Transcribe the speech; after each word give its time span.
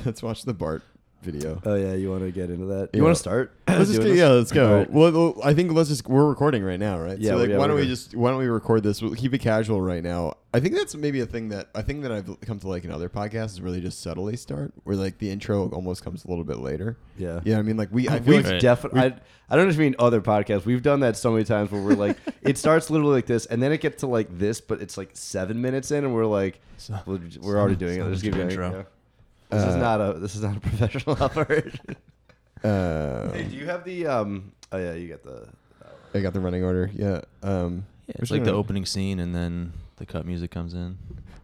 Let's 0.04 0.22
watch 0.22 0.42
the 0.44 0.54
Bart 0.54 0.82
video. 1.22 1.60
Oh 1.64 1.74
yeah, 1.74 1.94
you 1.94 2.10
want 2.10 2.22
to 2.22 2.30
get 2.30 2.48
into 2.48 2.66
that? 2.66 2.90
Yeah. 2.92 2.98
You 2.98 3.02
want 3.02 3.16
to 3.16 3.20
start? 3.20 3.52
Let's 3.66 3.90
just 3.90 4.00
doing 4.00 4.12
this? 4.12 4.18
yeah, 4.18 4.28
let's 4.28 4.52
go. 4.52 4.68
All 4.70 4.78
right. 4.78 4.90
Well, 4.90 5.12
well, 5.12 5.34
I 5.44 5.52
think 5.52 5.72
let's 5.72 5.88
just 5.88 6.06
we're 6.08 6.24
recording 6.28 6.62
right 6.62 6.78
now, 6.78 6.98
right? 6.98 7.18
Yeah, 7.18 7.30
So 7.32 7.36
like, 7.38 7.50
yeah, 7.50 7.58
why 7.58 7.66
don't 7.66 7.74
we 7.76 7.82
good. 7.82 7.88
just 7.88 8.14
why 8.14 8.30
don't 8.30 8.38
we 8.38 8.46
record 8.46 8.82
this? 8.84 9.02
We'll 9.02 9.14
keep 9.14 9.34
it 9.34 9.38
casual 9.40 9.80
right 9.82 10.02
now. 10.02 10.34
I 10.54 10.60
think 10.60 10.74
that's 10.76 10.94
maybe 10.94 11.20
a 11.20 11.26
thing 11.26 11.48
that 11.50 11.68
I 11.74 11.82
think 11.82 12.02
that 12.02 12.12
I've 12.12 12.40
come 12.42 12.58
to 12.60 12.68
like 12.68 12.84
in 12.84 12.90
other 12.92 13.08
podcasts 13.08 13.50
is 13.50 13.60
really 13.60 13.80
just 13.80 14.00
subtly 14.00 14.36
start 14.36 14.72
where 14.84 14.96
like 14.96 15.18
the 15.18 15.30
intro 15.30 15.68
almost 15.70 16.02
comes 16.04 16.24
a 16.24 16.28
little 16.28 16.44
bit 16.44 16.58
later. 16.58 16.96
Yeah. 17.18 17.40
Yeah, 17.44 17.58
I 17.58 17.62
mean 17.62 17.76
like 17.76 17.88
we 17.92 18.08
I 18.08 18.20
feel 18.20 18.36
We've 18.36 18.44
like 18.44 18.52
Right. 18.54 18.62
definitely. 18.62 19.00
I, 19.00 19.14
I 19.50 19.56
don't 19.56 19.66
just 19.68 19.78
mean 19.78 19.96
other 19.98 20.20
podcasts. 20.20 20.64
We've 20.66 20.82
done 20.82 21.00
that 21.00 21.16
so 21.16 21.32
many 21.32 21.44
times 21.44 21.70
where 21.72 21.82
we're 21.82 21.94
like, 21.94 22.16
it 22.42 22.58
starts 22.58 22.90
literally 22.90 23.14
like 23.14 23.26
this, 23.26 23.46
and 23.46 23.62
then 23.62 23.72
it 23.72 23.80
gets 23.80 24.00
to 24.00 24.06
like 24.06 24.28
this, 24.38 24.60
but 24.60 24.80
it's 24.82 24.96
like 24.98 25.10
seven 25.14 25.60
minutes 25.60 25.90
in, 25.90 26.04
and 26.04 26.14
we're 26.14 26.26
like, 26.26 26.60
So- 26.76 26.98
we're, 27.06 27.20
we're 27.40 27.58
already 27.58 27.74
doing 27.76 27.98
it. 27.98 28.02
so 28.02 28.08
Let's 28.08 28.22
keep 28.22 28.32
much 28.34 28.54
going. 28.56 28.72
intro. 28.72 28.86
Yeah. 29.50 29.58
This 29.58 29.68
is 29.68 29.74
Uh, 29.74 29.78
not 29.78 30.00
a 30.00 30.18
this 30.18 30.34
is 30.34 30.42
not 30.42 30.56
a 30.56 30.60
professional 30.68 31.16
operation. 31.22 31.96
uh, 32.64 33.32
hey, 33.32 33.44
do 33.44 33.56
you 33.56 33.66
have 33.66 33.84
the 33.84 34.06
um? 34.06 34.52
Oh 34.72 34.78
yeah, 34.78 34.92
you 34.94 35.08
got 35.08 35.22
the. 35.22 35.48
I 36.14 36.20
got 36.20 36.32
the 36.32 36.40
running 36.40 36.64
order. 36.64 36.90
Yeah. 36.94 37.20
Um 37.42 37.84
Yeah, 38.06 38.14
it's 38.18 38.30
like 38.30 38.40
the 38.42 38.46
gonna- 38.46 38.58
opening 38.58 38.86
scene, 38.86 39.20
and 39.20 39.34
then 39.34 39.72
the 39.96 40.06
cut 40.06 40.26
music 40.26 40.50
comes 40.50 40.74
in. 40.74 40.96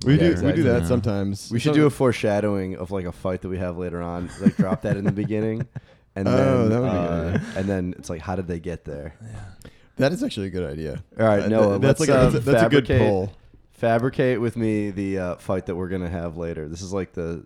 We 0.06 0.14
Yeah, 0.20 0.34
do 0.34 0.44
we 0.46 0.52
do 0.52 0.62
that 0.64 0.82
Yeah. 0.82 0.88
sometimes. 0.88 1.50
We 1.50 1.58
should 1.58 1.74
do 1.74 1.86
a 1.86 1.90
foreshadowing 1.90 2.76
of 2.76 2.90
like 2.90 3.06
a 3.06 3.12
fight 3.12 3.42
that 3.42 3.48
we 3.48 3.58
have 3.58 3.76
later 3.78 4.02
on. 4.02 4.28
Like 4.40 4.56
drop 4.56 4.82
that 4.82 4.96
in 4.96 5.04
the 5.04 5.12
beginning, 5.12 5.66
and 6.16 6.28
Oh, 6.28 6.36
then 6.36 6.68
that 6.70 6.80
would 6.80 6.90
be 6.90 6.96
good 6.96 7.34
uh, 7.56 7.58
and 7.58 7.68
then 7.68 7.94
it's 7.98 8.10
like, 8.10 8.20
how 8.20 8.36
did 8.36 8.46
they 8.46 8.60
get 8.60 8.84
there? 8.84 9.14
Yeah. 9.22 9.70
That 9.96 10.12
is 10.12 10.22
actually 10.22 10.48
a 10.48 10.50
good 10.50 10.68
idea. 10.70 11.02
All 11.18 11.26
right, 11.26 11.44
Uh, 11.44 11.48
Noah, 11.48 11.78
that's 11.78 12.00
let's, 12.00 12.00
like 12.00 12.08
a, 12.08 12.14
uh, 12.18 12.30
that's, 12.30 12.44
that's 12.44 12.62
a 12.64 12.68
good 12.68 12.86
fabricate- 12.86 12.98
poll. 12.98 13.32
Fabricate 13.72 14.40
with 14.40 14.56
me 14.56 14.90
the 14.90 15.18
uh, 15.18 15.34
fight 15.36 15.66
that 15.66 15.74
we're 15.76 15.88
gonna 15.88 16.08
have 16.08 16.36
later. 16.36 16.68
This 16.68 16.80
is 16.82 16.92
like 16.92 17.12
the 17.12 17.44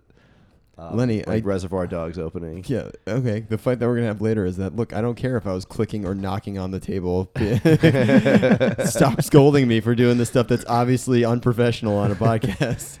um, 0.79 0.95
Lenny, 0.97 1.23
like 1.23 1.43
I- 1.43 1.47
Reservoir 1.47 1.85
Dogs 1.87 2.17
opening. 2.17 2.63
Yeah. 2.67 2.89
Okay. 3.07 3.41
The 3.41 3.57
fight 3.57 3.79
that 3.79 3.87
we're 3.87 3.95
gonna 3.95 4.07
have 4.07 4.21
later 4.21 4.45
is 4.45 4.57
that. 4.57 4.75
Look, 4.75 4.93
I 4.93 5.01
don't 5.01 5.15
care 5.15 5.35
if 5.37 5.45
I 5.47 5.53
was 5.53 5.65
clicking 5.65 6.05
or 6.05 6.15
knocking 6.15 6.57
on 6.57 6.71
the 6.71 6.79
table. 6.79 7.31
Stop 8.85 9.21
scolding 9.21 9.67
me 9.67 9.79
for 9.81 9.95
doing 9.95 10.17
the 10.17 10.25
stuff 10.25 10.47
that's 10.47 10.65
obviously 10.67 11.25
unprofessional 11.25 11.97
on 11.97 12.11
a 12.11 12.15
podcast. 12.15 12.99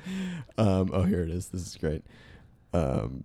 Um, 0.57 0.91
oh, 0.93 1.03
here 1.03 1.21
it 1.21 1.29
is. 1.29 1.47
This 1.49 1.65
is 1.65 1.75
great. 1.77 2.03
Um, 2.73 3.23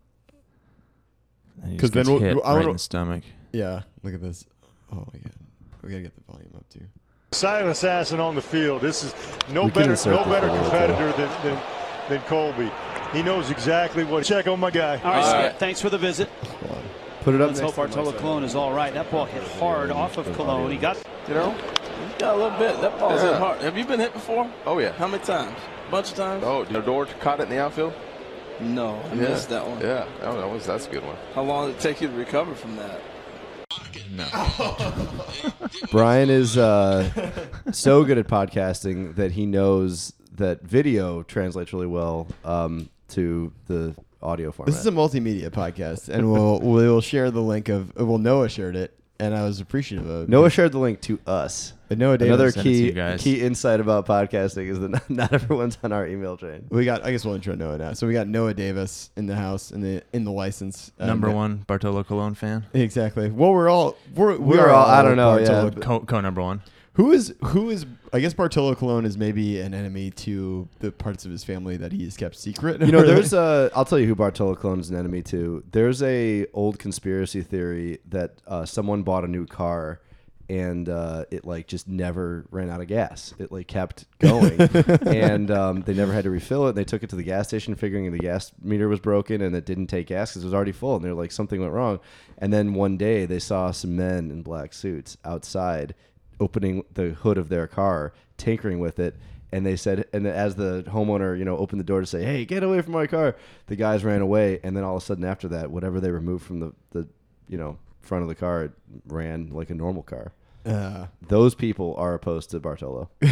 And 1.63 1.73
he 1.73 1.79
'Cause 1.79 1.91
just 1.91 2.07
then 2.07 2.07
we'll- 2.15 2.23
hit 2.23 2.33
I 2.33 2.37
right 2.37 2.45
wanna- 2.55 2.67
in 2.69 2.73
the 2.75 2.79
stomach. 2.79 3.25
yeah. 3.53 3.83
Look 4.03 4.15
at 4.15 4.21
this. 4.23 4.45
Oh 4.93 4.97
my 5.13 5.19
god. 5.19 5.33
We 5.83 5.91
gotta 5.91 6.03
get 6.03 6.15
the 6.15 6.33
volume 6.33 6.53
up 6.57 6.69
too. 6.69 6.85
Silent 7.33 7.71
assassin 7.71 8.21
on 8.21 8.35
the 8.37 8.41
field. 8.43 8.81
This 8.83 9.03
is 9.03 9.15
no 9.51 9.65
We 9.65 9.71
can 9.71 9.81
better, 9.81 9.91
insert 9.93 10.13
no 10.15 10.19
this 10.25 10.29
better 10.29 10.47
a 10.47 10.59
competitor 10.63 11.13
than, 11.13 11.31
than, 11.43 11.63
than 12.09 12.21
Colby. 12.23 12.71
He 13.15 13.23
knows 13.23 13.51
exactly 13.51 14.05
what. 14.05 14.25
Check 14.25 14.49
on 14.49 14.59
my 14.59 14.71
guy. 14.71 14.97
All 14.97 15.11
right, 15.11 15.47
Skip, 15.47 15.59
thanks 15.59 15.81
for 15.81 15.89
the 15.89 15.99
visit. 15.99 16.29
Put 17.23 17.35
it 17.35 17.41
up. 17.41 17.49
Let's 17.49 17.61
hope 17.61 17.75
to 17.75 17.81
my 17.81 17.87
Bartolo. 17.87 18.13
Colon 18.19 18.45
is 18.45 18.55
all 18.55 18.75
right. 18.75 18.93
That 18.93 19.11
ball 19.11 19.25
hit 19.25 19.43
hard 19.59 19.91
off 19.91 20.19
of 20.19 20.31
Colon. 20.35 20.71
He 20.71 20.77
got 20.77 20.97
You 21.29 21.35
know, 21.35 21.53
you 21.53 22.19
got 22.19 22.35
a 22.35 22.37
little 22.37 22.59
bit. 22.59 22.81
That 22.81 22.99
ball's 22.99 23.23
hit 23.23 23.35
hard. 23.37 23.61
Have 23.63 23.79
you 23.79 23.85
been 23.87 24.01
hit 24.01 24.13
before? 24.13 24.51
Oh 24.67 24.79
yeah. 24.79 24.93
How 24.93 25.09
many 25.09 25.25
times? 25.25 25.57
A 25.87 25.91
bunch 25.91 26.11
of 26.11 26.17
times? 26.17 26.45
Oh, 26.45 26.65
the 26.65 26.81
door 26.81 27.07
caught 27.07 27.41
it 27.41 27.45
in 27.45 27.51
the 27.51 27.61
outfield. 27.61 27.95
No, 28.61 28.97
I 28.97 29.15
yeah. 29.15 29.15
missed 29.15 29.49
that 29.49 29.67
one. 29.67 29.81
Yeah, 29.81 30.07
oh, 30.23 30.37
that 30.37 30.49
was 30.49 30.67
that's 30.67 30.87
a 30.87 30.91
good 30.91 31.05
one. 31.05 31.17
How 31.35 31.43
long 31.43 31.69
did 31.69 31.77
it 31.77 31.81
take 31.81 32.01
you 32.01 32.09
to 32.09 32.15
recover 32.15 32.55
from 32.55 32.77
that? 32.77 33.01
No. 34.13 34.27
Brian 35.91 36.31
is 36.31 36.57
uh, 36.57 37.11
so 37.73 38.05
good 38.05 38.19
at 38.19 38.29
podcasting 38.29 39.17
that 39.17 39.33
he 39.33 39.47
knows 39.47 40.13
that 40.35 40.63
video 40.63 41.23
translates 41.23 41.73
really 41.73 41.87
well 41.87 42.29
um, 42.45 42.89
to 43.15 43.53
the 43.67 43.95
audio 44.23 44.53
format. 44.53 44.73
This 44.73 44.81
is 44.81 44.87
a 44.87 44.93
multimedia 44.93 45.51
podcast, 45.51 46.09
and 46.09 46.31
we'll 46.31 46.61
we'll 46.63 47.01
share 47.01 47.31
the 47.31 47.43
link 47.43 47.69
of. 47.69 47.95
Well, 47.97 48.19
Noah 48.19 48.49
shared 48.49 48.77
it, 48.77 48.97
and 49.19 49.35
I 49.35 49.43
was 49.45 49.61
appreciative 49.61 50.09
of. 50.09 50.29
Noah 50.29 50.51
shared 50.51 50.73
the 50.73 50.79
link 50.79 51.01
to 51.03 51.19
us. 51.27 51.73
But 51.89 51.99
Noah 51.99 52.17
Davis 52.17 52.29
Another 52.35 52.51
sent 52.51 52.65
to 52.65 52.73
key 52.73 52.85
you 52.87 52.93
guys. 52.93 53.23
key 53.23 53.41
insight 53.43 53.79
about 53.79 54.07
podcasting 54.07 54.69
is 54.71 54.81
that 54.81 54.89
not, 54.91 55.11
not 55.11 55.33
everyone's 55.35 55.77
on 55.83 55.93
our 55.93 56.07
email 56.07 56.37
chain. 56.39 56.65
We 56.71 56.85
got. 56.87 57.05
I 57.05 57.11
guess 57.13 57.25
we'll 57.25 57.35
intro 57.35 57.55
Noah 57.55 57.77
now. 57.79 57.93
So 57.93 58.07
we 58.07 58.15
got 58.15 58.27
Noah 58.27 58.55
Davis 58.55 59.11
in 59.17 59.27
the 59.27 59.37
house 59.37 59.71
in 59.71 59.81
the 59.83 60.03
in 60.15 60.25
the 60.25 60.33
license. 60.33 60.91
uh, 60.99 61.07
Number 61.07 61.29
ma- 61.29 61.35
one 61.35 61.57
Bartolo 61.67 62.03
Colon 62.03 62.35
fan. 62.35 62.65
Exactly. 62.73 63.31
Well, 63.31 63.53
we're 63.53 63.69
all 63.69 63.97
we're 64.15 64.37
We 64.39 64.59
are 64.59 64.71
all- 64.71 64.87
I 64.87 65.03
don't 65.03 65.17
know, 65.17 65.37
Bartolo- 65.39 65.73
yeah. 65.77 65.81
Co, 65.83 66.01
co 66.01 66.21
number 66.21 66.41
one. 66.43 66.63
Who 66.95 67.13
is 67.13 67.35
who 67.47 67.71
is? 67.71 67.85
I 68.15 68.21
guess 68.21 68.33
Bartolo 68.33 68.77
Colon 68.77 69.05
is 69.05 69.19
maybe 69.19 69.61
an 69.61 69.75
enemy 69.75 70.13
to 70.13 70.69
the 70.79 70.93
parts 70.93 71.25
of 71.25 71.33
his 71.33 71.43
family 71.43 71.77
that 71.79 71.91
he's 71.91 72.17
kept 72.17 72.37
secret. 72.37 72.81
You 72.81 72.93
know, 72.93 73.03
there's 73.07 73.33
a. 73.33 73.73
I'll 73.75 73.85
tell 73.85 73.99
you 73.99 74.07
who 74.07 74.15
Bartolo 74.15 74.55
Colon 74.55 74.79
is 74.79 74.89
an 74.89 74.97
enemy 74.97 75.21
to. 75.23 75.65
There's 75.73 76.01
a 76.01 76.47
old 76.55 76.79
conspiracy 76.79 77.43
theory 77.43 77.99
that 78.11 78.41
uh, 78.47 78.67
someone 78.67 79.03
bought 79.03 79.25
a 79.25 79.27
new 79.27 79.47
car, 79.47 80.01
and 80.49 80.89
uh, 80.89 81.25
it 81.33 81.45
like 81.45 81.67
just 81.67 81.89
never 81.89 82.47
ran 82.53 82.71
out 82.71 82.81
of 82.81 82.87
gas. 82.87 83.35
It 83.41 83.51
like 83.51 83.67
kept 83.67 84.07
going, 84.21 84.61
and 84.61 85.51
um, 85.51 85.81
they 85.81 85.93
never 85.93 86.13
had 86.13 86.23
to 86.23 86.31
refill 86.31 86.69
it. 86.69 86.77
They 86.77 86.85
took 86.85 87.03
it 87.03 87.11
to 87.11 87.17
the 87.17 87.25
gas 87.25 87.49
station, 87.49 87.75
figuring 87.75 88.13
the 88.13 88.19
gas 88.19 88.53
meter 88.63 88.87
was 88.87 89.01
broken 89.01 89.43
and 89.43 89.57
it 89.57 89.67
didn't 89.67 89.89
take 89.89 90.07
gas 90.07 90.31
because 90.31 90.45
it 90.45 90.47
was 90.47 90.55
already 90.55 90.71
full. 90.71 90.95
And 90.95 91.05
they're 91.05 91.15
like 91.15 91.33
something 91.33 91.61
went 91.61 91.73
wrong. 91.73 91.99
And 92.39 92.53
then 92.53 92.75
one 92.75 92.97
day 92.97 93.27
they 93.27 93.41
saw 93.41 93.73
some 93.73 93.97
men 93.97 94.31
in 94.31 94.43
black 94.43 94.73
suits 94.73 95.17
outside 95.25 95.97
opening 96.41 96.85
the 96.93 97.11
hood 97.11 97.39
of 97.39 97.49
their 97.49 97.67
car, 97.67 98.13
tinkering 98.37 98.79
with 98.81 98.99
it. 98.99 99.17
And 99.53 99.65
they 99.65 99.77
said, 99.77 100.07
and 100.13 100.27
as 100.27 100.57
the 100.57 100.83
homeowner, 100.89 101.39
you 101.39 101.45
know, 101.45 101.57
opened 101.57 101.79
the 101.79 101.85
door 101.85 102.01
to 102.01 102.07
say, 102.07 102.25
"Hey, 102.25 102.45
get 102.45 102.65
away 102.65 102.83
from 102.83 102.93
my 102.93 103.07
car," 103.07 103.37
the 103.67 103.77
guys 103.77 104.03
ran 104.05 104.21
away. 104.21 104.59
And 104.65 104.77
then 104.77 104.83
all 104.83 104.97
of 104.97 105.03
a 105.03 105.07
sudden, 105.07 105.25
after 105.25 105.47
that, 105.49 105.71
whatever 105.71 106.01
they 106.01 106.11
removed 106.11 106.45
from 106.45 106.59
the 106.59 106.73
the, 106.91 107.07
you 107.49 107.57
know, 107.57 107.79
front 108.01 108.23
of 108.23 108.29
the 108.29 108.35
car, 108.35 108.65
it 108.65 108.73
ran 109.07 109.51
like 109.51 109.71
a 109.71 109.75
normal 109.75 110.03
car. 110.03 110.33
Uh, 110.67 111.07
Those 111.29 111.55
people 111.55 111.95
are 111.97 112.15
opposed 112.15 112.51
to 112.51 112.59
Bartolo. 112.61 113.11
uh, 113.23 113.29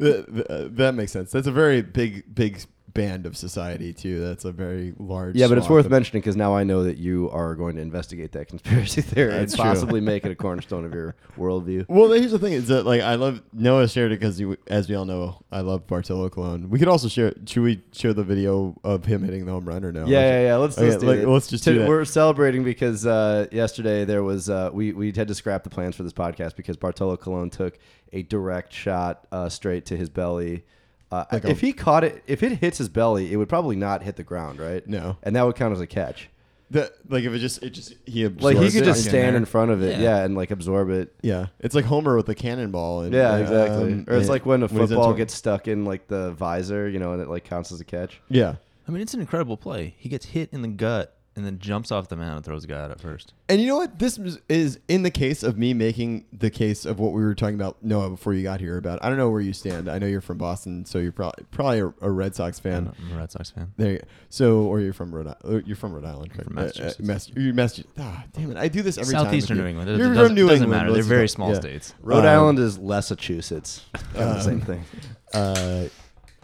that 0.00 0.92
makes 0.94 1.12
sense. 1.12 1.30
That's 1.30 1.46
a 1.46 1.52
very 1.52 1.82
big 1.82 2.34
big 2.34 2.60
band 2.94 3.26
of 3.26 3.36
society 3.36 3.92
too. 3.92 4.20
That's 4.20 4.44
a 4.44 4.52
very 4.52 4.94
large. 4.98 5.34
Yeah, 5.36 5.48
but 5.48 5.58
it's 5.58 5.68
worth 5.68 5.88
mentioning 5.88 6.20
because 6.20 6.36
now 6.36 6.54
I 6.54 6.64
know 6.64 6.84
that 6.84 6.98
you 6.98 7.30
are 7.30 7.54
going 7.54 7.76
to 7.76 7.82
investigate 7.82 8.32
that 8.32 8.48
conspiracy 8.48 9.00
theory 9.02 9.34
and 9.34 9.52
possibly 9.52 10.00
make 10.00 10.24
it 10.24 10.30
a 10.30 10.34
cornerstone 10.34 10.84
of 10.84 10.92
your 10.92 11.14
worldview. 11.38 11.86
Well, 11.88 12.10
here's 12.12 12.32
the 12.32 12.38
thing: 12.38 12.52
is 12.52 12.68
that 12.68 12.84
like 12.84 13.00
I 13.00 13.14
love 13.14 13.42
Noah 13.52 13.88
shared 13.88 14.12
it 14.12 14.20
because, 14.20 14.42
as 14.66 14.88
we 14.88 14.94
all 14.94 15.04
know, 15.04 15.42
I 15.50 15.60
love 15.60 15.86
Bartolo 15.86 16.28
Colon. 16.28 16.70
We 16.70 16.78
could 16.78 16.88
also 16.88 17.08
share. 17.08 17.32
Should 17.46 17.62
we 17.62 17.82
share 17.92 18.12
the 18.12 18.24
video 18.24 18.76
of 18.84 19.04
him 19.04 19.22
hitting 19.22 19.46
the 19.46 19.52
home 19.52 19.64
run 19.64 19.84
or 19.84 19.92
no? 19.92 20.06
Yeah, 20.06 20.20
yeah, 20.20 20.42
yeah. 20.42 20.56
Let's, 20.56 20.78
Okay, 20.78 20.90
let's, 20.90 21.00
do 21.00 21.06
like, 21.06 21.20
it. 21.20 21.28
let's 21.28 21.48
just 21.48 21.64
To-. 21.64 21.86
We're 21.86 22.04
celebrating 22.04 22.64
because 22.64 23.06
uh, 23.06 23.46
yesterday 23.52 24.04
there 24.04 24.22
was 24.22 24.48
uh, 24.48 24.70
we 24.72 24.92
we 24.92 25.12
had 25.12 25.28
to 25.28 25.34
scrap 25.34 25.64
the 25.64 25.70
plans 25.70 25.96
for 25.96 26.02
this 26.02 26.12
podcast 26.12 26.56
because 26.56 26.76
Bartolo 26.76 27.16
Colon 27.16 27.50
took 27.50 27.78
a 28.12 28.22
direct 28.22 28.72
shot 28.72 29.26
uh, 29.32 29.48
straight 29.48 29.86
to 29.86 29.96
his 29.96 30.10
belly. 30.10 30.64
Uh, 31.12 31.24
Like 31.30 31.44
a- 31.44 31.50
if 31.50 31.60
he 31.60 31.72
caught 31.72 32.04
it, 32.04 32.22
if 32.26 32.42
it 32.42 32.58
hits 32.58 32.78
his 32.78 32.88
belly, 32.88 33.32
it 33.32 33.36
would 33.36 33.48
probably 33.48 33.76
not 33.76 34.02
hit 34.02 34.16
the 34.16 34.24
ground, 34.24 34.58
right? 34.58 34.86
No. 34.88 35.16
and 35.22 35.36
that 35.36 35.42
would 35.44 35.54
count 35.56 35.72
as 35.74 35.80
a 35.80 35.86
catch. 35.86 36.28
The, 36.70 36.90
like 37.06 37.24
if 37.24 37.34
it 37.34 37.38
just 37.40 37.62
it 37.62 37.70
just 37.70 37.92
he 38.06 38.26
Like 38.26 38.56
he 38.56 38.70
could 38.70 38.82
it. 38.82 38.84
just 38.86 39.04
in 39.04 39.10
stand 39.10 39.28
there. 39.34 39.36
in 39.36 39.44
front 39.44 39.70
of 39.72 39.82
it, 39.82 39.98
Yeah. 39.98 40.04
yeah, 40.20 40.24
and 40.24 40.34
like 40.34 40.50
absorb 40.50 40.88
it. 40.88 41.14
Yeah, 41.20 41.48
it's 41.60 41.74
like 41.74 41.84
Homer 41.84 42.16
with 42.16 42.24
the 42.24 42.34
cannonball. 42.34 43.02
And, 43.02 43.12
Yeah, 43.12 43.36
exactly. 43.36 43.92
um, 43.92 44.04
or 44.08 44.14
it's 44.16 44.24
yeah, 44.26 44.32
like 44.32 44.46
when 44.46 44.62
a 44.62 44.68
he's 44.68 44.80
at 44.80 44.88
football 44.88 45.04
tor- 45.08 45.14
gets 45.14 45.34
stuck 45.34 45.68
in 45.68 45.84
like 45.84 46.08
the 46.08 46.32
visor, 46.32 46.88
you 46.88 46.98
know, 46.98 47.12
and 47.12 47.20
it 47.20 47.28
like 47.28 47.44
counts 47.44 47.72
as 47.72 47.80
a 47.82 47.84
catch. 47.84 48.22
Yeah, 48.30 48.54
I 48.88 48.90
mean, 48.90 49.02
it's 49.02 49.12
an 49.12 49.20
incredible 49.20 49.58
play. 49.58 49.94
He 49.98 50.08
gets 50.08 50.24
hit 50.24 50.48
in 50.50 50.62
the 50.62 50.68
gut 50.68 51.14
and 51.34 51.46
then 51.46 51.58
jumps 51.58 51.90
off 51.90 52.08
the 52.08 52.16
mound 52.16 52.36
and 52.36 52.44
throws 52.44 52.62
the 52.62 52.68
guy 52.68 52.78
out 52.80 52.90
at 52.90 53.00
first. 53.00 53.32
and 53.48 53.60
you 53.60 53.66
know 53.66 53.76
what? 53.76 53.98
This 53.98 54.18
is- 54.18 54.38
is 54.50 54.78
in 54.88 55.02
the 55.02 55.10
case 55.10 55.42
of 55.42 55.56
me 55.56 55.72
making 55.72 56.26
the 56.32 56.50
case 56.50 56.84
of 56.84 56.98
what 56.98 57.12
we 57.12 57.22
were 57.22 57.34
talking 57.34 57.54
about 57.54 57.82
Noah 57.82 58.10
before 58.10 58.34
you 58.34 58.42
got 58.42 58.60
here 58.60 58.76
about. 58.76 58.98
I 59.02 59.08
don't 59.08 59.16
know 59.16 59.30
where 59.30 59.40
you 59.40 59.52
stand. 59.54 59.88
I 59.88 59.98
know 59.98 60.06
you're 60.06 60.20
from 60.20 60.36
Boston, 60.38 60.84
so 60.84 60.98
you're 60.98 61.10
probably 61.12 61.44
probably 61.50 61.78
a, 61.80 61.86
a 62.02 62.10
Red 62.10 62.34
Sox 62.34 62.58
fan. 62.60 62.92
I'm 62.98 63.12
a 63.16 63.18
Red 63.20 63.32
Sox 63.32 63.50
fan. 63.50 63.72
There, 63.78 63.92
you 63.92 63.98
go. 63.98 64.04
so 64.28 64.58
or 64.64 64.80
you're 64.80 64.92
from 64.92 65.14
Rhode 65.14 65.34
Island. 65.44 65.66
You're 65.66 65.76
from 65.76 65.92
Rhode 65.94 66.04
Island, 66.04 66.32
correct? 66.32 66.48
From 66.48 66.58
Uh, 66.58 66.60
uh, 66.60 66.64
Massachusetts. 66.66 67.00
Mass- 67.00 67.30
you're 67.34 67.54
Massachusetts. 67.54 67.94
Ah, 67.98 68.24
damn 68.34 68.50
it! 68.50 68.56
I 68.58 68.68
do 68.68 68.82
this 68.82 68.98
every 68.98 69.12
Southeastern 69.12 69.56
time. 69.56 69.64
New 69.64 69.70
England. 69.70 69.88
you. 69.88 69.94
It 69.94 69.98
You're 69.98 70.08
doesn't, 70.14 70.26
from 70.26 70.34
New 70.34 70.48
doesn't 70.48 70.64
England. 70.64 70.82
matter. 70.82 70.92
They're 70.92 71.02
very 71.02 71.28
small 71.28 71.52
yeah. 71.54 71.60
states. 71.60 71.94
Rhode 72.02 72.20
Um, 72.20 72.26
Island 72.26 72.58
is 72.58 72.78
Massachusetts. 72.78 73.84
Kind 73.92 74.04
of 74.14 74.14
the 74.14 74.34
um, 74.34 74.40
same 74.42 74.60
thing. 74.60 74.84
Uh, 75.32 75.88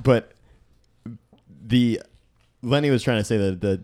but 0.02 0.32
the 1.67 2.00
Lenny 2.62 2.91
was 2.91 3.02
trying 3.02 3.19
to 3.19 3.25
say 3.25 3.37
that 3.37 3.61
that 3.61 3.81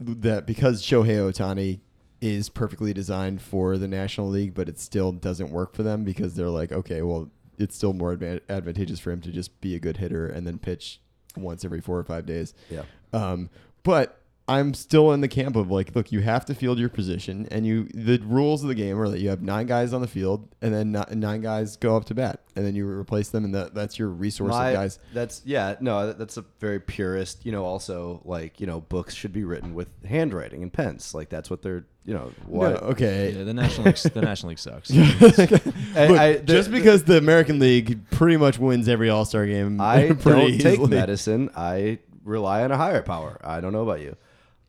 that 0.00 0.46
because 0.46 0.82
Shohei 0.82 1.18
Ohtani 1.30 1.80
is 2.20 2.48
perfectly 2.48 2.92
designed 2.92 3.40
for 3.40 3.78
the 3.78 3.88
National 3.88 4.28
League, 4.28 4.54
but 4.54 4.68
it 4.68 4.78
still 4.78 5.12
doesn't 5.12 5.50
work 5.50 5.74
for 5.74 5.82
them 5.82 6.04
because 6.04 6.34
they're 6.34 6.48
like, 6.48 6.72
okay, 6.72 7.02
well, 7.02 7.30
it's 7.58 7.76
still 7.76 7.92
more 7.92 8.16
advan- 8.16 8.40
advantageous 8.48 9.00
for 9.00 9.10
him 9.10 9.20
to 9.20 9.30
just 9.30 9.60
be 9.60 9.74
a 9.74 9.78
good 9.78 9.98
hitter 9.98 10.26
and 10.26 10.46
then 10.46 10.58
pitch 10.58 11.00
once 11.36 11.64
every 11.64 11.80
four 11.80 11.98
or 11.98 12.04
five 12.04 12.26
days. 12.26 12.54
Yeah. 12.70 12.82
Um, 13.12 13.50
but 13.82 14.19
I'm 14.48 14.74
still 14.74 15.12
in 15.12 15.20
the 15.20 15.28
camp 15.28 15.54
of 15.54 15.70
like, 15.70 15.94
look, 15.94 16.10
you 16.10 16.20
have 16.22 16.44
to 16.46 16.54
field 16.56 16.80
your 16.80 16.88
position, 16.88 17.46
and 17.52 17.64
you 17.64 17.84
the 17.94 18.18
rules 18.24 18.62
of 18.62 18.68
the 18.68 18.74
game 18.74 18.98
are 18.98 19.08
that 19.08 19.20
you 19.20 19.28
have 19.28 19.42
nine 19.42 19.66
guys 19.66 19.92
on 19.92 20.00
the 20.00 20.08
field, 20.08 20.48
and 20.60 20.74
then 20.74 20.90
ni- 20.90 21.14
nine 21.14 21.40
guys 21.40 21.76
go 21.76 21.96
up 21.96 22.04
to 22.06 22.14
bat, 22.14 22.40
and 22.56 22.66
then 22.66 22.74
you 22.74 22.84
replace 22.88 23.28
them, 23.28 23.44
and 23.44 23.54
that, 23.54 23.74
that's 23.74 23.96
your 23.96 24.08
resource 24.08 24.50
My- 24.50 24.70
of 24.70 24.74
guys. 24.74 24.98
That's 25.14 25.42
yeah, 25.44 25.76
no, 25.80 26.12
that's 26.12 26.36
a 26.36 26.44
very 26.58 26.80
purist. 26.80 27.46
You 27.46 27.52
know, 27.52 27.64
also 27.64 28.22
like 28.24 28.60
you 28.60 28.66
know, 28.66 28.80
books 28.80 29.14
should 29.14 29.32
be 29.32 29.44
written 29.44 29.72
with 29.72 29.88
handwriting 30.04 30.64
and 30.64 30.72
pens. 30.72 31.14
Like 31.14 31.28
that's 31.28 31.48
what 31.48 31.62
they're 31.62 31.84
you 32.04 32.14
know. 32.14 32.24
No, 32.24 32.32
What 32.48 32.82
okay. 32.82 33.32
Yeah, 33.32 33.44
the 33.44 33.54
national 33.54 33.86
League, 33.86 33.96
the 33.98 34.20
National 34.22 34.48
League 34.48 34.58
sucks. 34.58 34.90
Look, 35.20 35.52
I- 35.96 36.32
the- 36.38 36.42
just 36.44 36.72
because 36.72 37.04
the 37.04 37.18
American 37.18 37.60
League 37.60 38.10
pretty 38.10 38.36
much 38.36 38.58
wins 38.58 38.88
every 38.88 39.10
All 39.10 39.24
Star 39.24 39.46
game, 39.46 39.80
I 39.80 40.08
don't 40.24 40.58
take 40.58 40.80
medicine. 40.80 41.50
I 41.56 42.00
rely 42.24 42.64
on 42.64 42.72
a 42.72 42.76
higher 42.76 43.02
power. 43.02 43.38
I 43.44 43.60
don't 43.60 43.72
know 43.72 43.82
about 43.82 44.00
you. 44.00 44.16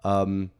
Um, 0.03 0.51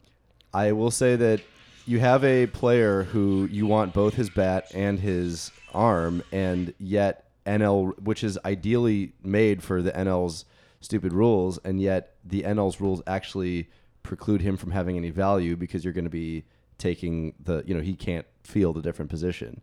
I 0.54 0.72
will 0.72 0.90
say 0.90 1.16
that 1.16 1.40
you 1.86 1.98
have 2.00 2.24
a 2.24 2.46
player 2.46 3.04
who 3.04 3.48
you 3.50 3.66
want 3.66 3.92
both 3.92 4.14
his 4.14 4.30
bat 4.30 4.70
and 4.74 5.00
his 5.00 5.50
arm, 5.74 6.22
and 6.30 6.74
yet 6.78 7.24
NL, 7.46 7.98
which 8.00 8.22
is 8.22 8.38
ideally 8.44 9.12
made 9.22 9.62
for 9.62 9.82
the 9.82 9.92
NL's 9.92 10.44
stupid 10.80 11.12
rules, 11.12 11.58
and 11.64 11.80
yet 11.80 12.14
the 12.24 12.42
NL's 12.42 12.80
rules 12.80 13.02
actually 13.06 13.68
preclude 14.02 14.40
him 14.40 14.56
from 14.56 14.70
having 14.70 14.96
any 14.96 15.10
value 15.10 15.56
because 15.56 15.84
you're 15.84 15.92
going 15.92 16.04
to 16.04 16.10
be 16.10 16.44
taking 16.78 17.34
the, 17.42 17.62
you 17.66 17.74
know, 17.74 17.80
he 17.80 17.94
can't 17.94 18.26
field 18.44 18.76
a 18.76 18.82
different 18.82 19.10
position. 19.10 19.60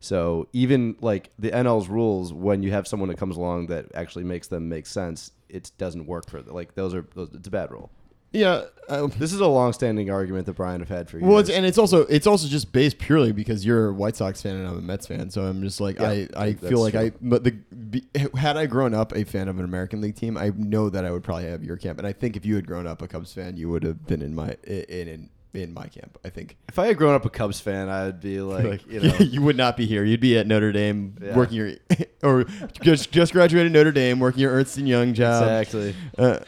So 0.00 0.48
even 0.52 0.96
like 1.00 1.30
the 1.38 1.50
NL's 1.50 1.88
rules, 1.88 2.32
when 2.32 2.62
you 2.62 2.72
have 2.72 2.88
someone 2.88 3.08
that 3.08 3.18
comes 3.18 3.36
along 3.36 3.66
that 3.66 3.86
actually 3.94 4.24
makes 4.24 4.48
them 4.48 4.68
make 4.68 4.86
sense, 4.86 5.30
it 5.48 5.70
doesn't 5.78 6.06
work 6.06 6.28
for 6.28 6.42
them. 6.42 6.54
Like 6.54 6.74
those 6.74 6.94
are 6.94 7.06
those, 7.14 7.30
it's 7.34 7.46
a 7.46 7.50
bad 7.50 7.70
rule. 7.70 7.90
Yeah. 8.32 8.64
uh, 8.88 9.06
This 9.18 9.32
is 9.32 9.40
a 9.40 9.46
long-standing 9.46 10.10
argument 10.10 10.46
that 10.46 10.54
Brian 10.54 10.80
have 10.80 10.88
had 10.88 11.08
for 11.08 11.18
years. 11.18 11.28
well, 11.28 11.38
it's, 11.38 11.50
and 11.50 11.64
it's 11.66 11.78
also 11.78 12.00
it's 12.06 12.26
also 12.26 12.48
just 12.48 12.72
based 12.72 12.98
purely 12.98 13.32
because 13.32 13.64
you're 13.64 13.88
a 13.88 13.92
White 13.92 14.16
Sox 14.16 14.42
fan 14.42 14.56
and 14.56 14.66
I'm 14.66 14.78
a 14.78 14.80
Mets 14.82 15.06
fan, 15.06 15.30
so 15.30 15.42
I'm 15.42 15.62
just 15.62 15.80
like 15.80 16.00
I, 16.00 16.28
I 16.36 16.52
that's 16.52 16.68
feel 16.68 16.80
like. 16.80 16.94
I 16.94 17.12
but 17.20 17.44
the 17.44 17.50
be, 17.52 18.04
had 18.36 18.56
I 18.56 18.66
grown 18.66 18.94
up 18.94 19.14
a 19.14 19.24
fan 19.24 19.48
of 19.48 19.58
an 19.58 19.64
American 19.64 20.00
League 20.00 20.16
team, 20.16 20.36
I 20.36 20.50
know 20.56 20.88
that 20.90 21.04
I 21.04 21.10
would 21.10 21.22
probably 21.22 21.44
have 21.44 21.62
your 21.62 21.76
camp, 21.76 21.98
and 21.98 22.06
I 22.06 22.12
think 22.12 22.36
if 22.36 22.44
you 22.46 22.54
had 22.56 22.66
grown 22.66 22.86
up 22.86 23.02
a 23.02 23.08
Cubs 23.08 23.32
fan, 23.32 23.56
you 23.56 23.68
would 23.70 23.82
have 23.84 24.06
been 24.06 24.22
in 24.22 24.34
my 24.34 24.56
in 24.64 25.08
in, 25.08 25.30
in 25.54 25.74
my 25.74 25.86
camp. 25.86 26.18
I 26.24 26.30
think 26.30 26.56
if 26.68 26.78
I 26.78 26.86
had 26.86 26.96
grown 26.96 27.14
up 27.14 27.24
a 27.26 27.30
Cubs 27.30 27.60
fan, 27.60 27.88
I'd 27.90 28.20
be 28.20 28.40
like, 28.54 28.64
Like, 28.64 28.86
you 28.90 29.00
know, 29.00 29.14
you 29.20 29.42
would 29.42 29.56
not 29.56 29.76
be 29.76 29.86
here. 29.86 30.04
You'd 30.04 30.20
be 30.20 30.38
at 30.38 30.46
Notre 30.46 30.72
Dame 30.72 31.14
Yeah. 31.22 31.36
working 31.36 31.56
your 31.56 31.72
or 32.22 32.44
just 32.82 33.12
just 33.12 33.32
graduated 33.32 33.72
Notre 33.72 33.92
Dame 33.92 34.18
working 34.18 34.40
your 34.40 34.52
Ernst 34.52 34.76
and 34.78 34.88
Young 34.88 35.12
job. 35.14 35.42
exactly. 35.42 35.94
Uh, 36.18 36.38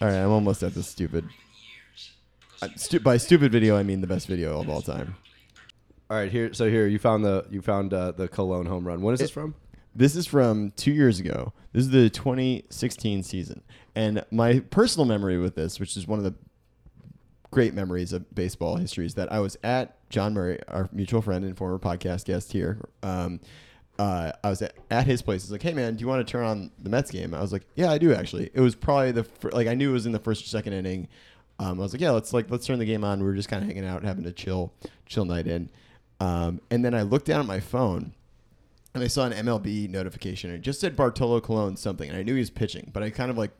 all 0.00 0.08
right, 0.08 0.16
I'm 0.16 0.30
almost 0.30 0.62
at 0.62 0.74
the 0.74 0.82
stupid. 0.82 1.28
Uh, 2.60 2.68
stu- 2.76 3.00
by 3.00 3.16
stupid 3.16 3.52
video, 3.52 3.76
I 3.76 3.82
mean 3.82 4.00
the 4.00 4.06
best 4.06 4.26
video 4.26 4.60
of 4.60 4.68
all 4.68 4.82
time. 4.82 5.16
All 6.10 6.16
right, 6.16 6.30
here. 6.30 6.52
So 6.54 6.68
here 6.68 6.86
you 6.86 6.98
found 6.98 7.24
the 7.24 7.44
you 7.50 7.60
found 7.60 7.92
uh, 7.92 8.12
the 8.12 8.28
Colon 8.28 8.66
home 8.66 8.86
run. 8.86 9.02
When 9.02 9.14
is 9.14 9.20
this 9.20 9.30
from? 9.30 9.54
This 9.94 10.14
is 10.16 10.26
from 10.26 10.72
two 10.76 10.92
years 10.92 11.18
ago. 11.18 11.52
This 11.72 11.84
is 11.84 11.90
the 11.90 12.08
2016 12.08 13.22
season, 13.22 13.62
and 13.94 14.24
my 14.30 14.60
personal 14.60 15.04
memory 15.04 15.38
with 15.38 15.54
this, 15.54 15.80
which 15.80 15.96
is 15.96 16.06
one 16.06 16.18
of 16.18 16.24
the 16.24 16.34
great 17.50 17.74
memories 17.74 18.12
of 18.12 18.32
baseball 18.34 18.76
history, 18.76 19.06
is 19.06 19.14
that 19.14 19.32
I 19.32 19.40
was 19.40 19.56
at 19.64 19.96
John 20.10 20.34
Murray, 20.34 20.60
our 20.68 20.88
mutual 20.92 21.22
friend 21.22 21.44
and 21.44 21.56
former 21.56 21.78
podcast 21.78 22.24
guest 22.24 22.52
here. 22.52 22.88
Um, 23.02 23.40
uh, 23.98 24.32
I 24.44 24.50
was 24.50 24.62
at, 24.62 24.74
at 24.90 25.06
his 25.06 25.22
place. 25.22 25.42
He's 25.42 25.50
like, 25.52 25.62
"Hey 25.62 25.72
man, 25.74 25.96
do 25.96 26.02
you 26.02 26.08
want 26.08 26.26
to 26.26 26.30
turn 26.30 26.44
on 26.44 26.70
the 26.78 26.88
Mets 26.90 27.10
game?" 27.10 27.34
I 27.34 27.40
was 27.40 27.52
like, 27.52 27.66
"Yeah, 27.74 27.90
I 27.90 27.98
do 27.98 28.14
actually." 28.14 28.50
It 28.54 28.60
was 28.60 28.74
probably 28.74 29.12
the 29.12 29.24
fir- 29.24 29.50
like 29.50 29.66
I 29.66 29.74
knew 29.74 29.90
it 29.90 29.94
was 29.94 30.06
in 30.06 30.12
the 30.12 30.18
first 30.18 30.44
or 30.44 30.48
second 30.48 30.72
inning. 30.74 31.08
Um, 31.58 31.80
I 31.80 31.82
was 31.82 31.92
like, 31.92 32.00
"Yeah, 32.00 32.10
let's 32.12 32.32
like 32.32 32.50
let's 32.50 32.66
turn 32.66 32.78
the 32.78 32.84
game 32.84 33.02
on." 33.04 33.18
We 33.20 33.26
were 33.26 33.34
just 33.34 33.48
kind 33.48 33.62
of 33.62 33.68
hanging 33.68 33.84
out, 33.84 34.04
having 34.04 34.24
a 34.26 34.32
chill 34.32 34.72
chill 35.06 35.24
night 35.24 35.46
in. 35.46 35.70
Um, 36.20 36.60
and 36.70 36.84
then 36.84 36.94
I 36.94 37.02
looked 37.02 37.26
down 37.26 37.40
at 37.40 37.46
my 37.46 37.60
phone 37.60 38.12
and 38.94 39.04
I 39.04 39.06
saw 39.06 39.26
an 39.26 39.32
MLB 39.32 39.88
notification. 39.88 40.50
and 40.50 40.58
It 40.58 40.62
just 40.62 40.80
said 40.80 40.96
Bartolo 40.96 41.40
Colon 41.40 41.76
something, 41.76 42.08
and 42.08 42.18
I 42.18 42.22
knew 42.22 42.34
he 42.34 42.40
was 42.40 42.50
pitching, 42.50 42.90
but 42.92 43.02
I 43.02 43.10
kind 43.10 43.30
of 43.30 43.38
like 43.38 43.50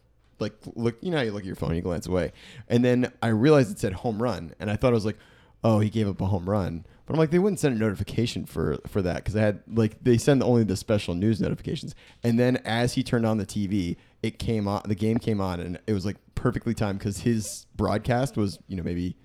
like 0.40 0.54
look, 0.76 0.96
you 1.00 1.10
know, 1.10 1.16
how 1.16 1.22
you 1.24 1.32
look 1.32 1.42
at 1.42 1.46
your 1.46 1.56
phone, 1.56 1.74
you 1.74 1.82
glance 1.82 2.06
away, 2.06 2.32
and 2.68 2.84
then 2.84 3.12
I 3.22 3.28
realized 3.28 3.72
it 3.72 3.78
said 3.80 3.92
home 3.92 4.22
run, 4.22 4.54
and 4.60 4.70
I 4.70 4.76
thought 4.76 4.92
it 4.92 4.94
was 4.94 5.04
like, 5.06 5.18
oh, 5.64 5.80
he 5.80 5.90
gave 5.90 6.08
up 6.08 6.20
a 6.20 6.26
home 6.26 6.48
run. 6.48 6.84
But 7.08 7.14
I'm 7.14 7.20
like, 7.20 7.30
they 7.30 7.38
wouldn't 7.38 7.58
send 7.58 7.74
a 7.74 7.78
notification 7.78 8.44
for 8.44 8.76
for 8.86 9.00
that 9.00 9.16
because 9.16 9.34
I 9.34 9.40
had 9.40 9.62
like 9.66 10.04
they 10.04 10.18
send 10.18 10.42
only 10.42 10.62
the 10.62 10.76
special 10.76 11.14
news 11.14 11.40
notifications. 11.40 11.94
And 12.22 12.38
then 12.38 12.58
as 12.66 12.92
he 12.92 13.02
turned 13.02 13.24
on 13.24 13.38
the 13.38 13.46
TV, 13.46 13.96
it 14.22 14.38
came 14.38 14.68
on, 14.68 14.82
the 14.84 14.94
game 14.94 15.16
came 15.16 15.40
on, 15.40 15.58
and 15.58 15.80
it 15.86 15.94
was 15.94 16.04
like 16.04 16.18
perfectly 16.34 16.74
timed 16.74 16.98
because 16.98 17.20
his 17.20 17.64
broadcast 17.74 18.36
was 18.36 18.58
you 18.68 18.76
know 18.76 18.82
maybe 18.82 19.16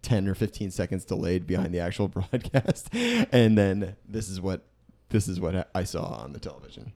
10 0.00 0.28
or 0.28 0.34
15 0.34 0.70
seconds 0.70 1.04
delayed 1.04 1.46
behind 1.46 1.74
the 1.74 1.78
actual 1.78 2.08
broadcast 2.32 2.88
and 2.94 3.58
then 3.58 3.96
this 4.08 4.30
is 4.30 4.40
what 4.40 4.64
this 5.10 5.28
is 5.28 5.38
what 5.38 5.68
I 5.74 5.84
saw 5.84 6.06
on 6.14 6.32
the 6.32 6.40
television. 6.40 6.92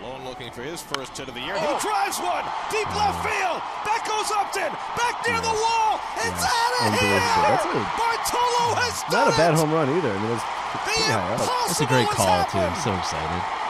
Malone 0.00 0.24
looking 0.24 0.50
for 0.50 0.62
his 0.64 0.80
first 0.80 1.12
hit 1.12 1.28
of 1.28 1.34
the 1.36 1.44
year. 1.44 1.52
He 1.60 1.66
oh. 1.68 1.76
drives 1.76 2.16
one 2.24 2.40
deep 2.72 2.88
left 2.96 3.20
field. 3.20 3.60
That 3.84 4.00
goes 4.08 4.32
Upton. 4.32 4.72
Back 4.96 5.20
near 5.28 5.36
the 5.44 5.52
wall. 5.52 6.00
It's 6.24 6.40
out 6.40 6.72
of 6.80 6.96
here. 6.96 7.20
That's 7.20 7.68
a- 7.68 7.84
Bartolo 8.00 8.80
has 8.80 8.96
done 9.12 9.28
Not 9.28 9.34
a 9.34 9.36
bad 9.36 9.52
it. 9.52 9.60
home 9.60 9.72
run 9.76 9.92
either. 9.92 10.08
I 10.08 10.18
mean, 10.24 10.32
it's 10.32 10.46
The 10.72 10.80
pretty 10.88 11.04
high 11.04 11.20
up. 11.20 11.40
impossible 11.40 11.68
That's 11.68 11.84
a 11.84 11.88
great 11.92 12.08
has 12.08 12.16
call 12.16 12.40
too. 12.48 12.64
I'm 12.64 12.80
so 12.80 12.92
excited. 12.96 13.40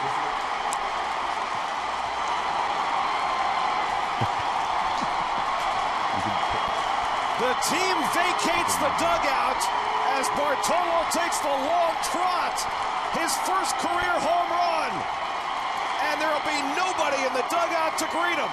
The 7.41 7.57
team 7.73 7.97
vacates 8.13 8.77
the 8.85 8.93
dugout 9.01 9.61
as 10.13 10.29
Bartolo 10.37 11.01
takes 11.09 11.41
the 11.41 11.49
long 11.49 11.97
trot. 12.13 12.57
His 13.17 13.33
first 13.49 13.75
career 13.81 14.15
home 14.21 14.51
run. 14.53 14.80
And 16.21 16.29
there 16.29 16.37
will 16.37 16.45
be 16.45 16.61
nobody 16.77 17.17
in 17.17 17.33
the 17.33 17.41
dugout 17.49 17.97
to 17.97 18.05
greet 18.13 18.37
him. 18.37 18.53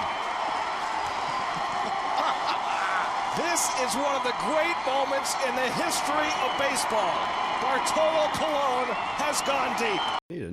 this 3.36 3.68
is 3.84 3.94
one 3.94 4.16
of 4.16 4.24
the 4.24 4.32
great 4.48 4.76
moments 4.86 5.34
in 5.46 5.54
the 5.54 5.68
history 5.76 6.32
of 6.40 6.56
baseball. 6.58 7.12
Bartolo 7.60 8.28
Colon 8.32 8.88
has 9.20 9.42
gone 9.42 9.76
deep. 9.76 10.00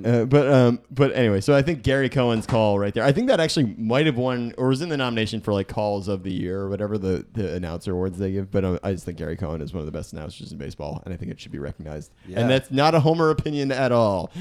Uh, 0.04 0.26
but 0.26 0.52
um, 0.52 0.80
but 0.90 1.12
anyway, 1.14 1.40
so 1.40 1.54
I 1.54 1.62
think 1.62 1.82
Gary 1.82 2.10
Cohen's 2.10 2.44
call 2.44 2.78
right 2.78 2.92
there. 2.92 3.04
I 3.04 3.12
think 3.12 3.28
that 3.28 3.40
actually 3.40 3.74
might 3.78 4.04
have 4.04 4.18
won 4.18 4.52
or 4.58 4.68
was 4.68 4.82
in 4.82 4.90
the 4.90 4.96
nomination 4.98 5.40
for 5.40 5.54
like 5.54 5.68
calls 5.68 6.08
of 6.08 6.22
the 6.22 6.32
year 6.32 6.60
or 6.60 6.68
whatever 6.68 6.98
the, 6.98 7.24
the 7.32 7.54
announcer 7.54 7.92
awards 7.92 8.18
they 8.18 8.32
give. 8.32 8.50
But 8.50 8.64
um, 8.66 8.78
I 8.82 8.92
just 8.92 9.06
think 9.06 9.16
Gary 9.16 9.36
Cohen 9.36 9.62
is 9.62 9.72
one 9.72 9.80
of 9.80 9.86
the 9.86 9.92
best 9.92 10.12
announcers 10.12 10.52
in 10.52 10.58
baseball, 10.58 11.02
and 11.06 11.14
I 11.14 11.16
think 11.16 11.30
it 11.30 11.40
should 11.40 11.52
be 11.52 11.58
recognized. 11.58 12.12
Yeah. 12.28 12.40
And 12.40 12.50
that's 12.50 12.70
not 12.70 12.94
a 12.94 13.00
Homer 13.00 13.30
opinion 13.30 13.72
at 13.72 13.90
all. 13.90 14.30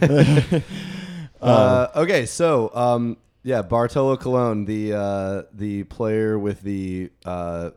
Uh, 1.40 1.88
okay, 1.96 2.26
so 2.26 2.70
um, 2.74 3.16
yeah, 3.42 3.62
Bartolo 3.62 4.16
Colon, 4.16 4.64
the 4.64 4.92
uh, 4.94 5.42
the 5.52 5.84
player 5.84 6.38
with 6.38 6.62
the 6.62 7.10
uh, 7.24 7.70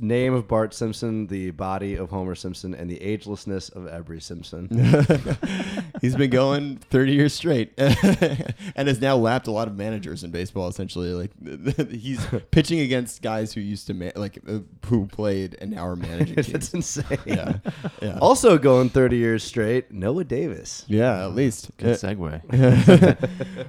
name 0.00 0.34
of 0.34 0.46
Bart 0.48 0.74
Simpson, 0.74 1.26
the 1.28 1.50
body 1.52 1.94
of 1.94 2.10
Homer 2.10 2.34
Simpson, 2.34 2.74
and 2.74 2.90
the 2.90 2.98
agelessness 2.98 3.74
of 3.74 3.86
Every 3.86 4.20
Simpson. 4.20 4.68
He's 6.00 6.14
been 6.16 6.30
going 6.30 6.76
30 6.76 7.12
years 7.12 7.32
straight 7.34 7.72
and 7.78 8.88
has 8.88 9.00
now 9.00 9.16
lapped 9.16 9.46
a 9.46 9.50
lot 9.50 9.68
of 9.68 9.76
managers 9.76 10.22
in 10.24 10.30
baseball 10.30 10.68
essentially 10.68 11.12
like 11.12 11.30
he's 11.90 12.24
pitching 12.50 12.80
against 12.80 13.22
guys 13.22 13.52
who 13.52 13.60
used 13.60 13.86
to 13.86 13.94
ma- 13.94 14.10
like 14.14 14.38
uh, 14.48 14.58
who 14.86 15.06
played 15.06 15.56
and 15.60 15.70
now 15.70 15.86
are 15.86 15.96
managing 15.96 16.34
That's 16.36 16.72
insane. 16.74 17.18
yeah. 17.24 17.58
Yeah. 18.02 18.18
Also 18.20 18.58
going 18.58 18.90
30 18.90 19.16
years 19.16 19.42
straight, 19.44 19.90
Noah 19.92 20.24
Davis. 20.24 20.84
yeah, 20.86 21.24
at 21.24 21.34
least. 21.34 21.70
Good 21.78 21.96
segue. 21.98 22.42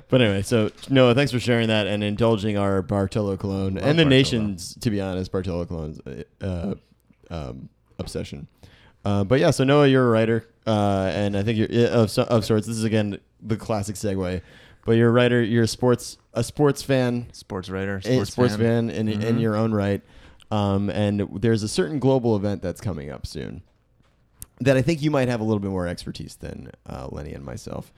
but 0.09 0.21
anyway, 0.21 0.41
so 0.41 0.69
Noah, 0.89 1.15
thanks 1.15 1.31
for 1.31 1.39
sharing 1.39 1.67
that 1.69 1.87
and 1.87 2.03
indulging 2.03 2.57
our 2.57 2.81
Bartolo 2.81 3.37
Colon 3.37 3.77
and 3.77 3.97
the 3.97 4.03
Bartolo. 4.03 4.09
nation's, 4.09 4.75
to 4.75 4.89
be 4.89 4.99
honest, 5.01 5.31
Bartolo 5.31 5.65
Colon's 5.65 5.99
uh, 6.41 6.75
um, 7.29 7.69
obsession. 7.99 8.47
Uh, 9.05 9.23
but 9.23 9.39
yeah, 9.39 9.51
so 9.51 9.63
Noah, 9.63 9.87
you're 9.87 10.05
a 10.05 10.09
writer, 10.09 10.45
uh, 10.65 11.11
and 11.13 11.37
I 11.37 11.43
think 11.43 11.57
you're 11.57 11.87
of, 11.89 12.17
of 12.17 12.45
sorts. 12.45 12.67
This 12.67 12.77
is 12.77 12.83
again 12.83 13.19
the 13.41 13.55
classic 13.55 13.95
segue. 13.95 14.41
But 14.85 14.93
you're 14.93 15.09
a 15.09 15.11
writer. 15.11 15.41
You're 15.41 15.63
a 15.63 15.67
sports 15.67 16.17
a 16.33 16.43
sports 16.43 16.81
fan, 16.81 17.27
Sports 17.33 17.69
writer. 17.69 17.99
Sports, 18.01 18.31
sports 18.31 18.55
fan. 18.55 18.89
fan, 18.89 18.89
in, 18.89 19.07
in 19.09 19.35
Mhm. 19.37 19.41
your 19.41 19.55
own 19.55 19.73
right. 19.73 20.01
Um, 20.49 20.89
and 20.89 21.27
there's 21.41 21.61
a 21.63 21.67
certain 21.67 21.99
global 21.99 22.35
event 22.37 22.61
that's 22.61 22.79
coming 22.79 23.09
up 23.09 23.27
soon 23.27 23.63
that 24.61 24.77
I 24.77 24.81
think 24.81 25.01
you 25.01 25.11
might 25.11 25.27
have 25.27 25.41
a 25.41 25.43
little 25.43 25.59
bit 25.59 25.71
more 25.71 25.87
expertise 25.87 26.35
than 26.37 26.71
uh, 26.87 27.07
Lenny 27.11 27.33
and 27.33 27.43
myself. 27.43 27.91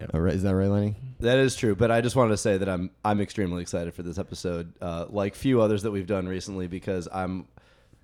Yep. 0.00 0.14
Uh, 0.14 0.20
right- 0.20 0.34
is 0.34 0.42
that 0.42 0.54
right, 0.54 0.68
Lenny? 0.68 0.96
That 1.20 1.38
is 1.38 1.54
true, 1.54 1.74
but 1.76 1.90
I 1.90 2.00
just 2.00 2.16
wanted 2.16 2.30
to 2.30 2.36
say 2.38 2.56
that 2.56 2.68
I'm 2.68 2.90
I'm 3.04 3.20
extremely 3.20 3.60
excited 3.62 3.92
for 3.94 4.02
this 4.02 4.18
episode, 4.18 4.72
uh, 4.80 5.06
like 5.10 5.34
few 5.34 5.60
others 5.60 5.82
that 5.82 5.90
we've 5.90 6.06
done 6.06 6.26
recently, 6.26 6.66
because 6.66 7.06
I'm 7.12 7.46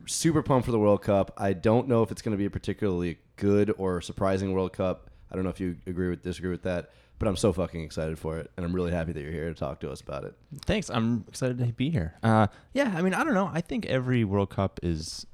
super 0.06 0.42
pumped 0.42 0.66
for 0.66 0.72
the 0.72 0.78
World 0.78 1.02
Cup. 1.02 1.32
I 1.38 1.52
don't 1.54 1.88
know 1.88 2.02
if 2.02 2.10
it's 2.12 2.20
going 2.22 2.32
to 2.32 2.38
be 2.38 2.44
a 2.44 2.50
particularly 2.50 3.18
good 3.36 3.72
or 3.78 4.00
surprising 4.02 4.52
World 4.52 4.72
Cup. 4.74 5.10
I 5.30 5.34
don't 5.34 5.44
know 5.44 5.50
if 5.50 5.58
you 5.60 5.76
agree 5.86 6.10
with 6.10 6.22
disagree 6.22 6.50
with 6.50 6.62
that, 6.62 6.90
But 7.18 7.28
I'm 7.28 7.36
so 7.36 7.52
fucking 7.52 7.82
excited 7.82 8.18
for 8.18 8.38
it, 8.38 8.50
and 8.56 8.66
I'm 8.66 8.74
really 8.74 8.92
happy 8.92 9.12
that 9.12 9.20
you're 9.22 9.32
here 9.32 9.48
to 9.48 9.54
talk 9.54 9.80
to 9.80 9.90
us 9.90 10.02
about 10.02 10.24
it. 10.24 10.34
Thanks. 10.66 10.90
I'm 10.90 11.24
excited 11.28 11.56
to 11.58 11.64
be 11.72 11.88
here. 11.90 12.14
Uh, 12.22 12.48
yeah, 12.74 12.92
I 12.94 13.00
mean, 13.00 13.14
I 13.14 13.24
don't 13.24 13.32
know. 13.34 13.50
I 13.52 13.62
think 13.62 13.86
every 13.86 14.22
World 14.24 14.50
Cup 14.50 14.78
is 14.82 15.26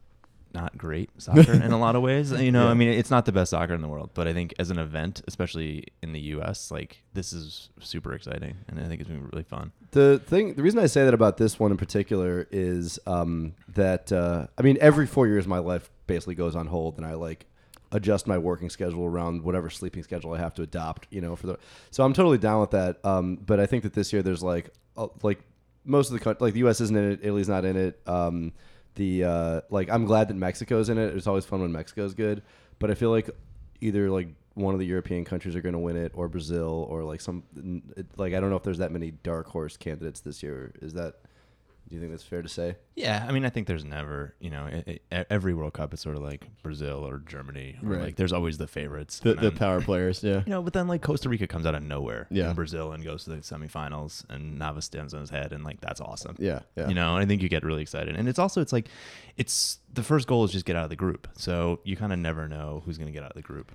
not 0.54 0.76
great 0.76 1.11
soccer 1.18 1.52
in 1.52 1.73
a 1.73 1.78
lot 1.78 1.97
of 1.97 2.02
ways. 2.02 2.32
You 2.42 2.50
know, 2.50 2.68
I 2.68 2.75
mean, 2.75 2.88
it's 2.88 3.11
not 3.11 3.25
the 3.25 3.32
best 3.32 3.50
soccer 3.50 3.73
in 3.73 3.82
the 3.82 3.88
world, 3.88 4.11
but 4.14 4.26
I 4.26 4.32
think 4.32 4.54
as 4.59 4.71
an 4.71 4.78
event, 4.78 5.23
especially 5.28 5.87
in 6.02 6.12
the 6.12 6.21
U.S., 6.21 6.71
like 6.71 7.02
this 7.14 7.32
is 7.32 7.68
super 7.80 8.14
exciting, 8.14 8.56
and 8.68 8.80
I 8.80 8.85
think 8.85 9.00
it's 9.00 9.09
been 9.09 9.28
really 9.32 9.44
fun. 9.44 9.73
The 9.92 10.21
thing, 10.26 10.54
the 10.54 10.62
reason 10.62 10.80
I 10.80 10.87
say 10.87 11.04
that 11.04 11.14
about 11.14 11.37
this 11.37 11.59
one 11.61 11.71
in 11.71 11.76
particular 11.76 12.49
is 12.50 12.99
um, 13.06 13.54
that 13.68 14.12
uh, 14.12 14.47
I 14.59 14.62
mean, 14.62 14.78
every 14.80 15.06
four 15.06 15.26
years 15.26 15.47
my 15.47 15.59
life 15.59 15.90
basically 16.06 16.35
goes 16.35 16.56
on 16.56 16.66
hold, 16.66 16.97
and 16.97 17.06
I 17.06 17.14
like 17.14 17.47
adjust 17.92 18.26
my 18.26 18.38
working 18.38 18.71
schedule 18.71 19.04
around 19.04 19.42
whatever 19.42 19.71
sleeping 19.71 20.02
schedule 20.02 20.32
I 20.32 20.38
have 20.38 20.54
to 20.54 20.62
adopt. 20.62 21.06
You 21.11 21.21
know, 21.21 21.37
for 21.37 21.47
the 21.47 21.59
so 21.90 22.04
I'm 22.04 22.12
totally 22.12 22.38
down 22.38 22.61
with 22.61 22.73
that. 22.73 23.04
Um, 23.04 23.37
but 23.37 23.61
I 23.61 23.66
think 23.66 23.85
that 23.85 23.92
this 23.92 24.12
year 24.12 24.23
there's 24.23 24.42
like 24.42 24.71
uh, 24.97 25.09
like 25.23 25.40
most 25.85 26.09
of 26.09 26.14
the 26.14 26.21
coun- 26.21 26.37
like 26.40 26.54
the 26.54 26.61
U.S. 26.61 26.80
isn't 26.80 26.97
in 26.97 27.12
it, 27.12 27.21
Italy's 27.23 27.49
not 27.49 27.64
in 27.64 27.76
it. 27.76 28.00
Um, 28.06 28.52
the 28.95 29.25
uh, 29.25 29.61
like 29.71 29.91
I'm 29.91 30.05
glad 30.05 30.29
that 30.29 30.35
Mexico's 30.35 30.89
in 30.89 30.99
it. 30.99 31.17
It's 31.17 31.27
always 31.27 31.45
fun 31.45 31.61
when 31.61 31.73
Mexico's 31.73 32.15
good, 32.15 32.43
but 32.79 32.91
I 32.91 32.95
feel 32.95 33.11
like 33.11 33.31
either 33.81 34.11
like 34.11 34.29
one 34.55 34.75
of 34.75 34.81
the 34.81 34.87
European 34.87 35.25
countries 35.25 35.57
are 35.57 35.63
going 35.63 35.73
to 35.73 35.79
win 35.79 35.97
it, 35.97 36.13
or 36.15 36.29
Brazil, 36.29 36.87
or 36.91 37.05
like 37.05 37.21
some 37.21 37.43
it, 37.97 38.07
like 38.17 38.35
I 38.35 38.41
don't 38.41 38.51
know 38.51 38.57
if 38.57 38.63
there's 38.63 38.79
that 38.79 38.93
many 38.93 39.11
dark 39.11 39.49
horse 39.49 39.77
candidates 39.77 40.21
this 40.21 40.43
year. 40.43 40.73
Is 40.81 40.95
that? 40.95 41.15
Do 41.93 41.97
you 41.97 42.01
think 42.01 42.11
that's 42.13 42.23
fair 42.25 42.41
to 42.41 42.49
say? 42.49 42.77
Yeah, 42.97 43.23
I 43.29 43.33
mean, 43.33 43.45
I 43.45 43.51
think 43.51 43.67
there's 43.67 43.85
never, 43.85 44.35
you 44.41 44.49
know, 44.49 44.65
it, 44.65 45.03
it, 45.11 45.27
every 45.29 45.53
World 45.53 45.75
Cup 45.75 45.93
is 45.93 46.01
sort 46.01 46.17
of 46.17 46.23
like 46.23 46.47
Brazil 46.63 47.07
or 47.07 47.19
Germany. 47.19 47.77
Or 47.83 47.91
Right. 47.91 48.01
Like, 48.01 48.17
there's 48.17 48.33
always 48.33 48.57
the 48.57 48.67
favorites. 48.67 49.19
The, 49.21 49.35
the 49.35 49.51
then- 49.51 49.59
power 49.59 49.81
players, 49.83 50.25
yeah. 50.25 50.39
You 50.47 50.49
know, 50.51 50.63
but 50.63 50.73
then 50.73 50.89
like 50.89 51.03
Costa 51.03 51.29
Rica 51.29 51.47
comes 51.47 51.67
out 51.67 51.75
of 51.75 51.83
nowhere 51.83 52.29
Yeah. 52.31 52.49
in 52.49 52.57
Brazil 52.57 52.93
and 52.93 53.05
goes 53.05 53.25
to 53.25 53.31
the 53.31 53.37
semifinals, 53.43 54.25
and 54.31 54.59
Navas 54.59 54.87
stands 54.87 55.13
on 55.13 55.21
his 55.21 55.29
head, 55.29 55.53
and 55.53 55.65
like 55.65 55.83
that's 55.83 56.01
awesome. 56.01 56.35
Yeah, 56.39 56.61
yeah. 56.77 56.89
You 56.89 56.95
know, 56.95 57.15
I 57.15 57.27
think 57.27 57.43
you 57.43 57.51
get 57.51 57.63
really 57.63 57.83
excited, 57.83 58.17
and 58.17 58.27
it's 58.27 58.39
also 58.39 58.63
it's 58.63 58.73
like, 58.73 58.89
it's 59.37 59.79
the 59.93 60.03
first 60.03 60.27
goal 60.27 60.45
is 60.45 60.51
just 60.53 60.65
get 60.65 60.77
out 60.77 60.85
of 60.85 60.91
the 60.91 60.97
group, 60.97 61.29
so 61.37 61.81
you 61.85 61.95
kind 61.99 62.15
of 62.15 62.19
never 62.19 62.49
know 62.49 62.83
who's 62.87 62.97
going 62.97 63.09
to 63.09 63.13
get 63.13 63.23
out 63.23 63.33
of 63.33 63.37
the 63.37 63.43
group. 63.43 63.71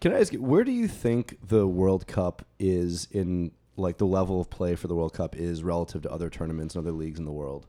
Can 0.00 0.12
I 0.12 0.20
ask 0.20 0.32
you, 0.34 0.42
where 0.42 0.62
do 0.62 0.72
you 0.72 0.88
think 0.88 1.38
the 1.42 1.66
World 1.66 2.06
Cup 2.06 2.44
is 2.58 3.08
in 3.12 3.52
like 3.76 3.98
the 3.98 4.06
level 4.06 4.40
of 4.40 4.50
play 4.50 4.74
for 4.74 4.88
the 4.88 4.94
World 4.94 5.12
Cup 5.12 5.36
is 5.36 5.62
relative 5.62 6.02
to 6.02 6.10
other 6.10 6.30
tournaments 6.30 6.74
and 6.74 6.86
other 6.86 6.96
leagues 6.96 7.18
in 7.18 7.24
the 7.24 7.32
world? 7.32 7.66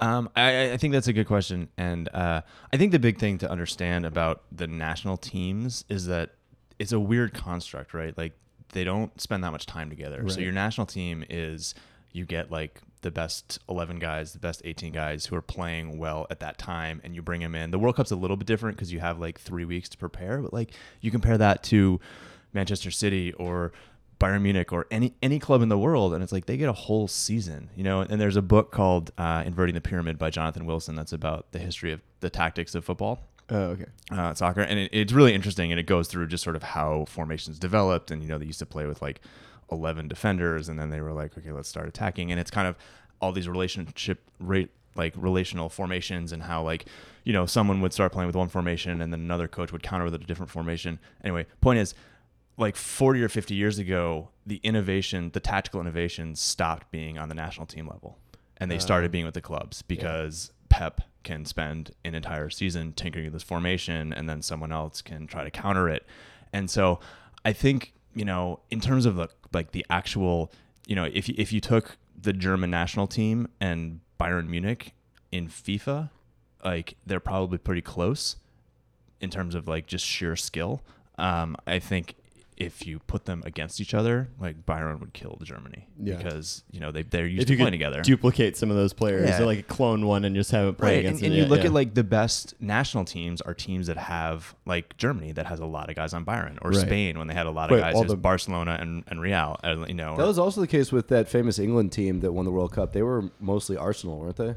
Um, 0.00 0.28
I, 0.36 0.72
I 0.72 0.76
think 0.76 0.92
that's 0.92 1.08
a 1.08 1.12
good 1.12 1.26
question, 1.26 1.68
and 1.78 2.08
uh, 2.12 2.42
I 2.72 2.76
think 2.76 2.92
the 2.92 2.98
big 2.98 3.18
thing 3.18 3.38
to 3.38 3.50
understand 3.50 4.04
about 4.04 4.42
the 4.52 4.66
national 4.66 5.16
teams 5.16 5.84
is 5.88 6.06
that 6.06 6.32
it's 6.78 6.92
a 6.92 7.00
weird 7.00 7.32
construct, 7.32 7.94
right? 7.94 8.16
Like 8.16 8.34
they 8.72 8.84
don't 8.84 9.18
spend 9.20 9.42
that 9.44 9.52
much 9.52 9.64
time 9.64 9.88
together. 9.88 10.28
So 10.28 10.40
your 10.40 10.52
national 10.52 10.86
team 10.86 11.24
is 11.30 11.74
you 12.12 12.26
get 12.26 12.50
like 12.50 12.80
the 13.02 13.10
best 13.10 13.58
11 13.68 13.98
guys, 13.98 14.32
the 14.32 14.38
best 14.38 14.62
18 14.64 14.92
guys 14.92 15.26
who 15.26 15.36
are 15.36 15.42
playing 15.42 15.98
well 15.98 16.26
at 16.28 16.40
that 16.40 16.58
time, 16.58 17.00
and 17.04 17.14
you 17.14 17.22
bring 17.22 17.40
them 17.40 17.54
in. 17.54 17.70
The 17.70 17.78
World 17.78 17.96
Cup's 17.96 18.10
a 18.10 18.16
little 18.16 18.36
bit 18.36 18.46
different 18.46 18.76
because 18.76 18.92
you 18.92 19.00
have 19.00 19.18
like 19.18 19.40
three 19.40 19.64
weeks 19.64 19.88
to 19.90 19.96
prepare, 19.96 20.42
but 20.42 20.52
like 20.52 20.72
you 21.00 21.10
compare 21.10 21.38
that 21.38 21.62
to 21.64 22.00
Manchester 22.52 22.90
City 22.90 23.32
or 23.34 23.72
Bayern 24.18 24.42
Munich 24.42 24.72
or 24.72 24.86
any 24.90 25.14
any 25.22 25.38
club 25.38 25.60
in 25.62 25.68
the 25.68 25.78
world, 25.78 26.14
and 26.14 26.22
it's 26.22 26.32
like 26.32 26.46
they 26.46 26.56
get 26.56 26.68
a 26.68 26.72
whole 26.72 27.06
season, 27.08 27.68
you 27.76 27.84
know. 27.84 28.00
And 28.00 28.20
there's 28.20 28.36
a 28.36 28.42
book 28.42 28.70
called 28.72 29.10
uh, 29.18 29.42
"Inverting 29.44 29.74
the 29.74 29.80
Pyramid" 29.80 30.18
by 30.18 30.30
Jonathan 30.30 30.64
Wilson 30.64 30.94
that's 30.94 31.12
about 31.12 31.52
the 31.52 31.58
history 31.58 31.92
of 31.92 32.00
the 32.20 32.30
tactics 32.30 32.74
of 32.74 32.84
football 32.84 33.20
Oh, 33.50 33.56
okay. 33.56 33.84
uh, 34.10 34.32
soccer, 34.34 34.62
and 34.62 34.78
it, 34.78 34.90
it's 34.92 35.12
really 35.12 35.34
interesting. 35.34 35.70
And 35.70 35.78
it 35.78 35.84
goes 35.86 36.08
through 36.08 36.28
just 36.28 36.42
sort 36.42 36.56
of 36.56 36.62
how 36.62 37.04
formations 37.08 37.58
developed, 37.58 38.10
and 38.10 38.22
you 38.22 38.28
know 38.28 38.38
they 38.38 38.46
used 38.46 38.58
to 38.60 38.66
play 38.66 38.86
with 38.86 39.02
like 39.02 39.20
eleven 39.70 40.08
defenders, 40.08 40.68
and 40.68 40.78
then 40.78 40.88
they 40.90 41.00
were 41.02 41.12
like, 41.12 41.36
okay, 41.36 41.52
let's 41.52 41.68
start 41.68 41.86
attacking, 41.86 42.30
and 42.30 42.40
it's 42.40 42.50
kind 42.50 42.66
of 42.66 42.76
all 43.20 43.32
these 43.32 43.48
relationship 43.48 44.20
rate 44.40 44.70
like 44.94 45.12
relational 45.16 45.68
formations, 45.68 46.32
and 46.32 46.44
how 46.44 46.62
like 46.62 46.86
you 47.24 47.34
know 47.34 47.44
someone 47.44 47.82
would 47.82 47.92
start 47.92 48.12
playing 48.12 48.28
with 48.28 48.36
one 48.36 48.48
formation, 48.48 49.02
and 49.02 49.12
then 49.12 49.20
another 49.20 49.46
coach 49.46 49.72
would 49.72 49.82
counter 49.82 50.04
with 50.06 50.14
a 50.14 50.18
different 50.18 50.50
formation. 50.50 50.98
Anyway, 51.22 51.44
point 51.60 51.78
is. 51.78 51.94
Like 52.58 52.76
40 52.76 53.22
or 53.22 53.28
50 53.28 53.54
years 53.54 53.78
ago, 53.78 54.30
the 54.46 54.60
innovation, 54.62 55.30
the 55.32 55.40
tactical 55.40 55.80
innovations 55.80 56.40
stopped 56.40 56.90
being 56.90 57.18
on 57.18 57.28
the 57.28 57.34
national 57.34 57.66
team 57.66 57.86
level 57.86 58.18
and 58.58 58.70
they 58.70 58.78
started 58.78 59.10
being 59.10 59.24
with 59.24 59.34
the 59.34 59.40
clubs 59.40 59.82
because 59.82 60.50
Pep 60.68 61.02
can 61.22 61.44
spend 61.44 61.90
an 62.04 62.14
entire 62.14 62.48
season 62.48 62.92
tinkering 62.92 63.26
with 63.26 63.34
this 63.34 63.42
formation 63.42 64.12
and 64.12 64.28
then 64.28 64.40
someone 64.40 64.72
else 64.72 65.02
can 65.02 65.26
try 65.26 65.44
to 65.44 65.50
counter 65.50 65.88
it. 65.88 66.06
And 66.52 66.70
so 66.70 67.00
I 67.44 67.52
think, 67.52 67.92
you 68.14 68.24
know, 68.24 68.60
in 68.70 68.80
terms 68.80 69.04
of 69.06 69.16
the 69.16 69.28
like 69.52 69.72
the 69.72 69.84
actual, 69.90 70.50
you 70.86 70.96
know, 70.96 71.04
if 71.04 71.28
you, 71.28 71.34
if 71.36 71.52
you 71.52 71.60
took 71.60 71.96
the 72.20 72.32
German 72.32 72.70
national 72.70 73.06
team 73.06 73.48
and 73.60 74.00
Bayern 74.18 74.48
Munich 74.48 74.94
in 75.30 75.48
FIFA, 75.48 76.10
like 76.64 76.96
they're 77.04 77.20
probably 77.20 77.58
pretty 77.58 77.82
close 77.82 78.36
in 79.20 79.30
terms 79.30 79.54
of 79.54 79.68
like 79.68 79.86
just 79.86 80.04
sheer 80.04 80.36
skill. 80.36 80.82
Um, 81.18 81.56
I 81.66 81.78
think 81.78 82.14
if 82.56 82.86
you 82.86 82.98
put 83.00 83.26
them 83.26 83.42
against 83.44 83.82
each 83.82 83.92
other, 83.92 84.28
like 84.40 84.64
Bayern 84.64 84.98
would 85.00 85.12
kill 85.12 85.38
Germany 85.42 85.86
Yeah. 86.02 86.16
because 86.16 86.64
you 86.70 86.80
know 86.80 86.90
they 86.90 87.02
they're 87.02 87.26
used 87.26 87.42
If 87.42 87.46
to 87.48 87.52
you 87.52 87.58
playing 87.58 87.72
together. 87.72 88.00
duplicate 88.00 88.56
some 88.56 88.70
of 88.70 88.76
those 88.76 88.94
players, 88.94 89.28
Yeah. 89.28 89.42
or 89.42 89.44
like 89.46 89.58
a 89.58 89.62
clone 89.62 90.06
one 90.06 90.24
and 90.24 90.34
just 90.34 90.50
have 90.52 90.66
it 90.68 90.78
play 90.78 90.94
Right, 90.94 90.98
against 91.00 91.22
and, 91.22 91.32
and 91.32 91.40
them. 91.42 91.44
you 91.44 91.50
look 91.54 91.60
yeah. 91.60 91.66
at 91.66 91.72
like 91.74 91.92
the 91.92 92.02
best 92.04 92.54
national 92.58 93.04
teams 93.04 93.42
are 93.42 93.52
teams 93.52 93.88
that 93.88 93.98
have 93.98 94.54
like 94.64 94.96
Germany 94.96 95.32
that 95.32 95.44
has 95.46 95.60
a 95.60 95.66
lot 95.66 95.90
of 95.90 95.96
guys 95.96 96.14
on 96.14 96.24
Bayern, 96.24 96.56
or 96.62 96.70
Right. 96.70 96.80
Spain 96.80 97.18
when 97.18 97.26
they 97.26 97.34
had 97.34 97.46
a 97.46 97.50
lot 97.50 97.70
Right, 97.70 97.76
of 97.76 97.82
guys 97.82 97.94
all 97.94 98.04
as 98.04 98.10
the- 98.10 98.16
Barcelona 98.16 98.78
and, 98.80 99.04
and 99.08 99.20
Real, 99.20 99.58
uh, 99.62 99.84
you 99.86 99.94
know. 99.94 100.16
That 100.16 100.24
or- 100.24 100.28
was 100.28 100.38
also 100.38 100.62
the 100.62 100.66
case 100.66 100.90
with 100.90 101.08
that 101.08 101.28
famous 101.28 101.58
England 101.58 101.92
team 101.92 102.20
that 102.20 102.32
won 102.32 102.46
the 102.46 102.50
World 102.50 102.72
Cup. 102.72 102.92
They 102.94 103.02
were 103.02 103.30
mostly 103.38 103.76
Arsenal, 103.76 104.18
weren't 104.18 104.36
they? 104.36 104.54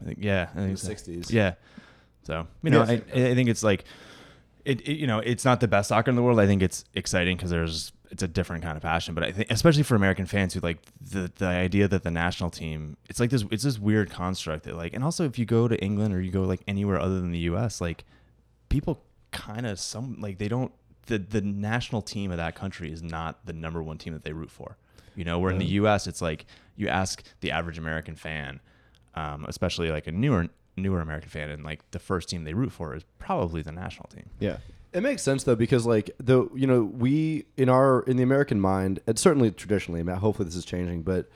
I 0.00 0.04
think, 0.04 0.18
yeah, 0.22 0.50
I 0.54 0.58
think 0.58 0.78
the 0.78 0.86
so. 0.86 0.92
60s. 0.92 1.32
Yeah. 1.32 1.54
So 2.22 2.46
you 2.62 2.70
know, 2.70 2.84
Yeah. 2.84 3.00
I, 3.12 3.30
I 3.30 3.34
think 3.34 3.48
it's 3.48 3.62
like, 3.64 3.84
it, 4.64 4.80
it. 4.82 4.96
You 4.96 5.06
know, 5.06 5.18
it's 5.18 5.44
not 5.44 5.60
the 5.60 5.68
best 5.68 5.88
soccer 5.88 6.10
in 6.10 6.16
the 6.16 6.22
world. 6.22 6.40
I 6.40 6.46
think 6.46 6.62
it's 6.62 6.84
exciting 6.94 7.36
because 7.36 7.50
there's 7.50 7.92
it's 8.10 8.22
a 8.22 8.28
different 8.28 8.62
kind 8.62 8.76
of 8.76 8.82
passion. 8.82 9.14
But 9.14 9.24
I 9.24 9.32
think, 9.32 9.50
especially 9.50 9.82
for 9.82 9.94
American 9.94 10.26
fans 10.26 10.54
who 10.54 10.60
like 10.60 10.78
the 11.00 11.30
the 11.36 11.46
idea 11.46 11.88
that 11.88 12.02
the 12.02 12.10
national 12.10 12.50
team, 12.50 12.96
it's 13.08 13.20
like 13.20 13.30
this. 13.30 13.44
It's 13.50 13.62
this 13.62 13.78
weird 13.78 14.10
construct 14.10 14.64
that 14.64 14.76
like, 14.76 14.92
and 14.92 15.04
also 15.04 15.24
if 15.24 15.38
you 15.38 15.44
go 15.44 15.68
to 15.68 15.80
England 15.82 16.14
or 16.14 16.20
you 16.20 16.30
go 16.30 16.42
like 16.42 16.60
anywhere 16.66 16.98
other 16.98 17.20
than 17.20 17.30
the 17.30 17.38
U.S., 17.40 17.80
like 17.80 18.04
people 18.68 19.02
kind 19.30 19.66
of 19.66 19.78
some 19.78 20.16
like 20.20 20.38
they 20.38 20.48
don't. 20.48 20.72
The 21.06 21.18
the 21.18 21.40
national 21.40 22.02
team 22.02 22.30
of 22.30 22.36
that 22.36 22.54
country 22.54 22.92
is 22.92 23.02
not 23.02 23.44
the 23.46 23.52
number 23.52 23.82
one 23.82 23.98
team 23.98 24.12
that 24.12 24.24
they 24.24 24.32
root 24.32 24.50
for. 24.50 24.76
You 25.16 25.24
know, 25.24 25.38
where 25.38 25.50
in 25.50 25.58
the 25.58 25.66
U.S. 25.66 26.06
it's 26.06 26.22
like 26.22 26.46
you 26.76 26.88
ask 26.88 27.22
the 27.40 27.50
average 27.50 27.78
American 27.78 28.14
fan, 28.14 28.60
um, 29.14 29.44
especially 29.48 29.90
like 29.90 30.06
a 30.06 30.12
newer 30.12 30.46
newer 30.76 31.00
American 31.00 31.30
fan, 31.30 31.50
and 31.50 31.64
like 31.64 31.88
the 31.90 31.98
first 31.98 32.28
team 32.28 32.44
they 32.44 32.54
root 32.54 32.72
for 32.72 32.94
is 32.94 33.04
probably 33.18 33.62
the 33.62 33.72
national 33.72 34.08
team. 34.08 34.28
yeah. 34.38 34.58
It 34.92 35.04
makes 35.04 35.22
sense 35.22 35.44
though 35.44 35.54
because 35.54 35.86
like 35.86 36.10
the 36.18 36.48
you 36.52 36.66
know 36.66 36.82
we 36.82 37.44
in 37.56 37.68
our 37.68 38.02
in 38.02 38.16
the 38.16 38.24
American 38.24 38.60
mind 38.60 38.98
and 39.06 39.16
certainly 39.16 39.52
traditionally 39.52 40.02
mean, 40.02 40.16
hopefully 40.16 40.46
this 40.46 40.56
is 40.56 40.64
changing 40.64 41.02
but 41.02 41.30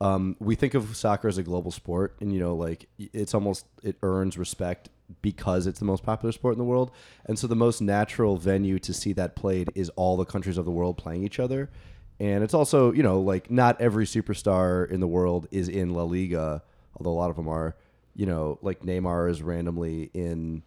um, 0.00 0.36
we 0.38 0.54
think 0.54 0.74
of 0.74 0.94
soccer 0.96 1.26
as 1.26 1.38
a 1.38 1.42
global 1.42 1.70
sport 1.70 2.16
and 2.20 2.34
you 2.34 2.38
know 2.38 2.54
like 2.54 2.86
it's 2.98 3.32
almost 3.32 3.64
it 3.82 3.96
earns 4.02 4.36
respect 4.36 4.90
because 5.22 5.66
it's 5.66 5.78
the 5.78 5.86
most 5.86 6.02
popular 6.02 6.32
sport 6.32 6.52
in 6.52 6.58
the 6.58 6.64
world 6.64 6.90
and 7.24 7.38
so 7.38 7.46
the 7.46 7.56
most 7.56 7.80
natural 7.80 8.36
venue 8.36 8.78
to 8.78 8.92
see 8.92 9.14
that 9.14 9.34
played 9.34 9.70
is 9.74 9.88
all 9.90 10.18
the 10.18 10.26
countries 10.26 10.58
of 10.58 10.66
the 10.66 10.70
world 10.70 10.98
playing 10.98 11.24
each 11.24 11.40
other 11.40 11.70
and 12.20 12.44
it's 12.44 12.52
also 12.52 12.92
you 12.92 13.02
know 13.02 13.20
like 13.20 13.50
not 13.50 13.80
every 13.80 14.04
superstar 14.04 14.88
in 14.90 15.00
the 15.00 15.08
world 15.08 15.48
is 15.50 15.68
in 15.68 15.94
La 15.94 16.02
Liga 16.02 16.62
although 16.96 17.10
a 17.10 17.18
lot 17.18 17.30
of 17.30 17.36
them 17.36 17.48
are 17.48 17.74
you 18.18 18.26
know 18.26 18.58
like 18.60 18.80
Neymar 18.80 19.30
is 19.30 19.40
randomly 19.40 20.10
in 20.12 20.62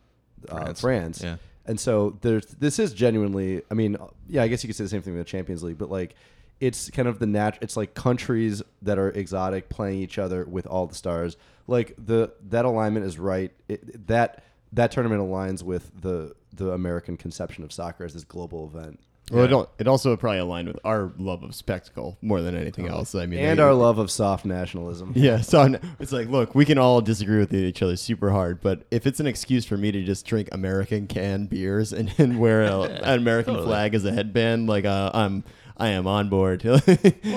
uh, 0.49 0.55
France. 0.73 0.81
France 0.81 1.21
Yeah. 1.23 1.35
and 1.67 1.79
so 1.79 2.17
there's 2.21 2.47
this 2.47 2.79
is 2.79 2.93
genuinely 2.93 3.61
I 3.69 3.75
mean 3.75 3.97
yeah 4.27 4.41
I 4.41 4.47
guess 4.47 4.63
you 4.63 4.67
could 4.67 4.75
say 4.75 4.85
the 4.85 4.89
same 4.89 5.03
thing 5.03 5.13
with 5.13 5.27
the 5.27 5.29
Champions 5.29 5.61
League 5.61 5.77
but 5.77 5.91
like 5.91 6.15
it's 6.59 6.89
kind 6.89 7.07
of 7.07 7.19
the 7.19 7.25
nat 7.27 7.57
it's 7.61 7.75
like 7.77 7.93
countries 7.93 8.63
that 8.81 8.97
are 8.97 9.09
exotic 9.09 9.67
playing 9.69 9.99
each 9.99 10.17
other 10.17 10.45
with 10.45 10.65
all 10.65 10.87
the 10.87 10.95
stars 10.95 11.35
like 11.67 11.93
the 12.03 12.31
that 12.49 12.65
alignment 12.65 13.05
is 13.05 13.19
right 13.19 13.51
it, 13.67 14.07
that 14.07 14.43
that 14.73 14.91
tournament 14.91 15.21
aligns 15.21 15.61
with 15.61 15.91
the 16.01 16.33
the 16.53 16.71
American 16.71 17.17
conception 17.17 17.63
of 17.63 17.71
soccer 17.71 18.03
as 18.05 18.13
this 18.13 18.23
global 18.23 18.65
event 18.65 18.99
Well, 19.31 19.45
it, 19.45 19.51
al- 19.51 19.69
it 19.79 19.87
also 19.87 20.15
probably 20.17 20.39
aligned 20.39 20.67
with 20.67 20.79
our 20.83 21.11
love 21.17 21.41
of 21.43 21.55
spectacle 21.55 22.17
more 22.21 22.41
than 22.41 22.53
anything 22.55 22.87
else. 22.89 23.15
I 23.15 23.25
mean, 23.27 23.39
and 23.39 23.59
they- 23.59 23.63
our 23.63 23.73
love 23.73 23.97
of 23.97 24.11
soft 24.11 24.43
nationalism 24.45 25.13
Yeah, 25.15 25.39
so 25.39 25.61
n- 25.61 25.79
it's 26.01 26.11
like, 26.11 26.27
look, 26.27 26.53
we 26.53 26.65
can 26.65 26.77
all 26.77 26.99
disagree 27.01 27.37
with 27.39 27.53
each 27.53 27.81
other 27.81 27.95
super 27.95 28.31
hard, 28.31 28.59
but 28.61 28.85
if 28.91 29.07
it's 29.07 29.19
an 29.21 29.27
excuse 29.27 29.63
for 29.65 29.77
me 29.77 29.89
to 29.91 30.03
just 30.03 30.25
drink 30.25 30.49
American 30.51 31.07
canned 31.07 31.49
beers 31.49 31.93
and, 31.93 32.13
and 32.17 32.39
wear 32.39 32.63
a, 32.63 32.81
an 33.03 33.19
American 33.19 33.53
totally. 33.53 33.69
flag 33.69 33.95
as 33.95 34.03
a 34.03 34.11
headband, 34.11 34.67
like 34.67 34.83
uh, 34.85 35.11
I'm, 35.13 35.45
I 35.77 35.89
am 35.89 36.07
on 36.07 36.27
board. 36.27 36.63
Well, 36.63 36.81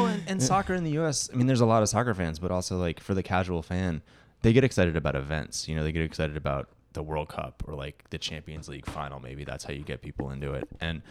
and, 0.07 0.23
and 0.27 0.43
soccer 0.43 0.75
in 0.75 0.83
the 0.85 0.91
U.S. 0.93 1.31
I 1.33 1.37
mean, 1.37 1.47
there's 1.47 1.61
a 1.61 1.67
lot 1.67 1.83
of 1.83 1.89
soccer 1.89 2.13
fans, 2.15 2.39
but 2.41 2.51
also 2.51 2.77
like 2.77 2.99
for 3.01 3.15
the 3.15 3.23
casual 3.23 3.63
fan, 3.63 4.03
they 4.43 4.53
get 4.53 4.65
excited 4.65 4.97
about 4.97 5.15
events. 5.15 5.69
You 5.69 5.77
know, 5.77 5.85
they 5.85 5.93
get 5.93 6.03
excited 6.03 6.37
about 6.37 6.69
the 6.93 7.03
World 7.03 7.29
Cup 7.29 7.63
or 7.69 7.75
like 7.75 8.05
the 8.11 8.19
Champions 8.19 8.69
League 8.69 8.85
final. 8.87 9.21
Maybe 9.21 9.45
that's 9.45 9.63
how 9.65 9.73
you 9.73 9.83
get 9.85 10.03
people 10.03 10.31
into 10.31 10.53
it. 10.55 10.69
And 10.81 11.03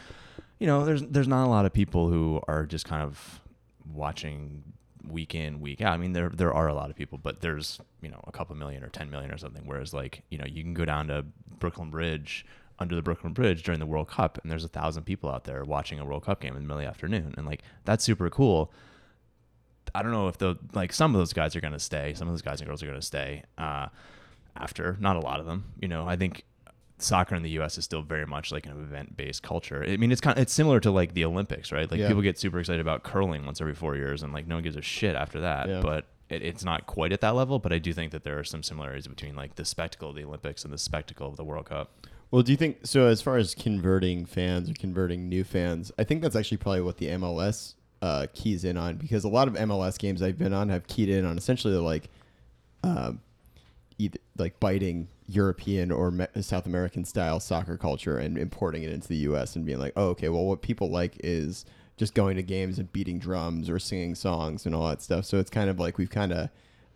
you 0.60 0.68
know, 0.68 0.86
there's 0.86 1.02
there's 1.04 1.28
not 1.28 1.46
a 1.46 1.50
lot 1.50 1.66
of 1.66 1.74
people 1.74 2.10
who 2.10 2.42
are 2.48 2.66
just 2.66 2.86
kind 2.86 3.04
of 3.04 3.42
watching 3.92 4.64
week 5.08 5.36
in 5.36 5.60
week 5.60 5.82
out. 5.82 5.94
I 5.94 5.98
mean, 5.98 6.14
there 6.14 6.30
there 6.30 6.54
are 6.54 6.68
a 6.68 6.74
lot 6.74 6.90
of 6.90 6.96
people, 6.96 7.18
but 7.18 7.42
there's 7.42 7.80
you 8.02 8.10
know 8.10 8.20
a 8.26 8.32
couple 8.32 8.56
million 8.56 8.84
or 8.84 8.90
ten 8.90 9.10
million 9.10 9.32
or 9.32 9.38
something. 9.38 9.64
Whereas 9.66 9.94
like 9.94 10.24
you 10.30 10.38
know 10.38 10.46
you 10.46 10.64
can 10.64 10.74
go 10.74 10.86
down 10.86 11.08
to 11.08 11.26
Brooklyn 11.60 11.90
Bridge 11.90 12.46
under 12.80 12.96
the 12.96 13.02
Brooklyn 13.02 13.34
Bridge 13.34 13.64
during 13.64 13.80
the 13.80 13.86
World 13.86 14.08
Cup, 14.08 14.40
and 14.42 14.52
there's 14.52 14.64
a 14.64 14.70
thousand 14.70 15.04
people 15.04 15.30
out 15.30 15.44
there 15.44 15.64
watching 15.64 16.00
a 16.00 16.06
World 16.06 16.26
Cup 16.26 16.42
game 16.42 16.56
in 16.56 16.64
the 16.64 16.68
middle 16.68 16.78
of 16.78 16.84
the 16.84 16.90
afternoon, 16.90 17.34
and 17.38 17.46
like 17.46 17.62
that's 17.86 18.04
super 18.04 18.30
cool. 18.30 18.72
I 19.96 20.02
don't 20.02 20.12
know 20.12 20.28
if 20.28 20.38
the 20.38 20.56
like 20.74 20.94
some 20.94 21.14
of 21.14 21.20
those 21.20 21.34
guys 21.34 21.56
are 21.56 21.62
to 21.62 21.80
stay. 21.80 22.14
Some 22.14 22.28
of 22.28 22.34
those 22.34 22.42
guys 22.42 22.62
and 22.62 22.68
girls 22.68 22.82
are 22.82 22.94
to 22.94 23.02
stay 23.02 23.44
uh, 23.58 23.88
after. 24.56 24.98
Not 25.00 25.18
a 25.18 25.20
lot 25.20 25.40
of 25.40 25.46
them. 25.46 25.66
You 25.80 25.88
know, 25.88 26.08
I 26.08 26.16
think 26.16 26.46
soccer 27.00 27.36
in 27.36 27.44
the 27.44 27.50
U.S. 27.52 27.78
is 27.78 27.86
still 27.86 28.02
very 28.02 28.26
much 28.26 28.52
like 28.52 28.66
an 28.66 28.72
event-based 28.74 29.44
culture. 29.44 29.84
I 29.88 29.98
mean, 29.98 30.12
it's 30.12 30.22
kind 30.22 30.38
of, 30.38 30.42
it's 30.42 30.54
similar 30.54 30.80
to 30.82 30.92
like 30.92 31.14
the 31.14 31.26
Olympics, 31.26 31.72
right? 31.72 31.90
Like 31.90 32.00
Yeah. 32.00 32.08
people 32.08 32.22
get 32.22 32.38
super 32.40 32.60
excited 32.60 32.80
about 32.82 33.04
curling 33.04 33.46
once 33.46 33.60
every 33.62 33.74
four 33.76 33.96
years, 33.96 34.24
and 34.24 34.32
like 34.34 34.48
no 34.48 34.56
one 34.56 34.64
gives 34.64 34.76
a 34.76 34.82
shit 34.82 35.16
after 35.16 35.42
that. 35.42 35.68
Yeah. 35.68 35.82
But 35.82 36.06
it, 36.30 36.42
it's 36.42 36.64
not 36.64 36.86
quite 36.86 37.12
at 37.12 37.22
that 37.22 37.36
level. 37.36 37.60
But 37.60 37.74
I 37.74 37.80
do 37.80 37.94
think 37.94 38.12
that 38.12 38.24
there 38.24 38.40
are 38.40 38.44
some 38.44 38.64
similarities 38.64 39.08
between 39.08 39.36
like 39.36 39.56
the 39.56 39.66
spectacle 39.66 40.10
of 40.10 40.16
the 40.16 40.24
Olympics 40.24 40.64
and 40.64 40.74
the 40.74 40.78
spectacle 40.78 41.28
of 41.28 41.36
the 41.36 41.44
World 41.44 41.66
Cup. 41.66 41.92
Well, 42.32 42.42
do 42.42 42.52
you 42.52 42.58
think 42.58 42.78
so? 42.86 43.06
As 43.08 43.22
far 43.22 43.38
as 43.38 43.54
converting 43.54 44.26
fans 44.26 44.70
or 44.70 44.74
converting 44.74 45.30
new 45.30 45.44
fans, 45.44 45.92
I 46.00 46.04
think 46.04 46.22
that's 46.24 46.36
actually 46.36 46.58
probably 46.58 46.82
what 46.82 46.98
the 46.98 47.08
MLS 47.08 47.76
uh, 48.02 48.26
keys 48.34 48.64
in 48.66 48.76
on 48.78 48.96
because 48.96 49.24
a 49.24 49.30
lot 49.30 49.48
of 49.48 49.54
MLS 49.56 49.98
games 50.00 50.22
I've 50.22 50.38
been 50.38 50.54
on 50.54 50.70
have 50.70 50.88
keyed 50.88 51.10
in 51.10 51.26
on 51.26 51.38
essentially 51.38 51.76
like, 51.76 52.10
um, 52.84 53.20
either 53.20 53.20
like 54.38 54.60
biting 54.60 55.08
European 55.28 55.92
or 55.92 56.12
Me- 56.12 56.28
South 56.42 56.66
American 56.66 57.06
style 57.06 57.40
soccer 57.40 57.78
culture 57.78 58.18
and 58.18 58.38
importing 58.38 58.84
it 58.84 58.92
into 58.92 59.08
the 59.08 59.18
U.S. 59.18 59.56
and 59.56 59.66
being 59.66 59.80
like, 59.80 59.94
oh, 59.96 60.08
okay, 60.10 60.30
well, 60.30 60.44
what 60.46 60.62
people 60.62 60.90
like 60.90 61.18
is 61.24 61.66
just 61.98 62.14
going 62.14 62.36
to 62.36 62.44
games 62.44 62.80
and 62.80 62.92
beating 62.92 63.20
drums 63.20 63.70
or 63.70 63.80
singing 63.80 64.16
songs 64.16 64.66
and 64.66 64.74
all 64.74 64.88
that 64.90 65.02
stuff. 65.02 65.26
So 65.26 65.38
it's 65.40 65.50
kind 65.50 65.70
of 65.70 65.80
like 65.80 65.98
we've 65.98 66.10
kind 66.10 66.34
of 66.34 66.50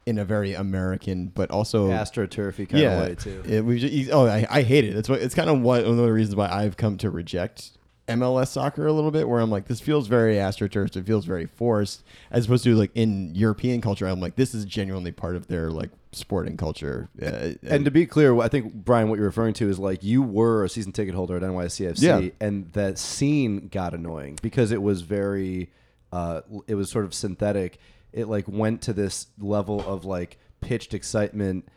in 0.06 0.17
a 0.17 0.25
very 0.25 0.53
American, 0.53 1.27
but 1.27 1.51
also 1.51 1.89
astroturfy 1.89 2.67
kind 2.70 2.84
of 2.84 3.08
way 3.10 3.15
too. 3.15 3.44
it, 3.46 3.65
we 3.65 3.77
just, 3.77 4.10
oh, 4.12 4.25
I, 4.25 4.48
I 4.50 4.62
hate 4.62 4.86
it. 4.86 4.96
It's 4.96 5.10
what 5.10 5.22
it's 5.22 5.36
kind 5.36 5.50
of 5.50 5.60
one, 5.60 5.84
one 5.84 5.91
of 5.91 5.98
the 5.98 6.12
reasons 6.12 6.36
why 6.36 6.50
I've 6.50 6.77
come 6.77 6.98
to 7.00 7.10
reject 7.10 7.76
MLS 8.07 8.47
soccer 8.47 8.87
a 8.87 8.93
little 8.93 9.11
bit, 9.11 9.27
where 9.27 9.39
I'm 9.41 9.51
like, 9.51 9.67
this 9.67 9.79
feels 9.81 10.07
very 10.07 10.35
astroturf. 10.35 10.95
It 10.95 11.05
feels 11.05 11.25
very 11.25 11.45
forced, 11.45 12.03
as 12.31 12.45
opposed 12.45 12.63
to 12.63 12.75
like 12.75 12.91
in 12.95 13.35
European 13.35 13.81
culture. 13.81 14.07
I'm 14.07 14.21
like, 14.21 14.35
this 14.35 14.53
is 14.55 14.63
genuinely 14.65 15.11
part 15.11 15.35
of 15.35 15.47
their 15.47 15.69
like 15.69 15.89
sporting 16.13 16.55
culture. 16.57 17.09
Uh, 17.21 17.51
And 17.63 17.83
to 17.85 17.91
be 17.91 18.05
clear, 18.05 18.39
I 18.39 18.47
think 18.47 18.73
Brian, 18.73 19.09
what 19.09 19.17
you're 19.17 19.25
referring 19.27 19.53
to 19.55 19.69
is 19.69 19.77
like 19.77 20.03
you 20.03 20.21
were 20.23 20.63
a 20.63 20.69
season 20.69 20.93
ticket 20.93 21.15
holder 21.15 21.35
at 21.35 21.43
NYCFC, 21.43 22.01
Yeah. 22.01 22.29
and 22.39 22.71
that 22.73 22.97
scene 22.97 23.67
got 23.67 23.93
annoying 23.93 24.39
because 24.41 24.71
it 24.71 24.81
was 24.81 25.01
very, 25.01 25.69
uh, 26.13 26.41
it 26.67 26.75
was 26.75 26.89
sort 26.89 27.03
of 27.05 27.13
synthetic. 27.13 27.77
It 28.13 28.27
like 28.29 28.47
went 28.47 28.81
to 28.83 28.93
this 28.93 29.27
level 29.37 29.81
of 29.81 30.05
like 30.05 30.37
pitched 30.61 30.93
excitement 30.93 31.67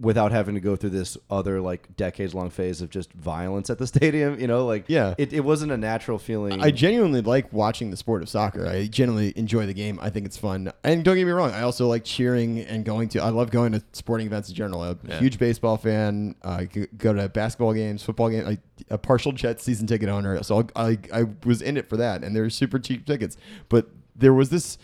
without 0.00 0.32
having 0.32 0.54
to 0.54 0.60
go 0.62 0.76
through 0.76 0.88
this 0.90 1.18
other 1.30 1.60
like 1.60 1.94
decades 1.96 2.34
long 2.34 2.48
phase 2.48 2.80
of 2.80 2.88
just 2.88 3.12
violence 3.12 3.68
at 3.68 3.76
the 3.78 3.86
stadium. 3.94 4.40
You 4.40 4.46
know, 4.46 4.64
like 4.66 4.84
Yeah. 4.88 5.14
it, 5.18 5.32
it 5.34 5.40
wasn't 5.40 5.72
a 5.72 5.76
natural 5.76 6.18
feeling. 6.18 6.60
I 6.60 6.70
genuinely 6.70 7.20
like 7.20 7.52
watching 7.52 7.90
the 7.90 7.96
sport 7.98 8.22
of 8.22 8.28
soccer. 8.30 8.66
I 8.66 8.86
genuinely 8.86 9.32
enjoy 9.36 9.66
the 9.66 9.74
game. 9.74 9.98
I 10.00 10.08
think 10.08 10.24
it's 10.24 10.38
fun. 10.38 10.72
And 10.84 11.04
don't 11.04 11.16
get 11.16 11.26
me 11.26 11.32
wrong, 11.32 11.50
I 11.52 11.62
also 11.62 11.86
like 11.86 12.04
cheering 12.04 12.60
and 12.60 12.84
going 12.84 13.08
to. 13.10 13.22
I 13.22 13.28
love 13.28 13.50
going 13.50 13.72
to 13.72 13.82
sporting 13.92 14.26
events 14.26 14.48
in 14.48 14.54
general. 14.54 14.82
I'm 14.82 14.98
a 15.04 15.08
Yeah. 15.08 15.18
huge 15.20 15.38
baseball 15.38 15.76
fan. 15.76 16.34
I 16.42 16.64
g- 16.64 16.86
go 16.96 17.12
to 17.12 17.28
basketball 17.28 17.74
games, 17.74 18.02
football 18.02 18.30
games. 18.30 18.48
I, 18.48 18.58
a 18.88 18.96
partial 18.96 19.32
Jets 19.32 19.62
season 19.64 19.86
ticket 19.86 20.08
owner, 20.08 20.42
so 20.42 20.66
I, 20.74 20.98
I 21.12 21.24
was 21.44 21.60
in 21.60 21.76
it 21.76 21.88
for 21.90 21.98
that. 21.98 22.24
And 22.24 22.34
they're 22.34 22.48
super 22.48 22.78
cheap 22.78 23.04
tickets. 23.04 23.36
But 23.68 23.88
there 24.16 24.32
was 24.32 24.48
this. 24.48 24.78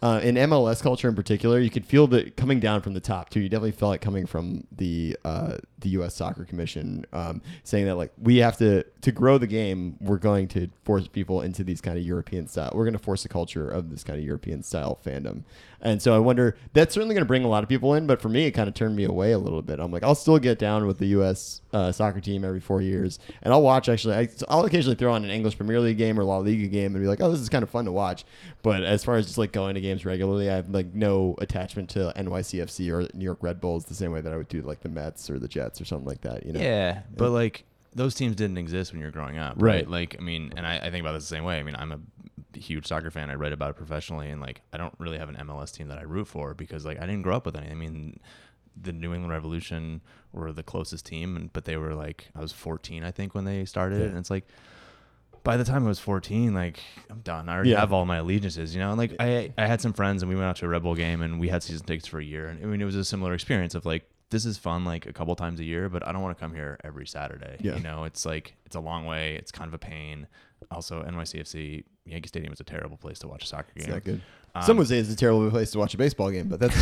Uh, 0.00 0.20
in 0.22 0.36
MLS 0.36 0.80
culture 0.80 1.08
in 1.08 1.14
particular, 1.16 1.58
you 1.58 1.70
could 1.70 1.84
feel 1.84 2.06
that 2.06 2.36
coming 2.36 2.60
down 2.60 2.80
from 2.80 2.94
the 2.94 3.00
top 3.00 3.30
too. 3.30 3.40
You 3.40 3.48
definitely 3.48 3.72
felt 3.72 3.96
it 3.96 4.00
coming 4.00 4.26
from 4.26 4.64
the 4.70 5.16
uh, 5.24 5.56
the 5.80 5.90
U.S. 5.90 6.14
Soccer 6.14 6.44
Commission, 6.44 7.04
um, 7.12 7.42
saying 7.64 7.86
that 7.86 7.96
like 7.96 8.12
we 8.16 8.36
have 8.36 8.56
to 8.58 8.84
to 8.84 9.12
grow 9.12 9.38
the 9.38 9.46
game. 9.48 9.96
We're 10.00 10.18
going 10.18 10.46
to 10.48 10.68
force 10.84 11.08
people 11.08 11.42
into 11.42 11.64
these 11.64 11.80
kind 11.80 11.98
of 11.98 12.04
European 12.04 12.46
style. 12.46 12.70
We're 12.74 12.84
going 12.84 12.92
to 12.92 13.02
force 13.02 13.24
a 13.24 13.28
culture 13.28 13.68
of 13.68 13.90
this 13.90 14.04
kind 14.04 14.18
of 14.18 14.24
European 14.24 14.62
style 14.62 15.00
fandom. 15.04 15.42
And 15.80 16.00
so 16.00 16.14
I 16.14 16.18
wonder 16.18 16.56
that's 16.72 16.94
certainly 16.94 17.14
going 17.14 17.24
to 17.24 17.28
bring 17.28 17.44
a 17.44 17.48
lot 17.48 17.64
of 17.64 17.68
people 17.68 17.94
in. 17.94 18.06
But 18.06 18.22
for 18.22 18.28
me, 18.28 18.46
it 18.46 18.52
kind 18.52 18.68
of 18.68 18.74
turned 18.74 18.94
me 18.94 19.04
away 19.04 19.32
a 19.32 19.38
little 19.38 19.62
bit. 19.62 19.80
I'm 19.80 19.90
like, 19.90 20.04
I'll 20.04 20.14
still 20.14 20.38
get 20.38 20.60
down 20.60 20.86
with 20.86 20.98
the 20.98 21.06
U.S. 21.06 21.60
Uh, 21.70 21.92
soccer 21.92 22.18
team 22.18 22.44
every 22.44 22.60
four 22.60 22.80
years, 22.80 23.18
and 23.42 23.52
I'll 23.52 23.60
watch. 23.60 23.90
Actually, 23.90 24.14
I, 24.14 24.28
I'll 24.48 24.64
occasionally 24.64 24.96
throw 24.96 25.12
on 25.12 25.22
an 25.22 25.30
English 25.30 25.58
Premier 25.58 25.78
League 25.80 25.98
game 25.98 26.18
or 26.18 26.24
La 26.24 26.38
Liga 26.38 26.66
game 26.66 26.94
and 26.94 27.04
be 27.04 27.06
like, 27.06 27.20
oh, 27.20 27.30
this 27.30 27.40
is 27.40 27.50
kind 27.50 27.62
of 27.62 27.68
fun 27.68 27.84
to 27.84 27.92
watch. 27.92 28.24
But 28.62 28.84
as 28.84 29.04
far 29.04 29.16
as 29.16 29.26
just 29.26 29.36
like 29.36 29.52
going 29.52 29.74
to 29.74 29.80
games 29.82 30.06
regularly, 30.06 30.50
I 30.50 30.56
have 30.56 30.70
like 30.70 30.94
no 30.94 31.34
attachment 31.42 31.90
to 31.90 32.10
NYCFC 32.16 32.90
or 32.90 33.14
New 33.14 33.24
York 33.24 33.42
Red 33.42 33.60
Bulls 33.60 33.84
the 33.84 33.94
same 33.94 34.12
way 34.12 34.22
that 34.22 34.32
I 34.32 34.38
would 34.38 34.48
do 34.48 34.62
like 34.62 34.80
the 34.80 34.88
Mets 34.88 35.28
or 35.28 35.38
the 35.38 35.46
Jets 35.46 35.78
or 35.78 35.84
something 35.84 36.08
like 36.08 36.22
that. 36.22 36.46
You 36.46 36.54
know? 36.54 36.60
Yeah, 36.60 37.02
but 37.14 37.32
like 37.32 37.64
those 37.94 38.14
teams 38.14 38.36
didn't 38.36 38.58
exist 38.58 38.92
when 38.92 39.00
you 39.00 39.06
were 39.06 39.12
growing 39.12 39.38
up, 39.38 39.56
right? 39.58 39.74
Right. 39.74 39.88
Like, 39.90 40.16
I 40.18 40.22
mean, 40.22 40.52
and 40.56 40.66
I, 40.66 40.78
I 40.78 40.90
think 40.90 41.00
about 41.02 41.12
this 41.12 41.28
the 41.28 41.34
same 41.36 41.44
way. 41.44 41.58
I 41.58 41.62
mean, 41.62 41.76
I'm 41.76 41.92
a 41.92 42.58
huge 42.58 42.86
soccer 42.86 43.10
fan. 43.10 43.30
I 43.30 43.34
write 43.34 43.52
about 43.52 43.70
it 43.70 43.76
professionally, 43.76 44.30
and 44.30 44.40
like, 44.40 44.62
I 44.72 44.76
don't 44.76 44.94
really 44.98 45.18
have 45.18 45.28
an 45.28 45.36
MLS 45.36 45.74
team 45.74 45.88
that 45.88 45.98
I 45.98 46.02
root 46.02 46.28
for 46.28 46.54
because 46.54 46.84
like 46.84 46.98
I 46.98 47.06
didn't 47.06 47.22
grow 47.22 47.36
up 47.36 47.46
with 47.46 47.56
any. 47.56 47.70
I 47.70 47.74
mean, 47.74 48.20
the 48.80 48.92
New 48.92 49.12
England 49.14 49.30
Revolution 49.32 50.00
were 50.32 50.52
the 50.52 50.62
closest 50.62 51.06
team, 51.06 51.36
and 51.36 51.52
but 51.52 51.64
they 51.64 51.76
were 51.76 51.94
like 51.94 52.28
I 52.36 52.40
was 52.40 52.52
14, 52.52 53.02
I 53.04 53.10
think, 53.10 53.34
when 53.34 53.44
they 53.44 53.64
started, 53.64 54.02
and 54.02 54.18
it's 54.18 54.30
like. 54.30 54.46
By 55.44 55.56
the 55.56 55.64
time 55.64 55.84
I 55.86 55.88
was 55.88 56.00
14, 56.00 56.52
like 56.52 56.80
I'm 57.08 57.20
done. 57.20 57.48
I 57.48 57.54
already 57.54 57.70
Yeah. 57.70 57.80
have 57.80 57.92
all 57.92 58.04
my 58.04 58.16
allegiances, 58.18 58.74
you 58.74 58.80
know. 58.80 58.90
And 58.90 58.98
like 58.98 59.14
I, 59.18 59.50
I 59.56 59.66
had 59.66 59.80
some 59.80 59.94
friends, 59.94 60.22
and 60.22 60.28
we 60.28 60.34
went 60.36 60.46
out 60.46 60.56
to 60.56 60.66
a 60.66 60.68
Red 60.68 60.82
Bull 60.82 60.94
game, 60.94 61.22
and 61.22 61.40
we 61.40 61.48
had 61.48 61.62
season 61.62 61.86
tickets 61.86 62.06
for 62.06 62.18
a 62.18 62.24
year. 62.24 62.48
And 62.48 62.62
I 62.62 62.66
mean, 62.66 62.82
it 62.82 62.84
was 62.84 62.96
a 62.96 63.04
similar 63.04 63.32
experience 63.32 63.74
of 63.74 63.86
like 63.86 64.04
this 64.30 64.44
is 64.44 64.58
fun, 64.58 64.84
like 64.84 65.06
a 65.06 65.12
couple 65.12 65.34
times 65.36 65.58
a 65.60 65.64
year, 65.64 65.88
but 65.88 66.06
I 66.06 66.12
don't 66.12 66.20
want 66.20 66.36
to 66.36 66.40
come 66.40 66.52
here 66.54 66.76
every 66.84 67.06
Saturday. 67.06 67.56
Yeah. 67.60 67.76
You 67.76 67.82
know, 67.82 68.04
it's 68.04 68.26
like 68.26 68.56
it's 68.66 68.76
a 68.76 68.80
long 68.80 69.06
way. 69.06 69.36
It's 69.36 69.50
kind 69.52 69.68
of 69.68 69.74
a 69.74 69.78
pain. 69.78 70.26
Also, 70.70 71.02
NYCFC 71.02 71.84
Yankee 72.04 72.28
Stadium 72.28 72.52
is 72.52 72.60
a 72.60 72.64
terrible 72.64 72.98
place 72.98 73.18
to 73.20 73.28
watch 73.28 73.44
a 73.44 73.46
soccer 73.46 73.72
game. 73.74 73.84
It's 73.84 73.88
not 73.88 74.04
good. 74.04 74.20
Um, 74.54 74.62
Some 74.62 74.76
would 74.78 74.88
say 74.88 74.98
it's 74.98 75.12
a 75.12 75.16
terrible 75.16 75.48
place 75.50 75.70
to 75.72 75.78
watch 75.78 75.94
a 75.94 75.98
baseball 75.98 76.30
game, 76.30 76.48
but 76.48 76.58
that's. 76.60 76.76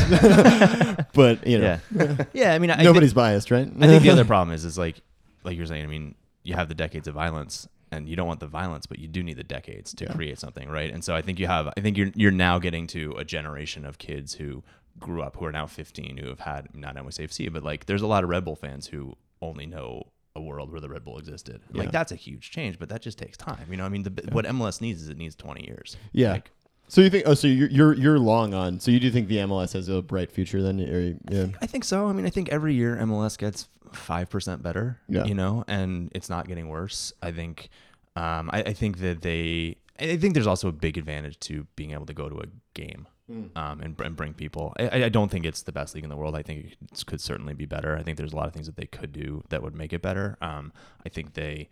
but 1.15 1.47
you 1.47 1.59
know, 1.59 1.79
Yeah, 1.95 2.25
yeah. 2.33 2.55
I 2.55 2.59
mean, 2.59 2.71
I 2.71 2.83
nobody's 2.83 3.11
Think, 3.11 3.17
biased, 3.17 3.51
right? 3.51 3.69
I 3.81 3.87
think 3.87 4.03
the 4.03 4.11
other 4.11 4.25
problem 4.35 4.55
is, 4.55 4.65
is 4.65 4.79
like, 4.79 5.01
like 5.45 5.57
you're 5.57 5.67
saying. 5.67 5.85
I 5.85 5.87
mean, 5.87 6.15
you 6.43 6.55
have 6.55 6.69
the 6.69 6.75
decades 6.75 7.09
of 7.09 7.15
violence, 7.15 7.69
and 7.91 8.09
you 8.09 8.17
don't 8.17 8.27
want 8.27 8.41
the 8.41 8.47
violence, 8.47 8.87
but 8.87 8.99
you 8.99 9.09
do 9.09 9.23
need 9.23 9.37
the 9.37 9.45
decades 9.45 9.93
to 9.95 10.05
Yeah. 10.05 10.13
create 10.15 10.39
something, 10.39 10.69
right? 10.69 10.93
And 10.93 11.05
so 11.05 11.15
I 11.15 11.23
think 11.23 11.39
you 11.39 11.47
have. 11.47 11.69
I 11.77 11.81
think 11.81 11.97
you're 11.97 12.11
you're 12.15 12.31
now 12.31 12.59
getting 12.59 12.87
to 12.89 13.13
a 13.19 13.25
generation 13.25 13.85
of 13.85 13.99
kids 13.99 14.35
who 14.35 14.63
grew 14.99 15.23
up, 15.23 15.37
who 15.37 15.45
are 15.45 15.53
now 15.53 15.67
15, 15.67 16.17
who 16.17 16.29
have 16.29 16.41
had 16.41 16.75
not 16.75 16.97
NYCFC, 16.97 17.53
but 17.53 17.63
like, 17.63 17.85
there's 17.85 18.01
a 18.01 18.07
lot 18.07 18.25
of 18.25 18.31
Red 18.31 18.45
Bull 18.47 18.57
fans 18.57 18.87
who 18.87 19.15
only 19.43 19.67
know 19.67 20.05
a 20.35 20.41
world 20.41 20.71
where 20.73 20.81
the 20.81 20.89
Red 20.89 21.05
Bull 21.05 21.19
existed. 21.19 21.61
Yeah. 21.73 21.81
Like 21.81 21.93
that's 21.93 22.13
a 22.13 22.17
huge 22.17 22.51
change, 22.51 22.79
but 22.79 22.89
that 22.89 23.03
just 23.03 23.19
takes 23.19 23.37
time. 23.37 23.67
You 23.71 23.77
know, 23.77 23.85
I 23.85 23.89
mean, 23.91 24.05
the, 24.05 24.29
what 24.33 24.47
MLS 24.47 24.81
needs 24.81 25.03
is 25.03 25.09
it 25.11 25.19
needs 25.19 25.35
20 25.35 25.67
years. 25.67 25.97
Yeah. 26.13 26.33
Like, 26.33 26.51
So 26.89 27.01
you 27.01 27.11
think? 27.11 27.25
Oh, 27.27 27.35
so 27.35 27.49
you're 27.49 27.69
you're 27.69 27.95
you're 27.95 28.19
long 28.19 28.55
on. 28.55 28.81
So 28.81 28.91
you 28.91 29.01
do 29.01 29.11
think 29.11 29.29
the 29.29 29.39
MLS 29.39 29.73
has 29.73 29.89
a 29.89 30.03
bright 30.03 30.31
future 30.31 30.63
then? 30.63 30.81
Or, 30.81 31.17
yeah. 31.31 31.47
I 31.61 31.67
think 31.67 31.85
so. 31.85 32.07
I 32.07 32.13
mean, 32.13 32.27
I 32.27 32.31
think 32.31 32.49
every 32.51 32.75
year 32.75 32.97
MLS 32.97 33.37
gets 33.37 33.69
five 33.93 34.31
percent 34.31 34.63
better. 34.63 35.01
Yeah. 35.09 35.25
You 35.25 35.35
know, 35.35 35.65
and 35.67 36.11
it's 36.15 36.29
not 36.29 36.47
getting 36.49 36.69
worse. 36.69 37.13
I 37.23 37.33
think. 37.33 37.69
Um, 38.15 38.49
I, 38.53 38.63
I 38.63 38.73
think 38.73 38.99
that 38.99 39.23
they. 39.23 39.77
I 39.99 40.17
think 40.17 40.35
there's 40.35 40.47
also 40.47 40.69
a 40.69 40.73
big 40.73 40.99
advantage 40.99 41.41
to 41.41 41.67
being 41.75 41.93
able 41.93 42.07
to 42.07 42.15
go 42.15 42.29
to 42.29 42.39
a 42.41 42.47
game. 42.75 43.07
Um, 43.29 43.81
and, 43.81 44.01
and 44.01 44.15
bring 44.15 44.35
people. 44.35 44.73
I, 44.79 45.07
I 45.07 45.09
don't 45.09 45.33
think 45.33 45.45
it's 45.45 45.63
the 45.63 45.73
best 45.73 45.97
league 45.97 46.05
in 46.05 46.11
the 46.11 46.17
world. 46.17 46.37
I 46.37 46.45
think 46.45 46.77
it 46.81 47.07
could 47.07 47.21
certainly 47.21 47.55
be 47.55 47.67
better. 47.67 47.97
I 47.97 48.05
think 48.05 48.19
there's 48.19 48.33
a 48.33 48.37
lot 48.37 48.47
of 48.47 48.53
things 48.53 48.67
that 48.67 48.77
they 48.77 48.87
could 48.87 49.13
do 49.13 49.43
that 49.49 49.65
would 49.65 49.75
make 49.75 49.93
it 49.93 50.01
better. 50.01 50.39
Um, 50.41 50.73
I 51.05 51.09
think 51.09 51.35
they 51.35 51.69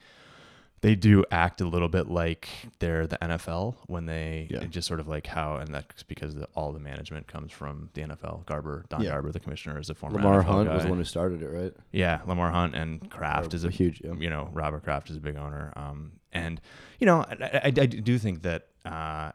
they 0.85 0.94
do 0.94 1.25
act 1.31 1.62
a 1.62 1.64
little 1.64 1.88
bit 1.88 2.09
like 2.11 2.47
they're 2.79 3.07
the 3.07 3.16
NFL 3.16 3.75
when 3.87 4.05
they 4.05 4.49
Yeah. 4.51 4.64
just 4.64 4.87
sort 4.87 5.01
of 5.01 5.09
like 5.09 5.27
how, 5.27 5.57
and 5.57 5.75
that's 5.75 6.03
because 6.03 6.35
the, 6.35 6.47
all 6.55 6.73
the 6.73 6.79
management 6.79 7.27
comes 7.27 7.53
from 7.53 7.88
the 7.94 8.03
NFL. 8.03 8.44
Garber, 8.44 8.85
Don 8.90 9.01
Yeah. 9.01 9.12
Garber, 9.12 9.33
the 9.33 9.40
commissioner, 9.40 9.81
is 9.81 9.88
a 9.88 9.94
former 9.94 10.16
Lamar 10.16 10.42
NFL 10.42 10.47
Hunt 10.47 10.68
guy. 10.68 10.75
was 10.75 10.83
the 10.83 10.88
one 10.90 10.99
who 10.99 11.05
started 11.05 11.42
it, 11.42 11.49
right? 11.49 11.73
Yeah, 11.90 12.20
Lamar 12.27 12.51
Hunt 12.51 12.75
and 12.75 13.11
Kraft 13.11 13.55
Or 13.55 13.57
is 13.57 13.64
a, 13.64 13.68
a 13.68 13.70
huge, 13.70 14.03
yeah. 14.05 14.12
You 14.12 14.29
know, 14.29 14.51
Robert 14.53 14.85
Kraft 14.85 15.09
is 15.09 15.16
a 15.16 15.20
big 15.20 15.37
owner. 15.37 15.73
Um, 15.75 16.12
and 16.33 16.61
you 16.99 17.07
know, 17.07 17.20
I, 17.31 17.35
I, 17.42 17.61
I 17.64 17.70
do 17.70 18.18
think 18.18 18.42
that 18.42 18.66
uh, 18.85 19.33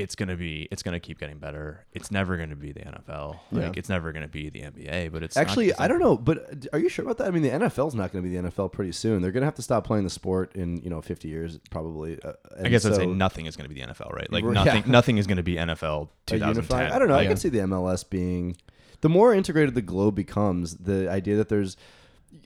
it's 0.00 0.14
gonna 0.14 0.36
be, 0.36 0.66
it's 0.70 0.82
gonna 0.82 0.98
keep 1.00 1.18
getting 1.20 1.38
better. 1.38 1.84
It's 1.92 2.10
never 2.10 2.36
gonna 2.36 2.56
be 2.56 2.72
the 2.72 2.80
NFL. 2.80 3.38
Yeah. 3.52 3.66
Like, 3.68 3.76
it's 3.76 3.88
never 3.88 4.12
gonna 4.12 4.28
be 4.28 4.48
the 4.50 4.60
NBA. 4.62 5.12
But 5.12 5.22
it's 5.22 5.36
not- 5.36 5.42
Actually, 5.42 5.68
it's 5.70 5.80
I 5.80 5.86
don't 5.88 6.00
know, 6.00 6.16
but 6.16 6.66
are 6.72 6.78
you 6.78 6.88
sure 6.88 7.04
about 7.04 7.18
that? 7.18 7.28
I 7.28 7.30
mean, 7.30 7.42
the 7.42 7.50
NFL's 7.50 7.94
not 7.94 8.12
going 8.12 8.24
to 8.24 8.28
be 8.30 8.36
the 8.36 8.42
NFL 8.48 8.72
pretty 8.72 8.92
soon. 8.92 9.22
They're 9.22 9.32
going 9.32 9.42
to 9.42 9.46
have 9.46 9.54
to 9.56 9.62
stop 9.62 9.84
playing 9.86 10.04
the 10.04 10.10
sport 10.10 10.54
in 10.56 10.78
you 10.82 10.90
know 10.90 11.00
50 11.00 11.28
years, 11.28 11.58
probably. 11.70 12.20
Uh, 12.22 12.32
I 12.62 12.68
guess 12.68 12.84
I'd 12.84 12.94
say 12.96 13.06
nothing 13.06 13.46
is 13.46 13.56
going 13.56 13.68
to 13.68 13.74
be 13.74 13.80
the 13.80 13.86
NFL, 13.86 14.12
right? 14.12 14.30
Like 14.32 14.44
Yeah. 14.50 14.50
nothing, 14.52 14.90
nothing 14.90 15.18
is 15.18 15.26
going 15.26 15.36
to 15.36 15.42
be 15.42 15.54
NFL 15.56 16.04
a 16.04 16.08
2010. 16.26 16.92
I 16.92 16.98
don't 16.98 17.08
know. 17.08 17.14
Like, 17.14 17.26
I 17.26 17.28
can 17.28 17.36
see 17.36 17.48
the 17.48 17.58
MLS 17.60 18.08
being 18.08 18.56
the 19.02 19.08
more 19.08 19.32
integrated 19.34 19.74
the 19.74 19.82
globe 19.82 20.14
becomes. 20.14 20.76
The 20.76 21.10
idea 21.10 21.36
that 21.36 21.48
there's, 21.48 21.76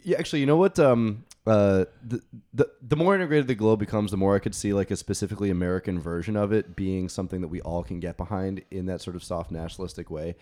yeah, 0.02 0.18
actually, 0.18 0.40
you 0.40 0.46
know 0.46 0.56
what? 0.56 0.78
Um, 0.78 1.24
uh, 1.46 1.84
the, 2.02 2.22
the 2.54 2.70
the 2.80 2.96
more 2.96 3.14
integrated 3.14 3.46
the 3.46 3.54
globe 3.54 3.78
becomes, 3.78 4.10
the 4.10 4.16
more 4.16 4.34
I 4.34 4.38
could 4.38 4.54
see 4.54 4.72
like 4.72 4.90
a 4.90 4.96
specifically 4.96 5.50
American 5.50 6.00
version 6.00 6.36
of 6.36 6.52
it 6.52 6.74
being 6.74 7.08
something 7.08 7.42
that 7.42 7.48
we 7.48 7.60
all 7.60 7.82
can 7.82 8.00
get 8.00 8.16
behind 8.16 8.62
in 8.70 8.86
that 8.86 9.02
sort 9.02 9.14
of 9.14 9.22
soft 9.22 9.50
nationalistic 9.50 10.10
way. 10.10 10.36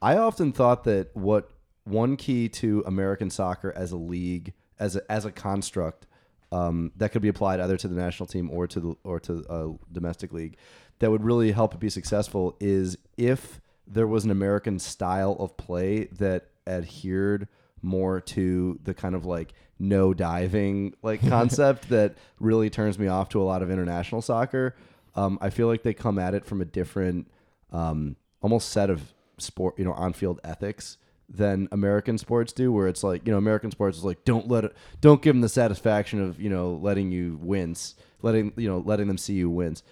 I 0.00 0.16
often 0.16 0.52
thought 0.52 0.84
that 0.84 1.14
what 1.14 1.50
one 1.84 2.16
key 2.16 2.48
to 2.50 2.84
American 2.86 3.30
soccer 3.30 3.72
as 3.74 3.90
a 3.90 3.96
league, 3.96 4.52
as 4.78 4.94
a 4.94 5.10
as 5.10 5.24
a 5.24 5.32
construct, 5.32 6.06
um, 6.52 6.92
that 6.96 7.10
could 7.10 7.22
be 7.22 7.28
applied 7.28 7.58
either 7.58 7.76
to 7.76 7.88
the 7.88 7.96
national 7.96 8.28
team 8.28 8.48
or 8.50 8.68
to 8.68 8.80
the 8.80 8.96
or 9.02 9.18
to 9.20 9.44
a 9.50 9.92
domestic 9.92 10.32
league, 10.32 10.56
that 11.00 11.10
would 11.10 11.24
really 11.24 11.50
help 11.50 11.74
it 11.74 11.80
be 11.80 11.90
successful 11.90 12.56
is 12.60 12.96
if 13.16 13.60
there 13.88 14.06
was 14.06 14.24
an 14.24 14.30
American 14.30 14.78
style 14.78 15.36
of 15.40 15.56
play 15.56 16.04
that 16.04 16.46
adhered 16.66 17.48
more 17.84 18.20
to 18.20 18.78
the 18.82 18.94
kind 18.94 19.14
of 19.14 19.24
like 19.24 19.52
no 19.78 20.14
diving 20.14 20.94
like 21.02 21.20
concept 21.28 21.88
that 21.90 22.16
really 22.40 22.70
turns 22.70 22.98
me 22.98 23.06
off 23.06 23.28
to 23.30 23.40
a 23.40 23.44
lot 23.44 23.62
of 23.62 23.70
international 23.70 24.22
soccer. 24.22 24.74
Um, 25.14 25.38
I 25.40 25.50
feel 25.50 25.68
like 25.68 25.82
they 25.82 25.94
come 25.94 26.18
at 26.18 26.34
it 26.34 26.44
from 26.44 26.60
a 26.60 26.64
different, 26.64 27.30
um, 27.70 28.16
almost 28.40 28.70
set 28.70 28.90
of 28.90 29.14
sport, 29.38 29.78
you 29.78 29.84
know, 29.84 29.92
on 29.92 30.12
field 30.12 30.40
ethics 30.42 30.96
than 31.28 31.68
American 31.72 32.18
sports 32.18 32.52
do, 32.52 32.72
where 32.72 32.88
it's 32.88 33.04
like, 33.04 33.26
you 33.26 33.32
know, 33.32 33.38
American 33.38 33.70
sports 33.70 33.96
is 33.96 34.04
like, 34.04 34.24
don't 34.24 34.48
let 34.48 34.64
it, 34.64 34.76
don't 35.00 35.22
give 35.22 35.34
them 35.34 35.40
the 35.40 35.48
satisfaction 35.48 36.20
of, 36.20 36.40
you 36.40 36.50
know, 36.50 36.74
letting 36.82 37.12
you 37.12 37.38
wince, 37.40 37.94
letting, 38.22 38.52
you 38.56 38.68
know, 38.68 38.78
letting 38.78 39.06
them 39.06 39.18
see 39.18 39.34
you 39.34 39.48
wins. 39.48 39.82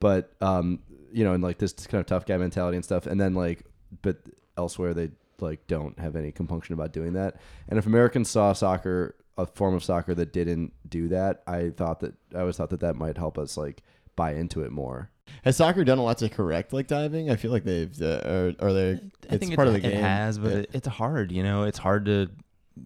But, 0.00 0.32
um, 0.40 0.80
you 1.12 1.24
know, 1.24 1.32
and 1.32 1.42
like 1.42 1.58
this 1.58 1.72
kind 1.72 2.00
of 2.00 2.06
tough 2.06 2.26
guy 2.26 2.36
mentality 2.36 2.76
and 2.76 2.84
stuff. 2.84 3.06
And 3.06 3.20
then 3.20 3.34
like, 3.34 3.64
but 4.02 4.18
elsewhere 4.56 4.94
they 4.94 5.10
like 5.42 5.66
don't 5.66 5.98
have 5.98 6.16
any 6.16 6.32
compunction 6.32 6.72
about 6.74 6.92
doing 6.92 7.12
that. 7.14 7.36
And 7.68 7.78
if 7.78 7.86
Americans 7.86 8.30
saw 8.30 8.52
soccer, 8.52 9.16
a 9.36 9.46
form 9.46 9.74
of 9.74 9.82
soccer 9.82 10.14
that 10.14 10.32
didn't 10.32 10.72
do 10.88 11.08
that, 11.08 11.42
I 11.46 11.70
thought 11.70 12.00
that, 12.00 12.14
I 12.34 12.40
always 12.40 12.56
thought 12.56 12.70
that 12.70 12.80
that 12.80 12.96
might 12.96 13.16
help 13.18 13.38
us 13.38 13.56
like 13.56 13.82
buy 14.16 14.34
into 14.34 14.62
it 14.62 14.70
more. 14.70 15.10
Has 15.44 15.56
soccer 15.56 15.82
done 15.84 15.98
a 15.98 16.02
lot 16.02 16.18
to 16.18 16.28
correct 16.28 16.72
like 16.72 16.86
diving? 16.86 17.30
I 17.30 17.36
feel 17.36 17.50
like 17.50 17.64
they've 17.64 18.00
uh, 18.02 18.20
are, 18.26 18.54
are 18.60 18.72
they? 18.72 18.90
I 18.92 19.34
It's 19.34 19.38
think 19.38 19.54
part 19.56 19.68
it, 19.68 19.74
of 19.76 19.82
the 19.82 19.88
it 19.88 19.92
game. 19.92 20.00
has, 20.02 20.38
but 20.38 20.52
Yeah. 20.52 20.58
it, 20.58 20.70
it's 20.74 20.86
hard. 20.88 21.32
You 21.32 21.42
know, 21.42 21.62
it's 21.64 21.78
hard 21.78 22.04
to. 22.06 22.28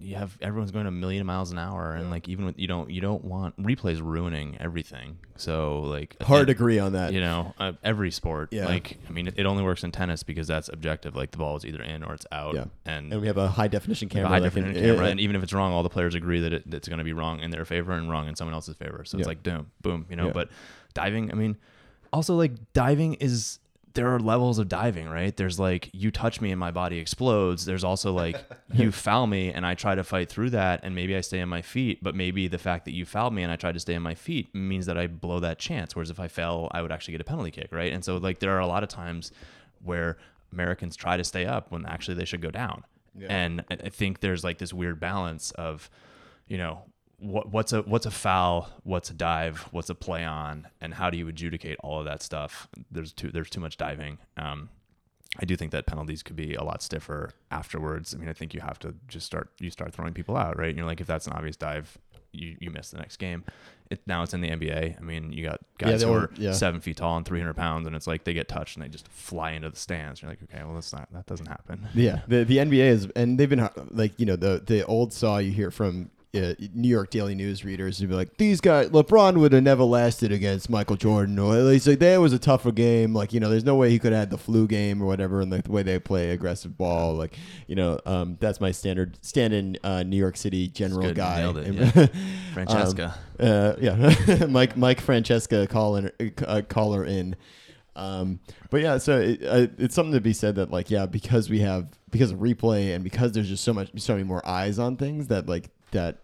You 0.01 0.17
have 0.17 0.37
everyone's 0.41 0.73
going 0.73 0.87
a 0.87 0.91
million 0.91 1.25
miles 1.27 1.53
an 1.53 1.59
hour, 1.59 1.93
and 1.93 2.11
like 2.11 2.29
even 2.29 2.45
with 2.45 2.59
you 2.59 2.67
don't 2.67 2.91
you 2.91 3.01
don't 3.01 3.25
want 3.25 3.61
replays 3.63 4.01
ruining 4.03 4.57
everything. 4.61 5.19
So 5.37 5.81
like 5.81 6.21
hard 6.23 6.49
to 6.49 6.53
agree 6.53 6.79
on 6.79 6.93
that. 6.93 7.13
You 7.13 7.21
know, 7.21 7.55
uh, 7.59 7.73
every 7.85 8.11
sport. 8.11 8.53
Yeah. 8.53 8.67
Like 8.67 8.99
I 9.09 9.13
mean, 9.13 9.29
it, 9.29 9.35
it 9.39 9.47
only 9.47 9.63
works 9.63 9.85
in 9.85 9.93
tennis 9.93 10.23
because 10.23 10.47
that's 10.49 10.69
objective. 10.69 11.15
Like 11.15 11.31
the 11.31 11.39
ball 11.39 11.57
is 11.57 11.65
either 11.65 11.83
in 11.83 12.03
or 12.03 12.15
it's 12.15 12.27
out. 12.33 12.55
Yeah. 12.55 12.65
And 12.85 13.13
and 13.13 13.21
we 13.21 13.29
have 13.29 13.39
a 13.39 13.49
high 13.49 13.69
definition 13.69 14.09
camera. 14.09 14.29
high 14.29 14.37
can- 14.37 14.45
definition 14.45 14.83
camera, 14.83 15.05
yeah, 15.05 15.11
and 15.11 15.21
even 15.21 15.37
if 15.37 15.43
it's 15.43 15.53
wrong, 15.53 15.73
all 15.73 15.83
the 15.83 15.89
players 15.89 16.15
agree 16.15 16.41
that 16.41 16.53
it, 16.53 16.65
it's 16.73 16.89
going 16.89 16.99
to 16.99 17.05
be 17.05 17.13
wrong 17.13 17.41
in 17.41 17.51
their 17.51 17.65
favor 17.65 17.93
and 17.93 18.11
wrong 18.11 18.29
in 18.29 18.35
someone 18.35 18.55
else's 18.55 18.77
favor. 18.77 19.05
So 19.05 19.19
it's 19.19 19.27
like 19.29 19.43
boom, 19.43 19.71
boom, 19.83 20.07
you 20.11 20.17
know. 20.17 20.31
But 20.31 20.49
diving, 20.95 21.31
I 21.31 21.35
mean, 21.35 21.57
also 22.13 22.35
like 22.35 22.73
diving 22.73 23.15
is 23.15 23.61
there 23.97 24.15
are 24.15 24.21
levels 24.21 24.59
of 24.59 24.69
diving, 24.69 25.09
right? 25.09 25.37
There's 25.37 25.59
like 25.59 25.91
you 25.93 26.11
touch 26.11 26.41
me 26.41 26.53
and 26.53 26.61
my 26.61 26.71
body 26.71 26.99
explodes. 26.99 27.65
There's 27.65 27.83
also 27.83 28.13
like 28.13 28.37
you 28.73 28.93
foul 28.93 29.27
me 29.27 29.53
and 29.53 29.67
I 29.67 29.75
try 29.75 29.95
to 29.95 30.05
fight 30.05 30.29
through 30.29 30.51
that 30.51 30.81
and 30.83 30.95
maybe 30.95 31.17
I 31.17 31.23
stay 31.23 31.41
on 31.41 31.49
my 31.49 31.63
feet, 31.63 32.03
but 32.03 32.15
maybe 32.15 32.47
the 32.47 32.59
fact 32.59 32.85
that 32.85 32.93
you 32.93 33.05
fouled 33.05 33.35
me 33.35 33.43
and 33.43 33.51
I 33.51 33.57
tried 33.57 33.73
to 33.73 33.81
stay 33.81 33.97
on 33.97 34.03
my 34.03 34.15
feet 34.15 34.55
means 34.55 34.87
that 34.87 34.97
I 34.97 35.07
blow 35.07 35.41
that 35.41 35.59
chance. 35.59 35.97
Whereas 35.97 36.11
if 36.11 36.21
I 36.21 36.29
fell, 36.29 36.69
I 36.73 36.83
would 36.83 36.93
actually 36.93 37.13
get 37.13 37.23
a 37.23 37.25
penalty 37.25 37.51
kick, 37.51 37.73
right? 37.73 37.93
And 37.93 38.05
so 38.05 38.19
like 38.19 38.39
there 38.39 38.53
are 38.53 38.61
a 38.61 38.67
lot 38.67 38.83
of 38.83 38.89
times 38.89 39.33
where 39.83 40.19
Americans 40.53 40.95
try 40.95 41.17
to 41.17 41.25
stay 41.25 41.47
up 41.47 41.73
when 41.73 41.87
actually 41.87 42.15
they 42.15 42.25
should 42.27 42.43
go 42.43 42.51
down. 42.51 42.85
And 43.31 43.65
I 43.71 43.75
I 43.87 43.89
think 43.89 44.21
there's 44.21 44.45
like 44.45 44.59
this 44.59 44.73
weird 44.73 45.01
balance 45.01 45.51
of, 45.53 45.91
you 46.47 46.59
know, 46.59 46.83
what 47.19 47.51
what's 47.51 47.73
a 47.73 47.83
what's 47.83 48.07
a 48.07 48.11
foul, 48.11 48.69
what's 48.83 49.11
a 49.11 49.15
dive, 49.15 49.69
what's 49.71 49.91
a 49.91 49.95
play 49.95 50.25
on, 50.25 50.69
and 50.81 50.95
how 50.95 51.11
do 51.11 51.17
you 51.17 51.29
adjudicate 51.29 51.79
all 51.83 51.99
of 51.99 52.05
that 52.05 52.23
stuff? 52.23 52.69
There's 52.91 53.13
too 53.13 53.31
there's 53.31 53.51
too 53.51 53.61
much 53.61 53.77
diving. 53.77 54.19
Um, 54.37 54.69
I 55.39 55.45
do 55.45 55.57
think 55.57 55.73
that 55.73 55.87
penalties 55.87 56.23
could 56.23 56.37
be 56.37 56.55
a 56.55 56.63
lot 56.63 56.83
stiffer 56.83 57.31
afterwards. 57.51 58.15
I 58.15 58.19
mean, 58.19 58.29
I 58.29 58.33
think 58.33 58.55
you 58.55 58.61
have 58.61 58.79
to 58.81 58.95
just 59.09 59.27
start 59.27 59.51
you 59.61 59.71
start 59.71 59.95
throwing 59.95 60.15
people 60.15 60.37
out, 60.37 60.59
right? 60.59 60.69
And 60.69 60.79
you're 60.79 60.87
like, 60.87 61.01
if 61.01 61.07
that's 61.07 61.27
an 61.27 61.33
obvious 61.33 61.57
dive, 61.57 61.99
you 62.33 62.57
you 62.61 62.71
miss 62.71 62.91
the 62.91 62.99
next 62.99 63.17
game. 63.17 63.45
It, 63.89 64.01
now 64.05 64.23
it's 64.25 64.35
in 64.35 64.41
the 64.41 64.49
NBA. 64.49 64.99
I 64.99 65.01
mean, 65.01 65.33
you 65.33 65.45
got 65.45 65.61
guys 65.79 66.01
the 66.01 66.09
who 66.09 66.13
are 66.13 66.31
yeah. 66.37 66.53
seven 66.53 66.81
feet 66.81 66.97
tall 66.97 67.17
and 67.17 67.25
300 67.25 67.55
pounds, 67.55 67.87
and 67.87 67.95
it's 67.95 68.09
like 68.09 68.25
they 68.25 68.35
get 68.35 68.49
touched 68.49 68.77
and 68.77 68.85
they 68.85 68.89
just 68.89 69.07
fly 69.09 69.53
into 69.53 69.71
the 69.71 69.77
stands. 69.77 70.21
You're 70.21 70.31
like, 70.31 70.43
okay, 70.43 70.63
well 70.65 70.75
that's 70.75 70.93
not 70.93 71.13
that 71.13 71.27
doesn't 71.27 71.47
happen. 71.47 71.87
Yeah, 71.95 72.23
the 72.27 72.45
the 72.45 72.59
NBA 72.59 72.85
is, 72.89 73.09
and 73.17 73.39
they've 73.39 73.49
been 73.49 73.69
like 73.91 74.19
you 74.19 74.27
know 74.27 74.37
the 74.37 74.63
the 74.65 74.85
old 74.85 75.13
saw 75.13 75.39
you 75.39 75.53
hear 75.53 75.71
from 75.71 76.11
uh, 76.37 76.55
New 76.75 76.89
York 76.89 77.11
Daily 77.11 77.35
News 77.35 77.65
readers 77.65 77.99
who'd 77.99 78.09
be 78.09 78.15
like, 78.15 78.37
these 78.37 78.61
guys, 78.61 78.89
LeBron 78.91 79.39
would 79.39 79.53
have 79.53 79.63
never 79.63 79.85
lasted 79.85 80.33
against 80.33 80.69
Michael 80.71 80.97
Jordan, 80.97 81.39
or 81.39 81.55
at 81.57 81.63
least 81.63 81.87
like 81.87 81.99
that 82.01 82.19
was 82.19 82.33
a 82.33 82.39
tougher 82.39 82.73
game. 82.73 83.15
Like 83.15 83.33
you 83.33 83.41
know, 83.41 83.49
there's 83.49 83.65
no 83.65 83.77
way 83.77 83.91
he 83.91 83.99
could 83.99 84.13
have 84.13 84.21
had 84.21 84.31
the 84.31 84.39
flu 84.39 84.67
game 84.67 85.03
or 85.03 85.07
whatever, 85.07 85.41
and 85.41 85.51
like 85.51 85.65
the 85.65 85.73
way 85.73 85.83
they 85.83 85.99
play 85.99 86.31
aggressive 86.31 86.77
ball, 86.77 87.15
like 87.15 87.37
you 87.67 87.75
know, 87.75 87.99
um, 88.07 88.37
that's 88.41 88.61
my 88.61 88.71
standard 88.71 89.19
stand-in 89.25 89.79
uh, 89.85 90.03
New 90.03 90.17
York 90.17 90.37
City 90.37 90.69
general 90.69 91.03
good. 91.03 91.17
guy. 91.17 91.49
It, 91.49 91.57
And- 91.57 91.75
yeah. 91.79 92.07
Francesa. 92.55 93.09
um, 93.09 93.13
uh, 93.41 93.75
yeah, 93.81 94.47
Mike 94.49 94.77
Mike 94.77 95.03
Francesa 95.03 95.69
caller 95.69 96.11
uh, 96.47 96.63
caller 96.69 97.05
in. 97.05 97.37
Um, 97.95 98.41
but 98.69 98.83
yeah, 98.83 98.99
so 98.99 99.19
it, 99.21 99.43
uh, 99.43 99.67
it's 99.79 99.95
something 99.95 100.13
to 100.13 100.21
be 100.21 100.35
said 100.35 100.57
that 100.57 100.71
like 100.71 100.91
yeah, 100.91 101.07
because 101.07 101.49
we 101.49 101.61
have 101.61 101.89
because 102.11 102.31
of 102.31 102.41
replay 102.41 102.95
and 102.95 103.03
because 103.03 103.33
there's 103.33 103.49
just 103.49 103.65
so 103.65 103.73
much 103.73 103.91
so 103.97 104.13
many 104.13 104.25
more 104.25 104.47
eyes 104.47 104.79
on 104.79 104.97
things 104.99 105.29
that 105.29 105.49
like 105.49 105.71
that 105.93 106.19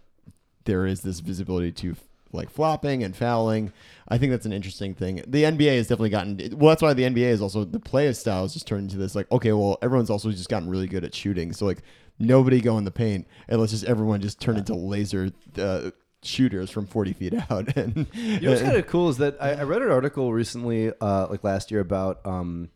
there 0.65 0.87
is 0.87 1.01
this 1.01 1.21
visibility 1.21 1.73
to 1.73 1.97
like 2.33 2.51
flopping 2.51 3.03
and 3.03 3.15
fouling. 3.15 3.73
I 4.09 4.19
think 4.19 4.31
that's 4.31 4.47
an 4.47 4.53
interesting 4.53 4.95
thing. 4.95 5.23
The 5.27 5.45
NBA 5.45 5.77
has 5.77 5.87
definitely 5.89 6.11
gotten 6.11 6.59
well. 6.59 6.71
That's 6.71 6.83
why 6.83 6.95
the 6.95 7.05
NBA 7.05 7.29
is 7.29 7.43
also 7.43 7.65
the 7.65 7.81
play 7.81 8.13
style 8.13 8.43
has 8.43 8.55
just 8.55 8.67
turned 8.67 8.85
into 8.85 8.97
this 8.97 9.15
like 9.15 9.31
okay, 9.31 9.53
well 9.53 9.79
everyone's 9.83 10.11
also 10.11 10.31
just 10.31 10.49
gotten 10.49 10.69
really 10.69 10.87
good 10.87 11.05
at 11.05 11.15
shooting. 11.15 11.53
So 11.53 11.67
like 11.67 11.83
nobody 12.19 12.61
go 12.61 12.79
in 12.79 12.85
the 12.85 12.91
paint 12.91 13.27
and 13.49 13.61
let's 13.61 13.73
just 13.73 13.85
everyone 13.85 14.21
just 14.21 14.41
turn 14.41 14.57
into 14.57 14.75
laser 14.75 15.31
uh, 15.59 15.91
shooters 16.23 16.71
from 16.71 16.87
40 16.87 17.13
feet 17.13 17.35
out. 17.51 17.77
And 17.77 18.07
You 18.15 18.41
know 18.41 18.51
what's 18.51 18.63
kind 18.63 18.77
of 18.77 18.87
cool 18.87 19.09
is 19.09 19.19
that 19.19 19.37
I, 19.41 19.53
I 19.53 19.63
read 19.65 19.83
an 19.83 19.91
article 19.91 20.33
recently, 20.33 20.93
uh, 21.01 21.27
like 21.29 21.45
last 21.45 21.71
year, 21.71 21.81
about 21.81 22.25
um, 22.27 22.71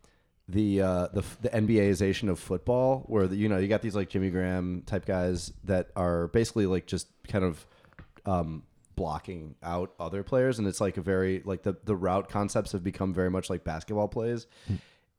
the 0.47 0.81
uh, 0.81 1.07
the 1.13 1.23
the 1.41 1.49
NBAization 1.49 2.29
of 2.29 2.39
football, 2.39 3.03
where 3.07 3.27
the, 3.27 3.35
you 3.35 3.49
know 3.49 3.57
you 3.57 3.67
got 3.67 3.81
these 3.81 3.95
like 3.95 4.09
Jimmy 4.09 4.29
Graham 4.29 4.83
type 4.85 5.05
guys 5.05 5.51
that 5.63 5.89
are 5.95 6.27
basically 6.27 6.65
like 6.65 6.85
just 6.85 7.07
kind 7.27 7.43
of 7.43 7.65
um, 8.27 8.61
blocking 8.95 9.55
out 9.63 9.93
other 9.99 10.21
players, 10.23 10.59
and 10.59 10.67
it's 10.67 10.79
like 10.81 10.97
a 10.97 11.01
very 11.01 11.41
like 11.45 11.63
the 11.63 11.75
the 11.85 11.95
route 11.95 12.29
concepts 12.29 12.73
have 12.73 12.83
become 12.83 13.13
very 13.13 13.31
much 13.31 13.49
like 13.49 13.63
basketball 13.63 14.07
plays, 14.07 14.45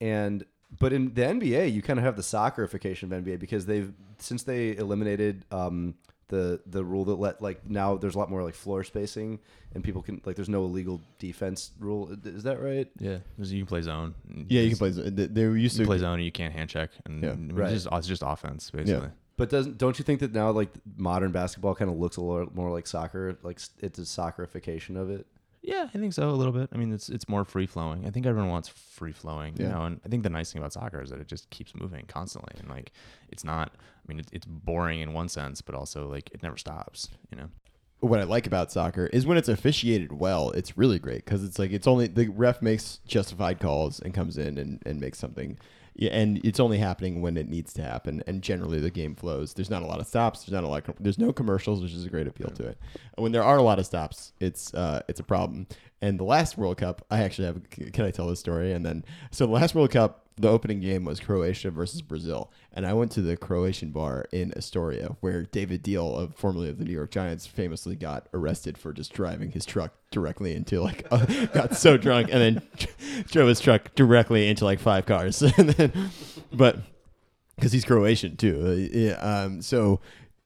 and 0.00 0.44
but 0.78 0.92
in 0.92 1.14
the 1.14 1.22
NBA 1.22 1.72
you 1.72 1.82
kind 1.82 1.98
of 1.98 2.04
have 2.04 2.16
the 2.16 2.22
soccerification 2.22 3.04
of 3.04 3.24
NBA 3.24 3.38
because 3.40 3.66
they've 3.66 3.92
since 4.18 4.42
they 4.44 4.76
eliminated. 4.76 5.44
Um, 5.50 5.94
the 6.30 6.60
the 6.66 6.84
rule 6.84 7.06
that 7.06 7.14
let 7.14 7.40
like 7.40 7.66
now 7.66 7.96
there's 7.96 8.14
a 8.14 8.18
lot 8.18 8.28
more 8.28 8.42
like 8.42 8.54
floor 8.54 8.84
spacing 8.84 9.38
and 9.74 9.82
people 9.82 10.02
can 10.02 10.20
like 10.26 10.36
there's 10.36 10.50
no 10.50 10.64
illegal 10.64 11.00
defense 11.18 11.70
rule 11.80 12.14
is 12.22 12.42
that 12.42 12.60
right 12.62 12.86
Yeah, 12.98 13.16
because 13.34 13.50
you 13.50 13.60
can 13.60 13.66
play 13.66 13.80
zone. 13.80 14.14
yeah, 14.46 14.60
you 14.60 14.68
can 14.68 14.76
play. 14.76 14.90
They 14.90 15.24
they 15.24 15.46
were 15.46 15.56
used 15.56 15.78
to 15.78 15.86
play 15.86 15.96
zone 15.96 16.16
and 16.16 16.24
you 16.24 16.30
can't 16.30 16.52
hand 16.52 16.68
check, 16.68 16.90
and 17.06 17.22
Yeah. 17.24 17.34
Right. 17.62 17.72
it's, 17.72 17.84
just, 17.84 17.94
it's 17.96 18.06
just 18.06 18.22
offense 18.26 18.70
basically. 18.70 19.08
But 19.38 19.48
doesn't 19.48 19.78
don't 19.78 19.98
you 19.98 20.04
think 20.04 20.20
that 20.20 20.32
now 20.34 20.50
like 20.50 20.68
modern 20.96 21.32
basketball 21.32 21.74
kind 21.74 21.90
of 21.90 21.96
looks 21.96 22.18
a 22.18 22.20
little 22.20 22.52
more 22.54 22.70
like 22.70 22.86
soccer 22.86 23.38
like 23.42 23.58
it's 23.78 23.98
a 23.98 24.02
soccerification 24.02 24.96
of 25.00 25.08
it 25.10 25.26
Yeah, 25.62 25.88
I 25.92 25.98
think 25.98 26.12
so 26.12 26.28
a 26.30 26.38
little 26.40 26.52
bit. 26.52 26.68
I 26.72 26.76
mean, 26.76 26.92
it's 26.92 27.08
it's 27.08 27.28
more 27.28 27.44
free 27.44 27.66
flowing. 27.66 28.06
I 28.06 28.10
think 28.10 28.26
everyone 28.26 28.50
wants 28.50 28.68
free 28.68 29.12
flowing, 29.12 29.56
you 29.58 29.64
Yeah. 29.64 29.72
know. 29.72 29.82
And 29.86 30.00
I 30.04 30.08
think 30.08 30.22
the 30.22 30.30
nice 30.30 30.52
thing 30.52 30.60
about 30.62 30.72
soccer 30.72 31.00
is 31.02 31.10
that 31.10 31.20
it 31.20 31.26
just 31.26 31.50
keeps 31.50 31.74
moving 31.74 32.04
constantly, 32.06 32.54
and 32.60 32.68
like 32.68 32.92
it's 33.32 33.44
not. 33.44 33.72
I 33.74 34.04
mean, 34.08 34.20
it's, 34.20 34.32
it's 34.32 34.46
boring 34.46 35.00
in 35.00 35.12
one 35.12 35.28
sense, 35.28 35.60
but 35.60 35.74
also 35.74 36.08
like 36.08 36.30
it 36.32 36.42
never 36.42 36.56
stops, 36.56 37.08
you 37.30 37.36
know. 37.36 37.48
what 38.00 38.20
I 38.20 38.24
like 38.24 38.46
about 38.46 38.70
soccer 38.70 39.06
is 39.12 39.26
when 39.26 39.36
it's 39.36 39.48
officiated 39.48 40.12
well, 40.12 40.52
it's 40.52 40.78
really 40.78 41.00
great 41.00 41.24
because 41.24 41.42
it's 41.44 41.58
like 41.58 41.72
it's 41.72 41.88
only 41.88 42.06
the 42.06 42.28
ref 42.28 42.62
makes 42.62 43.00
justified 43.06 43.58
calls 43.58 43.98
and 44.00 44.14
comes 44.14 44.38
in 44.38 44.56
and, 44.58 44.80
and 44.86 45.00
makes 45.00 45.18
something. 45.18 45.58
Yeah, 46.00 46.10
and 46.12 46.40
it's 46.44 46.60
only 46.60 46.78
happening 46.78 47.22
when 47.22 47.36
it 47.36 47.48
needs 47.48 47.72
to 47.72 47.82
happen, 47.82 48.22
and 48.28 48.40
generally 48.40 48.78
the 48.78 48.88
game 48.88 49.16
flows. 49.16 49.54
There's 49.54 49.68
not 49.68 49.82
a 49.82 49.86
lot 49.86 49.98
of 49.98 50.06
stops. 50.06 50.44
There's 50.44 50.52
not 50.52 50.62
a 50.62 50.68
lot. 50.68 50.88
Of, 50.88 50.94
there's 51.00 51.18
no 51.18 51.32
commercials, 51.32 51.82
which 51.82 51.92
is 51.92 52.04
a 52.04 52.08
great 52.08 52.28
appeal 52.28 52.50
to 52.50 52.68
it. 52.68 52.78
When 53.16 53.32
there 53.32 53.42
are 53.42 53.56
a 53.56 53.62
lot 53.62 53.80
of 53.80 53.86
stops, 53.86 54.32
it's 54.38 54.72
uh, 54.74 55.02
it's 55.08 55.18
a 55.18 55.24
problem. 55.24 55.66
And 56.00 56.20
the 56.20 56.24
last 56.24 56.56
World 56.56 56.76
Cup, 56.76 57.04
I 57.10 57.24
actually 57.24 57.46
have. 57.46 57.68
Can 57.70 58.04
I 58.04 58.12
tell 58.12 58.28
this 58.28 58.38
story? 58.38 58.72
And 58.72 58.86
then, 58.86 59.04
so 59.32 59.44
the 59.44 59.52
last 59.52 59.74
World 59.74 59.90
Cup, 59.90 60.27
the 60.38 60.48
opening 60.48 60.80
game 60.80 61.04
was 61.04 61.20
Croatia 61.20 61.70
versus 61.70 62.02
Brazil, 62.02 62.50
and 62.72 62.86
I 62.86 62.92
went 62.92 63.10
to 63.12 63.22
the 63.22 63.36
Croatian 63.36 63.90
bar 63.90 64.26
in 64.32 64.52
Astoria, 64.56 65.16
where 65.20 65.42
David 65.42 65.82
Diehl, 65.82 66.16
of 66.16 66.34
formerly 66.36 66.68
of 66.68 66.78
the 66.78 66.84
New 66.84 66.92
York 66.92 67.10
Giants, 67.10 67.46
famously 67.46 67.96
got 67.96 68.28
arrested 68.32 68.78
for 68.78 68.92
just 68.92 69.12
driving 69.12 69.50
his 69.50 69.66
truck 69.66 69.92
directly 70.10 70.54
into 70.54 70.80
like 70.80 71.08
got 71.52 71.74
so 71.74 71.96
drunk 71.96 72.28
and 72.30 72.40
then 72.40 72.62
drove 73.26 73.48
his 73.48 73.60
truck 73.60 73.94
directly 73.94 74.48
into 74.48 74.64
like 74.64 74.80
five 74.80 75.06
cars, 75.06 75.42
and 75.58 75.70
then 75.70 76.10
but 76.52 76.78
because 77.56 77.72
he's 77.72 77.84
Croatian 77.84 78.36
too, 78.36 78.62
uh, 78.64 78.96
yeah, 78.96 79.14
um, 79.14 79.60
so 79.60 80.00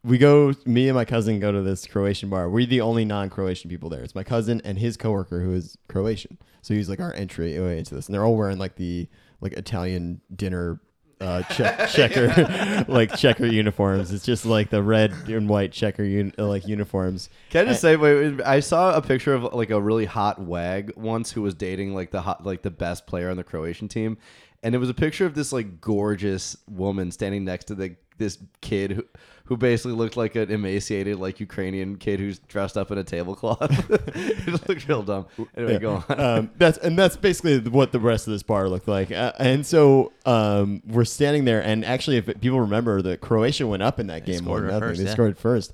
we 0.05 0.19
go. 0.19 0.53
Me 0.65 0.89
and 0.89 0.97
my 0.97 1.05
cousin 1.05 1.39
go 1.39 1.53
to 1.53 1.63
this 1.63 1.87
Croatian 1.87 2.29
bar. 2.29 2.49
We're 2.49 2.67
the 2.67 2.81
only 2.81 3.05
non-Croatian 3.05 3.71
people 3.71 3.89
there. 3.89 4.03
It's 4.03 4.15
my 4.15 4.25
cousin 4.25 4.61
and 4.65 4.79
his 4.79 4.97
coworker 4.97 5.41
who 5.41 5.53
is 5.53 5.79
Croatian. 5.89 6.39
So 6.63 6.75
he's 6.75 6.89
like 6.89 7.01
our 7.01 7.13
entry 7.15 7.57
into 7.57 7.95
this, 7.95 8.07
and 8.07 8.15
they're 8.15 8.25
all 8.25 8.37
wearing 8.37 8.59
like 8.59 8.77
the 8.77 9.09
like 9.43 9.53
Italian 9.53 10.23
dinner. 10.35 10.81
Uh, 11.21 11.43
check, 11.43 11.89
checker, 11.91 12.85
like 12.89 13.17
checker 13.17 13.47
uniforms. 13.47 14.11
It's 14.11 14.25
just 14.25 14.45
like 14.45 14.71
the 14.71 14.83
red 14.83 15.13
and 15.29 15.49
white 15.49 15.71
checker 15.71 16.03
un, 16.03 16.33
like 16.37 16.67
uniforms. 16.67 17.29
Can 17.51 17.65
I 17.65 17.69
just 17.69 17.81
say, 17.81 17.95
wait, 17.95 18.33
wait, 18.33 18.45
I 18.45 18.59
saw 18.59 18.97
a 18.97 19.01
picture 19.01 19.33
of 19.33 19.55
like 19.55 19.71
a 19.71 19.81
really 19.81 20.05
hot 20.05 20.41
wag 20.41 20.93
once 20.97 21.31
who 21.31 21.43
was 21.43 21.55
dating 21.55 21.95
like 21.95 22.11
the 22.11 22.23
hot, 22.23 22.45
like 22.45 22.63
the 22.63 22.73
best 22.73 23.07
player 23.07 23.31
on 23.31 23.37
the 23.37 23.45
Croatian 23.45 23.87
team, 23.87 24.19
and 24.65 24.75
it 24.75 24.79
was 24.79 24.91
a 24.91 24.95
picture 24.95 25.25
of 25.25 25.35
this 25.35 25.53
like 25.53 25.81
gorgeous 25.81 26.57
woman 26.69 27.13
standing 27.13 27.45
next 27.45 27.67
to 27.67 27.77
the 27.77 27.95
this 28.19 28.39
kid 28.61 28.91
who, 28.91 29.05
who 29.45 29.57
basically 29.57 29.93
looked 29.93 30.17
like 30.17 30.35
an 30.37 30.51
emaciated 30.51 31.19
like 31.19 31.41
Ukrainian 31.41 31.97
kid 31.97 32.21
who's 32.21 32.39
dressed 32.39 32.77
up 32.77 32.91
in 32.91 32.99
a 32.99 33.05
tablecloth. 33.05 33.61
it 33.91 34.69
looked 34.69 34.89
real 34.89 35.03
dumb. 35.03 35.27
Anyway, 35.57 35.79
go 35.79 36.05
on. 36.09 36.21
um, 36.21 36.51
that's 36.57 36.79
and 36.79 36.99
that's 36.99 37.17
basically 37.17 37.59
what 37.59 37.93
the 37.93 38.01
rest 38.01 38.27
of 38.27 38.33
this 38.33 38.43
bar 38.43 38.69
looked 38.69 38.89
like. 38.89 39.11
Uh, 39.11 39.33
and 39.39 39.67
so 39.67 40.13
um, 40.27 40.83
we're 40.87 41.05
standing 41.05 41.45
there, 41.45 41.63
and 41.63 41.85
actually, 41.85 42.19
if 42.19 42.27
people 42.41 42.61
remember, 42.61 43.03
the 43.03 43.17
Croatia 43.17 43.67
went 43.67 43.83
up 43.83 43.99
in 43.99 44.07
that 44.09 44.25
game 44.25 44.45
more 44.45 44.61
than 44.61 44.69
nothing. 44.69 44.81
first, 44.81 44.99
they 45.01 45.07
yeah. 45.07 45.13
scored 45.13 45.39
first. 45.39 45.73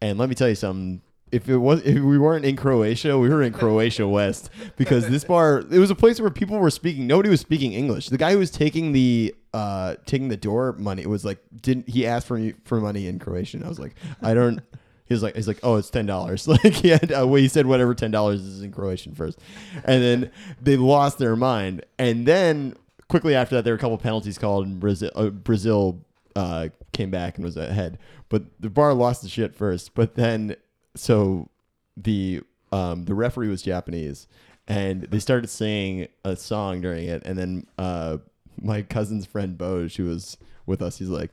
And 0.00 0.18
let 0.18 0.28
me 0.28 0.34
tell 0.34 0.48
you 0.48 0.54
something. 0.54 1.02
If 1.30 1.48
it 1.48 1.56
was, 1.56 1.82
if 1.82 2.02
we 2.02 2.18
weren't 2.18 2.44
in 2.44 2.56
Croatia, 2.56 3.18
we 3.18 3.28
were 3.28 3.42
in 3.42 3.52
Croatia 3.52 4.06
West 4.08 4.50
because 4.76 5.08
this 5.08 5.24
bar, 5.24 5.58
it 5.70 5.78
was 5.78 5.90
a 5.90 5.94
place 5.94 6.20
where 6.20 6.30
people 6.30 6.58
were 6.58 6.70
speaking. 6.70 7.06
Nobody 7.06 7.28
was 7.28 7.40
speaking 7.40 7.72
English. 7.72 8.08
The 8.08 8.18
guy 8.18 8.32
who 8.32 8.38
was 8.38 8.50
taking 8.50 8.92
the, 8.92 9.34
uh, 9.52 9.96
taking 10.06 10.28
the 10.28 10.36
door 10.36 10.74
money 10.78 11.06
was 11.06 11.24
like, 11.24 11.38
didn't 11.60 11.88
he 11.88 12.06
asked 12.06 12.26
for 12.26 12.52
for 12.64 12.80
money 12.80 13.06
in 13.06 13.18
Croatian? 13.18 13.62
I 13.62 13.68
was 13.68 13.78
like, 13.78 13.94
I 14.22 14.34
don't. 14.34 14.60
He 15.06 15.14
was 15.14 15.22
like, 15.22 15.36
he's 15.36 15.48
like, 15.48 15.60
oh, 15.62 15.76
it's 15.76 15.90
ten 15.90 16.06
dollars. 16.06 16.46
Like 16.62 16.74
he 16.74 16.88
had, 16.88 17.10
uh, 17.10 17.26
well, 17.26 17.36
he 17.36 17.48
said 17.48 17.66
whatever 17.66 17.94
ten 17.94 18.10
dollars 18.10 18.40
is 18.42 18.62
in 18.62 18.72
Croatian 18.72 19.14
first, 19.14 19.38
and 19.84 20.02
then 20.02 20.30
they 20.60 20.76
lost 20.76 21.18
their 21.18 21.36
mind. 21.36 21.84
And 21.98 22.26
then 22.26 22.74
quickly 23.08 23.34
after 23.34 23.56
that, 23.56 23.64
there 23.64 23.72
were 23.72 23.78
a 23.78 23.80
couple 23.80 23.98
penalties 23.98 24.38
called, 24.38 24.66
and 24.66 24.78
Brazil, 24.78 25.10
uh, 25.14 25.30
Brazil 25.30 26.04
uh, 26.36 26.68
came 26.92 27.10
back 27.10 27.36
and 27.36 27.44
was 27.44 27.56
ahead. 27.56 27.98
But 28.28 28.44
the 28.60 28.70
bar 28.70 28.94
lost 28.94 29.22
the 29.22 29.28
shit 29.28 29.54
first. 29.54 29.94
But 29.94 30.14
then, 30.14 30.56
so 30.98 31.48
the 31.96 32.40
um, 32.72 33.04
the 33.04 33.14
referee 33.14 33.48
was 33.48 33.62
Japanese, 33.62 34.26
and 34.66 35.02
they 35.02 35.18
started 35.18 35.48
singing 35.48 36.08
a 36.24 36.36
song 36.36 36.80
during 36.80 37.08
it. 37.08 37.22
And 37.24 37.38
then 37.38 37.66
uh, 37.78 38.18
my 38.60 38.82
cousin's 38.82 39.26
friend 39.26 39.56
Boj, 39.56 39.96
who 39.96 40.06
was 40.06 40.36
with 40.66 40.82
us, 40.82 40.98
he's 40.98 41.08
like, 41.08 41.30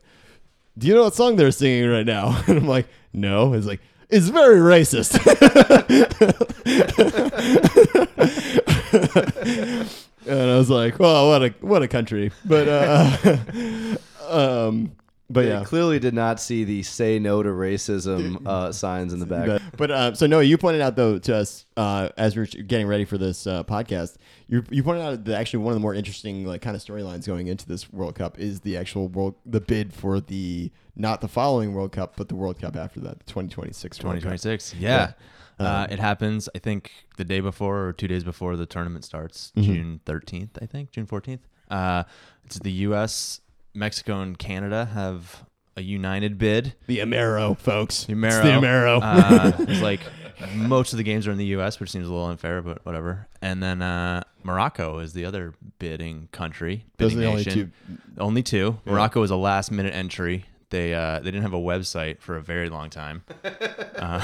"Do 0.78 0.88
you 0.88 0.96
know 0.96 1.04
what 1.04 1.16
song 1.16 1.36
they're 1.36 1.52
singing 1.52 1.90
right 1.90 2.06
now?" 2.06 2.42
And 2.48 2.60
I'm 2.60 2.68
like, 2.68 2.88
"No." 3.14 3.54
He's 3.54 3.68
like, 3.68 3.82
"It's 4.10 4.30
very 4.30 4.60
racist." 4.60 5.16
and 10.28 10.40
I 10.40 10.58
was 10.58 10.70
like, 10.70 11.00
"Well, 11.00 11.30
what 11.30 11.44
a 11.44 11.50
what 11.62 11.84
a 11.84 11.88
country!" 11.88 12.32
But 12.46 12.68
uh, 12.68 13.98
um, 14.30 14.92
but 15.30 15.42
They 15.42 15.50
yeah. 15.50 15.64
clearly 15.64 16.00
did 16.00 16.14
not 16.14 16.40
see 16.40 16.64
the 16.64 16.84
"say 16.84 17.18
no 17.20 17.42
to 17.44 17.50
racism" 17.50 18.46
uh, 18.46 18.72
signs 18.72 19.12
in 19.14 19.20
the 19.20 19.26
back. 19.26 19.48
But, 19.48 19.62
but 19.78 19.92
uh, 19.92 20.14
so 20.14 20.28
no, 20.28 20.40
you 20.40 20.58
pointed 20.58 20.82
out 20.82 20.96
though 20.96 21.18
to 21.20 21.36
us 21.36 21.66
uh, 21.78 22.10
as 22.18 22.36
we 22.36 22.44
are 22.44 22.46
getting 22.46 22.88
ready 22.88 23.06
for 23.06 23.18
this 23.18 23.48
uh, 23.48 23.64
podcast. 23.64 24.18
You 24.48 24.64
you 24.70 24.84
pointed 24.84 25.02
out 25.04 25.26
that 25.26 25.36
actually 25.40 25.64
one 25.64 25.72
of 25.72 25.76
the 25.76 25.82
more 25.82 25.96
interesting 25.96 26.46
like 26.46 26.62
kind 26.62 26.76
of 26.76 26.84
storylines 26.84 27.26
going 27.26 27.48
into 27.48 27.68
this 27.68 27.92
World 27.92 28.16
Cup 28.16 28.38
is 28.40 28.60
the 28.62 28.78
actual 28.78 29.08
world 29.08 29.36
the 29.46 29.62
bid 29.62 29.94
for 29.94 30.20
the 30.20 30.72
not 30.96 31.22
the 31.22 31.28
following 31.28 31.74
World 31.74 31.92
Cup 31.92 32.16
but 32.18 32.30
the 32.30 32.36
World 32.36 32.60
Cup 32.60 32.76
after 32.76 33.00
that, 33.02 33.20
the 33.20 33.26
2026 33.26 34.04
World 34.04 34.16
Cup. 34.16 34.22
2026. 34.22 34.76
Yeah. 34.76 34.90
Yeah. 34.90 35.12
Uh, 35.58 35.86
Um, 35.86 35.92
it 35.94 36.00
happens, 36.00 36.50
I 36.54 36.60
think, 36.60 36.92
the 37.16 37.24
day 37.24 37.40
before 37.40 37.88
or 37.88 37.94
two 37.94 38.08
days 38.10 38.24
before 38.26 38.58
the 38.58 38.66
tournament 38.66 39.06
starts, 39.06 39.54
Mhm. 39.56 39.64
June 39.64 40.00
13th, 40.06 40.50
I 40.62 40.66
think, 40.66 40.92
June 40.92 41.06
14th. 41.08 41.40
Uh, 41.72 42.04
it's 42.44 42.60
the 42.60 42.72
U.S., 42.90 43.40
Mexico, 43.76 44.22
and 44.22 44.38
Canada 44.38 44.86
have 44.94 45.44
a 45.78 45.82
united 45.82 46.38
bid. 46.38 46.74
The 46.88 47.00
Amero, 47.00 47.58
folks. 47.58 48.06
The 48.06 48.14
It's 48.14 48.36
Amero. 48.36 48.44
the 48.44 48.50
Amero. 48.50 49.00
uh, 49.04 49.52
it's 49.68 49.82
like 49.82 50.00
most 50.56 50.94
of 50.94 50.98
the 50.98 51.04
games 51.04 51.28
are 51.28 51.32
in 51.32 51.38
the 51.38 51.46
U.S., 51.48 51.80
which 51.80 51.92
seems 51.92 52.08
a 52.08 52.12
little 52.12 52.28
unfair, 52.28 52.62
but 52.62 52.86
whatever. 52.86 53.28
And 53.42 53.62
then 53.62 53.82
uh, 53.82 54.24
Morocco 54.44 55.00
is 55.00 55.14
the 55.14 55.26
other 55.26 55.54
bidding 55.80 56.30
country. 56.32 56.86
Those 56.98 57.14
are 57.14 57.18
the 57.18 57.26
only 57.26 57.44
nation. 57.44 57.74
two. 57.88 57.98
Only 58.18 58.44
two. 58.44 58.80
Morocco 58.86 59.20
was 59.22 59.32
a 59.32 59.36
last 59.36 59.72
minute 59.72 59.94
entry. 59.94 60.46
They 60.72 60.94
uh, 60.94 61.20
they 61.20 61.26
didn't 61.26 61.44
have 61.44 61.54
a 61.54 61.58
website 61.60 62.20
for 62.22 62.36
a 62.38 62.42
very 62.42 62.70
long 62.70 62.90
time. 62.90 63.24
Uh, 63.96 64.20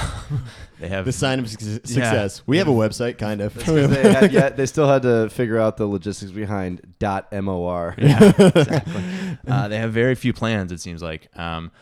they 0.80 0.86
have 0.88 1.06
the 1.06 1.12
sign 1.12 1.38
of 1.40 1.48
suc- 1.48 1.60
Yeah. 1.62 1.76
success. 1.82 2.42
We 2.46 2.58
have 2.58 2.68
a 2.68 2.72
website, 2.72 3.16
kind 3.16 3.40
of. 3.40 3.54
They 3.54 4.12
had, 4.12 4.30
yeah, 4.32 4.50
they 4.50 4.66
still 4.66 4.86
had 4.86 5.00
to 5.02 5.30
figure 5.30 5.58
out 5.58 5.78
the 5.78 5.86
logistics 5.86 6.30
behind 6.30 6.94
dot 6.98 7.32
.mor. 7.32 7.94
Yeah, 7.96 8.32
exactly. 8.38 9.02
uh, 9.48 9.68
they 9.68 9.78
have 9.78 9.92
very 9.92 10.14
few 10.14 10.34
plans. 10.34 10.72
It 10.72 10.80
seems 10.80 11.02
like, 11.02 11.28
um, 11.38 11.72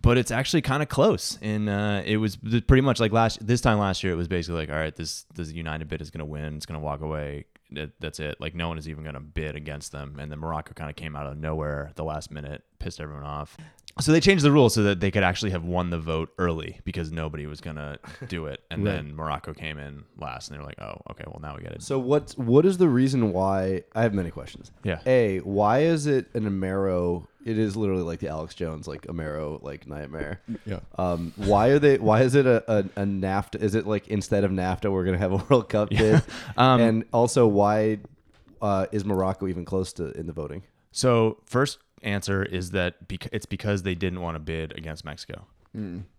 but 0.00 0.16
it's 0.16 0.30
actually 0.30 0.62
kind 0.62 0.82
of 0.82 0.88
close. 0.88 1.38
And 1.42 1.68
uh, 1.68 2.00
it 2.06 2.16
was 2.16 2.36
th- 2.36 2.66
pretty 2.66 2.80
much 2.80 2.98
like 2.98 3.12
last 3.12 3.46
this 3.46 3.60
time 3.60 3.78
last 3.78 4.02
year. 4.02 4.14
It 4.14 4.16
was 4.16 4.26
basically 4.28 4.60
like, 4.60 4.70
all 4.70 4.76
right, 4.76 4.96
this 4.96 5.26
this 5.34 5.52
United 5.52 5.86
bid 5.88 6.00
is 6.00 6.10
going 6.10 6.20
to 6.20 6.24
win. 6.24 6.56
It's 6.56 6.64
going 6.66 6.80
to 6.80 6.84
walk 6.84 7.02
away. 7.02 7.44
That, 7.72 7.90
that's 8.00 8.18
it. 8.20 8.40
Like 8.40 8.54
no 8.54 8.68
one 8.68 8.78
is 8.78 8.88
even 8.88 9.02
going 9.02 9.14
to 9.14 9.20
bid 9.20 9.54
against 9.56 9.92
them. 9.92 10.18
And 10.18 10.30
then 10.32 10.38
Morocco 10.38 10.72
kind 10.74 10.88
of 10.88 10.96
came 10.96 11.14
out 11.14 11.26
of 11.26 11.36
nowhere 11.36 11.92
the 11.96 12.04
last 12.04 12.30
minute, 12.30 12.62
pissed 12.78 13.00
everyone 13.00 13.24
off. 13.24 13.56
So 14.00 14.12
they 14.12 14.20
changed 14.20 14.44
the 14.44 14.52
rules 14.52 14.74
so 14.74 14.84
that 14.84 15.00
they 15.00 15.10
could 15.10 15.24
actually 15.24 15.50
have 15.50 15.64
won 15.64 15.90
the 15.90 15.98
vote 15.98 16.30
early 16.38 16.80
because 16.84 17.10
nobody 17.10 17.46
was 17.46 17.60
going 17.60 17.76
to 17.76 17.98
do 18.28 18.46
it. 18.46 18.62
And 18.70 18.84
Right. 18.84 18.92
then 18.92 19.14
Morocco 19.16 19.52
came 19.52 19.76
in 19.78 20.04
last, 20.20 20.48
and 20.48 20.54
they 20.54 20.60
were 20.60 20.66
like, 20.66 20.80
oh, 20.80 21.00
okay, 21.10 21.24
well 21.26 21.40
now 21.42 21.56
we 21.56 21.62
got 21.62 21.72
it. 21.72 21.82
So 21.82 21.98
what 21.98 22.32
what 22.38 22.64
is 22.64 22.78
the 22.78 22.88
reason 22.88 23.32
why? 23.32 23.82
I 23.94 24.02
have 24.02 24.14
many 24.14 24.30
questions. 24.30 24.70
Yeah. 24.84 25.00
A, 25.04 25.38
why 25.40 25.80
is 25.80 26.06
it 26.06 26.26
an 26.34 26.44
Amero? 26.44 27.26
It 27.48 27.58
is 27.58 27.76
literally 27.76 28.02
like 28.02 28.20
the 28.20 28.28
Alex 28.28 28.54
Jones 28.54 28.86
like 28.86 29.02
Amero 29.06 29.62
like 29.62 29.86
nightmare. 29.86 30.40
Yeah. 30.66 30.80
Um, 30.98 31.32
why 31.36 31.68
are 31.68 31.78
they? 31.78 31.96
Why 31.98 32.20
is 32.22 32.34
it 32.34 32.44
a, 32.46 32.62
a, 32.70 32.78
a 32.96 33.04
NAFTA? 33.04 33.62
Is 33.62 33.74
it 33.74 33.86
like 33.86 34.08
instead 34.08 34.44
of 34.44 34.50
NAFTA, 34.50 34.92
we're 34.92 35.04
gonna 35.04 35.16
have 35.18 35.32
a 35.32 35.36
World 35.48 35.68
Cup 35.68 35.88
bid? 35.90 36.22
Um, 36.58 36.80
and 36.80 37.04
also, 37.12 37.46
why 37.46 37.98
uh, 38.60 38.86
is 38.92 39.04
Morocco 39.04 39.46
even 39.48 39.64
close 39.64 39.92
to 39.94 40.10
in 40.12 40.26
the 40.26 40.32
voting? 40.32 40.62
So 40.92 41.38
first 41.46 41.78
answer 42.02 42.42
is 42.42 42.72
that 42.72 43.08
bec- 43.08 43.28
it's 43.32 43.46
because 43.46 43.82
they 43.82 43.94
didn't 43.94 44.20
want 44.20 44.34
to 44.34 44.40
bid 44.40 44.76
against 44.76 45.04
Mexico. 45.04 45.46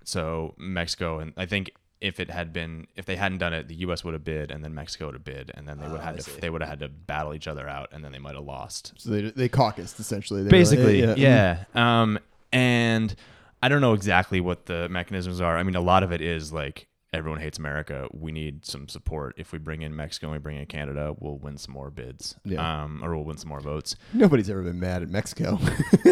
So 0.06 0.56
Mexico 0.58 1.20
and 1.20 1.34
I 1.36 1.46
think 1.46 1.72
if 2.02 2.20
it 2.20 2.30
had 2.30 2.54
been 2.54 2.88
if 2.96 3.06
they 3.06 3.16
hadn't 3.16 3.40
done 3.40 3.54
it, 3.54 3.68
the 3.68 3.76
U.S. 3.76 4.04
would 4.04 4.14
have 4.14 4.24
bid 4.24 4.52
and 4.52 4.64
then 4.64 4.74
Mexico 4.74 5.08
would 5.08 5.16
have 5.16 5.24
bid 5.24 5.52
and 5.54 5.68
then 5.68 5.78
they 5.80 5.88
would 5.88 6.00
Ah, 6.00 6.04
have 6.06 6.16
had 6.16 6.26
to 6.26 6.42
they 6.42 6.50
would 6.50 6.62
have 6.62 6.70
had 6.70 6.80
to 6.80 6.90
battle 6.90 7.34
each 7.34 7.48
other 7.48 7.68
out 7.68 7.90
and 7.92 8.04
then 8.04 8.12
they 8.12 8.20
might 8.20 8.36
have 8.36 8.44
lost. 8.46 8.94
So 8.98 9.10
they 9.10 9.22
they 9.32 9.50
caucused 9.50 10.00
essentially. 10.00 10.42
They 10.44 10.46
were 10.46 10.50
like, 10.50 10.70
Basically, 10.70 11.00
yeah. 11.02 11.16
yeah. 11.18 12.02
Um, 12.02 12.20
and 12.52 13.14
I 13.62 13.68
don't 13.70 13.82
know 13.82 13.94
exactly 13.94 14.40
what 14.40 14.66
the 14.66 14.88
mechanisms 14.90 15.42
are. 15.42 15.58
I 15.58 15.64
mean, 15.64 15.76
a 15.76 15.82
lot 15.82 16.04
of 16.04 16.12
it 16.12 16.22
is 16.22 16.54
like 16.54 16.88
everyone 17.12 17.40
hates 17.42 17.58
America. 17.58 18.08
We 18.12 18.32
need 18.32 18.66
some 18.66 18.88
support. 18.88 19.34
If 19.38 19.52
we 19.52 19.60
bring 19.60 19.82
in 19.82 19.96
Mexico 19.96 20.28
and 20.28 20.34
we 20.34 20.40
bring 20.40 20.58
in 20.58 20.66
Canada, 20.68 21.16
we'll 21.20 21.38
win 21.38 21.58
some 21.58 21.74
more 21.74 21.90
bids. 21.90 22.36
Yeah. 22.46 22.84
Um, 22.84 23.04
or 23.04 23.16
we'll 23.16 23.26
win 23.26 23.38
some 23.38 23.50
more 23.50 23.60
votes. 23.62 23.96
Nobody's 24.14 24.50
ever 24.50 24.62
been 24.62 24.80
mad 24.80 25.02
at 25.02 25.10
Mexico. 25.10 25.52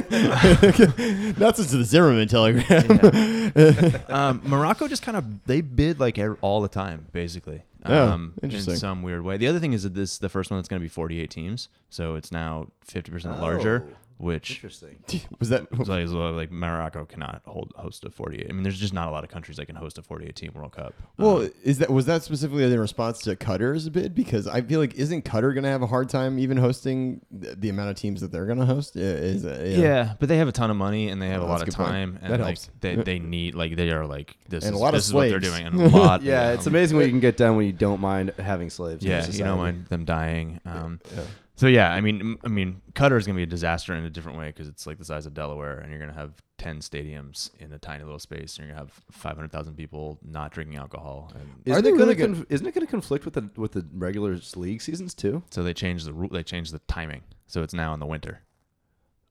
Not 1.38 1.56
since 1.56 1.72
the 1.72 1.84
Zimmerman 1.84 2.28
telegram. 2.28 4.02
um, 4.10 4.42
Morocco 4.46 4.88
just 4.88 5.04
kind 5.04 5.18
of 5.18 5.44
they 5.46 5.62
bid 5.62 6.00
like 6.00 6.18
all 6.42 6.62
the 6.62 6.68
time, 6.68 7.08
basically. 7.12 7.64
Oh, 7.86 8.08
Um, 8.10 8.34
interesting. 8.42 8.74
In 8.74 8.80
some 8.80 9.04
weird 9.04 9.24
way. 9.24 9.38
The 9.38 9.48
other 9.48 9.60
thing 9.60 9.74
is 9.74 9.84
that 9.84 9.94
this 9.94 10.18
the 10.18 10.30
first 10.30 10.50
one 10.52 10.58
that's 10.60 10.68
going 10.68 10.80
to 10.80 10.84
be 10.84 10.90
48 10.90 11.30
teams, 11.30 11.70
so 11.90 12.16
it's 12.16 12.32
now 12.32 12.68
50 12.84 13.12
percent 13.12 13.40
larger, 13.40 13.86
Oh, 13.88 13.94
which 14.18 14.52
Interesting. 14.56 14.98
Was 15.40 15.50
that? 15.50 15.68
is 15.72 16.12
like, 16.14 16.34
like 16.36 16.52
Morocco 16.52 17.06
cannot 17.06 17.42
hold 17.46 17.72
host 17.76 18.04
a 18.04 18.10
48. 18.10 18.48
I 18.50 18.52
mean, 18.54 18.64
there's 18.64 18.80
just 18.80 18.94
not 18.94 19.08
a 19.08 19.12
lot 19.12 19.24
of 19.24 19.30
countries 19.30 19.58
that 19.58 19.68
can 19.68 19.76
host 19.76 19.98
a 19.98 20.02
48 20.02 20.36
team 20.36 20.52
World 20.56 20.72
Cup. 20.72 20.94
Well, 21.18 21.42
Um, 21.44 21.52
is 21.64 21.78
that 21.78 21.90
was 21.92 22.06
that 22.08 22.24
specifically 22.24 22.64
in 22.64 22.80
response 22.80 23.20
to 23.20 23.36
Qatar's 23.36 23.88
bid? 23.90 24.16
Because 24.16 24.48
I 24.48 24.62
feel 24.62 24.80
like 24.80 24.96
isn't 24.96 25.24
Qatar 25.24 25.54
going 25.54 25.64
to 25.64 25.70
have 25.70 25.82
a 25.84 25.88
hard 25.88 26.10
time 26.10 26.40
even 26.40 26.58
hosting 26.58 27.22
the, 27.32 27.56
the 27.56 27.70
amount 27.70 27.90
of 27.92 27.96
teams 27.96 28.22
that 28.22 28.32
they're 28.32 28.46
going 28.48 28.58
to 28.60 28.66
host? 28.66 28.96
Yeah, 28.96 29.06
Is 29.06 29.46
uh, 29.46 29.64
yeah. 29.66 30.14
but 30.20 30.30
they 30.30 30.38
have 30.38 30.48
a 30.48 30.52
ton 30.52 30.72
of 30.72 30.78
money 30.78 31.10
and 31.10 31.22
they 31.22 31.28
have 31.30 31.42
Oh, 31.44 31.46
a 31.46 31.48
lot 31.48 31.60
that's 31.60 31.70
of 31.74 31.78
good 31.78 31.84
point. 31.84 31.90
time, 31.92 32.20
and 32.22 32.34
That 32.34 32.40
like 32.40 32.58
helps. 32.58 32.70
they, 32.82 32.96
they 32.96 33.20
need 33.20 33.54
like 33.56 33.76
they 33.76 33.92
are 33.92 34.06
like 34.08 34.36
this 34.50 34.64
And 34.66 34.74
a 34.74 34.78
is 34.78 34.82
lot 34.82 34.90
of 34.90 34.94
this 34.98 35.08
is 35.08 35.14
what 35.14 35.30
they're 35.30 35.40
slaves. 35.42 35.58
doing, 35.58 35.68
and 35.68 35.94
a 35.94 35.98
lot. 35.98 36.22
Yeah, 36.28 36.54
it's 36.54 36.66
um, 36.66 36.74
amazing 36.74 36.98
what 36.98 37.06
you 37.06 37.12
can 37.12 37.20
get 37.20 37.38
done 37.38 37.56
when 37.56 37.66
you 37.68 37.72
don't 37.74 38.02
mind 38.02 38.34
having 38.40 38.70
slaves. 38.72 39.04
in 39.06 39.12
Yeah, 39.12 39.24
your 39.26 39.32
you 39.36 39.44
don't 39.44 39.58
mind 39.60 39.86
them 39.88 40.06
dying. 40.06 40.60
Um, 40.66 41.00
Yeah. 41.16 41.24
So 41.58 41.68
yeah, 41.68 41.92
I 41.92 42.02
mean, 42.02 42.20
m- 42.22 42.40
I 42.46 42.50
mean, 42.50 42.82
Qatar 42.94 43.18
is 43.18 43.26
gonna 43.26 43.36
be 43.36 43.44
a 43.44 43.48
disaster 43.48 43.94
in 43.96 44.04
a 44.06 44.10
different 44.10 44.38
way 44.38 44.48
because 44.48 44.68
it's 44.68 44.86
like 44.88 44.98
the 45.00 45.04
size 45.06 45.26
of 45.26 45.34
Delaware, 45.34 45.80
and 45.80 45.90
you're 45.92 46.00
gonna 46.00 46.14
have 46.14 46.32
ten 46.60 46.80
stadiums 46.80 47.50
in 47.60 47.74
a 47.74 47.80
tiny 47.80 48.04
little 48.04 48.20
space, 48.20 48.58
and 48.58 48.68
you're 48.68 48.76
gonna 48.76 48.86
have 48.86 48.94
five 49.12 49.36
hundred 49.36 49.52
thousand 49.52 49.76
people 49.76 50.20
not 50.24 50.52
drinking 50.52 50.78
alcohol, 50.78 51.32
and 51.34 51.50
Isn't 51.66 51.84
they 51.84 51.90
it 51.90 51.94
really 51.94 52.14
gonna 52.16 52.36
conf- 52.36 52.46
isn't 52.50 52.66
it 52.68 52.74
going 52.76 52.86
to 52.86 52.92
conflict 52.92 53.26
with 53.26 53.34
the 53.34 53.50
with 53.56 53.72
the 53.72 53.86
regular 53.92 54.38
league 54.56 54.82
seasons 54.84 55.14
too? 55.16 55.42
so 55.50 55.64
they 55.64 55.74
changed 55.74 56.06
the 56.06 56.14
ru- 56.14 56.30
they 56.32 56.44
changed 56.44 56.74
the 56.74 56.80
timing, 56.88 57.24
so 57.48 57.64
it's 57.64 57.74
now 57.74 57.92
in 57.94 58.00
the 58.00 58.06
winter. 58.06 58.42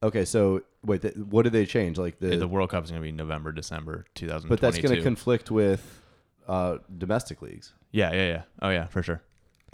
Okay, 0.03 0.25
so 0.25 0.61
wait, 0.83 1.01
th- 1.03 1.15
what 1.15 1.43
did 1.43 1.53
they 1.53 1.65
change? 1.65 1.97
Like 1.97 2.19
the, 2.19 2.35
the 2.35 2.47
World 2.47 2.69
Cup 2.69 2.83
is 2.83 2.91
going 2.91 3.01
to 3.01 3.05
be 3.05 3.11
November, 3.11 3.51
December 3.51 4.05
2022. 4.15 4.49
but 4.49 4.61
that's 4.61 4.77
going 4.77 4.95
to 4.95 5.01
conflict 5.01 5.49
with 5.49 6.01
uh, 6.47 6.77
domestic 6.97 7.41
leagues. 7.41 7.73
yeah, 7.91 8.11
yeah, 8.11 8.27
yeah. 8.27 8.41
Oh 8.61 8.69
yeah, 8.69 8.85
for 8.87 9.01
sure. 9.01 9.21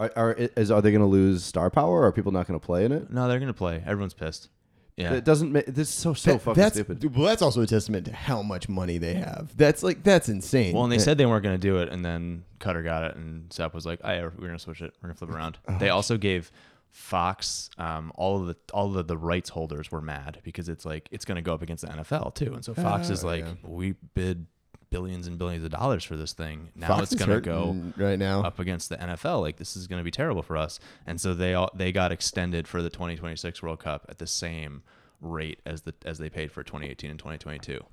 Are 0.00 0.10
are, 0.16 0.32
is, 0.32 0.70
are 0.70 0.82
they 0.82 0.90
going 0.90 1.00
to 1.02 1.06
lose 1.06 1.44
star 1.44 1.70
power? 1.70 2.00
Or 2.02 2.06
are 2.06 2.12
people 2.12 2.32
not 2.32 2.46
going 2.46 2.58
to 2.58 2.64
play 2.64 2.84
in 2.84 2.92
it? 2.92 3.10
No, 3.10 3.28
they're 3.28 3.38
going 3.38 3.46
to 3.52 3.56
play. 3.56 3.82
Everyone's 3.86 4.14
pissed. 4.14 4.48
Yeah. 4.96 5.12
It 5.14 5.24
doesn't. 5.24 5.50
make 5.50 5.66
This 5.66 5.88
is 5.88 5.94
so 5.94 6.14
so 6.14 6.32
That- 6.32 6.42
fucking 6.42 6.62
that's 6.62 6.74
stupid. 6.76 7.16
well, 7.16 7.26
that's 7.26 7.42
also 7.42 7.62
a 7.62 7.66
testament 7.66 8.06
to 8.06 8.12
how 8.12 8.42
much 8.42 8.68
money 8.68 8.98
they 8.98 9.14
have. 9.14 9.56
That's 9.56 9.82
like 9.82 10.02
that's 10.04 10.28
insane. 10.28 10.72
Well, 10.74 10.84
and 10.84 10.92
they 10.92 10.96
Uh, 10.98 11.00
said 11.00 11.18
they 11.18 11.26
weren't 11.26 11.42
going 11.42 11.56
to 11.58 11.60
do 11.60 11.78
it, 11.78 11.88
and 11.88 12.04
then 12.04 12.44
Qatar 12.60 12.84
got 12.84 13.02
it, 13.04 13.16
and 13.16 13.52
Sepp 13.52 13.74
was 13.74 13.86
like, 13.86 14.00
"Oh, 14.04 14.10
yeah, 14.12 14.22
we're 14.22 14.30
going 14.46 14.52
to 14.52 14.58
switch 14.58 14.82
it. 14.82 14.94
We're 15.02 15.08
going 15.08 15.14
to 15.14 15.18
flip 15.18 15.30
it 15.30 15.36
around." 15.36 15.58
Oh, 15.68 15.78
They 15.78 15.88
also 15.90 16.16
gave 16.16 16.52
Fox 16.90 17.70
um, 17.76 18.12
all 18.14 18.40
of 18.40 18.46
the 18.46 18.56
all 18.72 18.96
of 18.96 19.08
the 19.08 19.18
rights 19.18 19.50
holders 19.50 19.90
were 19.90 20.00
mad 20.00 20.38
because 20.44 20.68
it's 20.68 20.84
like 20.84 21.08
it's 21.10 21.24
going 21.24 21.36
to 21.36 21.42
go 21.42 21.52
up 21.54 21.62
against 21.62 21.84
the 21.84 21.88
NFL 21.92 22.34
too, 22.36 22.54
and 22.54 22.64
so 22.64 22.72
Fox 22.72 23.10
is 23.10 23.24
Oh, 23.24 23.26
like, 23.26 23.44
yeah. 23.44 23.54
"We 23.64 23.94
bid 24.14 24.46
billions 24.94 25.26
and 25.26 25.36
billions 25.38 25.64
of 25.64 25.70
dollars 25.70 26.04
for 26.04 26.16
this 26.16 26.32
thing. 26.32 26.70
Now 26.76 26.86
Fox 26.88 27.12
it's 27.12 27.24
going 27.24 27.30
to 27.30 27.40
go 27.40 27.76
right 27.96 28.18
now. 28.18 28.42
up 28.42 28.58
against 28.60 28.88
the 28.88 28.96
NFL. 28.96 29.40
Like 29.40 29.56
this 29.56 29.76
is 29.76 29.86
going 29.88 29.98
to 29.98 30.04
be 30.04 30.10
terrible 30.12 30.42
for 30.42 30.56
us." 30.56 30.78
And 31.06 31.20
so 31.20 31.34
they 31.34 31.54
all 31.54 31.70
they 31.74 31.90
got 31.90 32.12
extended 32.12 32.68
for 32.68 32.80
the 32.80 32.90
2026 32.90 33.62
World 33.62 33.80
Cup 33.80 34.06
at 34.08 34.18
the 34.18 34.26
same 34.26 34.82
rate 35.20 35.60
as 35.66 35.82
the 35.82 35.94
as 36.04 36.18
they 36.18 36.30
paid 36.30 36.52
for 36.52 36.62
2018 36.62 37.10
and 37.10 37.18
2022. 37.18 37.84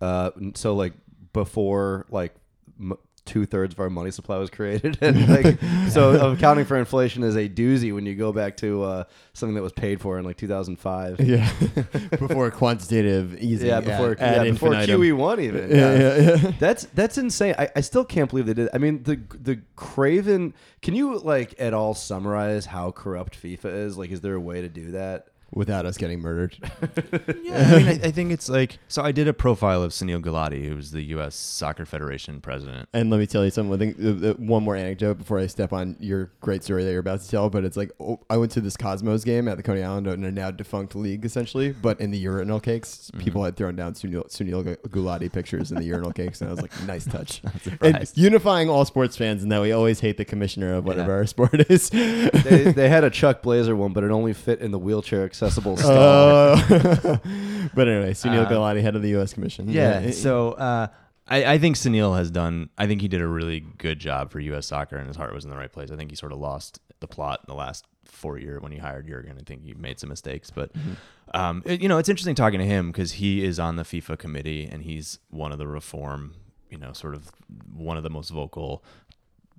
Uh, 0.00 0.30
so 0.54 0.74
like 0.74 0.92
before 1.32 2.06
like 2.10 2.34
m- 2.80 2.98
two 3.26 3.44
thirds 3.44 3.74
of 3.74 3.80
our 3.80 3.90
money 3.90 4.10
supply 4.10 4.38
was 4.38 4.48
created, 4.48 4.98
and 5.02 5.28
like 5.28 5.58
so 5.90 6.32
accounting 6.32 6.64
for 6.64 6.76
inflation 6.76 7.22
is 7.22 7.36
a 7.36 7.48
doozy 7.48 7.92
when 7.94 8.06
you 8.06 8.14
go 8.14 8.32
back 8.32 8.56
to 8.58 8.82
uh, 8.82 9.04
something 9.34 9.54
that 9.54 9.62
was 9.62 9.72
paid 9.72 10.00
for 10.00 10.18
in 10.18 10.24
like 10.24 10.36
2005. 10.36 11.20
Yeah, 11.20 11.50
before 12.10 12.50
quantitative 12.50 13.38
easing. 13.38 13.68
Yeah, 13.68 13.80
before 13.80 14.12
ad, 14.12 14.20
ad 14.20 14.46
yeah, 14.46 14.52
before. 14.52 14.70
QE 14.70 15.16
one 15.16 15.40
even. 15.40 15.70
Yeah, 15.70 15.98
yeah, 15.98 16.16
yeah. 16.18 16.52
That's 16.58 16.84
that's 16.94 17.18
insane. 17.18 17.54
I, 17.58 17.68
I 17.76 17.80
still 17.80 18.04
can't 18.04 18.30
believe 18.30 18.46
they 18.46 18.54
did. 18.54 18.68
I 18.72 18.78
mean, 18.78 19.02
the 19.02 19.20
the 19.34 19.60
Craven. 19.74 20.54
Can 20.82 20.94
you 20.94 21.18
like 21.18 21.54
at 21.58 21.74
all 21.74 21.94
summarize 21.94 22.66
how 22.66 22.92
corrupt 22.92 23.40
FIFA 23.40 23.86
is? 23.86 23.98
Like, 23.98 24.10
is 24.10 24.20
there 24.20 24.34
a 24.34 24.40
way 24.40 24.60
to 24.60 24.68
do 24.68 24.92
that? 24.92 25.28
Without 25.52 25.86
us 25.86 25.96
getting 25.96 26.20
murdered. 26.20 26.56
Yeah, 27.42 27.70
I 27.72 27.76
mean, 27.78 27.88
I, 27.88 27.92
I 28.08 28.10
think 28.10 28.32
it's 28.32 28.48
like 28.48 28.78
so. 28.88 29.02
I 29.02 29.12
did 29.12 29.28
a 29.28 29.32
profile 29.32 29.82
of 29.82 29.92
Sunil 29.92 30.20
Gulati, 30.20 30.66
who 30.66 30.74
was 30.74 30.90
the 30.90 31.02
U.S. 31.02 31.36
Soccer 31.36 31.86
Federation 31.86 32.40
president. 32.40 32.88
And 32.92 33.08
let 33.08 33.18
me 33.20 33.26
tell 33.26 33.44
you 33.44 33.50
something. 33.52 33.94
Uh, 34.24 34.30
uh, 34.30 34.34
one 34.34 34.64
more 34.64 34.74
anecdote 34.74 35.14
before 35.18 35.38
I 35.38 35.46
step 35.46 35.72
on 35.72 35.96
your 36.00 36.32
great 36.40 36.64
story 36.64 36.82
that 36.84 36.90
you're 36.90 36.98
about 37.00 37.20
to 37.20 37.28
tell. 37.30 37.48
But 37.48 37.64
it's 37.64 37.76
like 37.76 37.92
oh, 38.00 38.18
I 38.28 38.36
went 38.36 38.50
to 38.52 38.60
this 38.60 38.76
Cosmos 38.76 39.22
game 39.22 39.46
at 39.46 39.56
the 39.56 39.62
Coney 39.62 39.82
Island, 39.84 40.08
in 40.08 40.24
a 40.24 40.32
now 40.32 40.50
defunct 40.50 40.96
league, 40.96 41.24
essentially. 41.24 41.70
But 41.72 42.00
in 42.00 42.10
the 42.10 42.18
urinal 42.18 42.58
cakes, 42.60 43.10
Mm-hmm. 43.12 43.20
people 43.24 43.44
had 43.44 43.56
thrown 43.56 43.76
down 43.76 43.94
Sunil, 43.94 44.28
Sunil 44.28 44.64
Gu- 44.64 44.88
Gulati 44.88 45.32
pictures 45.32 45.70
in 45.70 45.78
the 45.78 45.84
urinal 45.84 46.12
cakes, 46.12 46.40
and 46.40 46.48
I 46.50 46.52
was 46.52 46.60
like, 46.62 46.72
nice 46.84 47.04
touch. 47.04 47.40
and 47.44 47.62
surprised. 47.62 48.18
unifying 48.18 48.68
all 48.68 48.84
sports 48.84 49.16
fans, 49.16 49.42
and 49.44 49.52
that 49.52 49.62
we 49.62 49.70
always 49.70 50.00
hate 50.00 50.16
the 50.16 50.24
commissioner 50.24 50.74
of 50.74 50.84
whatever 50.84 51.12
our 51.12 51.26
sport 51.26 51.70
is. 51.70 51.90
They, 51.90 52.72
they 52.72 52.88
had 52.96 53.04
a 53.04 53.10
Chuck 53.10 53.42
Blazer 53.42 53.76
one, 53.76 53.92
but 53.92 54.02
it 54.02 54.10
only 54.10 54.32
fit 54.32 54.60
in 54.60 54.72
the 54.72 54.78
wheelchair 54.78 55.24
accessible. 55.42 55.78
Uh, 55.78 56.56
but 57.74 57.88
anyway, 57.88 58.12
Sunil 58.12 58.46
Uh, 58.50 58.80
head 58.80 58.96
of 58.96 59.02
the 59.02 59.10
U.S. 59.10 59.32
Commission. 59.32 59.68
Yeah. 59.68 60.10
So 60.10 60.52
uh, 60.52 60.88
I, 61.26 61.54
I 61.54 61.58
think 61.58 61.76
Sunil 61.76 62.16
has 62.16 62.30
done. 62.30 62.70
I 62.78 62.86
think 62.86 63.00
he 63.00 63.08
did 63.08 63.20
a 63.20 63.26
really 63.26 63.60
good 63.60 63.98
job 63.98 64.30
for 64.30 64.40
U.S. 64.40 64.66
soccer, 64.66 64.96
and 64.96 65.06
his 65.06 65.16
heart 65.16 65.34
was 65.34 65.44
in 65.44 65.50
the 65.50 65.56
right 65.56 65.72
place. 65.72 65.90
I 65.90 65.96
think 65.96 66.10
he 66.10 66.16
sort 66.16 66.32
of 66.32 66.38
lost 66.38 66.80
the 67.00 67.06
plot 67.06 67.40
in 67.46 67.52
the 67.52 67.58
last 67.58 67.84
four 68.04 68.38
year 68.38 68.58
when 68.60 68.72
he 68.72 68.78
hired 68.78 69.06
Jurgen. 69.08 69.36
I 69.38 69.42
think 69.44 69.62
he 69.64 69.74
made 69.74 69.98
some 70.00 70.08
mistakes, 70.08 70.50
but 70.50 70.70
um, 71.34 71.62
it- 71.66 71.82
you 71.82 71.88
know, 71.88 71.98
it's 71.98 72.08
interesting 72.08 72.34
talking 72.34 72.60
to 72.60 72.66
him 72.66 72.90
because 72.90 73.12
he 73.12 73.44
is 73.44 73.58
on 73.58 73.76
the 73.76 73.82
FIFA 73.82 74.18
committee 74.18 74.66
and 74.70 74.82
he's 74.82 75.18
one 75.30 75.52
of 75.52 75.58
the 75.58 75.66
reform. 75.66 76.34
You 76.70 76.78
know, 76.78 76.92
sort 76.92 77.14
of 77.14 77.30
one 77.74 77.96
of 77.96 78.02
the 78.02 78.10
most 78.10 78.30
vocal 78.30 78.82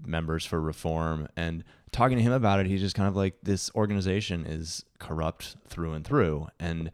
members 0.05 0.45
for 0.45 0.59
reform 0.59 1.27
and 1.37 1.63
talking 1.91 2.17
to 2.17 2.23
him 2.23 2.33
about 2.33 2.59
it 2.59 2.65
he's 2.65 2.81
just 2.81 2.95
kind 2.95 3.07
of 3.07 3.15
like 3.15 3.35
this 3.43 3.71
organization 3.75 4.45
is 4.45 4.83
corrupt 4.99 5.55
through 5.67 5.93
and 5.93 6.05
through 6.05 6.47
and 6.59 6.91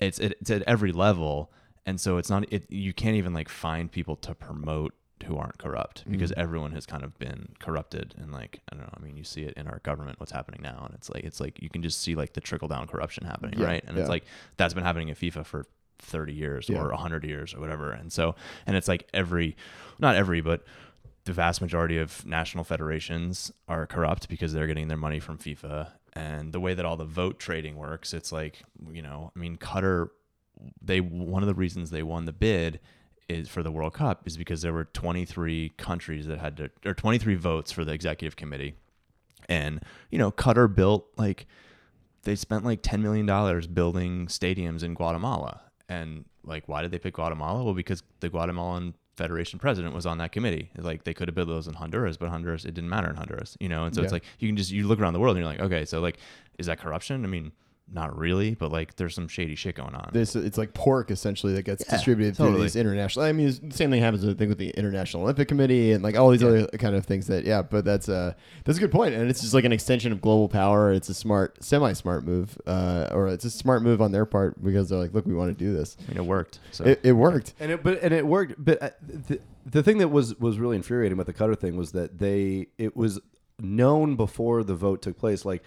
it's 0.00 0.18
it's 0.18 0.50
at 0.50 0.62
every 0.62 0.92
level 0.92 1.50
and 1.84 2.00
so 2.00 2.16
it's 2.18 2.30
not 2.30 2.44
it 2.52 2.64
you 2.70 2.92
can't 2.92 3.16
even 3.16 3.32
like 3.32 3.48
find 3.48 3.90
people 3.90 4.16
to 4.16 4.34
promote 4.34 4.94
who 5.26 5.36
aren't 5.36 5.58
corrupt 5.58 6.00
mm-hmm. 6.02 6.12
because 6.12 6.30
everyone 6.36 6.72
has 6.72 6.84
kind 6.84 7.02
of 7.02 7.18
been 7.18 7.48
corrupted 7.58 8.14
and 8.18 8.32
like 8.32 8.60
I 8.70 8.76
don't 8.76 8.84
know 8.84 8.92
I 8.96 9.00
mean 9.02 9.16
you 9.16 9.24
see 9.24 9.42
it 9.42 9.54
in 9.54 9.66
our 9.66 9.78
government 9.80 10.20
what's 10.20 10.32
happening 10.32 10.60
now 10.62 10.82
and 10.84 10.94
it's 10.94 11.08
like 11.08 11.24
it's 11.24 11.40
like 11.40 11.60
you 11.62 11.70
can 11.70 11.82
just 11.82 12.00
see 12.02 12.14
like 12.14 12.34
the 12.34 12.40
trickle 12.40 12.68
down 12.68 12.86
corruption 12.86 13.24
happening 13.24 13.58
Yeah, 13.58 13.66
right 13.66 13.84
and 13.86 13.96
yeah. 13.96 14.02
it's 14.02 14.10
like 14.10 14.24
that's 14.58 14.74
been 14.74 14.84
happening 14.84 15.10
at 15.10 15.18
FIFA 15.18 15.46
for 15.46 15.64
30 16.00 16.34
years 16.34 16.68
Yeah. 16.68 16.78
or 16.82 16.90
100 16.90 17.24
years 17.24 17.54
or 17.54 17.60
whatever 17.60 17.90
and 17.92 18.12
so 18.12 18.34
and 18.66 18.76
it's 18.76 18.88
like 18.88 19.08
every 19.14 19.56
not 19.98 20.14
every 20.16 20.42
but 20.42 20.62
the 21.26 21.32
vast 21.32 21.60
majority 21.60 21.98
of 21.98 22.24
national 22.24 22.64
federations 22.64 23.52
are 23.68 23.86
corrupt 23.86 24.28
because 24.28 24.52
they're 24.52 24.68
getting 24.68 24.88
their 24.88 24.96
money 24.96 25.20
from 25.20 25.36
FIFA. 25.36 25.90
And 26.12 26.52
the 26.52 26.60
way 26.60 26.72
that 26.72 26.86
all 26.86 26.96
the 26.96 27.04
vote 27.04 27.38
trading 27.38 27.76
works, 27.76 28.14
it's 28.14 28.32
like, 28.32 28.62
you 28.90 29.02
know, 29.02 29.32
I 29.34 29.38
mean, 29.38 29.56
Qatar, 29.56 30.08
they 30.80 31.00
one 31.00 31.42
of 31.42 31.48
the 31.48 31.54
reasons 31.54 31.90
they 31.90 32.04
won 32.04 32.24
the 32.24 32.32
bid 32.32 32.80
is 33.28 33.48
for 33.48 33.62
the 33.64 33.72
World 33.72 33.92
Cup 33.92 34.22
is 34.24 34.36
because 34.36 34.62
there 34.62 34.72
were 34.72 34.84
23 34.84 35.72
countries 35.76 36.26
that 36.28 36.38
had 36.38 36.56
to, 36.58 36.70
or 36.84 36.94
23 36.94 37.34
votes 37.34 37.72
for 37.72 37.84
the 37.84 37.92
executive 37.92 38.36
committee. 38.36 38.74
And, 39.48 39.82
you 40.10 40.18
know, 40.18 40.30
Qatar 40.30 40.72
built 40.72 41.08
like, 41.16 41.46
they 42.22 42.36
spent 42.36 42.64
like 42.64 42.82
$10 42.82 43.00
million 43.00 43.26
building 43.74 44.28
stadiums 44.28 44.84
in 44.84 44.94
Guatemala. 44.94 45.60
And 45.88 46.24
like, 46.44 46.68
why 46.68 46.82
did 46.82 46.92
they 46.92 46.98
pick 46.98 47.14
Guatemala? 47.14 47.64
Well, 47.64 47.74
because 47.74 48.04
the 48.20 48.28
Guatemalan 48.28 48.94
Federation 49.16 49.58
president 49.58 49.94
was 49.94 50.06
on 50.06 50.18
that 50.18 50.32
committee. 50.32 50.70
Like, 50.76 51.04
they 51.04 51.14
could 51.14 51.28
have 51.28 51.34
built 51.34 51.48
those 51.48 51.66
in 51.66 51.74
Honduras, 51.74 52.16
but 52.16 52.28
Honduras, 52.28 52.64
it 52.64 52.74
didn't 52.74 52.90
matter 52.90 53.08
in 53.08 53.16
Honduras, 53.16 53.56
you 53.60 53.68
know? 53.68 53.84
And 53.84 53.94
so 53.94 54.02
it's 54.02 54.12
like, 54.12 54.24
you 54.38 54.48
can 54.48 54.56
just, 54.56 54.70
you 54.70 54.86
look 54.86 55.00
around 55.00 55.14
the 55.14 55.20
world 55.20 55.36
and 55.36 55.44
you're 55.44 55.52
like, 55.52 55.60
okay, 55.60 55.84
so 55.84 56.00
like, 56.00 56.18
is 56.58 56.66
that 56.66 56.78
corruption? 56.78 57.24
I 57.24 57.28
mean, 57.28 57.52
not 57.92 58.18
really, 58.18 58.54
but 58.54 58.72
like, 58.72 58.96
there's 58.96 59.14
some 59.14 59.28
shady 59.28 59.54
shit 59.54 59.76
going 59.76 59.94
on. 59.94 60.10
This 60.12 60.34
it's 60.34 60.58
like 60.58 60.74
pork 60.74 61.10
essentially 61.12 61.52
that 61.54 61.62
gets 61.62 61.84
Yeah, 61.86 61.94
distributed 61.94 62.36
through 62.36 62.46
totally. 62.46 62.62
these 62.64 62.74
international. 62.76 63.24
I 63.24 63.32
mean, 63.32 63.46
the 63.62 63.74
same 63.74 63.90
thing 63.90 64.02
happens 64.02 64.24
I 64.24 64.34
think 64.34 64.48
with 64.48 64.58
the 64.58 64.70
International 64.70 65.22
Olympic 65.22 65.46
Committee 65.46 65.92
and 65.92 66.02
like 66.02 66.16
all 66.16 66.30
these 66.30 66.42
other 66.42 66.66
kind 66.78 66.96
of 66.96 67.06
things 67.06 67.28
that 67.28 67.44
yeah. 67.44 67.62
But 67.62 67.84
that's 67.84 68.08
a 68.08 68.34
that's 68.64 68.76
a 68.78 68.80
good 68.80 68.90
point, 68.90 69.14
and 69.14 69.30
it's 69.30 69.40
just 69.40 69.54
like 69.54 69.64
an 69.64 69.72
extension 69.72 70.10
of 70.10 70.20
global 70.20 70.48
power. 70.48 70.92
It's 70.92 71.08
a 71.08 71.14
smart, 71.14 71.62
semi-smart 71.62 72.24
move, 72.24 72.58
uh, 72.66 73.08
or 73.12 73.28
it's 73.28 73.44
a 73.44 73.50
smart 73.50 73.82
move 73.82 74.02
on 74.02 74.10
their 74.10 74.26
part 74.26 74.62
because 74.64 74.88
they're 74.88 74.98
like, 74.98 75.14
look, 75.14 75.24
we 75.26 75.34
want 75.34 75.56
to 75.56 75.64
do 75.64 75.72
this. 75.72 75.96
I 76.06 76.08
mean, 76.12 76.16
it 76.18 76.26
worked. 76.26 76.58
So 76.72 76.84
It, 76.84 77.00
it 77.04 77.12
worked. 77.12 77.54
and 77.60 77.70
it 77.70 77.82
but 77.84 78.02
and 78.02 78.12
it 78.12 78.26
worked 78.26 78.54
but 78.58 78.82
uh, 78.82 78.90
the, 79.06 79.40
the 79.64 79.82
thing 79.84 79.98
that 79.98 80.08
was 80.08 80.34
was 80.40 80.58
really 80.58 80.74
infuriating 80.76 81.12
about 81.18 81.26
the 81.26 81.32
Qatar 81.34 81.56
thing 81.58 81.76
was 81.76 81.92
that 81.92 82.18
they 82.18 82.66
it 82.78 82.96
was 82.96 83.20
known 83.60 84.16
before 84.16 84.62
the 84.64 84.74
vote 84.74 85.00
took 85.02 85.16
place 85.16 85.44
like 85.44 85.62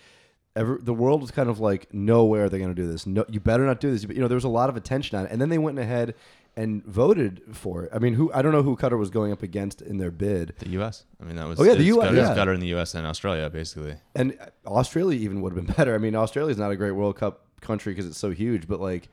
every, 0.55 0.77
the 0.81 0.93
world 0.93 1.21
was 1.21 1.31
kind 1.31 1.49
of 1.49 1.59
like 1.59 1.93
no 1.93 2.25
way 2.25 2.39
are 2.39 2.49
they 2.49 2.57
going 2.59 2.73
to 2.73 2.81
do 2.81 2.87
this 2.87 3.05
no 3.05 3.25
you 3.29 3.39
better 3.39 3.65
not 3.65 3.79
do 3.79 3.91
this 3.91 4.03
you 4.03 4.19
know 4.21 4.27
there 4.27 4.35
was 4.35 4.43
a 4.43 4.49
lot 4.49 4.69
of 4.69 4.75
attention 4.75 5.17
on 5.17 5.25
it 5.25 5.31
and 5.31 5.41
then 5.41 5.49
they 5.49 5.57
went 5.57 5.77
ahead 5.79 6.15
and 6.55 6.83
voted 6.85 7.41
for 7.53 7.83
it 7.83 7.89
i 7.93 7.99
mean 7.99 8.13
who 8.15 8.31
i 8.33 8.41
don't 8.41 8.51
know 8.51 8.63
who 8.63 8.75
Qatar 8.75 8.97
was 8.97 9.09
going 9.09 9.31
up 9.31 9.43
against 9.43 9.81
in 9.81 9.97
their 9.97 10.11
bid 10.11 10.53
the 10.59 10.69
U.S. 10.69 11.05
I 11.21 11.25
mean, 11.25 11.35
that 11.35 11.47
was 11.47 11.59
Oh, 11.59 11.63
yeah, 11.63 11.75
the 11.75 11.83
US, 11.83 12.09
Qatar, 12.09 12.15
yeah. 12.15 12.35
Qatar 12.35 12.53
in 12.55 12.59
the 12.59 12.67
U.S. 12.67 12.95
and 12.95 13.05
Australia, 13.05 13.49
basically. 13.49 13.95
and 14.15 14.37
uh, 14.41 14.69
Australia 14.69 15.17
even 15.19 15.41
would 15.41 15.53
have 15.53 15.65
been 15.65 15.73
better. 15.77 15.93
I 15.93 15.97
mean, 15.99 16.15
Australia 16.15 16.51
is 16.51 16.57
not 16.57 16.71
a 16.71 16.75
great 16.75 16.91
World 16.91 17.17
Cup 17.17 17.45
country 17.61 17.93
because 17.93 18.07
it's 18.07 18.17
so 18.17 18.31
huge, 18.31 18.67
but 18.67 18.79
like, 18.79 19.09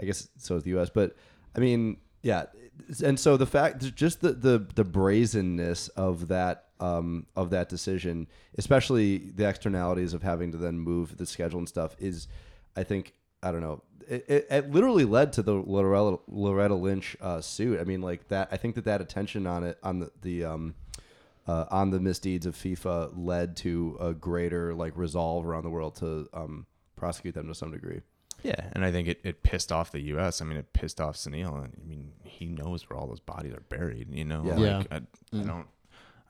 I 0.00 0.04
guess 0.04 0.28
so 0.38 0.56
is 0.56 0.62
the 0.64 0.70
U.S. 0.70 0.90
But 0.90 1.14
I 1.56 1.60
mean, 1.60 1.98
yeah, 2.22 2.46
and 3.04 3.18
so 3.20 3.36
the 3.36 3.46
fact, 3.46 3.94
just 3.94 4.20
the 4.20 4.32
the 4.32 4.66
the 4.74 4.84
brazenness 4.84 5.88
of 5.88 6.28
that 6.28 6.66
um, 6.80 7.26
of 7.36 7.50
that 7.50 7.68
decision, 7.68 8.26
especially 8.58 9.18
the 9.18 9.48
externalities 9.48 10.14
of 10.14 10.22
having 10.22 10.50
to 10.52 10.58
then 10.58 10.78
move 10.78 11.16
the 11.16 11.26
schedule 11.26 11.58
and 11.58 11.68
stuff, 11.68 11.94
is, 11.98 12.26
I 12.76 12.82
think, 12.82 13.14
I 13.42 13.52
don't 13.52 13.60
know. 13.60 13.82
It, 14.08 14.24
it, 14.28 14.46
it 14.50 14.70
literally 14.72 15.04
led 15.04 15.32
to 15.34 15.42
the 15.42 15.52
Loretta, 15.54 16.18
Loretta 16.26 16.74
Lynch 16.74 17.16
uh, 17.20 17.40
suit. 17.40 17.78
I 17.80 17.84
mean, 17.84 18.00
like 18.02 18.26
that. 18.28 18.48
I 18.50 18.56
think 18.56 18.74
that 18.74 18.84
that 18.86 19.00
attention 19.00 19.46
on 19.46 19.62
it 19.62 19.78
on 19.84 20.00
the, 20.00 20.10
the 20.22 20.44
um, 20.44 20.74
uh, 21.46 21.66
on 21.70 21.90
the 21.90 22.00
misdeeds 22.00 22.44
of 22.46 22.56
FIFA 22.56 23.12
led 23.16 23.56
to 23.58 23.96
a 24.00 24.12
greater 24.12 24.74
like 24.74 24.96
resolve 24.96 25.46
around 25.46 25.62
the 25.62 25.70
world 25.70 25.94
to 25.96 26.28
um, 26.34 26.66
prosecute 26.96 27.34
them 27.34 27.46
to 27.48 27.54
some 27.54 27.70
degree. 27.70 28.00
Yeah, 28.42 28.70
and 28.72 28.84
I 28.84 28.90
think 28.90 29.06
it, 29.06 29.20
it 29.22 29.42
pissed 29.42 29.70
off 29.70 29.92
the 29.92 30.00
U.S. 30.00 30.40
I 30.40 30.44
mean, 30.46 30.56
it 30.56 30.72
pissed 30.72 31.00
off 31.00 31.14
Sunil. 31.16 31.62
I 31.62 31.68
mean, 31.86 32.12
he 32.24 32.46
knows 32.46 32.88
where 32.88 32.98
all 32.98 33.06
those 33.06 33.20
bodies 33.20 33.52
are 33.52 33.62
buried. 33.68 34.08
You 34.10 34.24
know, 34.24 34.42
Yeah. 34.44 34.54
like 34.54 34.86
Yeah. 34.90 34.98
I, 34.98 35.38
I 35.38 35.42
don't. 35.44 35.66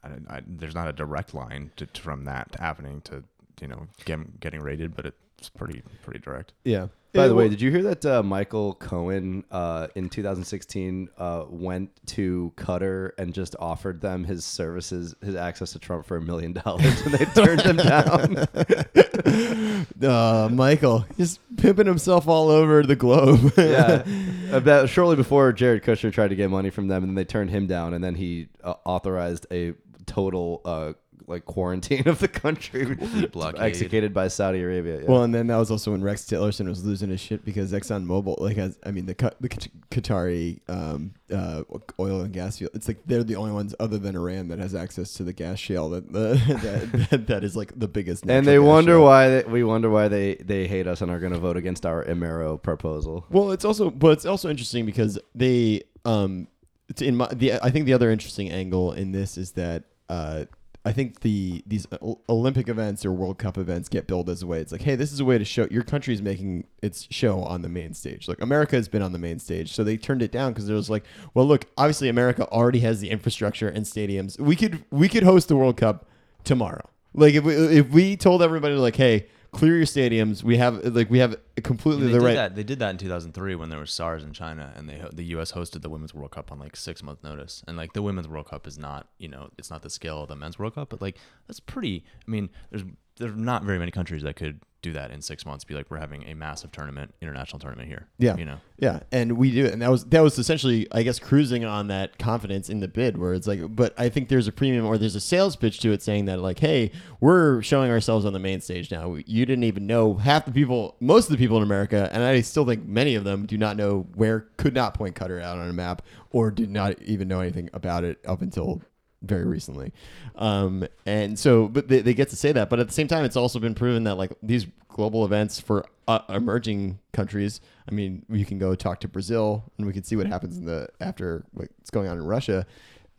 I, 0.03 0.37
I, 0.37 0.41
there's 0.47 0.75
not 0.75 0.89
a 0.89 0.93
direct 0.93 1.35
line 1.35 1.71
to, 1.77 1.87
to- 1.87 2.01
from 2.01 2.25
that 2.25 2.57
happening 2.59 3.01
to 3.03 3.23
you 3.61 3.69
know 3.69 3.87
getting 4.05 4.33
getting 4.41 4.61
raided, 4.61 4.95
but 4.97 5.07
it's 5.39 5.49
pretty 5.51 5.83
pretty 6.03 6.21
direct. 6.21 6.53
Yeah. 6.65 6.89
By 7.13 7.23
Yeah, 7.23 7.29
the 7.29 7.35
way, 7.35 7.43
well- 7.45 7.51
did 7.51 7.61
you 7.61 7.73
hear 7.73 7.83
that 7.83 8.07
uh, 8.07 8.23
Michael 8.23 8.75
Cohen 8.75 9.43
uh, 9.51 9.89
in 9.97 10.09
2016 10.09 11.09
uh, 11.19 11.45
went 11.49 11.91
to 12.07 12.53
Qatar 12.57 13.11
and 13.19 13.35
just 13.35 13.57
offered 13.59 14.01
them 14.01 14.23
his 14.23 14.45
services, 14.45 15.13
his 15.21 15.35
access 15.35 15.73
to 15.73 15.81
Trump 15.81 16.07
for 16.07 16.17
a 16.19 16.23
million 16.23 16.53
dollars, 16.53 17.01
and 17.01 17.13
they 17.15 17.25
turned 17.25 17.63
him 17.63 17.77
down? 17.79 18.47
uh, 20.03 20.49
Michael, 20.53 21.05
just 21.17 21.41
pimping 21.57 21.87
himself 21.87 22.29
all 22.29 22.49
over 22.49 22.83
the 22.85 22.97
globe. 22.97 23.53
yeah, 23.59 24.05
about 24.53 24.89
shortly 24.89 25.17
before 25.17 25.53
Jared 25.53 25.83
Kushner 25.83 26.13
tried 26.13 26.29
to 26.29 26.37
get 26.37 26.49
money 26.51 26.71
from 26.71 26.89
them, 26.89 27.03
and 27.05 27.17
they 27.19 27.25
turned 27.25 27.51
him 27.51 27.67
down, 27.67 27.95
and 27.95 28.03
then 28.05 28.15
he 28.15 28.49
uh, 28.63 28.75
authorized 28.85 29.47
a 29.51 29.75
total 30.11 30.61
uh, 30.65 30.93
like 31.27 31.45
quarantine 31.45 32.09
of 32.09 32.19
the 32.19 32.29
country, 32.29 32.85
blockade. 33.33 33.63
executed 33.63 34.13
by 34.13 34.29
Saudi 34.29 34.61
Arabia. 34.61 35.01
Yeah. 35.01 35.07
Well, 35.09 35.23
and 35.23 35.35
then 35.35 35.47
that 35.47 35.57
was 35.57 35.71
also 35.71 35.93
when 35.93 36.03
Rex 36.03 36.25
Tillerson 36.25 36.67
was 36.67 36.85
losing 36.85 37.11
his 37.11 37.21
shit 37.21 37.45
because 37.45 37.73
ExxonMobil, 37.73 38.41
like, 38.41 38.57
has, 38.57 38.79
I 38.85 38.91
mean, 38.91 39.07
the 39.07 39.15
the 39.41 39.49
Qatari 39.49 40.61
um, 40.69 41.15
uh, 41.33 41.63
oil 41.99 42.23
and 42.23 42.33
gas 42.33 42.59
field. 42.59 42.73
It's 42.75 42.89
like 42.89 42.99
they're 43.07 43.23
the 43.23 43.37
only 43.37 43.53
ones 43.53 43.75
other 43.79 43.97
than 43.99 44.17
Iran 44.17 44.49
that 44.49 44.59
has 44.59 44.75
access 44.75 45.15
to 45.15 45.25
the 45.25 45.33
gas 45.33 45.59
shale 45.59 45.89
that 45.91 46.13
that, 46.13 47.09
that, 47.11 47.27
that 47.29 47.45
is 47.45 47.57
like 47.57 47.79
the 47.79 47.89
biggest. 47.89 48.25
and 48.29 48.47
they 48.47 48.59
wonder 48.59 48.95
shale. 48.95 49.05
why 49.05 49.29
they, 49.29 49.43
we 49.45 49.63
wonder 49.63 49.89
why 49.89 50.09
they, 50.09 50.35
they 50.35 50.67
hate 50.67 50.87
us 50.87 51.01
and 51.01 51.11
are 51.11 51.21
going 51.21 51.33
to 51.33 51.39
vote 51.39 51.57
against 51.57 51.87
our 51.87 52.05
Emero 52.05 52.61
proposal. 52.61 53.25
Well, 53.31 53.53
it's 53.53 53.65
also, 53.65 53.91
but 53.91 54.13
it's 54.13 54.27
also 54.27 54.51
interesting 54.51 54.85
because 54.85 55.19
they, 55.35 55.83
um, 56.05 56.49
it's 56.89 57.03
in 57.03 57.17
my 57.17 57.29
the 57.29 57.53
I 57.63 57.71
think 57.71 57.87
the 57.87 57.93
other 57.93 58.11
interesting 58.11 58.51
angle 58.51 58.93
in 58.93 59.13
this 59.13 59.39
is 59.39 59.53
that 59.53 59.85
uh, 60.11 60.45
I 60.85 60.93
think 60.93 61.21
the 61.21 61.63
these 61.67 61.87
Olympic 62.29 62.69
events 62.69 63.05
or 63.05 63.13
World 63.13 63.39
Cup 63.39 63.59
events 63.59 63.89
get 63.89 64.07
billed 64.07 64.31
as 64.31 64.43
a 64.43 64.47
way. 64.47 64.61
It's 64.61 64.73
like, 64.73 64.81
hey, 64.81 64.97
this 64.97 65.13
is 65.13 65.21
a 65.21 65.25
way 65.25 65.37
to 65.37 65.45
show 65.45 65.69
your 65.71 65.83
country's 65.83 66.23
making 66.23 66.67
its 66.83 67.07
show 67.11 67.43
on 67.43 67.61
the 67.61 67.69
main 67.69 67.93
stage. 67.93 68.27
Like 68.27 68.41
America 68.41 68.77
has 68.77 68.89
been 68.89 69.03
on 69.03 69.13
the 69.13 69.19
main 69.19 69.39
stage, 69.39 69.73
so 69.73 69.85
they 69.85 69.99
turned 69.99 70.23
it 70.23 70.33
down 70.33 70.53
because 70.53 70.69
it 70.69 70.75
was 70.75 70.89
like, 70.89 71.05
well, 71.35 71.45
look, 71.47 71.67
obviously 71.77 72.09
America 72.09 72.49
already 72.49 72.81
has 72.81 73.01
the 73.01 73.11
infrastructure 73.11 73.69
and 73.69 73.85
stadiums. 73.85 74.41
We 74.41 74.57
could 74.57 74.83
we 74.91 75.09
could 75.09 75.23
host 75.23 75.49
the 75.49 75.57
World 75.57 75.77
Cup 75.77 76.09
tomorrow. 76.45 76.89
Like 77.13 77.35
if 77.35 77.45
we 77.45 77.55
if 77.55 77.91
we 77.91 78.17
told 78.17 78.43
everybody 78.43 78.75
like, 78.75 78.97
hey, 78.97 79.29
clear 79.53 79.77
your 79.77 79.87
stadiums, 79.87 80.43
we 80.43 80.57
have 80.57 80.85
like 80.85 81.11
we 81.11 81.19
have 81.19 81.37
completely 81.63 82.07
they 82.07 82.13
the 82.13 82.19
did 82.19 82.25
right. 82.25 82.35
that. 82.35 82.57
They 82.57 82.63
did 82.63 82.79
that 82.79 82.91
in 82.91 82.99
2003 82.99 83.55
when 83.55 83.69
there 83.69 83.79
was 83.79 83.93
SARS 83.93 84.23
in 84.23 84.33
China, 84.33 84.73
and 84.77 84.89
they 84.89 85.03
the 85.13 85.25
U.S. 85.25 85.53
hosted 85.53 85.83
the 85.83 85.91
Women's 85.91 86.15
World 86.15 86.31
Cup 86.31 86.53
on 86.53 86.59
like 86.59 86.77
six 86.77 87.03
month 87.03 87.23
notice. 87.23 87.63
And 87.67 87.77
like 87.77 87.93
the 87.93 88.03
Women's 88.03 88.29
World 88.29 88.49
Cup 88.49 88.67
is 88.67 88.79
not, 88.79 89.09
you 89.19 89.29
know, 89.29 89.51
it's 89.59 89.71
not 89.71 89.83
the 89.83 89.91
scale 89.91 90.23
of 90.23 90.29
the 90.29 90.37
Men's 90.37 90.59
World 90.59 90.75
Cup, 90.75 90.91
but 90.91 91.01
like 91.01 91.17
that's 91.47 91.61
pretty. 91.61 92.05
I 92.27 92.31
mean, 92.31 92.51
there's 92.71 92.85
there's 93.17 93.37
not 93.37 93.65
very 93.65 93.79
many 93.79 93.91
countries 93.91 94.23
that 94.23 94.37
could 94.37 94.61
do 94.83 94.93
that 94.93 95.11
in 95.11 95.21
six 95.21 95.45
months. 95.45 95.65
Be 95.65 95.75
like, 95.75 95.91
we're 95.91 95.99
having 95.99 96.25
a 96.25 96.35
massive 96.35 96.73
tournament, 96.73 97.15
international 97.21 97.59
tournament 97.59 97.89
here. 97.89 98.07
Yeah. 98.19 98.37
you 98.37 98.45
know. 98.45 98.59
Yeah, 98.79 99.01
and 99.13 99.33
we 99.33 99.51
do, 99.51 99.67
it, 99.67 99.73
and 99.73 99.83
that 99.83 99.91
was 99.91 100.05
that 100.07 100.21
was 100.21 100.39
essentially, 100.39 100.89
I 100.91 101.03
guess, 101.03 101.19
cruising 101.19 101.65
on 101.65 101.89
that 101.89 102.19
confidence 102.19 102.71
in 102.71 102.81
the 102.81 102.89
bid, 102.89 103.19
where 103.19 103.35
it's 103.35 103.47
like, 103.47 103.61
but 103.75 103.95
I 103.99 104.09
think 104.09 104.29
there's 104.29 104.49
a 104.49 104.53
premium 104.53 104.87
or 104.87 104.97
there's 104.97 105.15
a 105.15 105.21
sales 105.21 105.55
pitch 105.57 105.81
to 105.81 105.93
it 105.93 106.03
saying 106.03 106.25
that 106.27 106.41
like, 106.41 106.59
hey, 106.59 106.93
we're 107.21 107.61
showing 107.63 107.91
ourselves 107.91 108.25
on 108.25 108.33
the 108.33 108.39
main 108.39 108.61
stage 108.61 108.91
now. 108.91 109.17
You 109.27 109.45
didn't 109.45 109.65
even 109.65 109.87
know 109.87 110.15
half 110.15 110.47
the 110.47 110.53
people, 110.53 110.97
most 111.01 111.27
of 111.27 111.33
the 111.33 111.39
people 111.39 111.59
in 111.59 111.63
America, 111.63 112.09
and 112.13 112.23
I 112.23 112.41
still 112.41 112.65
think 112.65 112.87
many 112.87 113.15
of 113.15 113.25
them 113.25 113.47
do 113.47 113.59
not 113.59 113.77
know 113.77 114.07
where, 114.15 114.49
could 114.57 114.75
not 114.75 114.95
point 114.95 115.15
Qatar 115.15 115.43
out 115.43 115.59
on 115.59 115.69
a 115.69 115.73
map, 115.75 116.03
or 116.31 116.51
did 116.51 116.71
not 116.71 117.01
even 117.03 117.29
know 117.29 117.41
anything 117.41 117.69
about 117.73 118.05
it 118.05 118.19
up 118.25 118.41
until 118.41 118.81
very 119.23 119.45
recently. 119.45 119.93
Um, 120.37 120.87
and 121.07 121.39
so, 121.39 121.69
but 121.69 121.89
they, 121.89 122.01
they 122.01 122.15
get 122.15 122.31
to 122.31 122.37
say 122.37 122.53
that. 122.53 122.71
But 122.71 122.81
at 122.81 122.87
the 122.87 122.95
same 122.95 123.09
time, 123.09 123.25
it's 123.25 123.37
also 123.37 123.59
been 123.59 123.75
proven 123.75 124.05
that 124.05 124.15
like 124.15 124.33
these 124.43 124.67
global 124.89 125.25
events 125.25 125.61
for 125.61 125.87
uh, 126.09 126.21
emerging 126.29 126.99
countries. 127.13 127.61
I 127.89 127.95
mean, 127.95 128.25
we 128.29 128.45
can 128.45 128.59
go 128.59 128.75
talk 128.75 129.01
to 129.01 129.09
Brazil, 129.09 129.65
and 129.79 129.87
we 129.87 129.93
can 129.93 130.03
see 130.05 130.17
what 130.17 130.27
happens 130.27 130.57
in 130.57 130.65
the 130.65 130.89
after 131.01 131.45
what's 131.53 131.91
going 131.91 132.09
on 132.09 132.19
in 132.19 132.25
Russia. 132.25 132.67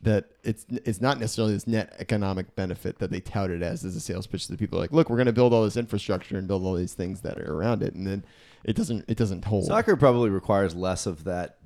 That 0.04 0.32
it's 0.44 0.66
it's 0.70 1.00
not 1.00 1.20
necessarily 1.20 1.54
this 1.54 1.68
net 1.68 1.96
economic 2.00 2.56
benefit 2.56 2.98
that 3.00 3.12
they 3.12 3.20
touted 3.20 3.62
as 3.62 3.86
as 3.86 3.96
a 3.96 4.00
sales 4.00 4.26
pitch 4.26 4.48
to 4.48 4.52
the 4.52 4.58
people. 4.58 4.80
Like, 4.80 4.92
look, 4.92 5.12
we're 5.12 5.18
going 5.18 5.28
to 5.28 5.34
build 5.34 5.54
all 5.54 5.64
this 5.64 5.78
infrastructure 5.78 6.38
and 6.38 6.48
build 6.48 6.66
all 6.66 6.74
these 6.74 6.96
things 6.96 7.22
that 7.22 7.38
are 7.38 7.54
around 7.54 7.84
it, 7.84 7.94
and 7.94 8.08
then 8.08 8.26
it 8.64 8.76
doesn't 8.76 9.06
it 9.08 9.16
doesn't 9.16 9.46
hold. 9.46 9.66
Soccer 9.66 9.96
probably 9.96 10.32
requires 10.32 10.76
less 10.76 11.06
of 11.06 11.24
that, 11.26 11.58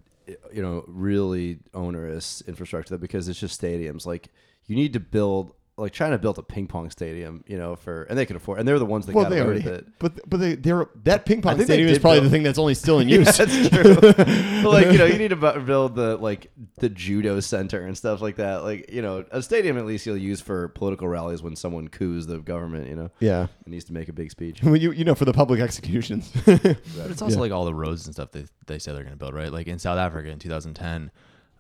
you 0.54 0.62
know, 0.62 0.84
really 0.88 1.60
onerous 1.74 2.42
infrastructure 2.48 2.98
because 2.98 3.28
it's 3.28 3.40
just 3.40 3.62
stadiums. 3.62 4.06
Like 4.06 4.30
you 4.68 4.76
need 4.76 4.94
to 4.94 5.00
build, 5.00 5.54
like 5.78 5.92
China 5.92 6.18
built 6.18 6.38
a 6.38 6.42
ping 6.44 6.68
pong 6.68 6.90
stadium, 6.90 7.44
you 7.48 7.58
know, 7.58 7.76
for 7.76 8.04
and 8.04 8.18
they 8.18 8.26
can 8.26 8.36
afford, 8.38 8.60
and 8.60 8.68
they're 8.68 8.80
the 8.80 8.86
ones 8.86 9.06
that 9.08 9.14
well, 9.16 9.26
got 9.26 9.30
they 9.30 9.40
away 9.40 9.46
already, 9.48 9.64
with 9.66 9.74
it. 9.74 9.88
but 10.00 10.30
but 10.30 10.40
they 10.40 10.56
they're 10.56 10.88
that 11.04 11.26
ping 11.26 11.42
pong 11.42 11.62
stadium 11.62 11.90
is 11.90 12.00
probably 12.00 12.22
build- 12.22 12.32
the 12.32 12.36
thing 12.36 12.44
that's 12.44 12.58
only 12.58 12.74
still 12.74 13.00
in 13.00 13.10
Yeah, 13.10 13.18
use. 13.20 13.38
that's 13.38 13.70
true. 13.70 13.96
but 14.02 14.64
like 14.66 14.92
you 14.92 14.98
know, 14.98 15.06
you 15.06 15.18
need 15.18 15.32
to 15.32 15.36
build 15.36 15.96
the 15.96 16.16
like 16.18 16.50
the 16.80 16.88
judo 16.88 17.42
center 17.42 17.86
and 17.86 17.98
stuff 17.98 18.22
like 18.22 18.38
that. 18.38 18.64
Like 18.64 18.90
you 18.92 19.02
know, 19.02 19.26
a 19.32 19.42
stadium 19.42 19.78
at 19.78 19.86
least 19.86 20.06
you'll 20.06 20.16
use 20.16 20.40
for 20.40 20.70
political 20.70 21.08
rallies 21.10 21.44
when 21.44 21.56
someone 21.58 21.90
coups 21.90 22.26
the 22.26 22.38
government. 22.40 22.88
You 22.88 22.96
know, 22.96 23.12
yeah, 23.20 23.48
and 23.66 23.74
needs 23.74 23.86
to 23.86 23.94
make 23.94 24.08
a 24.08 24.14
big 24.14 24.32
speech. 24.32 24.64
when 24.64 24.80
you 24.80 24.92
you 24.92 25.04
know 25.04 25.16
for 25.16 25.26
the 25.26 25.34
public 25.34 25.60
executions. 25.60 26.32
But 26.46 27.12
it's 27.12 27.22
also 27.22 27.36
Yeah. 27.36 27.42
like 27.42 27.52
all 27.52 27.66
the 27.66 27.74
roads 27.76 28.06
and 28.06 28.16
stuff 28.16 28.32
they 28.32 28.46
they 28.68 28.80
say 28.80 28.94
they're 28.94 29.04
going 29.04 29.12
to 29.14 29.18
build, 29.20 29.34
right? 29.34 29.52
Like 29.52 29.68
in 29.68 29.80
South 29.80 29.98
Africa 29.98 30.30
in 30.30 30.40
2010, 30.40 31.12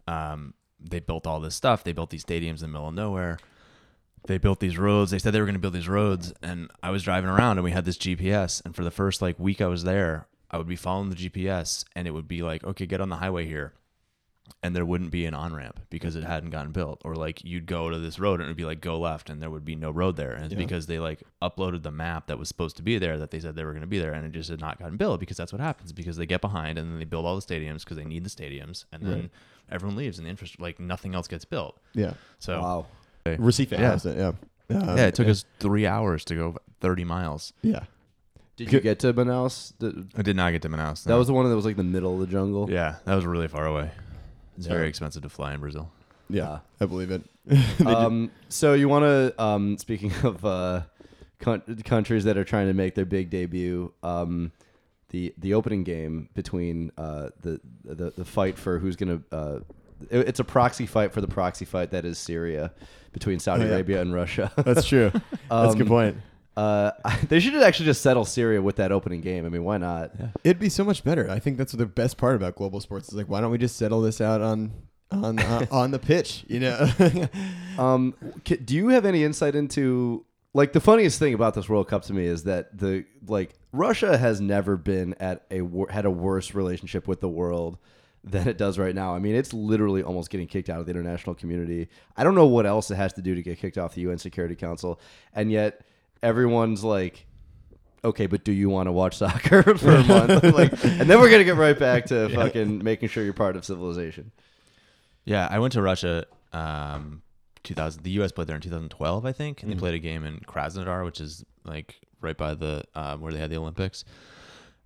um, 0.07 0.53
they 0.79 0.99
built 0.99 1.27
all 1.27 1.39
this 1.39 1.55
stuff. 1.55 1.83
They 1.83 1.91
built 1.91 2.09
these 2.09 2.23
stadiums 2.23 2.55
in 2.55 2.59
the 2.61 2.67
middle 2.69 2.87
of 2.87 2.93
nowhere. 2.93 3.37
They 4.27 4.37
built 4.37 4.59
these 4.59 4.77
roads. 4.77 5.11
They 5.11 5.19
said 5.19 5.33
they 5.33 5.39
were 5.39 5.45
going 5.45 5.55
to 5.55 5.59
build 5.59 5.73
these 5.73 5.87
roads, 5.87 6.33
and 6.41 6.69
I 6.81 6.89
was 6.89 7.03
driving 7.03 7.29
around, 7.29 7.57
and 7.57 7.63
we 7.63 7.71
had 7.71 7.85
this 7.85 7.97
GPS. 7.97 8.63
And 8.65 8.75
for 8.75 8.83
the 8.83 8.91
first 8.91 9.21
like 9.21 9.39
week 9.39 9.61
I 9.61 9.67
was 9.67 9.83
there, 9.83 10.27
I 10.49 10.57
would 10.57 10.67
be 10.67 10.75
following 10.75 11.09
the 11.09 11.15
GPS, 11.15 11.85
and 11.95 12.07
it 12.07 12.11
would 12.11 12.27
be 12.27 12.41
like, 12.41 12.63
okay, 12.63 12.85
get 12.85 13.01
on 13.01 13.09
the 13.09 13.17
highway 13.17 13.45
here, 13.45 13.73
and 14.63 14.75
there 14.75 14.85
wouldn't 14.85 15.11
be 15.11 15.25
an 15.25 15.33
on 15.33 15.53
ramp 15.53 15.79
because 15.89 16.15
it 16.15 16.23
hadn't 16.23 16.49
gotten 16.51 16.71
built. 16.71 17.01
Or 17.05 17.15
like 17.15 17.43
you'd 17.43 17.65
go 17.65 17.89
to 17.89 17.99
this 17.99 18.19
road, 18.19 18.39
and 18.39 18.43
it 18.43 18.47
would 18.51 18.57
be 18.57 18.65
like 18.65 18.81
go 18.81 18.99
left, 18.99 19.29
and 19.29 19.41
there 19.41 19.49
would 19.49 19.65
be 19.65 19.75
no 19.75 19.91
road 19.91 20.15
there. 20.17 20.31
And 20.33 20.45
it's 20.45 20.53
because 20.55 20.87
they 20.87 20.97
like 20.99 21.21
uploaded 21.41 21.83
the 21.83 21.91
map 21.91 22.27
that 22.27 22.39
was 22.39 22.47
supposed 22.47 22.77
to 22.77 22.83
be 22.83 22.97
there 22.97 23.17
that 23.17 23.31
they 23.31 23.39
said 23.39 23.55
they 23.55 23.63
were 23.63 23.71
going 23.73 23.81
to 23.81 23.87
be 23.87 23.99
there, 23.99 24.13
and 24.13 24.25
it 24.25 24.31
just 24.31 24.49
had 24.49 24.59
not 24.59 24.79
gotten 24.79 24.97
built 24.97 25.19
because 25.19 25.37
that's 25.37 25.51
what 25.51 25.61
happens 25.61 25.91
because 25.93 26.17
they 26.17 26.25
get 26.25 26.41
behind 26.41 26.77
and 26.79 26.91
then 26.91 26.99
they 26.99 27.05
build 27.05 27.25
all 27.25 27.35
the 27.35 27.41
stadiums 27.41 27.83
because 27.83 27.97
they 27.97 28.05
need 28.05 28.23
the 28.23 28.29
stadiums, 28.29 28.85
and 28.91 29.03
then 29.05 29.29
everyone 29.69 29.95
leaves, 29.95 30.17
and 30.17 30.25
the 30.25 30.31
infrastructure 30.31 30.63
like 30.63 30.79
nothing 30.79 31.13
else 31.13 31.27
gets 31.27 31.45
built. 31.45 31.79
yeah, 31.93 32.13
So 32.39 32.59
Wow. 32.61 32.85
Recife 33.33 33.71
Yeah. 33.71 33.77
has 33.91 34.05
it. 34.05 34.17
Yeah, 34.17 34.27
Um, 34.77 34.97
yeah, 34.97 35.07
it 35.07 35.15
took 35.15 35.27
us 35.27 35.45
three 35.59 35.85
hours 35.87 36.23
to 36.25 36.35
go 36.35 36.55
30 36.81 37.03
miles. 37.03 37.53
Yeah, 37.61 37.83
Did 38.55 38.71
you 38.71 38.79
get 38.79 38.99
to 38.99 39.13
Manaus? 39.13 39.73
The- 39.79 40.05
I 40.15 40.21
did 40.21 40.35
not 40.35 40.51
get 40.51 40.61
to 40.63 40.69
Manaus. 40.69 41.03
That 41.03 41.15
was 41.15 41.27
the 41.27 41.33
one 41.33 41.47
that 41.49 41.55
was 41.55 41.65
like 41.65 41.75
the 41.75 41.83
middle 41.83 42.13
of 42.13 42.19
the 42.19 42.27
jungle. 42.27 42.69
yeah, 42.69 42.95
that 43.05 43.15
was 43.15 43.25
really 43.25 43.47
far 43.47 43.65
away. 43.65 43.91
It's 44.57 44.67
Yeah. 44.67 44.73
very 44.73 44.87
expensive 44.87 45.23
to 45.23 45.29
fly 45.29 45.53
in 45.53 45.59
Brazil. 45.59 45.91
yeah, 46.29 46.59
I 46.79 46.85
believe 46.85 47.11
it. 47.11 47.23
Um, 47.85 48.31
so 48.49 48.73
you 48.73 48.89
want 48.89 49.03
to, 49.03 49.43
um, 49.43 49.77
speaking 49.79 50.11
of 50.23 50.43
uh, 50.45 50.81
coun- 51.39 51.61
countries 51.83 52.23
that 52.23 52.37
are 52.37 52.43
trying 52.43 52.67
to 52.67 52.73
make 52.73 52.95
their 52.95 53.05
big 53.05 53.29
debut, 53.29 53.91
um, 54.03 54.51
the 55.09 55.33
the 55.37 55.53
opening 55.53 55.83
game 55.83 56.29
between 56.33 56.91
uh, 56.97 57.29
the, 57.41 57.59
the 57.83 58.11
the 58.11 58.25
fight 58.25 58.57
for 58.57 58.79
who's 58.79 58.95
going 58.95 59.23
to. 59.31 59.63
It- 60.11 60.27
it's 60.29 60.39
a 60.39 60.43
proxy 60.43 60.85
fight 60.85 61.11
for 61.13 61.21
the 61.21 61.27
proxy 61.27 61.65
fight 61.65 61.91
that 61.91 62.05
is 62.05 62.17
Syria 62.17 62.71
between 63.11 63.39
Saudi 63.39 63.63
Oh, 63.63 63.67
yeah. 63.67 63.73
Arabia 63.73 64.01
and 64.01 64.13
Russia. 64.13 64.51
That's 64.57 64.85
true. 64.85 65.11
That's 65.49 65.73
a 65.73 65.77
good 65.77 65.83
Um, 65.83 65.87
point. 65.87 66.17
uh, 66.57 66.91
they 67.29 67.39
should 67.39 67.55
actually 67.61 67.85
just 67.85 68.01
settle 68.01 68.25
Syria 68.25 68.61
with 68.61 68.75
that 68.77 68.91
opening 68.91 69.21
game. 69.21 69.45
I 69.45 69.49
mean, 69.49 69.63
why 69.63 69.77
not? 69.77 70.11
It'd 70.43 70.59
be 70.59 70.69
so 70.69 70.83
much 70.83 71.03
better. 71.03 71.29
I 71.29 71.39
think 71.39 71.57
that's 71.57 71.71
the 71.73 71.85
best 71.85 72.17
part 72.17 72.35
about 72.35 72.55
global 72.55 72.79
sports. 72.81 73.07
Is 73.09 73.13
like, 73.15 73.27
why 73.29 73.41
don't 73.41 73.51
we 73.51 73.57
just 73.57 73.77
settle 73.77 74.01
this 74.01 74.19
out 74.21 74.41
on 74.41 74.71
on 75.11 75.39
uh, 75.39 75.65
on 75.71 75.91
the 75.91 75.99
pitch? 75.99 76.43
You 76.47 76.59
know. 76.61 76.89
Um, 77.77 78.13
do 78.43 78.75
you 78.75 78.89
have 78.89 79.05
any 79.05 79.23
insight 79.23 79.55
into 79.55 80.25
like 80.53 80.71
the 80.73 80.79
funniest 80.79 81.19
thing 81.19 81.33
about 81.33 81.53
this 81.53 81.67
World 81.67 81.87
Cup 81.87 82.03
to 82.03 82.13
me 82.13 82.25
is 82.25 82.43
that 82.43 82.77
the 82.77 83.05
like 83.27 83.53
Russia 83.73 84.17
has 84.17 84.39
never 84.39 84.77
been 84.77 85.13
at 85.19 85.43
a 85.51 85.61
had 85.89 86.05
a 86.05 86.11
worse 86.11 86.53
relationship 86.55 87.07
with 87.07 87.19
the 87.21 87.29
world 87.29 87.77
than 88.25 88.47
it 88.47 88.57
does 88.57 88.79
right 88.79 88.95
now. 88.95 89.15
I 89.15 89.19
mean, 89.19 89.35
it's 89.35 89.53
literally 89.53 90.01
almost 90.01 90.29
getting 90.29 90.47
kicked 90.47 90.69
out 90.69 90.79
of 90.79 90.87
the 90.87 90.91
international 90.91 91.35
community. 91.35 91.87
I 92.17 92.23
don't 92.23 92.35
know 92.35 92.47
what 92.47 92.65
else 92.65 92.89
it 92.89 92.95
has 92.95 93.13
to 93.13 93.21
do 93.21 93.35
to 93.35 93.43
get 93.43 93.59
kicked 93.59 93.77
off 93.77 93.93
the 93.93 94.01
UN 94.01 94.17
Security 94.17 94.55
Council, 94.55 94.99
and 95.33 95.51
yet 95.51 95.81
everyone's 96.21 96.83
like. 96.83 97.25
Okay, 98.03 98.27
but 98.27 98.43
do 98.43 98.51
you 98.51 98.69
want 98.69 98.85
to 98.85 98.91
watch 98.91 99.17
soccer 99.17 99.63
for 99.77 99.95
a 99.95 100.03
month? 100.03 100.43
like, 100.43 100.71
and 100.83 101.09
then 101.09 101.19
we're 101.19 101.31
gonna 101.31 101.43
get 101.43 101.55
right 101.55 101.77
back 101.77 102.05
to 102.07 102.29
fucking 102.29 102.83
making 102.83 103.09
sure 103.09 103.23
you're 103.23 103.33
part 103.33 103.55
of 103.55 103.65
civilization. 103.65 104.31
Yeah, 105.23 105.47
I 105.49 105.57
went 105.57 105.73
to 105.73 105.81
Russia. 105.81 106.25
Um, 106.53 107.23
2000. 107.63 108.03
The 108.03 108.11
U.S. 108.11 108.31
played 108.31 108.47
there 108.47 108.55
in 108.55 108.61
2012, 108.61 109.25
I 109.25 109.31
think, 109.31 109.63
and 109.63 109.71
they 109.71 109.75
played 109.75 109.95
a 109.95 109.99
game 109.99 110.23
in 110.23 110.39
Krasnodar, 110.41 111.03
which 111.03 111.19
is 111.19 111.43
like 111.63 111.99
right 112.21 112.37
by 112.37 112.53
the 112.53 112.83
um, 112.93 113.21
where 113.21 113.33
they 113.33 113.39
had 113.39 113.49
the 113.49 113.57
Olympics. 113.57 114.05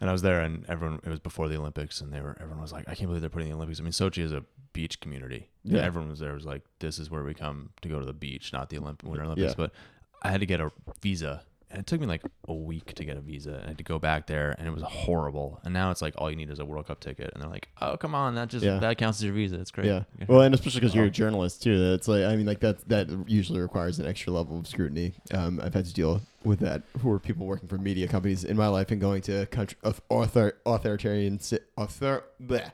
And 0.01 0.09
I 0.09 0.13
was 0.13 0.21
there, 0.21 0.41
and 0.41 0.65
everyone. 0.69 0.99
It 1.03 1.09
was 1.09 1.19
before 1.19 1.49
the 1.49 1.57
Olympics, 1.57 1.99
and 2.01 2.13
they 2.13 2.21
were. 2.21 2.37
Everyone 2.39 2.61
was 2.61 2.71
like, 2.71 2.87
"I 2.87 2.95
can't 2.95 3.07
believe 3.09 3.21
they're 3.21 3.29
putting 3.29 3.49
the 3.49 3.55
Olympics." 3.55 3.79
I 3.79 3.83
mean, 3.83 3.91
Sochi 3.91 4.23
is 4.23 4.31
a 4.31 4.43
beach 4.71 4.99
community. 5.01 5.49
Yeah. 5.63 5.81
Everyone 5.81 6.09
was 6.09 6.19
there. 6.19 6.33
Was 6.33 6.45
like, 6.45 6.61
"This 6.79 6.99
is 6.99 7.09
where 7.09 7.23
we 7.23 7.33
come 7.33 7.71
to 7.81 7.89
go 7.89 7.99
to 7.99 8.05
the 8.05 8.13
beach, 8.13 8.53
not 8.53 8.69
the 8.69 8.77
Olymp- 8.77 9.03
Winter 9.03 9.25
Olympics." 9.25 9.49
Yeah. 9.49 9.53
But 9.57 9.73
I 10.21 10.31
had 10.31 10.39
to 10.39 10.45
get 10.45 10.61
a 10.61 10.71
visa 11.01 11.43
and 11.71 11.79
it 11.79 11.87
took 11.87 12.01
me 12.01 12.07
like 12.07 12.21
a 12.47 12.53
week 12.53 12.93
to 12.95 13.05
get 13.05 13.15
a 13.17 13.21
visa. 13.21 13.61
I 13.63 13.67
had 13.69 13.77
to 13.77 13.83
go 13.83 13.99
back 13.99 14.25
there, 14.27 14.55
and 14.57 14.67
it 14.67 14.71
was 14.71 14.81
horrible. 14.83 15.59
And 15.63 15.73
now 15.73 15.91
it's 15.91 16.01
like 16.01 16.15
all 16.17 16.29
you 16.29 16.35
need 16.35 16.49
is 16.49 16.59
a 16.59 16.65
World 16.65 16.87
Cup 16.87 16.99
ticket, 16.99 17.29
and 17.33 17.41
they're 17.43 17.49
like, 17.49 17.67
"Oh, 17.81 17.95
come 17.97 18.15
on, 18.15 18.35
that 18.35 18.47
just 18.49 18.65
Yeah. 18.65 18.79
that 18.79 18.97
counts 18.97 19.19
as 19.19 19.23
your 19.25 19.33
visa. 19.33 19.59
It's 19.59 19.71
great." 19.71 19.87
Yeah. 19.87 20.03
Well, 20.27 20.41
and 20.41 20.53
especially 20.55 20.81
because 20.81 20.95
you're 20.95 21.05
a 21.05 21.09
journalist 21.11 21.61
too. 21.63 21.93
It's 21.93 22.07
like 22.07 22.23
I 22.25 22.35
mean, 22.35 22.45
like 22.47 22.59
that 22.61 22.87
that 22.89 23.09
usually 23.27 23.59
requires 23.59 23.99
an 23.99 24.07
extra 24.07 24.33
level 24.33 24.57
of 24.59 24.67
scrutiny. 24.67 25.13
Um, 25.33 25.59
I've 25.63 25.73
had 25.73 25.85
to 25.85 25.93
deal 25.93 26.21
with 26.43 26.59
that 26.61 26.83
for 27.01 27.19
people 27.19 27.45
working 27.45 27.67
for 27.67 27.77
media 27.77 28.07
companies 28.07 28.43
in 28.43 28.55
my 28.57 28.67
life 28.67 28.91
and 28.91 28.99
going 29.01 29.21
to 29.23 29.41
a 29.41 29.45
country 29.45 29.77
of 29.83 30.01
author 30.09 30.53
authoritarian 30.65 31.39
si- 31.39 31.59
author 31.77 32.23
bleh, 32.41 32.71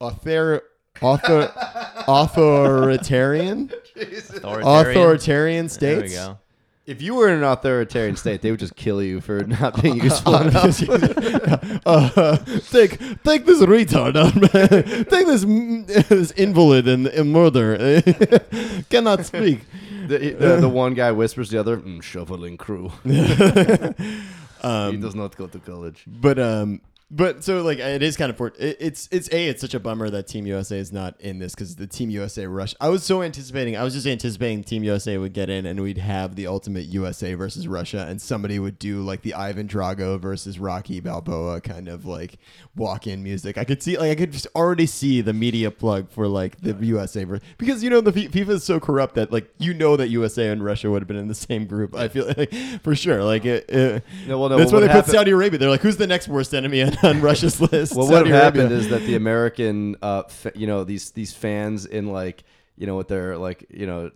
author 0.00 0.62
author 1.00 1.52
authoritarian 2.08 3.70
authoritarian. 3.96 4.90
authoritarian 4.90 5.66
There 5.68 6.00
we 6.02 6.08
states. 6.08 6.14
go. 6.14 6.38
If 6.86 7.00
you 7.00 7.14
were 7.14 7.28
in 7.28 7.38
an 7.38 7.44
authoritarian 7.44 8.16
state, 8.16 8.42
they 8.42 8.50
would 8.50 8.60
just 8.60 8.76
kill 8.76 9.02
you 9.02 9.20
for 9.20 9.40
not 9.60 9.80
being 9.82 9.96
useful 10.02 10.34
uh, 11.86 12.36
take 12.70 12.98
take 13.22 13.46
this 13.46 13.62
retard 13.62 14.16
on 14.16 14.40
man. 14.40 15.04
take 15.06 15.26
this 15.26 15.44
this 16.06 16.30
invalid 16.32 16.86
and, 16.86 17.06
and 17.06 17.32
murder 17.32 18.02
cannot 18.90 19.24
speak. 19.24 19.60
The, 20.06 20.36
the, 20.38 20.56
the 20.60 20.68
one 20.68 20.92
guy 20.92 21.12
whispers 21.12 21.48
the 21.48 21.58
other, 21.58 21.78
mm, 21.78 22.02
shoveling 22.02 22.58
crew. 22.58 22.92
Um, 24.64 24.92
he 24.92 24.96
does 24.96 25.14
not 25.14 25.36
go 25.36 25.46
to 25.46 25.58
college. 25.58 26.04
But 26.06 26.38
um, 26.38 26.80
but 27.16 27.44
so 27.44 27.62
like 27.62 27.78
it 27.78 28.02
is 28.02 28.16
kind 28.16 28.28
of 28.30 28.36
for 28.36 28.48
it, 28.58 28.76
it's 28.80 29.08
it's 29.12 29.28
a 29.32 29.48
it's 29.48 29.60
such 29.60 29.72
a 29.74 29.80
bummer 29.80 30.10
that 30.10 30.26
Team 30.26 30.46
USA 30.46 30.78
is 30.78 30.92
not 30.92 31.20
in 31.20 31.38
this 31.38 31.54
because 31.54 31.76
the 31.76 31.86
Team 31.86 32.10
USA 32.10 32.46
rush. 32.46 32.74
I 32.80 32.88
was 32.88 33.04
so 33.04 33.22
anticipating. 33.22 33.76
I 33.76 33.84
was 33.84 33.94
just 33.94 34.06
anticipating 34.06 34.64
Team 34.64 34.82
USA 34.82 35.16
would 35.16 35.32
get 35.32 35.48
in 35.48 35.64
and 35.66 35.80
we'd 35.80 35.98
have 35.98 36.34
the 36.34 36.46
ultimate 36.48 36.86
USA 36.86 37.34
versus 37.34 37.68
Russia, 37.68 38.06
and 38.08 38.20
somebody 38.20 38.58
would 38.58 38.78
do 38.78 39.00
like 39.02 39.22
the 39.22 39.34
Ivan 39.34 39.68
Drago 39.68 40.18
versus 40.20 40.58
Rocky 40.58 40.98
Balboa 41.00 41.60
kind 41.60 41.88
of 41.88 42.04
like 42.04 42.38
walk 42.74 43.06
in 43.06 43.22
music. 43.22 43.56
I 43.58 43.64
could 43.64 43.82
see 43.82 43.96
like 43.96 44.10
I 44.10 44.14
could 44.16 44.32
just 44.32 44.48
already 44.56 44.86
see 44.86 45.20
the 45.20 45.32
media 45.32 45.70
plug 45.70 46.10
for 46.10 46.26
like 46.26 46.60
the 46.60 46.74
USA 46.86 47.24
versus 47.24 47.44
because 47.58 47.84
you 47.84 47.90
know 47.90 48.00
the 48.00 48.10
F- 48.10 48.30
FIFA 48.32 48.48
is 48.50 48.64
so 48.64 48.80
corrupt 48.80 49.14
that 49.14 49.30
like 49.30 49.48
you 49.58 49.72
know 49.72 49.96
that 49.96 50.08
USA 50.08 50.48
and 50.48 50.64
Russia 50.64 50.90
would 50.90 51.02
have 51.02 51.08
been 51.08 51.16
in 51.16 51.28
the 51.28 51.34
same 51.34 51.66
group. 51.66 51.94
I 51.94 52.08
feel 52.08 52.26
like 52.36 52.52
for 52.82 52.96
sure. 52.96 53.22
Like 53.22 53.44
it. 53.44 53.68
it 53.70 54.02
No, 54.26 54.38
well, 54.40 54.48
no, 54.48 54.56
that's 54.56 54.72
what 54.72 54.78
why 54.78 54.86
they 54.86 54.92
happened- 54.92 55.04
put 55.06 55.12
Saudi 55.12 55.30
Arabia. 55.30 55.58
They're 55.58 55.70
like, 55.70 55.80
who's 55.82 55.96
the 55.96 56.06
next 56.06 56.28
worst 56.28 56.54
enemy 56.54 56.80
on, 57.04 57.20
Russia's 57.20 57.60
list? 57.60 57.94
Well, 57.94 58.08
what 58.08 58.26
happened 58.26 58.70
Arabia. 58.72 58.78
is 58.78 58.88
that 58.88 59.02
the 59.02 59.16
American, 59.16 59.96
uh, 60.02 60.24
fa- 60.24 60.52
you 60.54 60.66
know, 60.66 60.84
these 60.84 61.10
these 61.12 61.32
fans 61.32 61.86
in 61.86 62.08
like, 62.12 62.44
you 62.76 62.86
know, 62.86 62.96
with 62.96 63.08
their 63.08 63.36
like, 63.36 63.66
you 63.70 63.86
know, 63.86 64.10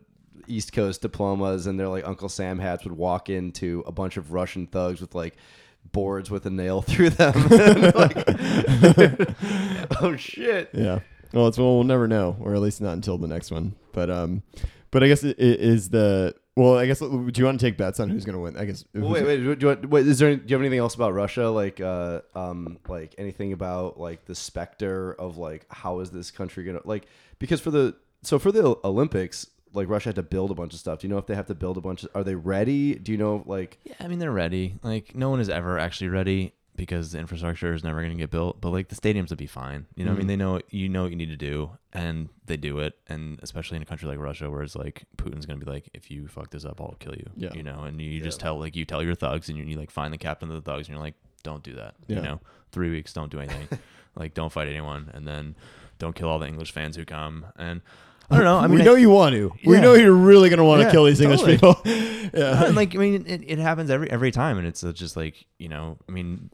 East 0.47 0.72
Coast 0.72 1.03
diplomas 1.03 1.66
and 1.66 1.78
their 1.78 1.89
like 1.89 2.07
Uncle 2.07 2.28
Sam 2.28 2.59
hats 2.59 2.84
would 2.84 2.97
walk 2.97 3.28
into 3.28 3.84
a 3.86 3.93
bunch 3.93 4.16
of 4.16 4.32
Russian 4.32 4.66
thugs 4.66 5.01
with 5.01 5.14
like 5.14 5.36
boards 5.93 6.30
with 6.30 6.47
a 6.47 6.51
nail 6.51 6.82
through 6.89 7.11
them. 7.11 7.34
Like, 7.95 8.24
oh 10.03 10.16
shit! 10.16 10.70
yeah. 10.72 11.01
Well, 11.32 11.49
it's 11.49 11.59
well, 11.59 11.74
we'll 11.74 11.84
never 11.84 12.09
know, 12.09 12.36
or 12.41 12.55
at 12.55 12.61
least 12.61 12.80
not 12.80 12.93
until 12.95 13.18
the 13.18 13.28
next 13.28 13.51
one. 13.51 13.74
But 13.93 14.11
um, 14.11 14.43
but 14.91 15.03
I 15.03 15.09
guess 15.09 15.22
it, 15.24 15.39
it 15.39 15.61
is 15.61 15.91
the 15.91 16.34
well. 16.59 16.78
I 16.78 16.86
guess 16.86 16.98
do 16.98 17.32
you 17.34 17.44
want 17.44 17.61
to 17.61 17.66
take 17.66 17.76
bets 17.76 18.00
on 18.00 18.11
who's 18.11 18.24
going 18.24 18.34
to 18.34 18.40
win? 18.40 18.56
I 18.56 18.64
guess. 18.64 18.84
Well, 18.94 19.11
wait, 19.11 19.24
wait, 19.24 19.36
do 19.36 19.56
you, 19.61 19.66
want, 19.66 19.88
wait. 19.88 20.06
Is 20.06 20.18
there? 20.18 20.36
Do 20.36 20.42
you 20.46 20.54
have 20.54 20.62
anything 20.62 20.78
else 20.78 20.94
about 20.94 21.14
Russia? 21.14 21.48
Like, 21.48 21.80
uh, 21.80 22.20
um, 22.34 22.78
like 22.88 23.14
anything 23.18 23.52
about 23.52 23.98
like 23.98 24.24
the 24.24 24.34
specter 24.34 25.12
of 25.14 25.36
like 25.36 25.66
how 25.70 26.00
is 26.00 26.11
this 26.11 26.30
country 26.30 26.64
gonna 26.64 26.80
like? 26.84 27.06
Because 27.38 27.61
for 27.61 27.70
the 27.70 27.94
so 28.22 28.38
for 28.38 28.52
the 28.52 28.76
Olympics, 28.84 29.46
like 29.72 29.88
Russia 29.88 30.11
had 30.11 30.16
to 30.16 30.22
build 30.22 30.50
a 30.50 30.54
bunch 30.54 30.74
of 30.74 30.80
stuff. 30.80 31.00
Do 31.00 31.06
you 31.06 31.12
know 31.12 31.18
if 31.18 31.26
they 31.26 31.34
have 31.34 31.46
to 31.46 31.54
build 31.54 31.76
a 31.76 31.80
bunch? 31.80 32.04
Of, 32.04 32.11
are 32.14 32.24
they 32.24 32.34
ready? 32.34 32.94
Do 32.94 33.12
you 33.12 33.18
know 33.18 33.42
like? 33.46 33.78
Yeah, 33.84 33.94
I 34.00 34.09
mean 34.09 34.18
they're 34.18 34.32
ready. 34.32 34.74
Like 34.82 35.14
no 35.14 35.30
one 35.30 35.40
is 35.40 35.48
ever 35.48 35.78
actually 35.78 36.09
ready 36.09 36.54
because 36.78 37.10
the 37.10 37.18
infrastructure 37.18 37.74
is 37.74 37.82
never 37.82 38.00
going 38.00 38.12
to 38.12 38.16
get 38.16 38.30
built. 38.30 38.60
But 38.60 38.70
like 38.70 38.88
the 38.88 38.94
stadiums 38.94 39.30
would 39.30 39.38
be 39.38 39.48
fine. 39.48 39.86
You 39.96 40.04
know, 40.04 40.12
what 40.12 40.14
I 40.14 40.18
mean 40.18 40.20
mm-hmm. 40.22 40.28
they 40.28 40.36
know 40.36 40.60
you 40.70 40.88
know 40.88 41.02
what 41.02 41.10
you 41.10 41.16
need 41.16 41.28
to 41.28 41.36
do, 41.36 41.72
and 41.92 42.28
they 42.46 42.56
do 42.56 42.78
it. 42.78 42.96
And 43.08 43.38
especially 43.42 43.76
in 43.76 43.82
a 43.82 43.84
country 43.84 44.08
like 44.08 44.18
Russia, 44.18 44.48
where 44.48 44.62
it's 44.62 44.76
like 44.76 45.04
Putin's 45.18 45.44
going 45.44 45.58
to 45.58 45.66
be 45.66 45.70
like, 45.70 45.90
if 45.92 46.10
you 46.10 46.28
fuck 46.28 46.50
this 46.50 46.64
up, 46.64 46.80
I'll 46.80 46.96
kill 47.00 47.16
you. 47.16 47.28
Yeah. 47.36 47.52
You 47.52 47.64
know, 47.64 47.82
and 47.82 48.00
you 48.00 48.20
just 48.20 48.40
tell 48.40 48.58
like 48.58 48.76
you 48.76 48.84
tell 48.84 49.02
your 49.02 49.16
thugs, 49.16 49.48
and 49.48 49.58
you, 49.58 49.64
you 49.64 49.76
like 49.76 49.90
find 49.90 50.14
the 50.14 50.18
captain 50.18 50.48
of 50.48 50.54
the 50.54 50.70
thugs, 50.70 50.86
and 50.86 50.94
you're 50.94 51.04
like, 51.04 51.16
don't 51.42 51.62
do 51.62 51.74
that. 51.74 51.96
Yeah. 52.06 52.16
You 52.16 52.22
know, 52.22 52.40
three 52.70 52.90
weeks, 52.90 53.12
don't 53.12 53.30
do 53.30 53.40
anything. 53.40 53.68
like 54.14 54.34
don't 54.34 54.52
fight 54.52 54.68
anyone, 54.68 55.10
and 55.12 55.26
then 55.26 55.56
don't 55.98 56.14
kill 56.14 56.28
all 56.28 56.38
the 56.38 56.46
English 56.46 56.70
fans 56.70 56.94
who 56.94 57.04
come. 57.04 57.46
And 57.56 57.82
I 58.30 58.34
oh, 58.34 58.36
don't 58.36 58.44
know. 58.44 58.58
I 58.58 58.66
mean, 58.68 58.76
we 58.76 58.82
I- 58.82 58.84
know 58.84 58.94
you 58.94 59.10
want 59.10 59.34
to. 59.34 59.52
We 59.64 59.80
know 59.80 59.94
you're 59.94 60.12
really 60.12 60.48
going 60.48 60.58
to 60.58 60.64
want 60.64 60.80
to 60.82 60.86
Yeah, 60.86 60.92
kill 60.92 61.04
these 61.04 61.18
totally. 61.18 61.54
English 61.54 61.60
people. 61.60 61.80
yeah. 62.34 62.66
and 62.66 62.76
like 62.76 62.94
I 62.94 62.98
mean, 62.98 63.26
it, 63.26 63.42
it 63.44 63.58
happens 63.58 63.90
every 63.90 64.08
every 64.10 64.30
time, 64.30 64.58
and 64.58 64.66
it's 64.66 64.82
just 64.82 65.16
like 65.16 65.46
you 65.58 65.68
know, 65.68 65.98
I 66.08 66.12
mean, 66.12 66.50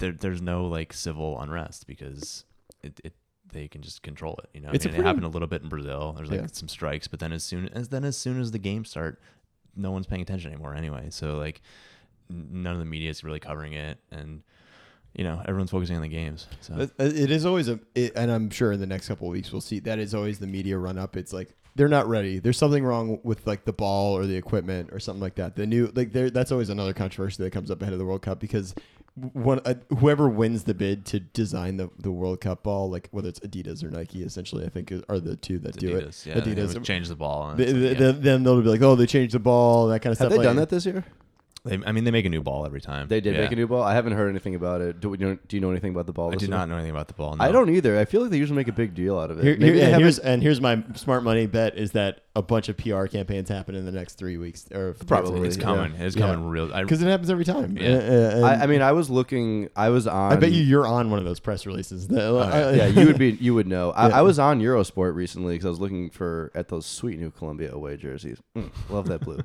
there 0.00 0.12
there's 0.12 0.42
no 0.42 0.66
like 0.66 0.92
civil 0.92 1.40
unrest 1.40 1.86
because 1.86 2.44
it, 2.82 3.00
it 3.04 3.14
they 3.52 3.68
can 3.68 3.82
just 3.82 4.02
control 4.02 4.38
it. 4.42 4.50
You 4.54 4.60
know, 4.60 4.70
It's 4.72 4.84
mean, 4.84 4.94
pretty- 4.94 5.04
it 5.04 5.06
happened 5.06 5.24
a 5.24 5.28
little 5.28 5.48
bit 5.48 5.62
in 5.62 5.68
Brazil. 5.68 6.12
There's 6.16 6.30
like 6.30 6.40
Yeah. 6.40 6.46
some 6.52 6.68
strikes, 6.68 7.06
but 7.08 7.20
then 7.20 7.32
as 7.32 7.42
soon 7.44 7.68
as 7.68 7.88
then 7.88 8.04
as 8.04 8.16
soon 8.16 8.40
as 8.40 8.50
the 8.50 8.58
games 8.58 8.90
start, 8.90 9.20
no 9.76 9.90
one's 9.92 10.06
paying 10.06 10.22
attention 10.22 10.52
anymore 10.52 10.74
anyway. 10.74 11.06
So 11.10 11.36
like, 11.38 11.60
none 12.28 12.72
of 12.74 12.78
the 12.78 12.84
media 12.84 13.10
is 13.10 13.24
really 13.24 13.40
covering 13.40 13.72
it, 13.74 13.98
and 14.10 14.42
you 15.14 15.24
know, 15.24 15.42
everyone's 15.46 15.70
focusing 15.72 15.96
on 15.96 16.02
the 16.02 16.08
games. 16.08 16.46
So 16.60 16.74
It- 16.78 16.92
uh, 17.00 17.04
It 17.04 17.30
is 17.32 17.44
always 17.44 17.68
a, 17.68 17.80
it, 17.96 18.12
and 18.14 18.30
I'm 18.30 18.48
sure 18.50 18.70
in 18.72 18.78
the 18.80 18.86
next 18.86 19.08
couple 19.08 19.26
of 19.26 19.32
weeks 19.32 19.50
we'll 19.50 19.60
see 19.60 19.80
that 19.80 19.98
is 19.98 20.14
always 20.14 20.38
the 20.38 20.46
media 20.46 20.78
run 20.78 20.98
up. 20.98 21.16
It's 21.16 21.32
like 21.32 21.56
they're 21.76 21.88
not 21.88 22.08
ready. 22.08 22.38
There's 22.38 22.58
something 22.58 22.84
wrong 22.84 23.18
with 23.24 23.46
like 23.46 23.64
the 23.64 23.72
ball 23.72 24.16
or 24.16 24.26
the 24.26 24.36
equipment 24.36 24.90
or 24.92 25.00
something 25.00 25.20
like 25.20 25.34
that. 25.36 25.56
The 25.56 25.66
new 25.66 25.90
like 25.94 26.12
there 26.12 26.30
that's 26.30 26.52
always 26.52 26.68
another 26.68 26.92
controversy 26.92 27.42
that 27.42 27.50
comes 27.52 27.70
up 27.70 27.82
ahead 27.82 27.92
of 27.92 27.98
the 27.98 28.04
World 28.04 28.22
Cup 28.22 28.38
because 28.38 28.74
one 29.14 29.60
uh, 29.64 29.74
whoever 29.98 30.28
wins 30.28 30.64
the 30.64 30.74
bid 30.74 31.04
to 31.06 31.20
design 31.20 31.76
the, 31.76 31.90
the 31.98 32.10
World 32.10 32.40
Cup 32.40 32.62
ball, 32.62 32.90
like 32.90 33.08
whether 33.10 33.28
it's 33.28 33.40
Adidas 33.40 33.82
or 33.84 33.90
Nike, 33.90 34.22
essentially 34.22 34.64
I 34.64 34.68
think 34.68 34.90
is- 34.92 35.02
are 35.08 35.18
the 35.18 35.36
two 35.36 35.58
that 35.60 35.76
do 35.76 35.96
it. 35.96 36.06
Adidas, 36.08 36.26
yeah, 36.26 36.40
they 36.40 36.64
would 36.64 36.84
change 36.84 37.08
the 37.08 37.16
ball. 37.16 37.50
And 37.50 37.58
They- 37.58 37.72
like, 37.72 37.98
yeah. 37.98 38.12
Then 38.12 38.42
they'll 38.44 38.62
be 38.62 38.68
like, 38.68 38.82
oh, 38.82 38.94
they 38.94 39.06
changed 39.06 39.34
the 39.34 39.38
ball, 39.40 39.88
that 39.88 40.00
kind 40.00 40.12
of 40.12 40.18
Have 40.18 40.28
stuff. 40.28 40.32
Have 40.32 40.38
they 40.40 40.44
done 40.44 40.56
that 40.56 40.68
this 40.70 40.86
year? 40.86 41.04
They, 41.64 41.78
I 41.84 41.92
mean, 41.92 42.04
they 42.04 42.10
make 42.10 42.24
a 42.24 42.30
new 42.30 42.42
ball 42.42 42.64
every 42.64 42.80
time. 42.80 43.08
They 43.08 43.20
did 43.20 43.34
Yeah. 43.34 43.42
make 43.42 43.52
a 43.52 43.56
new 43.56 43.66
ball. 43.66 43.82
I 43.82 43.92
haven't 43.94 44.14
heard 44.14 44.30
anything 44.30 44.54
about 44.54 44.80
it. 44.80 44.98
Do, 45.00 45.10
we, 45.10 45.18
do 45.18 45.36
you 45.50 45.60
know 45.60 45.70
anything 45.70 45.92
about 45.92 46.06
the 46.06 46.12
ball? 46.14 46.32
I 46.32 46.36
do 46.36 46.48
not 46.48 46.68
know 46.70 46.76
anything 46.76 46.90
about 46.92 47.08
the 47.08 47.14
ball. 47.14 47.36
I 47.38 47.52
don't 47.52 47.68
either. 47.68 47.98
I 47.98 48.06
feel 48.06 48.22
like 48.22 48.30
they 48.30 48.38
usually 48.38 48.56
make 48.56 48.68
a 48.68 48.72
big 48.72 48.94
deal 48.94 49.18
out 49.18 49.30
of 49.30 49.38
it. 49.38 49.44
Here, 49.44 49.52
Maybe 49.58 49.64
here- 49.66 49.74
they 49.74 49.80
and 49.82 49.90
haven't- 49.90 50.00
here's 50.04 50.18
and 50.18 50.42
here's 50.42 50.60
my 50.60 50.82
smart 50.94 51.22
money 51.22 51.46
bet 51.46 51.76
is 51.76 51.92
that 51.92 52.20
a 52.34 52.40
bunch 52.42 52.68
of 52.70 52.76
PR 52.78 53.04
campaigns 53.06 53.48
happen 53.50 53.74
in 53.74 53.84
the 53.84 53.92
next 53.92 54.14
three 54.14 54.38
weeks 54.38 54.66
or 54.72 54.94
Probably. 55.06 55.46
It's 55.48 55.58
Yeah. 55.58 55.62
coming. 55.64 55.92
It's 55.96 56.16
Yeah. 56.16 56.28
coming 56.28 56.48
real. 56.48 56.72
I, 56.72 56.82
because 56.82 57.02
it 57.02 57.06
happens 57.08 57.28
every 57.28 57.44
time. 57.44 57.76
Yeah. 57.76 57.90
Uh, 57.90 57.92
uh, 57.94 58.30
and 58.36 58.44
I, 58.46 58.54
I 58.62 58.66
mean, 58.66 58.80
I 58.80 58.92
was 58.92 59.10
looking. 59.10 59.68
I 59.76 59.90
was 59.90 60.06
on. 60.06 60.32
I 60.32 60.36
bet 60.36 60.52
you 60.52 60.62
you're 60.62 60.86
on 60.86 61.10
one 61.10 61.18
of 61.18 61.24
those 61.26 61.40
press 61.40 61.66
releases. 61.66 62.08
That, 62.08 62.32
uh, 62.34 62.72
yeah, 62.74 62.86
you 62.86 63.06
would 63.06 63.18
be. 63.18 63.30
You 63.40 63.54
would 63.54 63.66
know. 63.66 63.90
I, 63.90 64.08
Yeah. 64.08 64.18
I 64.18 64.22
was 64.22 64.38
on 64.38 64.60
Eurosport 64.60 65.14
recently 65.14 65.54
because 65.54 65.66
I 65.66 65.70
was 65.70 65.80
looking 65.80 66.08
for 66.10 66.50
at 66.54 66.68
those 66.68 66.86
sweet 66.86 67.18
new 67.18 67.30
Colombia 67.30 67.72
away 67.72 67.96
jerseys. 67.98 68.38
Mm, 68.56 68.70
love 68.88 69.08
that 69.08 69.20
blue. 69.20 69.40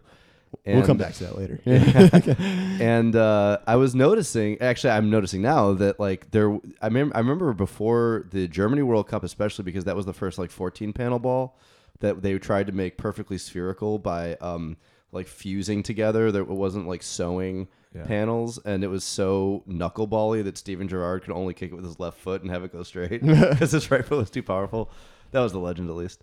We'll 0.66 0.86
come 0.86 0.98
back 0.98 1.14
to 1.16 1.26
that 1.26 1.38
later. 1.38 1.60
and 2.82 3.16
uh, 3.16 3.60
I 3.68 3.76
was 3.76 3.96
noticing. 3.96 4.62
Actually, 4.62 4.92
I'm 4.92 5.10
noticing 5.10 5.42
now 5.42 5.74
that 5.74 6.00
like 6.00 6.32
there. 6.32 6.52
I 6.82 6.88
remember. 6.88 7.16
I 7.16 7.20
remember 7.20 7.54
before 7.54 8.28
the 8.32 8.48
Germany 8.48 8.82
World 8.82 9.08
Cup, 9.08 9.24
especially 9.24 9.64
because 9.64 9.86
that 9.86 9.96
was 9.96 10.06
the 10.06 10.14
first 10.14 10.38
like 10.38 10.52
14 10.52 10.94
panel 10.94 11.20
ball 11.20 11.58
that 12.00 12.22
they 12.22 12.38
tried 12.38 12.68
to 12.68 12.74
make 12.74 12.98
perfectly 12.98 13.38
spherical 13.38 14.00
by 14.00 14.36
um 14.36 14.78
like 15.12 15.28
fusing 15.28 15.84
together. 15.84 16.32
There 16.32 16.42
it 16.42 16.48
wasn't 16.48 16.88
like 16.88 17.04
sewing 17.04 17.68
panels, 18.04 18.60
and 18.66 18.84
it 18.84 18.88
was 18.88 19.04
so 19.04 19.64
knucklebally 19.68 20.44
that 20.44 20.58
Steven 20.58 20.88
Gerrard 20.88 21.24
could 21.24 21.34
only 21.34 21.54
kick 21.54 21.72
it 21.72 21.76
with 21.76 21.86
his 21.86 22.00
left 22.00 22.20
foot 22.20 22.42
and 22.42 22.52
have 22.52 22.64
it 22.64 22.74
go 22.74 22.84
straight 22.84 23.22
because 23.26 23.72
his 23.72 23.90
right 23.90 24.06
foot 24.06 24.18
was 24.18 24.30
too 24.30 24.44
powerful. 24.44 24.92
That 25.32 25.40
was 25.40 25.54
the 25.54 25.60
legend, 25.60 25.90
at 25.90 25.96
least. 25.96 26.22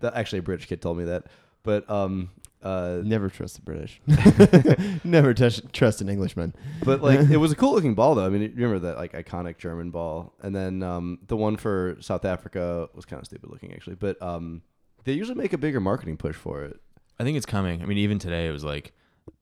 That 0.00 0.14
actually 0.14 0.40
a 0.40 0.42
British 0.42 0.66
kid 0.66 0.82
told 0.82 0.98
me 0.98 1.04
that. 1.04 1.26
But 1.62 1.88
um, 1.88 2.30
uh, 2.64 3.00
Never 3.04 3.28
trust 3.28 3.56
the 3.56 3.62
British. 3.62 4.00
Never 5.04 5.34
touch, 5.34 5.60
trust 5.72 6.00
an 6.00 6.08
Englishman. 6.08 6.54
But 6.82 7.02
like 7.02 7.20
it 7.30 7.36
was 7.36 7.52
a 7.52 7.56
cool 7.56 7.72
looking 7.72 7.94
ball 7.94 8.14
though. 8.14 8.24
I 8.24 8.30
mean, 8.30 8.42
you 8.42 8.52
remember 8.56 8.78
that 8.80 8.96
like 8.96 9.12
iconic 9.12 9.58
German 9.58 9.90
ball, 9.90 10.34
and 10.42 10.56
then 10.56 10.82
um, 10.82 11.18
the 11.26 11.36
one 11.36 11.56
for 11.56 11.96
South 12.00 12.24
Africa 12.24 12.88
was 12.94 13.04
kind 13.04 13.20
of 13.20 13.26
stupid 13.26 13.50
looking 13.50 13.72
actually. 13.72 13.96
But 13.96 14.20
um, 14.22 14.62
they 15.04 15.12
usually 15.12 15.38
make 15.38 15.52
a 15.52 15.58
bigger 15.58 15.80
marketing 15.80 16.16
push 16.16 16.36
for 16.36 16.64
it. 16.64 16.80
I 17.20 17.24
think 17.24 17.36
it's 17.36 17.46
coming. 17.46 17.82
I 17.82 17.86
mean, 17.86 17.98
even 17.98 18.18
today 18.18 18.48
it 18.48 18.52
was 18.52 18.64
like 18.64 18.92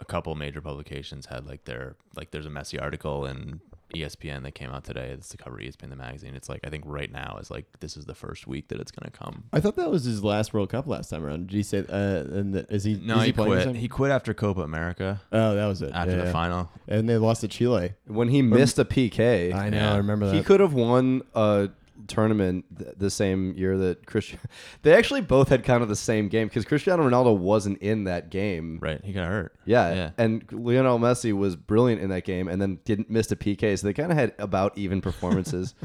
a 0.00 0.04
couple 0.04 0.34
major 0.34 0.60
publications 0.60 1.26
had 1.26 1.46
like 1.46 1.64
their 1.64 1.96
like 2.16 2.32
there's 2.32 2.46
a 2.46 2.50
Messi 2.50 2.80
article 2.80 3.24
in 3.26 3.60
ESPN 3.94 4.42
that 4.44 4.52
came 4.54 4.70
out 4.70 4.84
today. 4.84 5.08
It's 5.10 5.28
the 5.28 5.36
cover 5.36 5.56
of 5.56 5.62
ESPN 5.62 5.90
the 5.90 5.96
magazine. 5.96 6.34
It's 6.34 6.48
like 6.48 6.60
I 6.64 6.70
think 6.70 6.84
right 6.86 7.10
now 7.12 7.38
is 7.40 7.50
like 7.50 7.66
this 7.80 7.96
is 7.96 8.04
the 8.06 8.14
first 8.14 8.46
week 8.46 8.68
that 8.68 8.80
it's 8.80 8.90
gonna 8.90 9.10
come. 9.10 9.44
I 9.52 9.60
thought 9.60 9.76
that 9.76 9.90
was 9.90 10.04
his 10.04 10.22
last 10.24 10.52
World 10.54 10.70
Cup 10.70 10.86
last 10.86 11.10
time 11.10 11.24
around. 11.24 11.48
Did 11.48 11.56
he 11.56 11.62
say? 11.62 11.78
Uh, 11.88 11.92
and 12.38 12.54
the, 12.54 12.66
is 12.72 12.84
he? 12.84 12.94
No, 12.94 13.18
is 13.18 13.24
he, 13.26 13.32
playing 13.32 13.52
this 13.54 13.64
quit. 13.64 13.76
He 13.76 13.88
quit 13.88 14.10
after 14.10 14.34
Copa 14.34 14.62
America 14.62 15.20
Oh, 15.32 15.54
that 15.54 15.66
was 15.66 15.82
it. 15.82 15.92
after 15.94 16.12
Yeah, 16.12 16.16
the 16.18 16.24
yeah. 16.24 16.32
final. 16.32 16.70
and 16.88 17.08
they 17.08 17.16
lost 17.18 17.42
to 17.42 17.48
Chile. 17.48 17.92
When 18.06 18.28
he 18.28 18.42
missed 18.42 18.78
a 18.78 18.84
PK, 18.84 19.52
I 19.54 19.70
know. 19.70 19.76
Yeah. 19.76 19.94
I 19.94 19.96
remember 19.98 20.26
that. 20.26 20.34
he 20.34 20.42
could 20.42 20.60
have 20.60 20.74
won 20.74 21.22
a 21.34 21.68
tournament 22.08 22.64
th- 22.78 22.94
the 22.96 23.10
same 23.10 23.54
year 23.54 23.76
that 23.78 24.06
Christian. 24.06 24.38
They 24.82 24.94
actually 24.94 25.20
both 25.20 25.48
had 25.48 25.64
kind 25.64 25.82
of 25.82 25.88
the 25.88 25.96
same 25.96 26.28
game 26.28 26.48
because 26.48 26.64
Cristiano 26.64 27.08
Ronaldo 27.08 27.36
wasn't 27.36 27.78
in 27.78 28.04
that 28.04 28.30
game. 28.30 28.78
Right, 28.80 29.00
he 29.04 29.12
got 29.12 29.26
hurt. 29.28 29.54
Yeah, 29.64 29.94
Yeah. 29.94 30.10
and 30.18 30.44
Lionel 30.52 30.98
Messi 30.98 31.32
was 31.32 31.56
brilliant 31.56 32.00
in 32.02 32.10
that 32.10 32.24
game, 32.24 32.48
and 32.48 32.60
then 32.60 32.80
didn't 32.84 33.10
miss 33.10 33.30
a 33.32 33.36
PK, 33.36 33.78
so 33.78 33.86
they 33.86 33.92
kind 33.92 34.10
of 34.12 34.18
had 34.18 34.34
about 34.38 34.76
even 34.76 35.00
performances. 35.00 35.74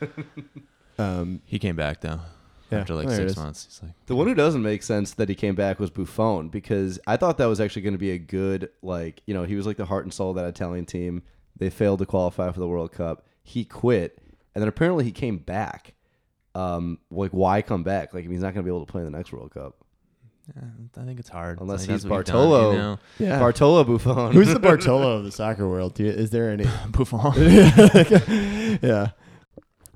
Um, 0.98 1.40
He 1.44 1.58
came 1.58 1.76
back 1.76 2.00
though. 2.00 2.20
Yeah, 2.70 2.80
After 2.80 2.94
like 2.94 3.08
there 3.08 3.16
six 3.28 3.36
months. 3.36 3.64
He's 3.66 3.82
like 3.82 3.92
the 4.06 4.14
one 4.16 4.26
who 4.26 4.34
doesn't 4.34 4.62
make 4.62 4.82
sense 4.82 5.12
that 5.14 5.28
he 5.28 5.34
came 5.34 5.54
back 5.54 5.78
was 5.78 5.90
Buffon 5.90 6.48
because 6.48 6.98
I 7.06 7.16
thought 7.16 7.38
that 7.38 7.46
was 7.46 7.60
actually 7.60 7.82
going 7.82 7.94
to 7.94 7.98
be 7.98 8.12
a 8.12 8.18
good 8.18 8.70
like 8.82 9.20
you 9.26 9.34
know 9.34 9.44
he 9.44 9.54
was 9.56 9.66
like 9.66 9.76
the 9.76 9.84
heart 9.86 10.04
and 10.04 10.14
soul 10.14 10.30
of 10.30 10.36
that 10.36 10.46
Italian 10.46 10.86
team. 10.86 11.22
They 11.56 11.68
failed 11.70 11.98
to 12.00 12.06
qualify 12.06 12.50
for 12.52 12.60
the 12.60 12.66
World 12.68 12.92
Cup. 12.92 13.24
He 13.42 13.64
quit, 13.64 14.18
and 14.54 14.62
then 14.62 14.68
apparently 14.68 15.04
he 15.04 15.12
came 15.12 15.38
back. 15.38 15.94
Um, 16.54 16.98
like 17.10 17.32
why 17.32 17.62
come 17.62 17.82
back? 17.82 18.14
Like 18.14 18.28
he's 18.28 18.40
not 18.40 18.54
going 18.54 18.64
to 18.64 18.70
be 18.70 18.70
able 18.70 18.86
to 18.86 18.90
play 18.92 19.00
in 19.02 19.10
the 19.10 19.16
next 19.16 19.32
World 19.32 19.50
Cup 19.52 19.74
"Eh, 20.56 20.60
I 21.00 21.04
think 21.04 21.18
it's 21.18 21.28
hard. 21.28 21.60
unless 21.60 21.82
I 21.82 21.86
think 21.86 21.92
he's 21.92 22.02
that's 22.02 22.08
done, 22.10 22.10
Bartolo. 22.10 22.72
you 22.72 22.78
know? 22.78 22.98
Yeah. 23.18 23.38
Bartolo 23.38 23.84
Buffon. 23.84 24.32
who's 24.32 24.52
the 24.52 24.60
Bartolo 24.60 25.16
of 25.18 25.24
the 25.24 25.32
soccer 25.32 25.68
world? 25.68 25.94
Do 25.94 26.04
you, 26.04 26.10
is 26.10 26.30
there 26.30 26.50
any? 26.50 26.64
Buffon. 26.90 27.32
yeah. 28.82 29.10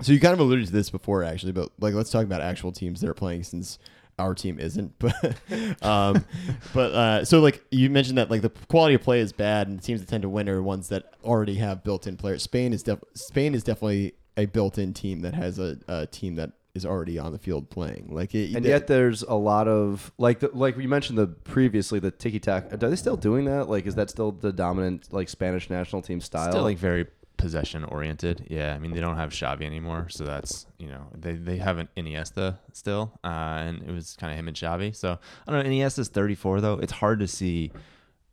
So 0.01 0.13
you 0.13 0.19
kind 0.19 0.33
of 0.33 0.39
alluded 0.39 0.67
to 0.67 0.71
this 0.71 0.89
before, 0.89 1.23
actually, 1.23 1.51
but 1.51 1.71
like, 1.79 1.93
let's 1.93 2.09
talk 2.09 2.23
about 2.23 2.41
actual 2.41 2.71
teams 2.71 3.01
that 3.01 3.09
are 3.09 3.13
playing 3.13 3.43
since 3.43 3.79
our 4.17 4.33
team 4.33 4.59
isn't. 4.59 4.93
But, 4.99 5.83
um, 5.83 6.25
but 6.73 6.91
uh, 6.93 7.25
so 7.25 7.39
like 7.39 7.63
you 7.71 7.89
mentioned 7.89 8.17
that 8.17 8.29
like 8.29 8.41
the 8.41 8.49
quality 8.69 8.95
of 8.95 9.01
play 9.01 9.19
is 9.19 9.31
bad, 9.33 9.67
and 9.67 9.77
the 9.79 9.83
teams 9.83 9.99
that 9.99 10.09
tend 10.09 10.23
to 10.23 10.29
win 10.29 10.47
are 10.49 10.61
ones 10.61 10.89
that 10.89 11.13
already 11.23 11.55
have 11.55 11.83
built-in 11.83 12.17
players. 12.17 12.43
Spain 12.43 12.73
is 12.73 12.83
def- 12.83 13.03
Spain 13.13 13.53
is 13.53 13.63
definitely 13.63 14.13
a 14.39 14.45
built-in 14.45 14.93
team 14.93 15.21
that 15.21 15.33
has 15.33 15.59
a, 15.59 15.77
a 15.87 16.07
team 16.07 16.35
that 16.35 16.51
is 16.73 16.85
already 16.85 17.19
on 17.19 17.31
the 17.31 17.39
field 17.39 17.69
playing. 17.69 18.07
Like, 18.09 18.33
it, 18.33 18.55
and 18.55 18.65
yet 18.65 18.87
there's 18.87 19.21
a 19.23 19.33
lot 19.35 19.67
of 19.67 20.11
like 20.17 20.39
the, 20.39 20.49
like 20.53 20.77
we 20.77 20.87
mentioned 20.87 21.17
the 21.17 21.27
previously 21.27 21.99
the 21.99 22.11
tiki 22.11 22.39
tac. 22.39 22.71
Are 22.73 22.77
they 22.77 22.95
still 22.95 23.17
doing 23.17 23.45
that? 23.45 23.69
Like, 23.69 23.85
is 23.85 23.95
that 23.95 24.09
still 24.09 24.31
the 24.31 24.51
dominant 24.51 25.11
like 25.11 25.29
Spanish 25.29 25.69
national 25.69 26.01
team 26.01 26.21
style? 26.21 26.51
Still 26.51 26.63
like 26.63 26.77
very 26.77 27.07
possession 27.37 27.83
oriented. 27.85 28.45
Yeah, 28.49 28.75
I 28.75 28.79
mean 28.79 28.93
they 28.93 28.99
don't 28.99 29.15
have 29.15 29.31
Xavi 29.31 29.63
anymore, 29.63 30.07
so 30.09 30.25
that's 30.25 30.67
you 30.77 30.87
know 30.87 31.07
they 31.15 31.33
they 31.33 31.57
have 31.57 31.77
an 31.79 31.89
Iniesta 31.97 32.57
still, 32.73 33.11
uh, 33.23 33.27
and 33.27 33.81
it 33.83 33.91
was 33.91 34.15
kind 34.19 34.31
of 34.31 34.37
him 34.37 34.47
and 34.47 34.55
Xavi. 34.55 34.95
So 34.95 35.17
I 35.47 35.51
don't 35.51 35.63
know. 35.63 35.69
Iniesta's 35.69 36.09
34 36.09 36.61
though. 36.61 36.73
It's 36.75 36.93
hard 36.93 37.19
to 37.19 37.27
see 37.27 37.71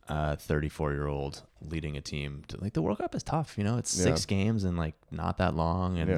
a 0.07 0.35
34 0.37 0.93
year 0.93 1.07
old 1.07 1.43
leading 1.61 1.97
a 1.97 2.01
team. 2.01 2.43
To, 2.49 2.61
like 2.61 2.73
the 2.73 2.81
World 2.81 2.97
Cup 2.99 3.15
is 3.15 3.23
tough. 3.23 3.57
You 3.57 3.63
know, 3.63 3.77
it's 3.77 3.89
six 3.91 4.25
games 4.25 4.63
and 4.63 4.77
like 4.77 4.95
not 5.11 5.37
that 5.37 5.55
long, 5.55 5.97
and 5.97 6.09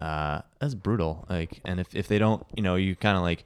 Yeah. 0.00 0.06
uh, 0.06 0.40
that's 0.60 0.74
brutal. 0.74 1.26
Like, 1.28 1.60
and 1.64 1.80
if 1.80 1.94
if 1.94 2.08
they 2.08 2.18
don't, 2.18 2.44
you 2.56 2.62
know, 2.62 2.76
you 2.76 2.94
kind 2.96 3.16
of 3.16 3.22
like 3.22 3.44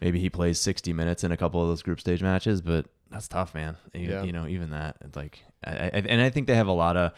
maybe 0.00 0.20
he 0.20 0.30
plays 0.30 0.60
60 0.60 0.92
minutes 0.92 1.24
in 1.24 1.32
a 1.32 1.36
couple 1.36 1.60
of 1.62 1.68
those 1.68 1.82
group 1.82 2.00
stage 2.00 2.22
matches, 2.22 2.60
but 2.60 2.86
that's 3.10 3.26
tough, 3.28 3.54
man. 3.54 3.76
You, 3.94 4.10
Yeah. 4.10 4.22
you 4.22 4.32
know, 4.32 4.46
even 4.46 4.70
that, 4.70 4.96
it's 5.00 5.16
like, 5.16 5.42
I, 5.64 5.70
I, 5.72 5.88
and 6.06 6.20
I 6.22 6.30
think 6.30 6.46
they 6.46 6.54
have 6.54 6.68
a 6.68 6.72
lot 6.72 6.96
of 6.96 7.12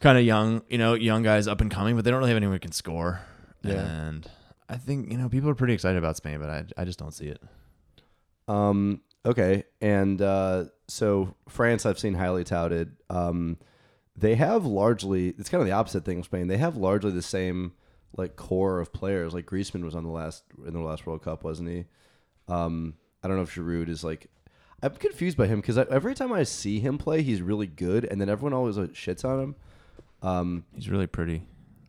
kind 0.00 0.16
of 0.16 0.24
young, 0.24 0.62
you 0.70 0.78
know, 0.78 0.94
young 0.94 1.22
guys 1.22 1.46
up 1.46 1.60
and 1.60 1.70
coming, 1.70 1.94
but 1.94 2.04
they 2.06 2.10
don't 2.10 2.18
really 2.20 2.30
have 2.30 2.36
anyone 2.38 2.54
who 2.56 2.60
can 2.60 2.72
score. 2.72 3.20
Yeah. 3.62 3.84
And 3.84 4.26
I 4.68 4.76
think, 4.76 5.10
you 5.12 5.18
know, 5.18 5.28
people 5.28 5.50
are 5.50 5.54
pretty 5.54 5.74
excited 5.74 5.98
about 5.98 6.16
Spain, 6.16 6.38
but 6.40 6.48
I, 6.48 6.64
I 6.78 6.84
just 6.86 6.98
don't 6.98 7.12
see 7.12 7.26
it. 7.26 7.42
Um. 8.48 9.00
Okay. 9.26 9.64
And 9.80 10.22
uh, 10.22 10.66
so 10.88 11.34
France, 11.48 11.84
I've 11.84 11.98
seen 11.98 12.14
highly 12.14 12.44
touted. 12.44 12.96
Um, 13.10 13.58
they 14.16 14.34
have 14.36 14.64
largely. 14.64 15.30
It's 15.38 15.48
kind 15.48 15.60
of 15.60 15.66
the 15.66 15.72
opposite 15.74 16.04
thing. 16.04 16.20
of 16.20 16.24
Spain. 16.24 16.46
They 16.48 16.56
have 16.58 16.76
largely 16.76 17.10
the 17.10 17.20
same 17.22 17.72
like 18.16 18.36
core 18.36 18.80
of 18.80 18.92
players. 18.92 19.34
Like 19.34 19.46
Griezmann 19.46 19.82
was 19.84 19.94
on 19.94 20.04
the 20.04 20.10
last 20.10 20.44
in 20.66 20.72
the 20.72 20.80
last 20.80 21.06
World 21.06 21.22
Cup, 21.22 21.44
wasn't 21.44 21.68
he? 21.68 21.84
Um. 22.48 22.94
I 23.22 23.28
don't 23.28 23.38
know 23.38 23.42
if 23.42 23.54
Giroud 23.54 23.88
is 23.88 24.04
like. 24.04 24.28
I'm 24.82 24.92
confused 24.94 25.36
by 25.36 25.46
him 25.48 25.60
because 25.60 25.78
every 25.78 26.14
time 26.14 26.32
I 26.32 26.44
see 26.44 26.78
him 26.78 26.96
play, 26.98 27.22
he's 27.22 27.42
really 27.42 27.66
good, 27.66 28.04
and 28.04 28.20
then 28.20 28.28
everyone 28.28 28.52
always 28.52 28.76
like, 28.78 28.92
shits 28.92 29.24
on 29.24 29.40
him. 29.42 29.54
Um, 30.22 30.64
He's 30.74 30.88
really 30.88 31.06
pretty. 31.08 31.42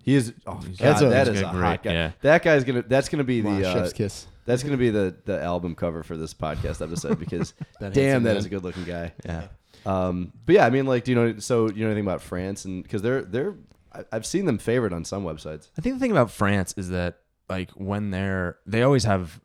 he 0.03 0.15
is. 0.15 0.33
Oh 0.47 0.53
God, 0.55 0.77
That's 0.77 1.01
a- 1.01 1.09
that 1.09 1.27
he's 1.27 1.35
is 1.35 1.41
got 1.41 1.49
a 1.53 1.57
great- 1.57 1.63
hot 1.67 1.83
guy. 1.83 1.91
yeah. 1.93 2.11
That 2.21 2.43
guy's 2.43 2.63
gonna. 2.63 2.81
That's 2.81 3.09
gonna 3.09 3.23
be 3.25 3.41
Wow, 3.41 3.57
the 3.59 3.69
uh, 3.69 3.73
chef's 3.73 3.93
kiss. 3.93 4.25
That's 4.47 4.63
gonna 4.63 4.77
be 4.77 4.89
the 4.89 5.15
the 5.25 5.39
album 5.41 5.75
cover 5.75 6.01
for 6.01 6.17
this 6.17 6.33
podcast 6.33 6.81
episode 6.81 7.19
because 7.19 7.53
That 7.79 7.93
damn, 7.93 8.03
handsome 8.03 8.23
that 8.23 8.29
man. 8.31 8.37
is 8.37 8.45
a 8.45 8.49
good 8.49 8.63
looking 8.63 8.85
guy. 8.85 9.13
Yeah. 9.23 9.47
Um, 9.85 10.33
but 10.45 10.55
yeah, 10.55 10.65
I 10.65 10.71
mean, 10.71 10.87
like, 10.87 11.03
do 11.03 11.11
you 11.11 11.15
know? 11.15 11.37
So 11.39 11.69
you 11.69 11.83
know 11.85 11.91
anything 11.91 12.03
about 12.05 12.21
France 12.23 12.65
and 12.65 12.81
because 12.81 13.03
they're 13.03 13.21
they're 13.21 13.53
I- 13.93 14.05
I've 14.11 14.25
seen 14.25 14.45
them 14.45 14.57
favored 14.57 14.91
on 14.93 15.05
some 15.05 15.23
websites. 15.23 15.69
I 15.77 15.81
think 15.81 15.95
the 15.95 15.99
thing 15.99 16.11
about 16.11 16.31
France 16.31 16.73
is 16.77 16.89
that 16.89 17.19
like 17.49 17.69
when 17.71 18.09
they're 18.09 18.57
they 18.65 18.81
always 18.81 19.03
have 19.03 19.39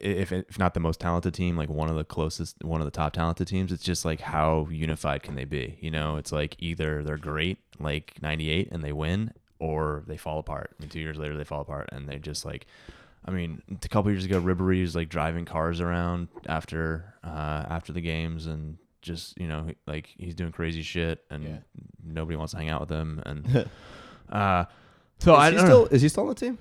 if 0.00 0.32
if 0.32 0.58
not 0.58 0.74
the 0.74 0.80
most 0.80 1.00
talented 1.00 1.34
team, 1.34 1.56
like 1.56 1.68
one 1.68 1.88
of 1.88 1.96
the 1.96 2.04
closest 2.04 2.62
one 2.64 2.80
of 2.80 2.84
the 2.86 2.90
top 2.90 3.12
talented 3.12 3.46
teams, 3.46 3.70
it's 3.70 3.84
just 3.84 4.04
like 4.04 4.20
how 4.20 4.66
unified 4.70 5.22
can 5.22 5.34
they 5.34 5.44
be? 5.44 5.78
You 5.80 5.90
know, 5.90 6.16
it's 6.16 6.32
like 6.32 6.56
either 6.58 7.02
they're 7.04 7.16
great 7.18 7.58
like 7.78 8.14
98 8.22 8.68
and 8.72 8.82
they 8.82 8.92
win 8.92 9.32
or 9.60 10.02
they 10.06 10.16
fall 10.16 10.38
apart. 10.40 10.72
And 10.80 10.90
2 10.90 10.98
years 10.98 11.16
later 11.16 11.36
they 11.36 11.44
fall 11.44 11.60
apart 11.60 11.88
and 11.92 12.08
they 12.08 12.18
just 12.18 12.44
like 12.44 12.66
I 13.24 13.30
mean, 13.30 13.62
a 13.82 13.88
couple 13.88 14.10
years 14.10 14.24
ago 14.24 14.40
Ribéry 14.40 14.80
was 14.82 14.94
like 14.94 15.08
driving 15.08 15.44
cars 15.44 15.80
around 15.80 16.28
after 16.46 17.14
uh 17.24 17.64
after 17.68 17.92
the 17.92 18.00
games 18.00 18.46
and 18.46 18.76
just, 19.02 19.38
you 19.38 19.48
know, 19.48 19.66
like 19.86 20.06
he's 20.18 20.34
doing 20.34 20.52
crazy 20.52 20.82
shit 20.82 21.24
and 21.30 21.44
Yeah. 21.44 21.56
nobody 22.04 22.36
wants 22.36 22.52
to 22.52 22.58
hang 22.58 22.68
out 22.68 22.80
with 22.80 22.90
him 22.90 23.22
and 23.26 23.68
uh 24.30 24.64
so 25.18 25.34
I 25.34 25.46
is 25.48 25.52
he 25.52 25.56
don't 25.58 25.66
still 25.66 25.80
know. 25.82 25.88
is 25.90 26.02
he 26.02 26.08
still 26.08 26.22
on 26.24 26.28
the 26.30 26.34
team? 26.34 26.58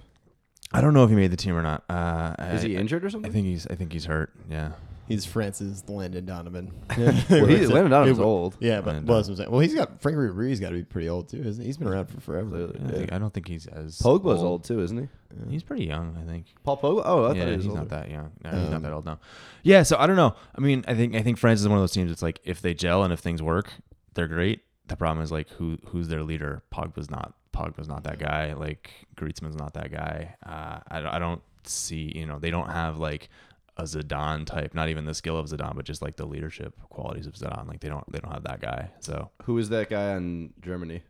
I 0.71 0.81
don't 0.81 0.93
know 0.93 1.03
if 1.03 1.09
he 1.09 1.15
made 1.15 1.31
the 1.31 1.37
team 1.37 1.55
or 1.55 1.61
not. 1.61 1.83
Uh, 1.87 2.33
Is 2.53 2.63
I, 2.63 2.67
he 2.69 2.75
injured 2.75 3.05
or 3.05 3.09
something? 3.11 3.29
I 3.29 3.33
something? 3.33 3.43
think 3.43 3.45
he's. 3.53 3.67
I 3.67 3.75
think 3.75 3.93
he's 3.93 4.05
hurt. 4.05 4.31
Yeah. 4.49 4.71
He's 5.07 5.25
France's 5.25 5.83
Landon 5.89 6.25
Donovan. 6.25 6.71
well, 6.97 7.11
he, 7.11 7.65
Landon 7.67 7.91
Donovan's 7.91 8.19
It- 8.19 8.23
old. 8.23 8.55
Yeah, 8.59 8.79
but 8.81 8.93
Landon 8.93 9.05
well, 9.07 9.17
that's 9.17 9.27
what 9.27 9.33
I'm 9.33 9.37
saying. 9.37 9.51
Well, 9.51 9.59
he's 9.59 9.73
got 9.75 10.01
Franck 10.01 10.17
Ribéry's 10.17 10.59
got 10.59 10.69
to 10.69 10.75
be 10.75 10.83
pretty 10.83 11.09
old 11.09 11.27
too, 11.29 11.41
isn't 11.43 11.61
he? 11.61 11.67
He's 11.67 11.77
been 11.77 11.87
around 11.89 12.05
for 12.07 12.21
forever. 12.21 12.49
Clearly. 12.49 12.79
I, 12.85 12.91
think, 12.91 13.13
I 13.13 13.17
don't 13.17 13.33
think 13.33 13.47
he's 13.47 13.67
as. 13.67 13.99
Pogba's 13.99 14.41
old. 14.41 14.63
too, 14.63 14.81
isn't 14.81 14.97
he? 14.97 15.07
He's 15.49 15.63
pretty 15.63 15.85
young. 15.85 16.17
I 16.21 16.29
think. 16.29 16.45
Paul 16.63 16.77
Pogba. 16.77 17.01
Oh, 17.05 17.25
I 17.25 17.27
thought 17.29 17.35
yeah, 17.37 17.45
he 17.45 17.55
was 17.55 17.65
he's 17.65 17.69
older. 17.71 17.81
not 17.81 17.89
that 17.89 18.09
young. 18.09 18.31
No, 18.43 18.49
he's 18.51 18.59
Um, 18.67 18.71
not 18.71 18.81
that 18.83 18.93
old 18.93 19.05
now. 19.05 19.19
Yeah, 19.63 19.83
so 19.83 19.97
I 19.97 20.07
don't 20.07 20.15
know. 20.15 20.35
I 20.55 20.61
mean, 20.61 20.85
I 20.87 20.93
think 20.95 21.15
I 21.15 21.21
think 21.21 21.37
France 21.37 21.59
is 21.59 21.67
one 21.67 21.77
of 21.77 21.81
those 21.81 21.91
teams. 21.91 22.11
It's 22.11 22.21
like 22.21 22.39
if 22.43 22.61
they 22.61 22.73
gel 22.73 23.03
and 23.03 23.11
if 23.11 23.19
things 23.19 23.41
work, 23.41 23.71
they're 24.13 24.27
great. 24.27 24.61
The 24.87 24.95
problem 24.95 25.23
is 25.23 25.31
like 25.31 25.49
who 25.49 25.77
who's 25.87 26.07
their 26.07 26.23
leader? 26.23 26.63
Pogba's 26.73 27.09
not. 27.09 27.33
Pogba's 27.53 27.87
not 27.87 28.03
that 28.05 28.19
guy. 28.19 28.53
Like 28.53 28.89
Griezmann's 29.15 29.55
not 29.55 29.73
that 29.73 29.91
guy. 29.91 30.35
Uh, 30.45 30.79
I 30.89 31.15
I 31.15 31.19
don't 31.19 31.41
see. 31.63 32.11
You 32.15 32.25
know, 32.25 32.39
they 32.39 32.51
don't 32.51 32.69
have 32.69 32.97
like 32.97 33.29
a 33.77 33.83
Zidane 33.83 34.45
type. 34.45 34.73
Not 34.73 34.89
even 34.89 35.05
the 35.05 35.13
skill 35.13 35.37
of 35.37 35.47
Zidane, 35.47 35.75
but 35.75 35.85
just 35.85 36.01
like 36.01 36.15
the 36.15 36.25
leadership 36.25 36.75
qualities 36.89 37.25
of 37.27 37.33
Zidane. 37.33 37.67
Like 37.67 37.79
they 37.79 37.89
don't 37.89 38.09
they 38.11 38.19
don't 38.19 38.31
have 38.31 38.43
that 38.43 38.61
guy. 38.61 38.89
So 38.99 39.31
Who 39.43 39.57
is 39.57 39.69
that 39.69 39.89
guy 39.89 40.13
on 40.13 40.53
Germany? 40.61 41.01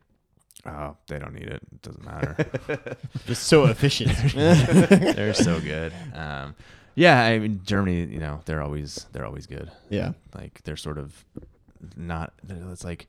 oh, 0.65 0.95
they 1.07 1.19
don't 1.19 1.33
need 1.33 1.47
it. 1.47 1.61
It 1.71 1.81
doesn't 1.81 2.05
matter. 2.05 2.37
Just 3.25 3.43
so 3.43 3.65
efficient. 3.65 4.15
they're 4.33 5.33
so 5.33 5.59
good. 5.59 5.91
Um, 6.13 6.55
yeah, 6.95 7.23
I 7.23 7.39
mean 7.39 7.61
Germany. 7.65 8.05
You 8.05 8.19
know, 8.19 8.41
they're 8.45 8.61
always 8.61 9.07
they're 9.11 9.25
always 9.25 9.45
good. 9.45 9.71
yeah. 9.89 10.13
like 10.35 10.61
they're 10.63 10.77
sort 10.77 10.97
of 10.97 11.25
not 11.97 12.33
it's 12.47 12.85
like 12.85 13.07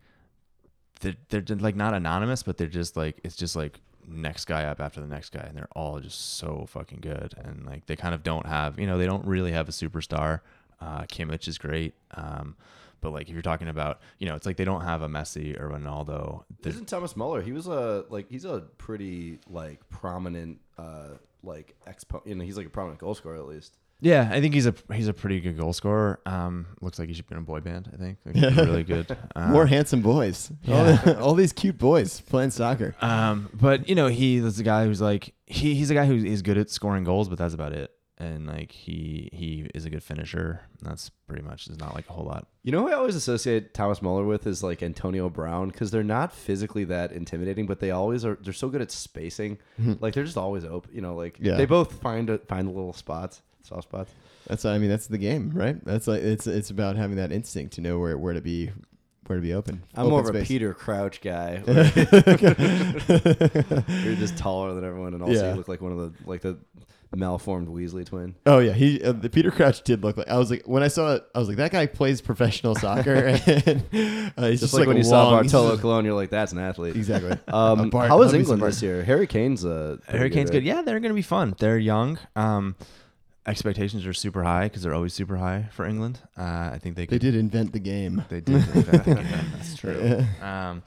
they're, 1.01 1.15
they're 1.29 1.43
like 1.59 1.77
not 1.77 1.95
anonymous 1.95 2.43
but 2.43 2.57
they're 2.57 2.67
just 2.67 2.97
like 2.97 3.21
it's 3.23 3.37
just 3.37 3.55
like 3.55 3.81
next 4.07 4.45
guy 4.47 4.65
up 4.65 4.81
after 4.81 5.01
the 5.01 5.07
next 5.07 5.31
guy 5.33 5.41
and 5.49 5.57
they're 5.57 5.69
all 5.73 5.99
just 6.01 6.37
so 6.37 6.67
fucking 6.69 7.01
good 7.01 7.35
and 7.39 7.65
like 7.67 7.87
they 7.87 7.97
kind 7.97 8.15
of 8.15 8.23
don't 8.23 8.47
have 8.47 8.79
you 8.79 8.87
know 8.87 8.99
they 8.99 9.07
don't 9.07 9.25
really 9.27 9.53
have 9.53 9.69
a 9.69 9.73
superstar 9.73 10.41
uh 10.81 11.03
Kimmich 11.03 11.49
is 11.49 11.57
great 11.59 11.95
um 12.13 12.57
but 13.01 13.13
like 13.13 13.29
if 13.29 13.33
you're 13.33 13.43
talking 13.43 13.69
about 13.69 14.01
you 14.19 14.27
know 14.27 14.35
it's 14.35 14.47
like 14.47 14.57
they 14.57 14.65
don't 14.65 14.83
have 14.83 15.03
a 15.03 15.09
Messi 15.09 15.59
or 15.61 15.69
Ronaldo 15.71 16.45
They're- 16.63 16.73
Isn't 16.73 16.87
Thomas 16.89 17.17
Muller? 17.17 17.43
He 17.43 17.53
was 17.53 17.67
a 17.67 18.05
like 18.09 18.31
he's 18.31 18.45
a 18.45 18.61
pretty 18.79 19.39
like 19.51 19.87
prominent 19.91 20.59
uh 20.79 21.11
like 21.43 21.75
expo. 21.87 22.27
You 22.27 22.35
know, 22.35 22.45
he's 22.45 22.57
like 22.57 22.67
a 22.67 22.71
prominent 22.71 23.01
goal 23.01 23.15
scorer 23.15 23.37
at 23.37 23.47
least. 23.47 23.77
Yeah 24.01 24.29
I 24.33 24.41
think 24.41 24.55
he's 24.55 24.67
a 24.67 24.75
he's 24.93 25.09
a 25.09 25.13
pretty 25.15 25.41
good 25.41 25.57
goal 25.59 25.73
scorer 25.73 26.21
um 26.27 26.67
looks 26.81 26.99
like 26.99 27.09
he 27.09 27.15
should 27.15 27.27
be 27.27 27.35
in 27.35 27.39
a 27.41 27.45
boy 27.45 27.61
band 27.61 27.91
I 27.93 27.97
think 27.97 28.19
like, 28.27 28.35
he's 28.37 28.57
really 28.57 28.83
good 28.85 29.17
um, 29.37 29.53
More 29.53 29.67
handsome 29.67 30.03
boys. 30.03 30.51
All, 30.69 30.85
the- 30.85 31.19
all 31.21 31.35
these 31.35 31.53
cute 31.53 31.79
boys 31.79 32.21
playing 32.21 32.51
soccer. 32.51 32.95
Um, 33.01 33.49
but 33.55 33.89
you 33.89 33.95
know, 33.95 34.09
he 34.09 34.37
is 34.37 34.59
a 34.59 34.63
guy 34.65 34.85
who's 34.87 35.01
like 35.01 35.35
he, 35.47 35.75
he's 35.75 35.91
a 35.91 35.95
guy 35.95 36.07
who 36.07 36.15
is 36.15 36.43
good 36.43 36.57
at 36.59 36.71
scoring 36.71 37.05
goals, 37.05 37.29
but 37.29 37.39
that's 37.39 37.55
about 37.55 37.73
it. 37.73 37.91
And 38.17 38.47
like 38.47 38.71
he 38.71 39.29
he 39.33 39.69
is 39.75 39.85
a 39.85 39.91
good 39.91 40.03
finisher. 40.03 40.61
That's 40.83 41.11
pretty 41.27 41.43
much 41.43 41.67
there's 41.67 41.81
not 41.81 41.95
like 41.95 42.09
a 42.09 42.13
whole 42.13 42.25
lot. 42.25 42.47
You 42.63 42.71
know 42.73 42.83
who 42.83 42.89
I 42.89 42.93
always 42.95 43.17
associate 43.17 43.75
Thomas 43.75 44.01
Muller 44.01 44.25
with 44.25 44.47
is 44.47 44.63
like 44.63 44.83
Antonio 44.85 45.29
Brown 45.29 45.69
because 45.69 45.91
they're 45.91 46.05
not 46.05 46.33
physically 46.33 46.85
that 46.85 47.11
intimidating, 47.13 47.67
but 47.67 47.81
they 47.81 47.91
always 47.91 48.25
are. 48.25 48.39
They're 48.41 48.53
so 48.53 48.69
good 48.69 48.81
at 48.83 48.93
spacing. 48.93 49.59
like 50.01 50.15
they're 50.15 50.25
just 50.25 50.37
always 50.39 50.65
open. 50.65 50.93
You 50.95 51.01
know, 51.03 51.17
like 51.17 51.39
Yeah. 51.41 51.57
they 51.57 51.67
both 51.67 52.01
find 52.01 52.31
a, 52.31 52.39
find 52.39 52.69
the 52.69 52.73
little 52.73 52.93
spots, 52.93 53.43
soft 53.65 53.85
spots. 53.85 54.13
That's 54.47 54.65
I 54.65 54.79
mean 54.79 54.91
that's 54.91 55.09
the 55.09 55.19
game, 55.19 55.51
right? 55.55 55.83
That's 55.85 56.07
like 56.07 56.23
it's 56.23 56.47
it's 56.47 56.71
about 56.71 56.97
having 56.97 57.17
that 57.17 57.33
instinct 57.33 57.75
to 57.75 57.81
know 57.81 57.99
where 57.99 58.17
where 58.17 58.35
to 58.35 58.41
be 58.41 58.71
where 59.27 59.39
to 59.39 59.43
be 59.43 59.55
open. 59.55 59.83
I'm 59.95 60.03
Open 60.07 60.11
more 60.11 60.29
of 60.31 60.37
a. 60.37 60.45
Peter 60.45 60.75
Crouch 60.75 61.21
guy. 61.23 61.57
where 61.65 61.85
You're 63.09 64.17
just 64.17 64.37
taller 64.37 64.75
than 64.75 64.85
everyone, 64.85 65.15
and 65.15 65.23
also 65.23 65.35
Yeah. 65.35 65.51
you 65.51 65.57
look 65.57 65.69
like 65.69 65.81
one 65.81 65.93
of 65.93 65.99
the 65.99 66.13
like 66.29 66.43
the 66.43 66.59
malformed 67.17 67.69
Weasley 67.69 68.05
twin. 68.05 68.35
Oh 68.45 68.59
yeah, 68.59 68.73
he 68.73 69.03
uh, 69.03 69.13
the 69.13 69.31
Peter 69.31 69.51
Crouch 69.51 69.83
did 69.83 70.03
look 70.03 70.17
like. 70.17 70.29
I 70.29 70.37
was 70.37 70.51
like 70.51 70.67
when 70.67 70.83
I 70.83 70.89
saw 70.89 71.15
it, 71.15 71.25
I 71.35 71.39
was 71.39 71.49
like 71.49 71.57
that 71.59 71.71
guy 71.73 71.87
plays 71.87 72.21
professional 72.21 72.75
soccer, 72.75 73.13
and 73.15 74.33
uh, 74.37 74.49
he's 74.49 74.61
Just, 74.61 74.61
just, 74.61 74.75
like, 74.75 74.87
when 74.87 74.97
a 74.97 75.01
you 75.01 75.05
saw 75.05 75.31
Bartolo 75.31 75.77
Colon, 75.79 76.05
you're 76.05 76.15
like, 76.15 76.31
that's 76.31 76.53
an 76.53 76.59
athlete. 76.59 76.97
Exactly. 76.97 77.39
Um, 77.49 77.91
Bart- 77.91 78.09
how 78.09 78.21
is 78.21 78.27
obviously 78.27 78.39
England 78.41 78.63
this 78.63 78.83
year? 78.83 79.05
Harry 79.05 79.27
Kane's 79.27 79.65
uh, 79.65 79.97
Harry 80.09 80.31
Kane's 80.31 80.51
right? 80.51 80.57
good. 80.57 80.65
Yeah, 80.65 80.83
they're 80.83 81.01
going 81.01 81.13
to 81.13 81.15
be 81.15 81.23
fun. 81.23 81.55
They're 81.59 81.79
young. 81.79 82.19
Um, 82.37 82.75
expectations 83.47 84.07
are 84.07 84.13
super 84.15 84.43
high 84.45 84.65
because 84.65 84.83
they're 84.83 84.95
always 84.95 85.15
super 85.15 85.37
high 85.37 85.69
for 85.73 85.85
England. 85.87 86.21
Uh, 86.37 86.71
I 86.73 86.79
think 86.81 86.97
they 86.97 87.07
could, 87.07 87.15
They 87.21 87.31
did 87.31 87.35
invent 87.35 87.73
the 87.73 87.79
game. 87.81 88.25
They 88.29 88.41
did. 88.41 88.55
invent 88.75 89.05
the 89.05 89.15
game. 89.15 89.27
That's 89.53 89.77
true. 89.79 90.25
Um, 90.43 90.83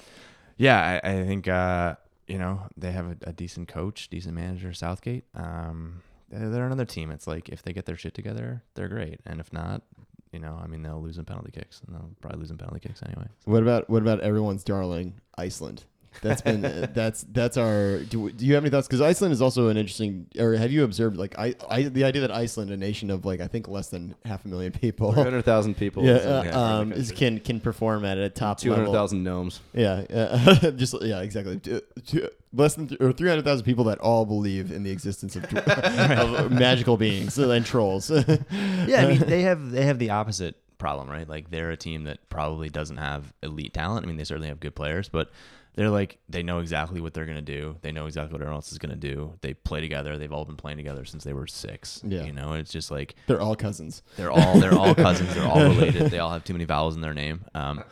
yeah, 0.57 0.99
I, 1.03 1.11
I 1.11 1.23
think 1.25 1.47
uh, 1.47 1.95
you 2.27 2.37
know 2.39 2.61
they 2.75 2.91
have 2.91 3.05
a, 3.07 3.17
a 3.29 3.33
decent 3.33 3.67
coach, 3.67 4.09
decent 4.09 4.35
manager, 4.35 4.73
Southgate. 4.73 5.25
Um, 5.35 6.01
they're, 6.29 6.49
they're 6.49 6.65
another 6.65 6.85
team. 6.85 7.11
It's 7.11 7.27
like 7.27 7.49
if 7.49 7.61
they 7.63 7.73
get 7.73 7.85
their 7.85 7.97
shit 7.97 8.13
together, 8.13 8.63
they're 8.73 8.89
great, 8.89 9.19
and 9.25 9.39
if 9.39 9.53
not, 9.53 9.83
you 10.31 10.39
know, 10.39 10.59
I 10.61 10.67
mean, 10.67 10.81
they'll 10.81 11.01
lose 11.01 11.17
in 11.17 11.25
penalty 11.25 11.51
kicks, 11.51 11.81
and 11.85 11.95
they'll 11.95 12.09
probably 12.21 12.39
lose 12.39 12.51
in 12.51 12.57
penalty 12.57 12.79
kicks 12.87 13.01
anyway. 13.05 13.27
What 13.45 13.61
about 13.61 13.89
what 13.89 14.01
about 14.01 14.19
everyone's 14.21 14.63
darling 14.63 15.21
Iceland? 15.37 15.83
That's 16.21 16.41
been 16.41 16.65
uh, 16.65 16.87
that's 16.93 17.25
that's 17.31 17.57
our. 17.57 17.99
Do, 17.99 18.31
do 18.31 18.45
you 18.45 18.55
have 18.55 18.63
any 18.63 18.69
thoughts? 18.71 18.87
Because 18.87 19.01
Iceland 19.01 19.33
is 19.33 19.41
also 19.41 19.69
an 19.69 19.77
interesting. 19.77 20.27
Or 20.39 20.53
have 20.55 20.71
you 20.71 20.83
observed 20.83 21.17
like 21.17 21.37
I, 21.37 21.55
I 21.69 21.83
the 21.83 22.03
idea 22.03 22.21
that 22.21 22.31
Iceland, 22.31 22.71
a 22.71 22.77
nation 22.77 23.09
of 23.09 23.25
like 23.25 23.39
I 23.41 23.47
think 23.47 23.67
less 23.67 23.89
than 23.89 24.15
half 24.25 24.45
a 24.45 24.47
million 24.47 24.71
people, 24.71 25.13
300,000 25.13 25.75
people. 25.75 26.03
yeah, 26.03 26.13
uh, 26.13 26.59
um, 26.59 26.91
is, 26.91 27.11
can 27.11 27.39
can 27.39 27.59
perform 27.59 28.05
at 28.05 28.17
a 28.17 28.29
top 28.29 28.59
200,000 28.59 29.23
gnomes. 29.23 29.61
Yeah, 29.73 30.03
uh, 30.13 30.71
just 30.75 31.01
yeah, 31.01 31.21
exactly. 31.21 31.59
Two- 31.59 31.81
two- 32.05 32.29
less 32.53 32.75
than 32.75 32.87
th- 32.87 32.99
or 33.01 33.11
three 33.11 33.29
hundred 33.29 33.43
thousand 33.43 33.65
people 33.65 33.83
that 33.85 33.99
all 33.99 34.25
believe 34.25 34.71
in 34.71 34.83
the 34.83 34.91
existence 34.91 35.35
of, 35.35 35.43
of 35.53 36.51
magical 36.51 36.97
beings 36.97 37.37
and 37.37 37.65
trolls. 37.65 38.09
Yeah, 38.09 39.01
I 39.03 39.07
mean, 39.07 39.19
they 39.19 39.41
have 39.41 39.71
they 39.71 39.85
have 39.85 39.99
the 39.99 40.11
opposite 40.11 40.55
problem, 40.77 41.09
right? 41.09 41.27
Like 41.27 41.49
they're 41.49 41.71
a 41.71 41.77
team 41.77 42.05
that 42.05 42.29
probably 42.29 42.69
doesn't 42.69 42.97
have 42.97 43.33
elite 43.43 43.73
talent. 43.73 44.05
I 44.05 44.07
mean, 44.07 44.17
they 44.17 44.23
certainly 44.23 44.49
have 44.49 44.59
good 44.59 44.75
players, 44.75 45.09
but 45.09 45.31
they're 45.77 45.89
like 45.91 46.17
they 46.27 46.41
know 46.43 46.57
exactly 46.59 46.99
what 46.99 47.13
they're 47.13 47.25
gonna 47.27 47.41
do. 47.41 47.77
They 47.81 47.91
know 47.93 48.07
exactly 48.07 48.33
what 48.33 48.41
everyone 48.41 48.55
else 48.57 48.71
is 48.73 48.79
gonna 48.79 48.95
do. 48.95 49.37
They 49.41 49.53
play 49.53 49.79
together. 49.79 50.17
They've 50.17 50.33
all 50.33 50.43
been 50.43 50.57
playing 50.57 50.77
together 50.77 51.05
since 51.05 51.23
they 51.23 51.31
were 51.33 51.45
six. 51.47 52.01
Yeah. 52.03 52.23
you 52.23 52.33
know, 52.33 52.53
it's 52.53 52.71
just 52.71 52.89
like 52.91 53.13
They're 53.27 53.39
all 53.39 53.55
cousins. 53.55 54.01
they're 54.17 54.31
all 54.31 54.59
they're 54.59 54.73
all 54.77 54.93
cousins. 55.07 55.33
They're 55.35 55.47
all 55.47 55.61
related. 55.63 56.11
They 56.11 56.19
all 56.19 56.31
have 56.31 56.43
too 56.43 56.53
many 56.53 56.65
vowels 56.65 56.95
in 56.95 57.01
their 57.01 57.13
name. 57.13 57.45
Um, 57.53 57.83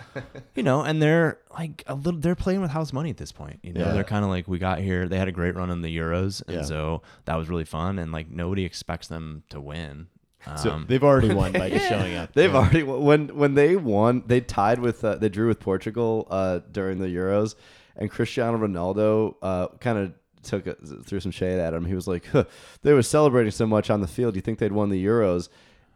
you 0.55 0.63
know, 0.63 0.81
and 0.81 0.99
they're 1.01 1.39
like 1.57 1.83
a 1.87 1.95
little. 1.95 2.19
They're 2.19 2.35
playing 2.35 2.59
with 2.61 2.71
house 2.71 2.91
money 2.91 3.11
at 3.11 3.17
this 3.17 3.31
point. 3.31 3.59
You 3.61 3.73
know, 3.73 3.85
Yeah. 3.85 3.91
they're 3.93 4.03
kind 4.03 4.25
of 4.25 4.31
like 4.31 4.47
we 4.47 4.57
got 4.57 4.79
here. 4.79 5.07
They 5.07 5.17
had 5.19 5.27
a 5.27 5.31
great 5.31 5.55
run 5.55 5.69
in 5.69 5.81
the 5.81 5.95
Euros, 5.95 6.41
and 6.47 6.57
Yeah. 6.57 6.63
so 6.63 7.03
that 7.25 7.35
was 7.35 7.47
really 7.49 7.65
fun. 7.65 7.99
And 7.99 8.11
like 8.11 8.29
nobody 8.29 8.65
expects 8.65 9.07
them 9.07 9.43
to 9.49 9.61
win. 9.61 10.07
So 10.57 10.71
Um, 10.71 10.85
they've 10.87 11.03
already 11.03 11.33
won 11.33 11.51
by 11.51 11.69
just 11.75 11.87
showing 11.89 12.15
up. 12.15 12.33
They've 12.33 12.51
Yeah. 12.51 12.57
already 12.57 12.83
when 12.83 13.29
when 13.29 13.53
they 13.55 13.75
won, 13.75 14.23
they 14.27 14.41
tied 14.41 14.79
with 14.79 15.03
uh, 15.03 15.15
they 15.15 15.29
drew 15.29 15.47
with 15.47 15.59
Portugal 15.59 16.27
uh, 16.29 16.59
during 16.71 16.99
the 16.99 17.07
Euros, 17.07 17.55
and 17.95 18.09
Cristiano 18.11 18.57
Ronaldo 18.57 19.35
uh, 19.41 19.67
kind 19.79 19.97
of 19.97 20.13
took 20.43 20.67
a, 20.67 20.75
threw 21.03 21.19
some 21.19 21.31
shade 21.31 21.59
at 21.59 21.73
him. 21.73 21.85
He 21.85 21.95
was 21.95 22.07
like, 22.07 22.25
huh, 22.27 22.43
"They 22.83 22.93
were 22.93 23.01
celebrating 23.01 23.51
so 23.51 23.65
much 23.65 23.89
on 23.89 24.01
the 24.01 24.07
field. 24.07 24.35
You 24.35 24.41
think 24.41 24.59
they'd 24.59 24.71
won 24.71 24.89
the 24.89 25.03
Euros?" 25.03 25.49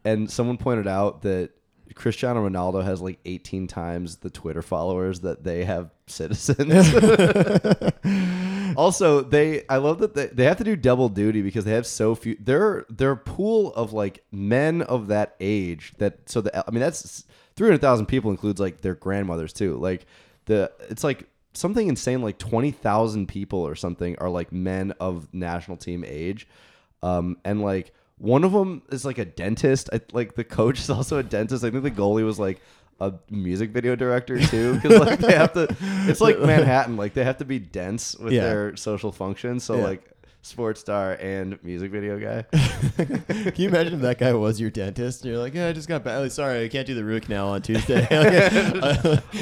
And 0.03 0.31
someone 0.31 0.57
pointed 0.57 0.87
out 0.87 1.21
that 1.23 1.51
Cristiano 1.93 2.47
Ronaldo 2.47 2.83
has 2.83 3.01
like 3.01 3.19
18 3.25 3.67
times 3.67 4.17
the 4.17 4.29
Twitter 4.29 4.61
followers 4.61 5.19
that 5.21 5.43
they 5.43 5.65
have 5.65 5.91
citizens. 6.07 6.93
also, 8.75 9.21
they 9.21 9.63
I 9.67 9.77
love 9.77 9.99
that 9.99 10.13
they, 10.13 10.27
they 10.27 10.45
have 10.45 10.57
to 10.57 10.63
do 10.63 10.75
double 10.75 11.09
duty 11.09 11.41
because 11.41 11.65
they 11.65 11.73
have 11.73 11.85
so 11.85 12.15
few. 12.15 12.35
Their 12.39 12.85
their 12.89 13.15
pool 13.15 13.73
of 13.73 13.93
like 13.93 14.23
men 14.31 14.81
of 14.81 15.07
that 15.07 15.35
age 15.39 15.93
that 15.97 16.29
so 16.29 16.41
the 16.41 16.57
I 16.67 16.71
mean 16.71 16.81
that's 16.81 17.25
300,000 17.55 18.05
people 18.05 18.31
includes 18.31 18.59
like 18.59 18.81
their 18.81 18.95
grandmothers 18.95 19.53
too. 19.53 19.77
Like 19.77 20.05
the 20.45 20.71
it's 20.89 21.03
like 21.03 21.27
something 21.53 21.87
insane 21.87 22.21
like 22.21 22.37
20,000 22.37 23.27
people 23.27 23.59
or 23.59 23.75
something 23.75 24.17
are 24.19 24.29
like 24.29 24.51
men 24.51 24.93
of 24.99 25.27
national 25.33 25.77
team 25.77 26.03
age. 26.07 26.47
Um 27.03 27.37
and 27.43 27.61
like 27.61 27.93
one 28.17 28.43
of 28.43 28.51
them 28.51 28.81
is 28.91 29.05
like 29.05 29.17
a 29.17 29.25
dentist. 29.25 29.89
I, 29.91 30.01
like 30.11 30.35
the 30.35 30.43
coach 30.43 30.79
is 30.79 30.89
also 30.89 31.17
a 31.17 31.23
dentist. 31.23 31.63
I 31.63 31.71
think 31.71 31.83
the 31.83 31.91
goalie 31.91 32.25
was 32.25 32.39
like 32.39 32.61
a 33.01 33.13
music 33.29 33.71
video 33.71 33.95
director 33.95 34.39
too, 34.39 34.75
because 34.75 34.99
like 34.99 35.19
they 35.19 35.33
have 35.33 35.53
to. 35.53 35.67
It's 36.09 36.21
like 36.21 36.39
Manhattan. 36.39 36.97
Like 36.97 37.13
they 37.13 37.23
have 37.23 37.37
to 37.37 37.45
be 37.45 37.59
dense 37.59 38.15
with 38.15 38.33
Yeah. 38.33 38.41
their 38.43 38.75
social 38.75 39.11
functions. 39.11 39.63
So 39.63 39.77
Yeah. 39.77 39.83
like 39.83 40.03
sports 40.41 40.79
star 40.79 41.13
and 41.13 41.61
music 41.63 41.91
video 41.91 42.17
guy. 42.17 42.43
Can 42.97 43.53
you 43.57 43.67
imagine 43.69 43.93
if 43.95 44.01
that 44.01 44.17
guy 44.19 44.33
was 44.33 44.59
your 44.59 44.69
dentist? 44.69 45.21
And 45.23 45.31
you're 45.33 45.41
like, 45.41 45.53
yeah, 45.53 45.67
I 45.67 45.73
just 45.73 45.87
got 45.89 46.03
back. 46.03 46.31
Sorry, 46.31 46.63
I 46.63 46.67
can't 46.69 46.87
do 46.87 46.95
the 46.95 47.03
root 47.03 47.23
canal 47.23 47.49
on 47.49 47.61
Tuesday. 47.61 48.07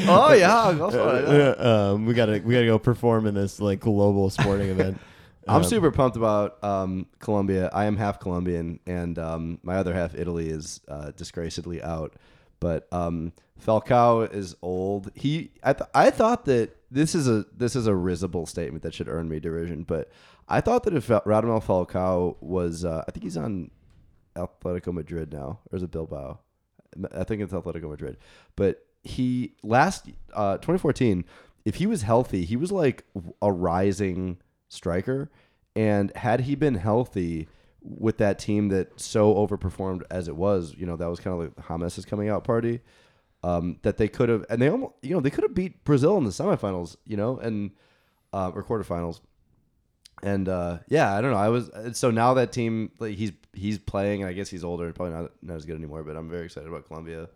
oh 0.07 0.33
yeah, 0.33 0.71
fine, 0.71 0.77
yeah. 0.77 1.55
Uh, 1.57 1.91
um, 1.95 2.05
we 2.05 2.13
gotta 2.13 2.41
we 2.43 2.53
gotta 2.53 2.65
go 2.65 2.79
perform 2.79 3.25
in 3.27 3.35
this 3.35 3.59
like 3.59 3.79
global 3.79 4.29
sporting 4.29 4.69
event. 4.69 4.99
I'm 5.47 5.57
Um, 5.57 5.63
super 5.63 5.91
pumped 5.91 6.17
about 6.17 6.61
um, 6.63 7.05
Colombia. 7.19 7.69
I 7.71 7.85
am 7.85 7.95
half 7.95 8.19
Colombian, 8.19 8.79
and 8.85 9.17
um, 9.17 9.59
my 9.63 9.77
other 9.77 9.93
half 9.93 10.13
Italy 10.13 10.49
is 10.49 10.81
uh, 10.89 11.11
disgracedly 11.15 11.81
out. 11.81 12.13
But 12.59 12.87
um, 12.91 13.33
Falcao 13.63 14.33
is 14.33 14.55
old. 14.61 15.11
He, 15.15 15.51
I, 15.63 15.73
th- 15.73 15.89
I 15.93 16.09
thought 16.09 16.45
that 16.45 16.75
this 16.89 17.13
is 17.13 17.27
a 17.27 17.45
this 17.55 17.75
is 17.75 17.87
a 17.87 17.95
risible 17.95 18.45
statement 18.45 18.83
that 18.83 18.93
should 18.93 19.07
earn 19.09 19.29
me 19.29 19.39
derision. 19.39 19.83
But 19.83 20.09
I 20.47 20.61
thought 20.61 20.83
that 20.83 20.93
if 20.93 21.07
Radamel 21.07 21.63
Falcao 21.63 22.37
was, 22.41 22.85
uh, 22.85 23.03
I 23.07 23.11
think 23.11 23.23
he's 23.23 23.37
on 23.37 23.71
Atletico 24.35 24.93
Madrid 24.93 25.33
now, 25.33 25.59
or 25.71 25.77
is 25.77 25.83
it 25.83 25.91
Bilbao? 25.91 26.39
I 27.13 27.23
think 27.23 27.41
it's 27.41 27.53
Atletico 27.53 27.89
Madrid. 27.89 28.17
But 28.55 28.85
he 29.03 29.53
last 29.63 30.07
uh, 30.33 30.57
2014, 30.57 31.25
if 31.65 31.75
he 31.75 31.85
was 31.85 32.03
healthy, 32.03 32.45
he 32.45 32.55
was 32.55 32.71
like 32.71 33.05
a 33.41 33.51
rising 33.51 34.37
striker. 34.69 35.29
And 35.75 36.15
had 36.15 36.41
he 36.41 36.55
been 36.55 36.75
healthy 36.75 37.47
with 37.97 38.17
that 38.17 38.39
team 38.39 38.69
that 38.69 38.99
so 38.99 39.33
overperformed 39.35 40.03
as 40.11 40.27
it 40.27 40.35
was, 40.35 40.75
you 40.77 40.85
know, 40.85 40.95
that 40.95 41.09
was 41.09 41.19
kind 41.19 41.33
of 41.33 41.67
like 41.67 41.79
James' 41.79 42.05
coming 42.05 42.29
out 42.29 42.43
party. 42.43 42.81
Um, 43.43 43.77
that 43.83 43.97
they 43.97 44.07
could 44.07 44.29
have, 44.29 44.45
and 44.49 44.61
they 44.61 44.67
almost, 44.67 44.95
you 45.03 45.13
know, 45.13 45.21
they 45.21 45.29
could 45.29 45.43
have 45.43 45.53
beat 45.53 45.83
Brazil 45.83 46.17
in 46.17 46.23
the 46.23 46.31
semifinals, 46.31 46.97
you 47.05 47.15
know, 47.15 47.37
and 47.37 47.71
uh, 48.33 48.51
or 48.53 48.63
quarterfinals. 48.63 49.21
And 50.23 50.49
uh, 50.49 50.79
yeah, 50.87 51.15
I 51.15 51.21
don't 51.21 51.31
know. 51.31 51.37
I 51.37 51.49
was 51.49 51.69
so 51.93 52.09
now 52.09 52.33
that 52.33 52.51
team, 52.51 52.91
like 52.99 53.15
he's 53.15 53.31
he's 53.53 53.77
playing, 53.77 54.23
and 54.23 54.29
I 54.29 54.33
guess 54.33 54.49
he's 54.49 54.63
older 54.63 54.91
probably 54.91 55.13
not 55.13 55.31
not 55.43 55.55
as 55.55 55.65
good 55.65 55.75
anymore. 55.75 56.03
But 56.03 56.17
I'm 56.17 56.29
very 56.29 56.45
excited 56.45 56.67
about 56.67 56.87
Colombia. 56.87 57.29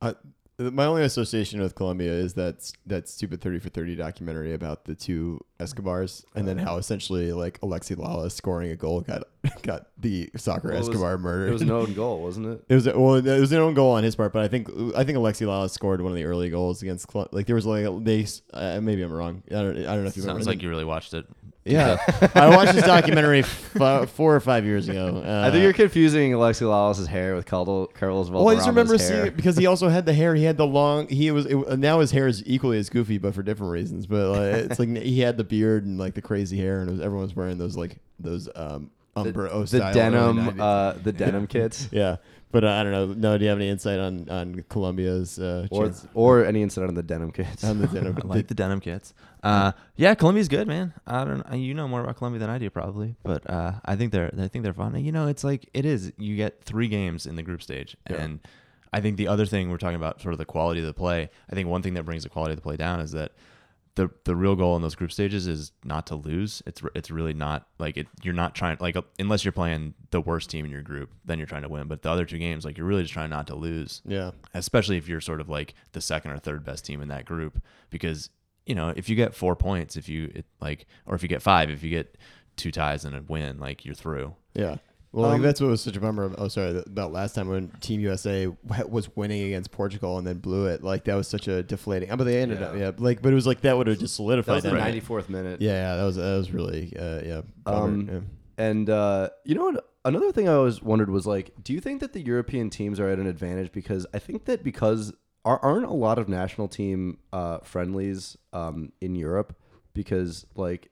Uh, 0.00 0.14
my 0.60 0.84
only 0.84 1.02
association 1.04 1.60
with 1.60 1.74
Colombia 1.74 2.12
is 2.12 2.34
that 2.34 2.70
that 2.86 3.08
stupid 3.08 3.40
Thirty 3.40 3.58
for 3.58 3.70
Thirty 3.70 3.96
documentary 3.96 4.52
about 4.52 4.84
the 4.84 4.94
two 4.94 5.40
Escobars, 5.58 6.24
and 6.34 6.46
then 6.46 6.58
how 6.58 6.76
essentially 6.76 7.32
like 7.32 7.58
Alexi 7.60 7.96
Lalas 7.96 8.32
scoring 8.32 8.70
a 8.70 8.76
goal 8.76 9.00
got 9.00 9.22
got 9.62 9.86
the 9.98 10.28
soccer 10.36 10.68
Well, 10.68 10.78
was- 10.78 10.88
Escobar 10.88 11.16
murdered. 11.18 11.48
It 11.48 11.52
was 11.52 11.62
an 11.62 11.70
own 11.70 11.94
goal, 11.94 12.22
wasn't 12.22 12.46
it? 12.46 12.64
It 12.68 12.74
was 12.74 12.86
well, 12.86 13.14
it 13.14 13.40
was 13.40 13.52
an 13.52 13.58
own 13.58 13.74
goal 13.74 13.92
on 13.92 14.04
his 14.04 14.14
part, 14.16 14.32
but 14.32 14.42
I 14.42 14.48
think 14.48 14.68
I 14.96 15.04
think 15.04 15.16
Alexi 15.18 15.46
Lalas 15.46 15.70
scored 15.70 16.00
one 16.02 16.12
of 16.12 16.16
the 16.16 16.24
early 16.24 16.50
goals 16.50 16.82
against 16.82 17.08
Col- 17.08 17.28
like 17.32 17.46
there 17.46 17.56
was 17.56 17.66
like 17.66 17.86
they 18.04 18.26
uh, 18.52 18.80
maybe 18.82 19.02
I'm 19.02 19.12
wrong. 19.12 19.42
I 19.50 19.54
don't 19.54 19.78
I 19.78 19.82
don't 19.94 20.02
know 20.02 20.08
if 20.08 20.16
you 20.16 20.22
sounds 20.22 20.26
remember. 20.40 20.44
like 20.50 20.62
you 20.62 20.68
really 20.68 20.84
watched 20.84 21.14
it. 21.14 21.26
Yeah, 21.64 21.98
I 22.34 22.48
watched 22.48 22.72
this 22.72 22.86
documentary 22.86 23.40
f- 23.40 24.10
four 24.10 24.34
or 24.34 24.40
five 24.40 24.64
years 24.64 24.88
ago. 24.88 25.22
Uh, 25.24 25.44
I 25.46 25.50
think 25.50 25.62
you're 25.62 25.74
confusing 25.74 26.32
Alexi 26.32 26.62
Lalas's 26.62 27.06
hair 27.06 27.34
with 27.34 27.44
Carlos 27.44 27.90
Carlos 27.92 28.30
Well, 28.30 28.48
I 28.48 28.54
just 28.54 28.66
remember 28.66 28.96
Valderrama's 28.96 29.06
seeing 29.06 29.26
it 29.26 29.36
because 29.36 29.56
he 29.58 29.66
also 29.66 29.88
had 29.88 30.06
the 30.06 30.14
hair. 30.14 30.34
He 30.34 30.44
had 30.44 30.56
the 30.56 30.66
long. 30.66 31.06
He 31.08 31.30
was 31.30 31.46
it, 31.46 31.78
now 31.78 32.00
his 32.00 32.12
hair 32.12 32.26
is 32.26 32.42
equally 32.46 32.78
as 32.78 32.88
goofy, 32.88 33.18
but 33.18 33.34
for 33.34 33.42
different 33.42 33.72
reasons. 33.72 34.06
But 34.06 34.30
like, 34.30 34.40
it's 34.70 34.78
like 34.78 34.88
he 34.96 35.20
had 35.20 35.36
the 35.36 35.44
beard 35.44 35.84
and 35.84 35.98
like 35.98 36.14
the 36.14 36.22
crazy 36.22 36.56
hair, 36.56 36.80
and 36.80 36.88
it 36.88 36.92
was, 36.92 37.00
everyone 37.00 37.24
was 37.24 37.36
wearing 37.36 37.58
those 37.58 37.76
like 37.76 37.98
those 38.18 38.48
um 38.54 38.90
Umbro 39.16 39.60
the 39.62 39.66
style 39.66 39.82
early 39.82 39.94
denim, 39.94 40.60
uh, 40.60 40.92
the 40.92 41.12
denim 41.12 41.46
kits, 41.48 41.88
yeah, 41.90 42.16
but 42.52 42.64
uh, 42.64 42.70
I 42.70 42.82
don't 42.84 42.92
know. 42.92 43.06
No, 43.06 43.38
do 43.38 43.44
you 43.44 43.50
have 43.50 43.58
any 43.58 43.68
insight 43.68 43.98
on 43.98 44.28
on 44.28 44.64
Colombia's 44.68 45.38
uh, 45.38 45.66
or 45.70 45.92
or 46.14 46.44
any 46.44 46.62
incident 46.62 46.90
on 46.90 46.94
the 46.94 47.02
denim 47.02 47.32
kits. 47.32 47.64
on 47.64 47.80
the 47.80 47.86
denim? 47.88 48.16
I 48.22 48.26
like 48.26 48.46
the 48.46 48.54
denim 48.54 48.80
kits. 48.80 49.12
Uh, 49.42 49.72
yeah, 49.96 50.14
Colombia's 50.14 50.48
good, 50.48 50.68
man. 50.68 50.92
I 51.06 51.24
don't. 51.24 51.54
You 51.54 51.74
know 51.74 51.88
more 51.88 52.02
about 52.02 52.16
Colombia 52.16 52.40
than 52.40 52.50
I 52.50 52.58
do, 52.58 52.68
probably. 52.70 53.16
But 53.22 53.48
uh, 53.48 53.72
I 53.84 53.96
think 53.96 54.12
they're. 54.12 54.30
I 54.38 54.48
think 54.48 54.64
they're 54.64 54.74
fun. 54.74 55.02
You 55.02 55.12
know, 55.12 55.28
it's 55.28 55.44
like 55.44 55.68
it 55.72 55.84
is. 55.84 56.12
You 56.18 56.36
get 56.36 56.62
three 56.62 56.88
games 56.88 57.26
in 57.26 57.36
the 57.36 57.42
group 57.42 57.62
stage, 57.62 57.96
and 58.06 58.40
I 58.92 59.00
think 59.00 59.16
the 59.16 59.28
other 59.28 59.46
thing 59.46 59.70
we're 59.70 59.78
talking 59.78 59.96
about, 59.96 60.20
sort 60.20 60.34
of 60.34 60.38
the 60.38 60.44
quality 60.44 60.80
of 60.80 60.86
the 60.86 60.94
play. 60.94 61.30
I 61.50 61.54
think 61.54 61.68
one 61.68 61.82
thing 61.82 61.94
that 61.94 62.04
brings 62.04 62.24
the 62.24 62.28
quality 62.28 62.52
of 62.52 62.56
the 62.56 62.62
play 62.62 62.76
down 62.76 63.00
is 63.00 63.12
that 63.12 63.32
the 63.94 64.10
the 64.24 64.36
real 64.36 64.56
goal 64.56 64.76
in 64.76 64.82
those 64.82 64.94
group 64.94 65.12
stages 65.12 65.46
is 65.46 65.72
not 65.84 66.06
to 66.08 66.14
lose. 66.14 66.62
It's 66.66 66.82
it's 66.94 67.10
really 67.10 67.34
not 67.34 67.66
like 67.78 67.96
it. 67.96 68.06
You're 68.22 68.34
not 68.34 68.54
trying 68.54 68.76
like 68.80 68.96
uh, 68.96 69.02
unless 69.18 69.44
you're 69.44 69.52
playing 69.52 69.94
the 70.10 70.20
worst 70.20 70.50
team 70.50 70.64
in 70.64 70.70
your 70.70 70.82
group, 70.82 71.10
then 71.24 71.38
you're 71.38 71.46
trying 71.46 71.62
to 71.62 71.68
win. 71.68 71.88
But 71.88 72.02
the 72.02 72.10
other 72.10 72.24
two 72.24 72.38
games, 72.38 72.64
like 72.64 72.78
you're 72.78 72.86
really 72.86 73.02
just 73.02 73.14
trying 73.14 73.30
not 73.30 73.46
to 73.48 73.54
lose. 73.54 74.02
Yeah. 74.04 74.30
Especially 74.54 74.96
if 74.96 75.08
you're 75.08 75.20
sort 75.20 75.40
of 75.40 75.48
like 75.48 75.74
the 75.92 76.00
second 76.00 76.30
or 76.30 76.38
third 76.38 76.64
best 76.64 76.84
team 76.84 77.00
in 77.00 77.08
that 77.08 77.24
group, 77.24 77.62
because 77.90 78.30
you 78.70 78.74
know 78.74 78.88
if 79.00 79.08
you 79.08 79.16
get 79.16 79.34
four 79.34 79.54
points, 79.56 79.96
if 79.96 80.08
you 80.08 80.20
it, 80.38 80.46
like, 80.60 80.86
or 81.06 81.14
if 81.16 81.22
you 81.22 81.28
get 81.28 81.42
five, 81.42 81.66
if 81.70 81.82
you 81.82 81.90
get 81.90 82.16
two 82.56 82.70
ties 82.70 83.04
and 83.04 83.14
a 83.16 83.22
win, 83.34 83.58
like 83.58 83.84
you're 83.84 83.94
through. 84.04 84.34
Yeah. 84.54 84.76
Well, 85.12 85.28
like, 85.28 85.36
Um, 85.38 85.42
that's 85.42 85.60
what 85.60 85.70
was 85.70 85.80
such 85.80 85.96
a 85.96 86.00
bummer. 86.00 86.32
Oh, 86.38 86.46
sorry, 86.46 86.78
about 86.86 87.10
last 87.12 87.34
time 87.34 87.48
when 87.48 87.68
Team 87.80 87.98
USA 88.00 88.46
was 88.88 89.06
winning 89.16 89.42
against 89.42 89.72
Portugal 89.72 90.18
and 90.18 90.24
then 90.26 90.38
blew 90.38 90.66
it. 90.66 90.84
Like 90.84 91.02
that 91.06 91.16
was 91.16 91.26
such 91.26 91.48
a 91.48 91.64
deflating. 91.64 92.08
But 92.16 92.24
they 92.24 92.40
ended 92.40 92.62
up, 92.62 92.74
Yeah. 92.74 92.80
yeah. 92.80 92.90
Like, 92.96 93.20
but 93.20 93.32
it 93.32 93.34
was 93.34 93.46
like 93.46 93.62
that 93.62 93.76
would 93.76 93.88
have 93.88 93.98
just 93.98 94.12
That 94.14 94.22
solidified 94.22 94.54
was 94.56 94.62
the 94.62 94.70
them. 94.70 94.78
ninety 94.78 95.00
fourth 95.00 95.28
minute. 95.28 95.60
Yeah, 95.60 95.72
yeah, 95.72 95.96
that 95.96 96.04
was 96.04 96.16
that 96.16 96.36
was 96.36 96.52
really, 96.52 96.94
uh, 96.96 97.20
yeah. 97.30 97.40
bummer, 97.64 97.84
Um, 97.84 98.08
yeah. 98.12 98.20
And 98.66 98.88
uh, 98.88 99.30
you 99.44 99.54
know 99.56 99.64
what? 99.64 99.84
Another 100.04 100.30
thing 100.32 100.48
I 100.48 100.52
always 100.54 100.80
wondered 100.80 101.10
was 101.10 101.26
like, 101.26 101.50
do 101.64 101.72
you 101.72 101.80
think 101.80 102.00
that 102.02 102.12
the 102.12 102.20
European 102.20 102.70
teams 102.70 103.00
are 103.00 103.08
at 103.08 103.18
an 103.18 103.26
advantage? 103.26 103.72
Because 103.72 104.06
I 104.14 104.18
think 104.20 104.44
that 104.44 104.62
because 104.62 105.12
are, 105.44 105.58
aren't 105.64 105.86
a 105.86 105.92
lot 105.92 106.18
of 106.18 106.28
national 106.28 106.68
team 106.68 107.18
uh, 107.32 107.58
friendlies 107.58 108.36
um, 108.52 108.92
in 109.00 109.14
Europe? 109.14 109.56
Because 109.94 110.46
like, 110.54 110.90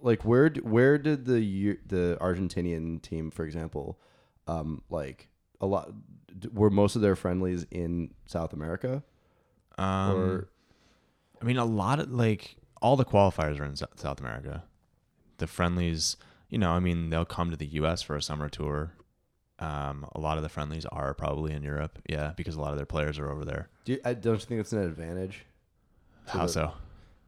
like 0.00 0.24
where 0.24 0.48
where 0.62 0.98
did 0.98 1.26
the 1.26 1.78
the 1.86 2.16
Argentinian 2.20 3.02
team, 3.02 3.30
for 3.30 3.44
example, 3.44 3.98
um, 4.46 4.82
like 4.88 5.28
a 5.60 5.66
lot 5.66 5.90
were 6.52 6.70
most 6.70 6.94
of 6.96 7.02
their 7.02 7.16
friendlies 7.16 7.66
in 7.70 8.14
South 8.26 8.52
America? 8.52 9.02
Um, 9.76 10.16
Or- 10.16 10.48
I 11.40 11.44
mean, 11.44 11.56
a 11.58 11.64
lot 11.64 12.00
of 12.00 12.10
like 12.10 12.56
all 12.80 12.96
the 12.96 13.04
qualifiers 13.04 13.60
are 13.60 13.64
in 13.64 13.76
South 13.76 14.20
America. 14.20 14.64
The 15.38 15.46
friendlies, 15.46 16.16
you 16.48 16.58
know, 16.58 16.70
I 16.70 16.80
mean, 16.80 17.10
they'll 17.10 17.24
come 17.24 17.50
to 17.50 17.56
the 17.56 17.66
U.S. 17.66 18.02
for 18.02 18.16
a 18.16 18.22
summer 18.22 18.48
tour. 18.48 18.92
Um, 19.60 20.06
a 20.12 20.20
lot 20.20 20.36
of 20.36 20.42
the 20.44 20.48
friendlies 20.48 20.86
are 20.86 21.14
probably 21.14 21.52
in 21.52 21.62
Europe, 21.62 21.98
yeah, 22.08 22.32
because 22.36 22.54
a 22.54 22.60
lot 22.60 22.70
of 22.70 22.76
their 22.76 22.86
players 22.86 23.18
are 23.18 23.30
over 23.30 23.44
there. 23.44 23.68
Do 23.84 23.92
you, 23.92 24.00
I, 24.04 24.14
don't 24.14 24.34
you 24.34 24.40
think 24.46 24.60
it's 24.60 24.72
an 24.72 24.82
advantage? 24.82 25.44
How 26.26 26.46
the- 26.46 26.52
so? 26.52 26.72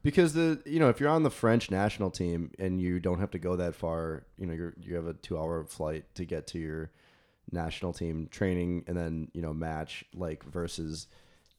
Because 0.03 0.33
the 0.33 0.59
you 0.65 0.79
know 0.79 0.89
if 0.89 0.99
you're 0.99 1.09
on 1.09 1.21
the 1.23 1.29
French 1.29 1.69
national 1.69 2.09
team 2.09 2.51
and 2.57 2.81
you 2.81 2.99
don't 2.99 3.19
have 3.19 3.29
to 3.31 3.39
go 3.39 3.55
that 3.57 3.75
far, 3.75 4.23
you 4.37 4.47
know 4.47 4.53
you 4.53 4.73
you 4.81 4.95
have 4.95 5.05
a 5.05 5.13
two 5.13 5.37
hour 5.37 5.63
flight 5.65 6.05
to 6.15 6.25
get 6.25 6.47
to 6.47 6.59
your 6.59 6.89
national 7.51 7.93
team 7.93 8.27
training 8.31 8.83
and 8.87 8.97
then 8.97 9.27
you 9.33 9.41
know 9.41 9.53
match 9.53 10.03
like 10.15 10.43
versus 10.43 11.07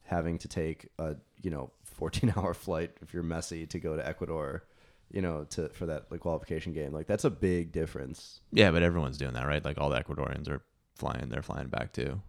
having 0.04 0.38
to 0.38 0.48
take 0.48 0.88
a 0.98 1.14
you 1.42 1.50
know 1.50 1.70
14 1.84 2.32
hour 2.36 2.52
flight 2.54 2.90
if 3.00 3.14
you're 3.14 3.22
Messi 3.22 3.68
to 3.68 3.78
go 3.78 3.94
to 3.96 4.04
Ecuador, 4.06 4.64
you 5.12 5.22
know 5.22 5.44
to 5.50 5.68
for 5.70 5.86
that 5.86 6.10
like 6.10 6.20
qualification 6.20 6.72
game 6.72 6.92
like 6.92 7.06
that's 7.06 7.24
a 7.24 7.30
big 7.30 7.70
difference. 7.72 8.40
Yeah, 8.50 8.70
but 8.70 8.82
everyone's 8.82 9.18
doing 9.18 9.34
that, 9.34 9.46
right? 9.46 9.64
Like 9.64 9.78
all 9.78 9.90
the 9.90 10.02
Ecuadorians 10.02 10.48
are 10.48 10.62
flying; 10.94 11.28
they're 11.28 11.42
flying 11.42 11.68
back 11.68 11.92
too. 11.92 12.20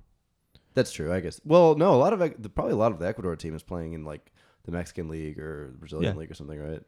That's 0.75 0.91
true, 0.91 1.13
I 1.13 1.19
guess. 1.19 1.39
Well, 1.45 1.75
no, 1.75 1.93
a 1.93 1.97
lot 1.97 2.13
of 2.13 2.19
probably 2.55 2.73
a 2.73 2.77
lot 2.77 2.91
of 2.91 2.99
the 2.99 3.07
Ecuador 3.07 3.35
team 3.35 3.55
is 3.55 3.63
playing 3.63 3.93
in 3.93 4.03
like 4.05 4.31
the 4.65 4.71
Mexican 4.71 5.07
league 5.07 5.39
or 5.39 5.73
Brazilian 5.79 6.13
Yeah. 6.13 6.19
league 6.19 6.31
or 6.31 6.35
something, 6.35 6.59
right? 6.59 6.81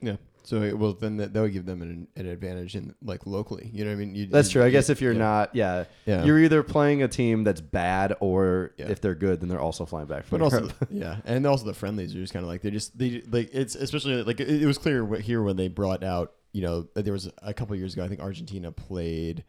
Yeah. 0.00 0.16
So 0.42 0.62
it- 0.62 0.78
well, 0.78 0.92
then 0.94 1.18
that, 1.18 1.32
that 1.32 1.40
would 1.40 1.52
give 1.52 1.66
them 1.66 1.82
an, 1.82 2.08
an 2.16 2.26
advantage 2.26 2.74
in 2.74 2.94
like 3.02 3.26
locally. 3.26 3.70
You 3.72 3.84
know 3.84 3.90
what 3.90 3.96
I 3.96 4.04
mean? 4.04 4.14
You, 4.14 4.26
That's 4.26 4.48
you- 4.48 4.60
true. 4.60 4.64
I 4.64 4.70
guess 4.70 4.88
if 4.90 5.00
you're 5.00 5.12
yeah. 5.12 5.18
not, 5.18 5.54
yeah, 5.54 5.84
Yeah. 6.06 6.24
you're 6.24 6.38
either 6.38 6.62
playing 6.62 7.02
a 7.02 7.08
team 7.08 7.44
that's 7.44 7.60
bad, 7.60 8.14
or 8.20 8.72
Yeah. 8.76 8.88
if 8.88 9.00
they're 9.00 9.14
good, 9.14 9.40
then 9.40 9.48
they're 9.48 9.60
also 9.60 9.84
flying 9.86 10.06
back 10.06 10.24
from 10.24 10.38
But 10.38 10.44
also, 10.44 10.68
yeah, 10.90 11.16
and 11.24 11.46
also 11.46 11.66
the 11.66 11.74
friendlies 11.74 12.14
are 12.14 12.20
just 12.20 12.32
kind 12.32 12.44
of 12.44 12.48
like 12.48 12.62
they 12.62 12.70
just 12.70 12.96
they 12.98 13.22
like 13.30 13.50
it's 13.52 13.74
especially 13.74 14.22
like 14.22 14.40
it, 14.40 14.48
it 14.62 14.66
was 14.66 14.78
clear 14.78 15.06
here 15.16 15.42
when 15.42 15.56
they 15.56 15.68
brought 15.68 16.02
out 16.02 16.32
you 16.52 16.62
know 16.62 16.88
there 16.94 17.12
was 17.12 17.30
a 17.42 17.54
couple 17.54 17.76
years 17.76 17.92
ago 17.94 18.02
I 18.04 18.08
think 18.08 18.20
Argentina 18.20 18.72
played 18.72 19.44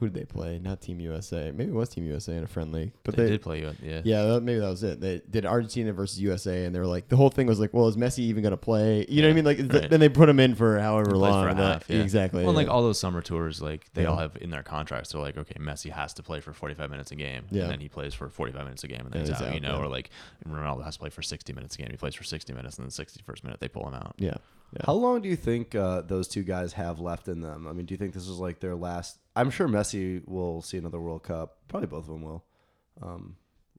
who 0.00 0.06
did 0.08 0.14
they 0.14 0.24
play 0.24 0.58
not 0.58 0.80
Team 0.80 0.98
USA 1.00 1.52
maybe 1.54 1.70
it 1.70 1.74
was 1.74 1.88
Team 1.90 2.04
USA 2.06 2.34
in 2.36 2.42
a 2.42 2.46
friendly 2.48 2.90
but 3.04 3.14
They, 3.14 3.24
they, 3.24 3.30
did 3.30 3.42
play 3.42 3.60
you, 3.60 3.72
yeah. 3.82 4.00
yeah 4.04 4.22
that, 4.24 4.42
maybe 4.42 4.58
that 4.58 4.68
was 4.68 4.82
it 4.82 5.00
they 5.00 5.20
did 5.30 5.46
Argentina 5.46 5.92
versus 5.92 6.20
USA 6.20 6.64
and 6.64 6.74
they 6.74 6.80
were 6.80 6.86
like 6.86 7.08
the 7.08 7.16
whole 7.16 7.30
thing 7.30 7.46
was 7.46 7.60
like 7.60 7.72
well 7.72 7.86
is 7.86 7.96
Messi 7.96 8.20
even 8.20 8.42
gonna 8.42 8.56
play 8.56 9.06
you 9.08 9.22
know 9.22 9.28
what 9.28 9.32
I 9.32 9.34
mean 9.36 9.44
like 9.44 9.56
th- 9.58 9.70
Right. 9.72 9.90
then 9.90 10.00
they 10.00 10.08
put 10.08 10.28
him 10.28 10.40
in 10.40 10.54
for 10.56 10.78
however 10.80 11.16
long 11.16 11.48
for 11.48 11.54
half, 11.54 11.88
yeah. 11.88 11.98
exactly 12.02 12.44
Well, 12.44 12.52
like 12.54 12.68
all 12.68 12.82
those 12.82 12.98
summer 12.98 13.22
tours, 13.22 13.62
like 13.62 13.86
they 13.94 14.02
Yeah. 14.02 14.08
all 14.08 14.16
have 14.16 14.36
in 14.40 14.50
their 14.50 14.62
contracts. 14.62 15.12
They're 15.12 15.20
like, 15.20 15.36
okay, 15.36 15.54
Messi 15.60 15.90
has 15.90 16.12
to 16.14 16.22
play 16.22 16.40
for 16.40 16.52
45 16.52 16.90
minutes 16.90 17.10
a 17.12 17.14
game, 17.16 17.44
Yeah. 17.50 17.62
and 17.62 17.72
then 17.72 17.80
he 17.80 17.88
plays 17.88 18.14
for 18.14 18.28
45 18.28 18.64
minutes 18.64 18.82
a 18.84 18.88
game, 18.88 19.00
and 19.04 19.10
then 19.12 19.20
he's 19.20 19.28
he's 19.30 19.40
out. 19.42 19.54
You 19.54 19.60
know, 19.60 19.76
yeah. 19.76 19.82
or 19.84 19.88
like 19.88 20.10
Ronaldo 20.48 20.82
has 20.84 20.94
to 20.94 21.00
play 21.00 21.10
for 21.10 21.22
60 21.22 21.52
minutes 21.52 21.74
a 21.74 21.78
game. 21.78 21.88
He 21.90 21.96
plays 21.96 22.14
for 22.14 22.24
60 22.24 22.52
minutes, 22.52 22.78
and 22.78 22.84
then 22.84 22.88
the 22.88 23.04
61st 23.04 23.44
minute 23.44 23.60
they 23.60 23.68
pull 23.68 23.86
him 23.86 23.94
out. 23.94 24.14
yeah 24.18 24.36
yeah 24.72 24.82
How 24.86 24.94
long 24.94 25.20
do 25.20 25.28
you 25.28 25.36
think 25.36 25.74
uh, 25.74 26.02
those 26.02 26.28
two 26.28 26.42
guys 26.42 26.72
have 26.74 27.00
left 27.00 27.28
in 27.28 27.40
them? 27.40 27.66
I 27.66 27.72
mean, 27.72 27.86
do 27.86 27.94
you 27.94 27.98
think 27.98 28.14
this 28.14 28.28
is 28.28 28.38
like 28.38 28.60
their 28.60 28.74
last? 28.74 29.18
I'm 29.36 29.50
sure 29.50 29.68
Messi 29.68 30.26
will 30.26 30.62
see 30.62 30.78
another 30.78 31.00
World 31.00 31.22
Cup. 31.22 31.58
Probably 31.68 31.86
both 31.86 32.04
of 32.04 32.08
them 32.08 32.22
will. 32.22 32.44
Um, 33.02 33.36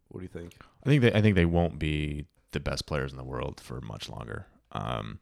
what 0.09 0.19
do 0.19 0.23
you 0.23 0.29
think? 0.29 0.55
I 0.85 0.89
think 0.89 1.01
they, 1.01 1.13
I 1.13 1.21
think 1.21 1.35
they 1.35 1.45
won't 1.45 1.79
be 1.79 2.25
the 2.51 2.59
best 2.59 2.85
players 2.85 3.11
in 3.11 3.17
the 3.17 3.23
world 3.23 3.61
for 3.61 3.79
much 3.81 4.09
longer. 4.09 4.47
Um, 4.71 5.19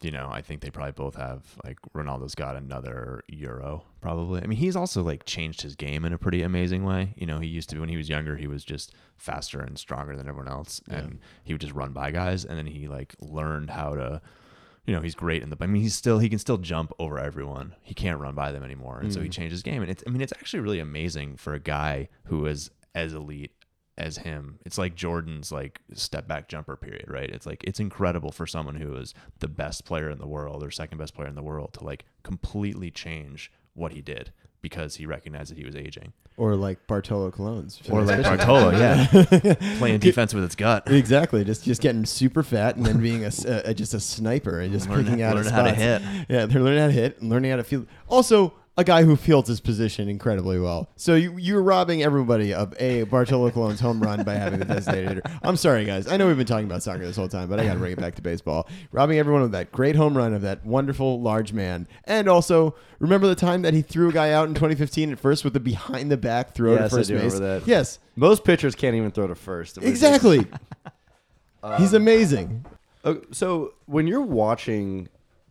you 0.00 0.10
know, 0.10 0.28
I 0.30 0.42
think 0.42 0.60
they 0.60 0.70
probably 0.70 0.92
both 0.92 1.14
have 1.14 1.42
like 1.64 1.78
Ronaldo's 1.94 2.34
got 2.34 2.56
another 2.56 3.22
Euro 3.28 3.84
probably. 4.00 4.42
I 4.42 4.46
mean, 4.46 4.58
he's 4.58 4.76
also 4.76 5.02
like 5.02 5.24
changed 5.24 5.62
his 5.62 5.74
game 5.74 6.04
in 6.04 6.12
a 6.12 6.18
pretty 6.18 6.42
amazing 6.42 6.84
way. 6.84 7.14
You 7.16 7.26
know, 7.26 7.38
he 7.38 7.48
used 7.48 7.70
to 7.70 7.76
be 7.76 7.80
when 7.80 7.88
he 7.88 7.96
was 7.96 8.08
younger, 8.08 8.36
he 8.36 8.46
was 8.46 8.64
just 8.64 8.92
faster 9.16 9.60
and 9.60 9.78
stronger 9.78 10.14
than 10.14 10.28
everyone 10.28 10.48
else, 10.52 10.80
and 10.90 11.20
he 11.44 11.54
would 11.54 11.60
just 11.60 11.72
run 11.72 11.92
by 11.92 12.10
guys. 12.10 12.44
And 12.44 12.58
then 12.58 12.66
he 12.66 12.86
like 12.86 13.14
learned 13.18 13.70
how 13.70 13.94
to, 13.94 14.20
you 14.86 14.94
know, 14.94 15.00
he's 15.00 15.14
great 15.14 15.42
in 15.42 15.50
the. 15.50 15.56
I 15.60 15.66
mean, 15.66 15.82
he's 15.82 15.94
still 15.94 16.18
he 16.18 16.28
can 16.28 16.38
still 16.38 16.58
jump 16.58 16.92
over 16.98 17.18
everyone. 17.18 17.74
He 17.82 17.94
can't 17.94 18.20
run 18.20 18.34
by 18.34 18.52
them 18.52 18.62
anymore, 18.62 19.00
and 19.00 19.12
so 19.12 19.20
he 19.20 19.28
mm. 19.28 19.32
changed 19.32 19.52
his 19.52 19.62
game. 19.62 19.82
And 19.82 19.90
it's 19.90 20.04
I 20.06 20.10
mean, 20.10 20.20
it's 20.20 20.32
actually 20.32 20.60
really 20.60 20.80
amazing 20.80 21.36
for 21.36 21.54
a 21.54 21.60
guy 21.60 22.08
who 22.24 22.46
is 22.46 22.70
as 22.94 23.14
elite 23.14 23.52
as 23.96 24.18
him. 24.18 24.58
It's 24.64 24.76
like 24.76 24.94
Jordan's 24.94 25.50
like 25.50 25.80
step 25.94 26.28
back 26.28 26.48
jumper 26.48 26.76
period, 26.76 27.06
right? 27.08 27.30
It's 27.30 27.46
like 27.46 27.64
it's 27.64 27.80
incredible 27.80 28.30
for 28.30 28.46
someone 28.46 28.74
who 28.74 28.94
is 28.96 29.14
the 29.38 29.48
best 29.48 29.84
player 29.84 30.10
in 30.10 30.18
the 30.18 30.26
world 30.26 30.62
or 30.62 30.70
second 30.70 30.98
best 30.98 31.14
player 31.14 31.28
in 31.28 31.34
the 31.34 31.42
world 31.42 31.72
to 31.74 31.84
like 31.84 32.04
completely 32.22 32.90
change 32.90 33.50
what 33.74 33.92
he 33.92 34.02
did 34.02 34.32
because 34.64 34.96
he 34.96 35.04
recognized 35.06 35.50
that 35.52 35.58
he 35.58 35.64
was 35.64 35.76
aging. 35.76 36.12
or 36.36 36.56
like 36.56 36.84
Bartolo 36.88 37.30
Colon's 37.30 37.78
Or 37.88 38.02
like 38.02 38.22
Bartolo, 38.24 38.70
yeah, 38.76 39.06
playing 39.78 40.00
defense 40.00 40.32
with 40.34 40.42
its 40.42 40.56
gut. 40.56 40.90
Exactly, 40.90 41.44
just 41.44 41.62
just 41.64 41.80
getting 41.82 42.04
super 42.06 42.42
fat 42.42 42.74
and 42.76 42.84
then 42.84 43.00
being 43.00 43.24
a, 43.24 43.30
just 43.74 43.94
a 43.94 44.00
sniper 44.00 44.58
and 44.60 44.72
just 44.72 44.88
Learn- 44.88 45.04
picking 45.04 45.22
out 45.22 45.36
learn 45.36 45.46
how 45.46 45.62
to 45.62 45.72
hit. 45.74 46.02
Yeah, 46.28 46.46
they're 46.46 46.62
learning 46.62 46.80
how 46.80 46.86
to 46.86 46.92
hit 46.92 47.20
and 47.20 47.28
learning 47.30 47.50
how 47.52 47.58
to 47.58 47.64
feel. 47.64 47.84
Also, 48.08 48.54
a 48.76 48.82
guy 48.84 49.04
who 49.04 49.14
fields 49.14 49.48
his 49.48 49.60
position 49.60 50.08
incredibly 50.08 50.58
well. 50.58 50.88
So 50.96 51.14
you 51.14 51.36
you're 51.38 51.62
robbing 51.62 52.02
everybody 52.02 52.52
of 52.52 52.74
a 52.80 53.04
Bartolo 53.04 53.50
Colon's 53.50 53.78
home 53.80 54.00
run 54.00 54.24
by 54.24 54.34
having 54.34 54.58
the 54.58 54.64
designated 54.64 55.08
hitter. 55.08 55.22
I'm 55.42 55.56
sorry, 55.56 55.84
guys. 55.84 56.08
I 56.08 56.16
know 56.16 56.26
we've 56.26 56.36
been 56.36 56.44
talking 56.46 56.66
about 56.66 56.82
soccer 56.82 57.06
this 57.06 57.14
whole 57.16 57.28
time, 57.28 57.48
but 57.48 57.60
I 57.60 57.64
got 57.66 57.74
to 57.74 57.78
bring 57.78 57.92
it 57.92 58.00
back 58.00 58.16
to 58.16 58.22
baseball. 58.22 58.68
Robbing 58.90 59.18
everyone 59.18 59.42
of 59.42 59.52
that 59.52 59.70
great 59.70 59.94
home 59.94 60.16
run 60.16 60.34
of 60.34 60.42
that 60.42 60.66
wonderful 60.66 61.20
large 61.20 61.52
man, 61.52 61.86
and 62.04 62.28
also 62.28 62.74
remember 62.98 63.26
the 63.28 63.36
time 63.36 63.62
that 63.62 63.74
he 63.74 63.82
threw 63.82 64.08
a 64.08 64.12
guy 64.12 64.32
out 64.32 64.48
in 64.48 64.54
2015 64.54 65.12
at 65.12 65.18
first 65.20 65.44
with 65.44 65.52
the 65.52 65.60
behind 65.60 66.10
the 66.10 66.16
back 66.16 66.52
throw 66.54 66.72
Yes, 66.74 66.90
to 66.90 66.96
I 66.96 66.98
first 66.98 67.08
do 67.08 67.14
base. 67.18 67.34
remember 67.34 67.60
that. 67.60 67.68
Yes, 67.68 67.98
Most 68.16 68.42
pitchers 68.44 68.74
can't 68.74 68.96
even 68.96 69.10
throw 69.12 69.26
to 69.28 69.34
first. 69.36 69.76
Was 69.76 69.84
just- 69.84 69.90
exactly. 70.04 70.46
He's 71.78 71.92
amazing. 71.94 72.64
Uh, 73.04 73.14
so 73.30 73.74
when 73.86 74.06
you're 74.06 74.20
watching 74.20 75.08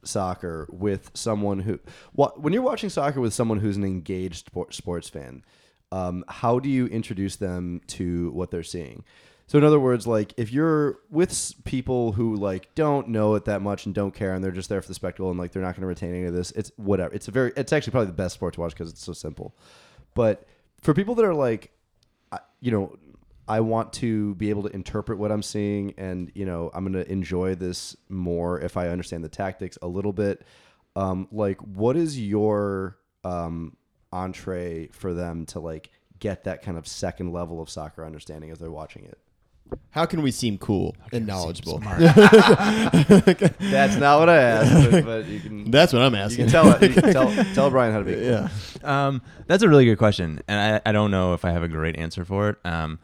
soccer 0.08 0.68
with 0.72 1.12
someone 1.14 1.60
who, 1.60 1.80
when 2.14 2.54
you're 2.54 2.62
watching 2.62 2.90
soccer 2.90 3.22
with 3.22 3.34
someone 3.34 3.60
who's 3.60 3.78
an 3.78 3.84
engaged 3.84 4.48
sport, 4.48 4.74
sports 4.74 5.10
fan, 5.10 5.44
um, 5.92 6.24
how 6.28 6.60
do 6.60 6.70
you 6.70 6.88
introduce 6.88 7.36
them 7.36 7.82
to 7.88 8.32
what 8.32 8.52
they're 8.52 8.64
seeing? 8.64 9.04
So 9.48 9.58
in 9.58 9.64
other 9.64 9.80
words, 9.80 10.08
like 10.08 10.34
if 10.38 10.52
you're 10.52 11.00
with 11.10 11.54
people 11.66 12.14
who 12.14 12.36
like 12.36 12.74
don't 12.76 13.10
know 13.10 13.36
it 13.36 13.46
that 13.46 13.62
much 13.62 13.86
and 13.86 13.94
don't 13.94 14.14
care, 14.14 14.34
and 14.34 14.44
they're 14.44 14.52
just 14.52 14.70
there 14.70 14.82
for 14.82 14.88
the 14.88 14.94
spectacle, 14.94 15.30
and 15.30 15.38
like 15.38 15.52
they're 15.52 15.62
not 15.62 15.76
going 15.76 15.82
to 15.82 15.88
retain 15.88 16.16
any 16.16 16.24
of 16.26 16.34
this, 16.34 16.52
it's 16.52 16.72
whatever. 16.78 17.14
It's 17.14 17.28
a 17.28 17.32
very, 17.32 17.52
it's 17.56 17.74
actually 17.74 17.92
probably 17.92 18.08
the 18.08 18.14
best 18.14 18.36
sport 18.36 18.54
to 18.56 18.62
watch 18.62 18.72
because 18.72 18.90
it's 18.90 19.04
so 19.04 19.14
simple. 19.14 19.56
But 20.16 20.48
for 20.82 20.94
people 20.94 21.14
that 21.16 21.26
are 21.26 21.36
like, 21.36 21.72
you 22.62 22.72
know, 22.72 22.98
I 23.48 23.60
want 23.60 23.94
to 23.94 24.36
be 24.36 24.50
able 24.50 24.64
to 24.64 24.70
interpret 24.70 25.18
what 25.18 25.32
I'm 25.32 25.44
seeing, 25.44 25.94
and 25.98 26.32
you 26.34 26.46
know, 26.46 26.72
I'm 26.74 26.84
going 26.84 27.04
to 27.04 27.12
enjoy 27.12 27.56
this 27.56 27.96
more 28.10 28.60
if 28.60 28.78
I 28.78 28.88
understand 28.88 29.24
the 29.24 29.30
tactics 29.30 29.78
a 29.82 29.88
little 29.88 30.14
bit. 30.14 30.46
Um, 30.96 31.28
like, 31.32 31.60
what 31.62 31.98
is 31.98 32.20
your 32.20 32.98
um, 33.24 33.76
entree 34.12 34.88
for 34.92 35.14
them 35.14 35.46
to 35.48 35.60
like 35.60 35.90
get 36.20 36.46
that 36.46 36.62
kind 36.62 36.78
of 36.78 36.88
second 36.88 37.34
level 37.34 37.62
of 37.62 37.70
soccer 37.70 38.06
understanding 38.06 38.52
as 38.52 38.60
they're 38.60 38.72
watching 38.72 39.04
it? 39.06 39.18
How 39.90 40.06
can 40.06 40.22
we 40.22 40.32
seem 40.32 40.58
cool 40.58 40.96
and 41.12 41.26
knowledgeable? 41.28 41.80
That's 41.98 43.96
not 43.96 44.20
what 44.20 44.30
I 44.30 44.38
asked, 44.38 44.92
but, 44.92 45.06
but 45.06 45.26
you 45.26 45.40
can. 45.40 45.72
That's 45.72 45.94
what 45.94 46.02
I'm 46.02 46.14
you 46.14 46.20
asking. 46.20 46.48
can 46.48 46.52
tell, 46.52 46.84
you 46.84 46.94
can 46.94 47.14
tell 47.14 47.46
tell 47.54 47.70
Brian 47.70 47.92
how 47.92 48.00
to 48.00 48.06
be. 48.06 48.14
Cool. 48.14 48.24
yeah. 48.24 48.50
Um, 48.84 49.22
that's 49.48 49.64
a 49.64 49.70
really 49.70 49.86
good 49.86 49.98
question, 49.98 50.42
and 50.48 50.82
I, 50.86 50.90
I 50.90 50.92
don't 50.92 51.12
know 51.12 51.34
if 51.34 51.46
I 51.46 51.52
have 51.52 51.64
a 51.64 51.68
great 51.68 51.98
answer 51.98 52.26
for 52.26 52.50
it. 52.50 52.58
Um, 52.66 53.00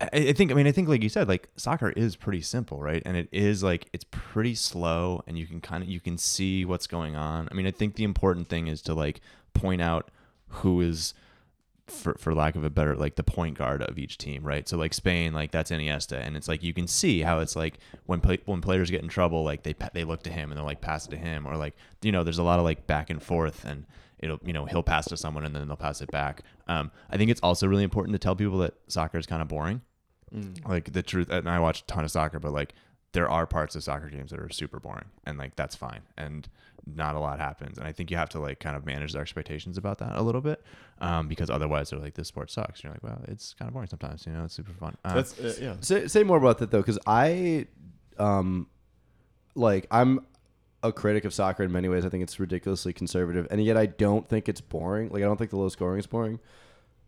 I, 0.00 0.32
think 0.32 0.52
I 0.52 0.54
mean 0.54 0.66
I 0.66 0.72
think 0.72 0.88
like 0.88 1.02
you 1.02 1.08
said 1.08 1.28
like 1.28 1.48
soccer 1.56 1.90
is 1.90 2.14
pretty 2.14 2.40
simple 2.40 2.80
right? 2.80 3.02
And 3.04 3.16
it 3.16 3.28
is 3.32 3.62
like 3.62 3.88
it's 3.92 4.04
pretty 4.10 4.54
slow 4.54 5.22
and 5.26 5.36
you 5.36 5.46
can 5.46 5.60
kind 5.60 5.82
of 5.82 5.88
you 5.88 6.00
can 6.00 6.18
see 6.18 6.64
what's 6.64 6.86
going 6.86 7.16
on. 7.16 7.48
I 7.50 7.54
mean 7.54 7.66
I 7.66 7.72
think 7.72 7.96
the 7.96 8.04
important 8.04 8.48
thing 8.48 8.68
is 8.68 8.80
to 8.82 8.94
like 8.94 9.20
point 9.54 9.82
out 9.82 10.10
who 10.48 10.80
is 10.80 11.14
for, 11.88 12.14
for 12.14 12.34
lack 12.34 12.54
of 12.54 12.64
a 12.64 12.70
better 12.70 12.94
like 12.94 13.16
the 13.16 13.24
point 13.24 13.58
guard 13.58 13.82
of 13.82 13.98
each 13.98 14.18
team 14.18 14.44
right? 14.44 14.68
So 14.68 14.76
like 14.76 14.94
Spain 14.94 15.32
like 15.32 15.50
that's 15.50 15.70
Iniesta 15.72 16.24
and 16.24 16.36
it's 16.36 16.46
like 16.46 16.62
you 16.62 16.72
can 16.72 16.86
see 16.86 17.22
how 17.22 17.40
it's 17.40 17.56
like 17.56 17.78
when 18.06 18.20
play, 18.20 18.38
when 18.44 18.60
players 18.60 18.90
get 18.90 19.02
in 19.02 19.08
trouble 19.08 19.42
like 19.42 19.64
they 19.64 19.74
they 19.94 20.04
look 20.04 20.22
to 20.24 20.30
him 20.30 20.50
and 20.50 20.58
they're 20.58 20.64
like 20.64 20.80
pass 20.80 21.06
it 21.06 21.10
to 21.10 21.16
him 21.16 21.44
or 21.46 21.56
like 21.56 21.74
you 22.02 22.12
know 22.12 22.22
there's 22.22 22.38
a 22.38 22.44
lot 22.44 22.60
of 22.60 22.64
like 22.64 22.86
back 22.86 23.10
and 23.10 23.22
forth 23.22 23.64
and 23.64 23.84
it'll 24.20 24.38
you 24.44 24.52
know 24.52 24.64
he'll 24.66 24.82
pass 24.82 25.06
to 25.08 25.16
someone 25.16 25.44
and 25.44 25.56
then 25.56 25.66
they'll 25.66 25.76
pass 25.76 26.00
it 26.00 26.10
back. 26.12 26.42
Um, 26.68 26.92
I 27.10 27.16
think 27.16 27.30
it's 27.30 27.40
also 27.40 27.66
really 27.66 27.84
important 27.84 28.14
to 28.14 28.18
tell 28.18 28.36
people 28.36 28.58
that 28.58 28.74
soccer 28.86 29.18
is 29.18 29.26
kind 29.26 29.42
of 29.42 29.48
boring 29.48 29.80
like 30.66 30.92
the 30.92 31.02
truth 31.02 31.28
and 31.30 31.48
i 31.48 31.58
watch 31.58 31.80
a 31.82 31.84
ton 31.86 32.04
of 32.04 32.10
soccer 32.10 32.38
but 32.38 32.52
like 32.52 32.74
there 33.12 33.28
are 33.28 33.46
parts 33.46 33.74
of 33.74 33.82
soccer 33.82 34.08
games 34.08 34.30
that 34.30 34.38
are 34.38 34.50
super 34.50 34.78
boring 34.78 35.06
and 35.24 35.38
like 35.38 35.56
that's 35.56 35.74
fine 35.74 36.00
and 36.16 36.48
not 36.86 37.14
a 37.14 37.18
lot 37.18 37.38
happens 37.38 37.78
and 37.78 37.86
i 37.86 37.92
think 37.92 38.10
you 38.10 38.16
have 38.16 38.28
to 38.28 38.38
like 38.38 38.60
kind 38.60 38.76
of 38.76 38.86
manage 38.86 39.12
their 39.12 39.22
expectations 39.22 39.76
about 39.76 39.98
that 39.98 40.16
a 40.16 40.22
little 40.22 40.40
bit 40.40 40.62
um, 41.00 41.28
because 41.28 41.50
otherwise 41.50 41.90
they're 41.90 41.98
like 41.98 42.14
this 42.14 42.28
sport 42.28 42.50
sucks 42.50 42.82
you're 42.82 42.92
like 42.92 43.02
well 43.02 43.20
it's 43.28 43.54
kind 43.54 43.68
of 43.68 43.72
boring 43.74 43.88
sometimes 43.88 44.26
you 44.26 44.32
know 44.32 44.44
it's 44.44 44.54
super 44.54 44.72
fun 44.72 44.96
um, 45.04 45.14
That's 45.14 45.38
uh, 45.38 45.54
yeah. 45.60 45.76
Say, 45.80 46.06
say 46.08 46.22
more 46.22 46.36
about 46.38 46.58
that 46.58 46.70
though, 46.70 46.80
because 46.80 46.98
I, 47.06 47.66
um, 48.18 48.68
like 49.54 49.86
I'm 49.90 50.24
a 50.82 50.92
critic 50.92 51.24
of 51.24 51.34
soccer 51.34 51.62
in 51.62 51.72
many 51.72 51.88
ways. 51.88 52.04
I 52.04 52.08
think 52.08 52.22
it's 52.22 52.38
ridiculously 52.38 52.92
conservative, 52.92 53.46
and 53.50 53.62
yet 53.62 53.76
I 53.76 53.86
don't 53.86 54.28
think 54.28 54.48
it's 54.48 54.60
boring. 54.60 55.10
Like 55.10 55.22
I 55.22 55.26
don't 55.26 55.36
think 55.36 55.50
the 55.50 55.56
low 55.56 55.68
scoring 55.68 55.98
is 55.98 56.06
boring. 56.06 56.40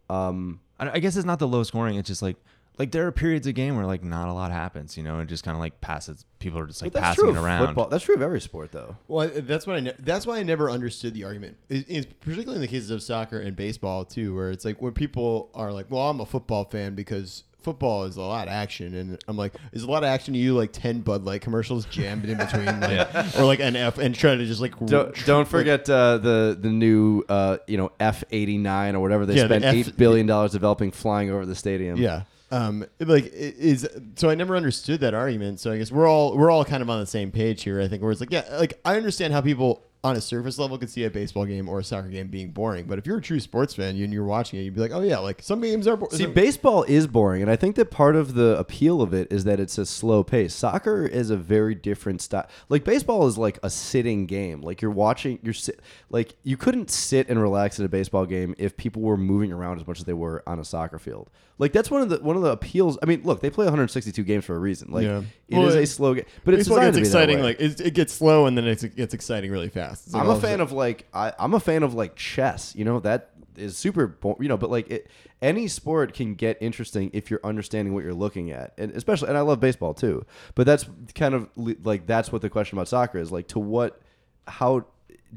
Um, 0.08 0.60
I, 0.78 0.90
I 0.90 0.98
guess 0.98 1.16
it's 1.16 1.26
not 1.26 1.38
the 1.38 1.48
low 1.48 1.62
scoring 1.62 1.96
it's 1.96 2.08
just 2.08 2.22
like 2.22 2.36
like 2.80 2.90
there 2.92 3.06
are 3.06 3.12
periods 3.12 3.46
of 3.46 3.54
game 3.54 3.76
where 3.76 3.84
like 3.86 4.02
not 4.02 4.28
a 4.28 4.32
lot 4.32 4.50
happens 4.50 4.96
you 4.96 5.02
know 5.02 5.18
and 5.18 5.28
just 5.28 5.44
kind 5.44 5.54
of 5.54 5.60
like 5.60 5.80
passes 5.82 6.24
people 6.38 6.58
are 6.58 6.66
just 6.66 6.80
like 6.82 6.92
but 6.92 7.00
that's 7.02 7.10
passing 7.16 7.24
true 7.26 7.34
it 7.34 7.36
of 7.38 7.44
around 7.44 7.66
football. 7.66 7.88
That's 7.88 8.02
true 8.04 8.14
of 8.14 8.22
every 8.22 8.40
sport, 8.40 8.72
though. 8.72 8.96
Well, 9.06 9.26
I- 9.28 9.40
that's 9.40 9.66
what 9.66 9.76
I. 9.76 9.80
Ne- 9.80 9.92
that's 9.98 10.26
why 10.26 10.38
I 10.38 10.42
never 10.42 10.70
understood 10.70 11.12
the 11.14 11.24
argument. 11.24 11.58
It, 11.68 11.84
it's 11.88 12.06
particularly 12.20 12.56
in 12.56 12.62
the 12.62 12.68
cases 12.68 12.90
of 12.90 13.02
soccer 13.02 13.38
and 13.38 13.54
baseball 13.54 14.04
too, 14.06 14.34
where 14.34 14.50
it's 14.50 14.64
like 14.64 14.80
when 14.80 14.92
people 14.94 15.50
are 15.54 15.70
like, 15.72 15.86
"Well, 15.90 16.08
I'm 16.08 16.18
a 16.20 16.24
football 16.26 16.64
fan 16.64 16.94
because 16.94 17.44
football 17.62 18.04
is 18.04 18.16
a 18.16 18.22
lot 18.22 18.48
of 18.48 18.54
action," 18.54 18.94
and 18.94 19.22
I'm 19.28 19.36
like, 19.36 19.52
"Is 19.72 19.82
a 19.82 19.90
lot 19.90 20.02
of 20.02 20.08
action 20.08 20.32
to 20.32 20.40
you 20.40 20.56
like 20.56 20.72
ten 20.72 21.00
Bud 21.00 21.24
Light 21.24 21.42
commercials 21.42 21.84
jammed 21.84 22.24
in 22.24 22.38
between, 22.38 22.80
like, 22.80 23.36
or 23.38 23.44
like 23.44 23.60
an 23.60 23.76
F 23.76 23.98
and 23.98 24.14
trying 24.14 24.38
to 24.38 24.46
just 24.46 24.62
like 24.62 24.78
Don't, 24.86 25.14
tr- 25.14 25.26
don't 25.26 25.46
forget 25.46 25.90
uh, 25.90 26.16
the 26.16 26.56
the 26.58 26.70
new 26.70 27.22
uh, 27.28 27.58
you 27.66 27.76
know 27.76 27.92
F 28.00 28.24
eighty 28.30 28.56
nine 28.56 28.94
or 28.96 29.00
whatever 29.00 29.26
they 29.26 29.34
Yeah, 29.34 29.42
the 29.42 29.48
spent 29.60 29.64
F- 29.66 29.74
eight 29.74 29.96
billion 29.98 30.26
dollars 30.26 30.52
developing 30.52 30.90
flying 30.90 31.28
over 31.30 31.44
the 31.44 31.54
stadium. 31.54 31.98
Yeah. 31.98 32.22
Um, 32.52 32.84
like 32.98 33.26
is 33.32 33.88
so 34.16 34.28
I 34.28 34.34
never 34.34 34.56
understood 34.56 35.00
that 35.00 35.14
argument. 35.14 35.60
So 35.60 35.70
I 35.70 35.78
guess 35.78 35.92
we're 35.92 36.08
all 36.08 36.36
we're 36.36 36.50
all 36.50 36.64
kind 36.64 36.82
of 36.82 36.90
on 36.90 36.98
the 37.00 37.06
same 37.06 37.30
page 37.30 37.62
here. 37.62 37.80
I 37.80 37.86
think 37.88 38.02
where 38.02 38.10
it's 38.10 38.20
like, 38.20 38.32
yeah, 38.32 38.44
like 38.58 38.80
I 38.84 38.96
understand 38.96 39.32
how 39.32 39.40
people 39.40 39.84
on 40.02 40.16
a 40.16 40.20
surface 40.20 40.58
level 40.58 40.78
could 40.78 40.88
see 40.88 41.04
a 41.04 41.10
baseball 41.10 41.44
game 41.44 41.68
or 41.68 41.78
a 41.80 41.84
soccer 41.84 42.08
game 42.08 42.28
being 42.28 42.50
boring, 42.50 42.86
but 42.86 42.98
if 42.98 43.06
you're 43.06 43.18
a 43.18 43.22
true 43.22 43.38
sports 43.38 43.74
fan 43.74 43.96
and 43.96 44.12
you're 44.14 44.24
watching 44.24 44.58
it, 44.58 44.62
you'd 44.62 44.74
be 44.74 44.80
like, 44.80 44.92
oh 44.94 45.02
yeah, 45.02 45.18
like 45.18 45.42
some 45.42 45.60
games 45.60 45.86
are. 45.86 45.94
Bo- 45.94 46.08
See, 46.08 46.22
some- 46.22 46.32
baseball 46.32 46.84
is 46.84 47.06
boring, 47.06 47.42
and 47.42 47.50
I 47.50 47.56
think 47.56 47.76
that 47.76 47.90
part 47.90 48.16
of 48.16 48.32
the 48.32 48.58
appeal 48.58 49.02
of 49.02 49.12
it 49.12 49.30
is 49.30 49.44
that 49.44 49.60
it's 49.60 49.76
a 49.76 49.84
slow 49.84 50.24
pace. 50.24 50.54
Soccer 50.54 51.04
is 51.04 51.28
a 51.28 51.36
very 51.36 51.74
different 51.74 52.22
style. 52.22 52.48
Like 52.70 52.82
baseball 52.82 53.26
is 53.26 53.36
like 53.36 53.58
a 53.62 53.68
sitting 53.68 54.24
game. 54.24 54.62
Like 54.62 54.80
you're 54.80 54.90
watching, 54.90 55.38
you're 55.42 55.52
sit, 55.52 55.80
like 56.08 56.34
you 56.44 56.56
couldn't 56.56 56.90
sit 56.90 57.28
and 57.28 57.38
relax 57.40 57.78
at 57.78 57.84
a 57.84 57.90
baseball 57.90 58.24
game 58.24 58.54
if 58.56 58.78
people 58.78 59.02
were 59.02 59.18
moving 59.18 59.52
around 59.52 59.80
as 59.80 59.86
much 59.86 59.98
as 59.98 60.06
they 60.06 60.14
were 60.14 60.42
on 60.46 60.58
a 60.58 60.64
soccer 60.64 60.98
field. 60.98 61.28
Like 61.60 61.72
that's 61.74 61.90
one 61.90 62.00
of 62.00 62.08
the 62.08 62.16
one 62.20 62.36
of 62.36 62.42
the 62.42 62.52
appeals. 62.52 62.98
I 63.02 63.06
mean, 63.06 63.20
look, 63.22 63.40
they 63.40 63.50
play 63.50 63.66
162 63.66 64.24
games 64.24 64.46
for 64.46 64.56
a 64.56 64.58
reason. 64.58 64.90
Like 64.90 65.04
Yeah. 65.04 65.18
it 65.46 65.58
is 65.58 65.74
Well, 65.74 65.76
a 65.76 65.86
slow 65.86 66.14
game, 66.14 66.24
but 66.42 66.54
it's 66.54 66.66
designed 66.66 66.94
to 66.94 67.00
be 67.02 67.06
exciting. 67.06 67.42
Like 67.42 67.60
it, 67.60 67.78
it 67.82 67.92
gets 67.92 68.14
slow 68.14 68.46
and 68.46 68.56
then 68.56 68.66
it 68.66 68.96
gets 68.96 69.12
exciting 69.12 69.50
really 69.50 69.68
fast. 69.68 70.14
Like 70.14 70.22
I'm 70.22 70.30
a 70.30 70.36
oh, 70.36 70.40
fan 70.40 70.62
of 70.62 70.72
like 70.72 71.06
I, 71.12 71.34
I'm 71.38 71.52
a 71.52 71.60
fan 71.60 71.82
of 71.82 71.92
like 71.92 72.16
chess. 72.16 72.74
You 72.74 72.86
know 72.86 72.98
that 73.00 73.32
is 73.56 73.76
super. 73.76 74.16
You 74.40 74.48
know, 74.48 74.56
but 74.56 74.70
like 74.70 74.90
it, 74.90 75.10
any 75.42 75.68
sport 75.68 76.14
can 76.14 76.34
get 76.34 76.56
interesting 76.62 77.10
if 77.12 77.30
you're 77.30 77.44
understanding 77.44 77.92
what 77.92 78.04
you're 78.04 78.14
looking 78.14 78.50
at, 78.52 78.72
and 78.78 78.90
especially. 78.92 79.28
And 79.28 79.36
I 79.36 79.42
love 79.42 79.60
baseball 79.60 79.92
too. 79.92 80.24
But 80.54 80.64
that's 80.64 80.86
kind 81.14 81.34
of 81.34 81.50
like 81.56 82.06
that's 82.06 82.32
what 82.32 82.40
the 82.40 82.48
question 82.48 82.78
about 82.78 82.88
soccer 82.88 83.18
is 83.18 83.30
like. 83.30 83.48
To 83.48 83.58
what, 83.58 84.00
how, 84.48 84.86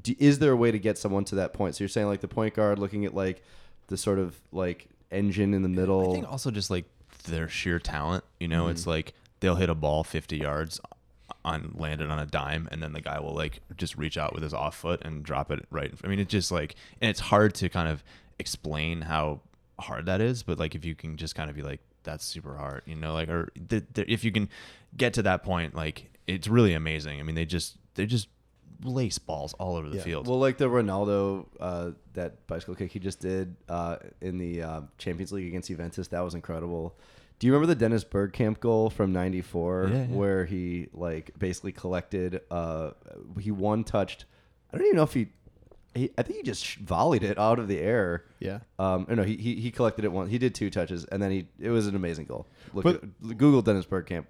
do, 0.02 0.16
is 0.20 0.40
there 0.40 0.54
a 0.54 0.56
way 0.56 0.72
to 0.72 0.80
get 0.80 0.98
someone 0.98 1.26
to 1.26 1.36
that 1.36 1.52
point? 1.52 1.76
So 1.76 1.84
you're 1.84 1.90
saying 1.90 2.08
like 2.08 2.22
the 2.22 2.30
point 2.30 2.54
guard 2.54 2.80
looking 2.80 3.04
at 3.04 3.14
like 3.14 3.44
the 3.88 3.98
sort 3.98 4.20
of 4.20 4.40
like 4.54 4.88
engine 5.14 5.54
in 5.54 5.62
the 5.62 5.70
middle. 5.70 6.10
I 6.12 6.14
think 6.14 6.32
also 6.32 6.52
just 6.52 6.70
like 6.70 6.86
their 7.26 7.48
sheer 7.48 7.80
talent. 7.80 8.24
You 8.40 8.48
know, 8.48 8.64
Mm-hmm. 8.64 8.72
it's 8.72 8.88
like 8.88 9.14
they'll 9.40 9.56
hit 9.56 9.70
a 9.70 9.76
ball 9.76 10.04
50 10.04 10.38
yards 10.38 10.80
on 11.46 11.74
landed 11.76 12.10
on 12.10 12.20
a 12.20 12.26
dime, 12.26 12.68
and 12.72 12.82
then 12.82 12.94
the 12.94 13.02
guy 13.02 13.20
will 13.20 13.34
like 13.34 13.60
just 13.76 13.98
reach 13.98 14.18
out 14.18 14.34
with 14.34 14.44
his 14.44 14.54
off 14.54 14.76
foot 14.76 15.02
and 15.04 15.24
drop 15.24 15.52
it 15.52 15.66
right. 15.72 15.94
I 16.04 16.08
mean, 16.08 16.20
it's 16.20 16.32
just 16.32 16.52
like, 16.52 16.76
and 17.02 17.10
it's 17.10 17.20
hard 17.20 17.54
to 17.56 17.70
kind 17.70 17.90
of 17.90 18.04
explain 18.40 19.02
how 19.02 19.42
hard 19.80 20.06
that 20.06 20.22
is, 20.22 20.44
but 20.44 20.60
like 20.60 20.76
if 20.76 20.86
you 20.86 20.96
can 20.96 21.18
just 21.18 21.36
kind 21.36 21.50
of 21.50 21.56
be 21.56 21.62
like, 21.62 21.80
that's 22.04 22.26
super 22.26 22.56
hard, 22.58 22.82
you 22.86 22.96
know, 22.96 23.14
like 23.14 23.30
or 23.30 23.50
th- 23.70 23.84
th- 23.94 24.08
if 24.10 24.24
you 24.24 24.32
can 24.32 24.50
get 24.96 25.14
to 25.14 25.22
that 25.24 25.44
point, 25.44 25.76
like 25.76 26.10
it's 26.28 26.48
really 26.48 26.74
amazing. 26.74 27.20
I 27.20 27.24
mean, 27.24 27.36
they 27.36 27.46
just 27.46 27.78
they 27.96 28.06
just 28.06 28.28
lace 28.84 29.18
balls 29.18 29.54
all 29.54 29.76
over 29.76 29.90
the 29.90 30.00
field. 30.02 30.28
Well, 30.28 30.40
like 30.40 30.58
the 30.58 30.70
Ronaldo 30.70 31.46
uh, 31.60 31.92
that 32.14 32.46
bicycle 32.48 32.76
kick 32.76 32.92
he 32.92 33.00
just 33.00 33.20
did 33.20 33.56
uh, 33.70 33.98
in 34.22 34.38
the 34.38 34.62
uh, 34.62 34.82
Champions 34.98 35.32
League 35.32 35.48
against 35.48 35.68
Juventus, 35.70 36.08
that 36.10 36.22
was 36.22 36.34
incredible. 36.36 36.96
Do 37.40 37.48
you 37.48 37.54
remember 37.54 37.74
the 37.74 37.80
Dennis 37.80 38.04
Bergkamp 38.06 38.60
goal 38.60 38.90
from 38.90 39.12
'94, 39.12 39.90
Yeah, 39.92 39.98
yeah. 39.98 40.06
where 40.08 40.46
he 40.46 40.88
like 40.94 41.32
basically 41.38 41.72
collected? 41.72 42.42
Uh, 42.52 42.92
he 43.40 43.52
one 43.52 43.84
touched. 43.84 44.26
I 44.72 44.78
don't 44.78 44.86
even 44.88 44.96
know 44.98 45.04
if 45.04 45.14
he. 45.14 45.28
he 45.94 46.10
I 46.18 46.22
think 46.24 46.38
he 46.38 46.44
just 46.44 46.78
volleyed 46.78 47.24
it 47.24 47.38
out 47.38 47.60
of 47.60 47.68
the 47.68 47.80
air. 47.80 48.24
Yeah. 48.40 48.60
Um. 48.80 49.08
No, 49.10 49.24
he, 49.24 49.36
he 49.38 49.56
he 49.56 49.72
collected 49.72 50.06
it 50.06 50.12
once. 50.12 50.30
He 50.32 50.38
did 50.38 50.56
two 50.56 50.70
touches, 50.70 51.06
and 51.06 51.22
then 51.22 51.32
he. 51.32 51.48
It 51.60 51.70
was 51.72 51.88
an 51.88 51.96
amazing 51.96 52.26
goal. 52.26 52.48
Look, 52.74 52.84
But- 52.86 53.04
at, 53.04 53.38
Google 53.38 53.62
Dennis 53.62 53.86
Bergkamp 53.86 54.26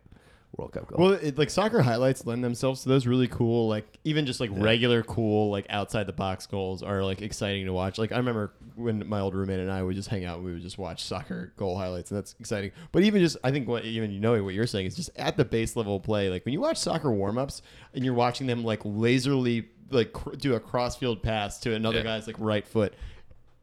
World 0.58 0.72
Cup 0.74 0.88
goal. 0.88 1.00
Well, 1.00 1.12
it, 1.14 1.38
like 1.38 1.50
soccer 1.50 1.82
highlights 1.82 2.26
lend 2.26 2.44
themselves 2.44 2.84
to 2.84 2.90
those 2.90 3.08
really 3.08 3.28
cool, 3.28 3.68
like 3.68 3.98
even 4.04 4.26
just 4.26 4.40
like 4.40 4.52
regular 4.54 5.02
cool, 5.02 5.50
like 5.50 5.66
outside 5.70 6.06
the 6.06 6.14
box 6.14 6.46
goals 6.46 6.84
are 6.84 7.04
like 7.04 7.22
exciting 7.22 7.66
to 7.66 7.74
watch. 7.74 7.98
Like 7.98 8.12
I 8.12 8.18
remember 8.18 8.54
when 8.76 9.08
my 9.08 9.20
old 9.20 9.34
roommate 9.34 9.60
and 9.60 9.72
I 9.72 9.82
would 9.82 9.96
just 9.96 10.10
hang 10.10 10.26
out, 10.26 10.38
and 10.38 10.46
we 10.46 10.54
would 10.54 10.62
just 10.62 10.78
watch 10.78 11.04
soccer 11.04 11.54
goal 11.58 11.78
highlights, 11.78 12.12
and 12.12 12.18
that's 12.18 12.36
exciting. 12.40 12.72
But 12.92 13.04
even 13.04 13.22
just, 13.22 13.38
I 13.44 13.52
think 13.52 13.68
what 13.68 13.84
even 13.86 14.12
you 14.12 14.20
know 14.20 14.44
what 14.44 14.54
you're 14.54 14.68
saying 14.68 14.86
is 14.86 14.96
just 14.96 15.10
at 15.16 15.38
the 15.38 15.46
base 15.46 15.76
level 15.76 16.00
play. 16.00 16.30
Like 16.30 16.46
when 16.46 16.54
you 16.54 16.62
watch 16.62 16.78
soccer 16.78 17.12
warm 17.12 17.38
ups 17.38 17.62
and 17.96 18.06
you're 18.06 18.14
watching 18.14 18.46
them 18.48 18.64
like 18.64 18.84
laserly 18.84 19.66
like 19.90 20.14
cr- 20.14 20.32
do 20.36 20.56
a 20.56 20.60
cross 20.60 20.96
field 20.96 21.22
pass 21.22 21.60
to 21.60 21.74
another 21.74 21.98
Yeah. 21.98 22.04
guy's 22.04 22.28
like 22.28 22.36
right 22.40 22.68
foot. 22.68 22.94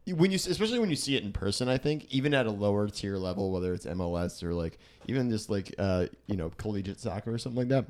When 0.07 0.31
you, 0.31 0.35
especially 0.35 0.79
when 0.79 0.89
you 0.89 0.95
see 0.95 1.15
it 1.15 1.23
in 1.23 1.31
person, 1.31 1.69
I 1.69 1.77
think 1.77 2.07
even 2.09 2.33
at 2.33 2.45
a 2.47 2.51
lower 2.51 2.87
tier 2.89 3.17
level, 3.17 3.51
whether 3.51 3.73
it's 3.73 3.85
MLS 3.85 4.41
or 4.43 4.53
like 4.53 4.79
even 5.07 5.29
just 5.29 5.49
like 5.49 5.73
uh, 5.77 6.07
you 6.27 6.35
know 6.37 6.49
collegiate 6.57 6.99
soccer 6.99 7.33
or 7.33 7.37
something 7.37 7.59
like 7.59 7.67
that, 7.69 7.85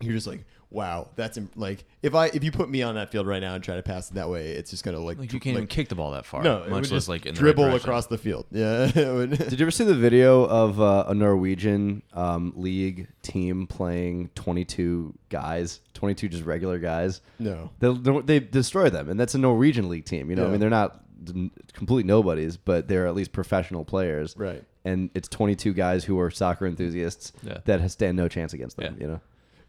you're 0.00 0.14
just 0.14 0.26
like, 0.26 0.44
wow, 0.70 1.08
that's 1.16 1.36
im- 1.38 1.48
like 1.56 1.84
if 2.02 2.14
I 2.14 2.26
if 2.26 2.42
you 2.42 2.50
put 2.50 2.68
me 2.68 2.82
on 2.82 2.96
that 2.96 3.10
field 3.12 3.26
right 3.28 3.40
now 3.40 3.54
and 3.54 3.62
try 3.62 3.76
to 3.76 3.82
pass 3.84 4.10
it 4.10 4.14
that 4.14 4.28
way, 4.28 4.48
it's 4.50 4.70
just 4.72 4.82
gonna 4.84 4.98
like 4.98 5.16
like 5.18 5.32
you 5.32 5.38
can't 5.38 5.56
even 5.56 5.68
kick 5.68 5.88
the 5.88 5.94
ball 5.94 6.10
that 6.10 6.26
far. 6.26 6.42
no, 6.42 6.58
it 6.64 6.70
much 6.70 6.70
would 6.70 6.80
less 6.82 6.90
just 6.90 7.08
like 7.08 7.24
in 7.24 7.34
the 7.34 7.40
right 7.40 7.54
dribble 7.54 7.74
across 7.76 8.06
the 8.06 8.18
field. 8.18 8.46
Yeah, 8.52 8.90
would- 9.12 9.30
Did 9.38 9.60
you 9.60 9.64
ever 9.64 9.70
see 9.70 9.84
the 9.84 9.94
video 9.94 10.44
of 10.44 10.80
uh, 10.80 11.04
a 11.06 11.14
Norwegian 11.14 12.02
um, 12.14 12.52
league 12.56 13.06
team 13.22 13.68
playing 13.68 14.30
22 14.34 15.14
guys, 15.28 15.80
22 15.94 16.28
just 16.28 16.44
regular 16.44 16.80
guys? 16.80 17.20
no. 17.38 17.70
They 17.78 18.20
they 18.22 18.40
destroy 18.40 18.90
them, 18.90 19.08
and 19.08 19.18
that's 19.20 19.34
a 19.36 19.38
Norwegian 19.38 19.88
league 19.88 20.04
team. 20.04 20.30
You 20.30 20.36
know, 20.36 20.46
I 20.46 20.50
mean, 20.50 20.60
they're 20.60 20.68
not 20.70 20.94
n- 20.94 21.00
complete 21.72 22.06
nobodies, 22.06 22.56
but 22.56 22.88
they're 22.88 23.06
at 23.06 23.14
least 23.14 23.32
professional 23.32 23.84
players. 23.84 24.34
Right. 24.36 24.64
And 24.84 25.10
it's 25.14 25.28
22 25.28 25.74
guys 25.74 26.04
who 26.04 26.18
are 26.20 26.30
soccer 26.30 26.66
enthusiasts 26.66 27.32
Yeah. 27.42 27.58
that 27.64 27.90
stand 27.90 28.16
no 28.16 28.28
chance 28.28 28.52
against 28.52 28.76
them. 28.76 28.94
Yeah. 28.98 29.06
You 29.06 29.12
know. 29.12 29.20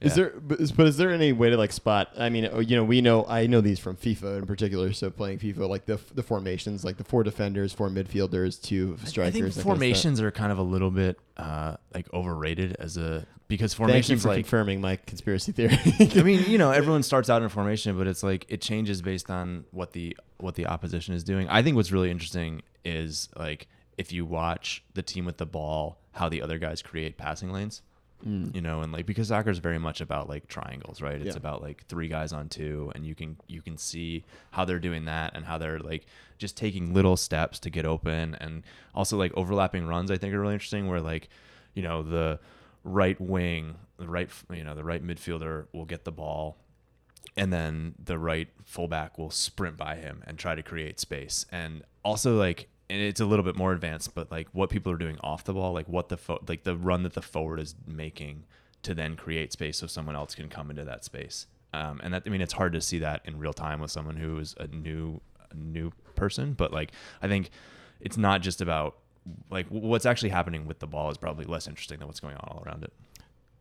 Is 0.02 0.16
there, 0.16 0.34
but 0.40 0.62
is, 0.62 0.72
but 0.72 0.88
is 0.88 0.96
there 0.96 1.12
any 1.12 1.34
way 1.34 1.50
to 1.50 1.58
like 1.58 1.74
spot? 1.74 2.14
I 2.18 2.30
mean, 2.30 2.48
oh, 2.52 2.60
you 2.60 2.78
know, 2.78 2.86
we 2.86 3.02
know, 3.02 3.26
I 3.28 3.48
know 3.48 3.60
these 3.60 3.80
from 3.80 3.98
FIFA 3.98 4.40
in 4.40 4.46
particular. 4.46 4.94
So 4.94 5.10
playing 5.10 5.40
FIFA, 5.40 5.68
like 5.68 5.86
the 5.86 6.00
the 6.14 6.24
formations, 6.24 6.86
like 6.86 6.96
the 6.98 7.04
four 7.04 7.24
defenders, 7.24 7.74
four 7.74 7.90
midfielders, 7.90 8.62
two 8.62 8.98
strikers. 9.04 9.18
I 9.18 9.32
think 9.32 9.46
that 9.46 9.52
kind 9.52 9.58
of 9.58 9.64
formations 9.64 10.22
are 10.22 10.32
kind 10.32 10.54
of 10.54 10.58
a 10.58 10.64
little 10.64 10.92
bit 10.92 11.20
uh, 11.36 11.76
like 11.94 12.12
overrated 12.14 12.78
as 12.80 12.96
a 12.96 13.26
because 13.50 13.74
formations 13.74 14.22
for 14.22 14.30
like 14.30 14.38
confirming 14.38 14.80
my 14.80 14.96
conspiracy 14.96 15.52
theory. 15.52 15.78
I 16.00 16.24
mean, 16.24 16.46
you 16.48 16.58
know, 16.58 16.72
everyone 16.82 17.04
starts 17.04 17.30
out 17.30 17.42
in 17.42 17.50
formation, 17.50 17.98
but 17.98 18.08
it's 18.08 18.24
like 18.24 18.46
it 18.48 18.62
changes 18.62 19.02
based 19.02 19.30
on 19.30 19.66
what 19.72 19.92
the 19.92 20.16
what 20.38 20.56
the 20.56 20.68
opposition 20.68 21.14
is 21.14 21.26
doing. 21.26 21.50
I 21.50 21.62
think 21.62 21.76
what's 21.76 21.92
really 21.92 22.10
interesting 22.10 22.62
is 22.86 23.28
like 23.36 23.68
if 23.98 24.14
you 24.14 24.24
watch 24.26 24.82
the 24.94 25.02
team 25.02 25.26
with 25.26 25.38
the 25.38 25.46
ball, 25.46 26.00
how 26.14 26.30
the 26.30 26.42
other 26.42 26.58
guys 26.58 26.82
create 26.82 27.18
passing 27.18 27.52
lanes. 27.52 27.82
Mm. 28.28 28.54
you 28.54 28.62
know, 28.62 28.82
and 28.82 28.92
like 28.92 29.06
because 29.06 29.30
soccer 29.30 29.50
is 29.50 29.60
very 29.60 29.80
much 29.80 30.02
about 30.02 30.28
like 30.28 30.48
triangles, 30.48 31.02
right? 31.02 31.16
It's 31.22 31.36
Yeah. 31.36 31.38
about 31.38 31.62
like 31.62 31.86
three 31.86 32.08
guys 32.10 32.34
on 32.34 32.50
two, 32.50 32.92
and 32.94 33.06
you 33.06 33.16
can 33.16 33.38
you 33.48 33.62
can 33.62 33.78
see 33.78 34.26
how 34.52 34.66
they're 34.66 34.80
doing 34.80 35.06
that 35.06 35.36
and 35.36 35.46
how 35.46 35.58
they're 35.58 35.80
like 35.80 36.06
just 36.38 36.58
taking 36.58 36.94
little 36.94 37.16
steps 37.16 37.60
to 37.60 37.70
get 37.70 37.86
open, 37.86 38.36
and 38.36 38.64
also 38.94 39.16
like 39.18 39.32
overlapping 39.36 39.88
runs. 39.88 40.12
I 40.12 40.18
think 40.18 40.34
are 40.34 40.40
really 40.42 40.54
interesting, 40.54 40.88
where 40.88 41.00
like 41.02 41.30
you 41.74 41.82
know 41.82 42.04
the 42.04 42.40
right 42.84 43.20
wing, 43.22 43.76
the 43.98 44.08
right 44.08 44.30
you 44.52 44.64
know 44.66 44.76
the 44.76 44.84
right 44.84 45.02
midfielder 45.06 45.68
will 45.72 45.86
get 45.86 46.04
the 46.04 46.12
ball 46.12 46.58
and 47.38 47.54
then 47.54 47.96
the 48.04 48.18
right 48.18 48.48
fullback 48.66 49.18
will 49.18 49.30
sprint 49.30 49.78
by 49.78 49.96
him 49.96 50.24
and 50.28 50.38
try 50.38 50.56
to 50.56 50.64
create 50.64 51.00
space. 51.00 51.46
And 51.52 51.84
also 52.04 52.38
like 52.38 52.68
and 52.90 53.02
it's 53.02 53.20
a 53.20 53.26
little 53.26 53.46
bit 53.46 53.56
more 53.56 53.72
advanced, 53.72 54.16
but 54.16 54.32
like 54.32 54.48
what 54.52 54.70
people 54.70 54.92
are 54.92 54.98
doing 54.98 55.18
off 55.22 55.44
the 55.44 55.54
ball, 55.54 55.74
like 55.74 55.88
what 55.88 56.10
the 56.10 56.18
fo- 56.18 56.44
like 56.48 56.64
the 56.64 56.76
run 56.76 57.04
that 57.04 57.14
the 57.14 57.22
forward 57.22 57.60
is 57.60 57.76
making 57.86 58.46
to 58.84 58.94
then 58.94 59.16
create 59.16 59.52
space 59.52 59.78
so 59.78 59.88
someone 59.88 60.16
else 60.16 60.34
can 60.34 60.50
come 60.50 60.70
into 60.70 60.84
that 60.86 61.06
space. 61.06 61.48
Um, 61.74 62.00
and 62.04 62.14
that 62.14 62.24
I 62.26 62.30
mean 62.30 62.42
it's 62.42 62.54
hard 62.54 62.74
to 62.74 62.82
see 62.82 63.00
that 63.00 63.22
in 63.26 63.38
real 63.38 63.54
time 63.54 63.80
with 63.80 63.92
someone 63.92 64.16
who 64.16 64.40
is 64.40 64.56
a 64.60 64.68
new 64.68 65.22
a 65.52 65.56
new 65.56 65.92
person, 66.16 66.54
but 66.54 66.74
like 66.74 66.92
I 67.22 67.28
think 67.28 67.52
it's 68.02 68.18
not 68.18 68.42
just 68.42 68.62
about 68.62 68.98
like 69.52 69.68
what's 69.68 70.06
actually 70.08 70.30
happening 70.30 70.66
with 70.66 70.80
the 70.80 70.88
ball 70.88 71.12
is 71.12 71.18
probably 71.18 71.46
less 71.46 71.68
interesting 71.68 72.00
than 72.00 72.08
what's 72.08 72.20
going 72.20 72.36
on 72.36 72.48
all 72.50 72.64
around 72.66 72.84
it. 72.84 72.94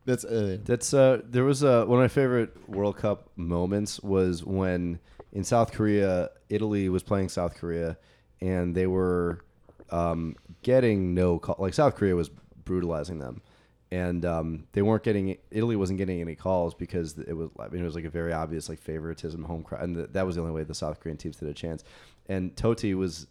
That's 0.06 0.24
uh, 0.24 0.56
That's 0.64 0.94
uh 0.94 1.20
there 1.28 1.44
was 1.44 1.62
a 1.62 1.84
one 1.84 1.98
of 1.98 2.04
my 2.04 2.08
favorite 2.08 2.68
World 2.68 2.96
Cup 2.96 3.28
moments 3.36 4.00
was 4.00 4.42
when 4.42 5.00
in 5.32 5.44
South 5.44 5.72
Korea, 5.72 6.30
Italy 6.48 6.88
was 6.88 7.02
playing 7.02 7.28
South 7.28 7.54
Korea 7.54 7.98
and 8.40 8.74
they 8.74 8.86
were 8.86 9.44
um, 9.90 10.36
getting 10.62 11.14
no 11.14 11.38
call 11.38 11.56
like 11.58 11.74
South 11.74 11.96
Korea 11.96 12.14
was 12.14 12.30
brutalizing 12.64 13.18
them. 13.18 13.42
And 13.90 14.26
um, 14.26 14.66
they 14.72 14.82
weren't 14.82 15.02
getting 15.02 15.38
Italy 15.50 15.74
wasn't 15.74 15.98
getting 15.98 16.20
any 16.20 16.34
calls 16.34 16.74
because 16.74 17.16
it 17.18 17.32
was 17.32 17.48
I 17.58 17.68
mean 17.68 17.80
it 17.80 17.86
was 17.86 17.94
like 17.94 18.04
a 18.04 18.10
very 18.10 18.34
obvious 18.34 18.68
like 18.68 18.78
favoritism 18.78 19.42
home 19.42 19.62
crowd 19.62 19.82
and 19.82 19.96
th- 19.96 20.08
that 20.12 20.26
was 20.26 20.36
the 20.36 20.42
only 20.42 20.52
way 20.52 20.62
the 20.62 20.74
South 20.74 21.00
Korean 21.00 21.16
teams 21.16 21.36
stood 21.36 21.48
a 21.48 21.54
chance. 21.54 21.84
And 22.28 22.54
Totti 22.54 22.94
was 22.94 23.26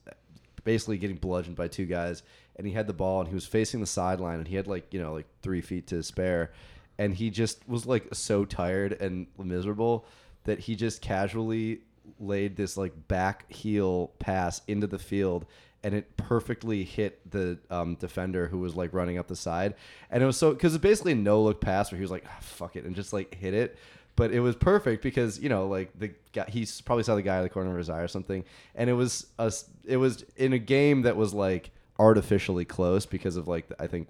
basically 0.63 0.97
getting 0.97 1.17
bludgeoned 1.17 1.55
by 1.55 1.67
two 1.67 1.85
guys 1.85 2.23
and 2.55 2.65
he 2.65 2.73
had 2.73 2.87
the 2.87 2.93
ball 2.93 3.19
and 3.19 3.29
he 3.29 3.35
was 3.35 3.45
facing 3.45 3.79
the 3.79 3.85
sideline 3.85 4.39
and 4.39 4.47
he 4.47 4.55
had 4.55 4.67
like 4.67 4.91
you 4.93 4.99
know 4.99 5.13
like 5.13 5.27
three 5.43 5.61
feet 5.61 5.87
to 5.87 6.01
spare 6.01 6.51
and 6.97 7.13
he 7.13 7.29
just 7.29 7.67
was 7.69 7.85
like 7.85 8.07
so 8.13 8.43
tired 8.43 8.93
and 8.93 9.27
miserable 9.37 10.05
that 10.45 10.59
he 10.59 10.75
just 10.75 11.01
casually 11.01 11.81
laid 12.19 12.55
this 12.55 12.77
like 12.77 13.07
back 13.07 13.51
heel 13.51 14.11
pass 14.19 14.61
into 14.67 14.87
the 14.87 14.99
field 14.99 15.45
and 15.83 15.93
it 15.93 16.17
perfectly 16.17 16.83
hit 16.83 17.29
the 17.29 17.57
um, 17.69 17.95
defender 17.95 18.47
who 18.47 18.59
was 18.59 18.75
like 18.75 18.93
running 18.93 19.17
up 19.17 19.27
the 19.27 19.35
side. 19.35 19.75
And 20.09 20.23
it 20.23 20.25
was 20.25 20.37
so 20.37 20.51
because 20.51 20.73
it's 20.73 20.81
basically 20.81 21.13
a 21.13 21.15
no 21.15 21.41
look 21.41 21.61
pass 21.61 21.91
where 21.91 21.97
he 21.97 22.01
was 22.01 22.11
like 22.11 22.25
ah, 22.27 22.37
fuck 22.41 22.75
it 22.75 22.83
and 22.85 22.95
just 22.95 23.13
like 23.13 23.33
hit 23.35 23.53
it. 23.53 23.77
But 24.15 24.31
it 24.31 24.39
was 24.39 24.55
perfect 24.55 25.03
because 25.03 25.39
you 25.39 25.49
know 25.49 25.67
like 25.67 25.97
the 25.97 26.11
guy 26.33 26.45
he 26.49 26.67
probably 26.83 27.03
saw 27.03 27.15
the 27.15 27.21
guy 27.21 27.37
in 27.37 27.43
the 27.43 27.49
corner 27.49 27.71
of 27.71 27.77
his 27.77 27.89
eye 27.89 28.01
or 28.01 28.07
something. 28.07 28.43
And 28.75 28.89
it 28.89 28.93
was 28.93 29.27
a, 29.37 29.53
it 29.85 29.97
was 29.97 30.25
in 30.35 30.53
a 30.53 30.59
game 30.59 31.03
that 31.03 31.15
was 31.15 31.33
like 31.33 31.71
artificially 31.99 32.65
close 32.65 33.05
because 33.05 33.37
of 33.37 33.47
like 33.47 33.65
i 33.79 33.87
think 33.87 34.07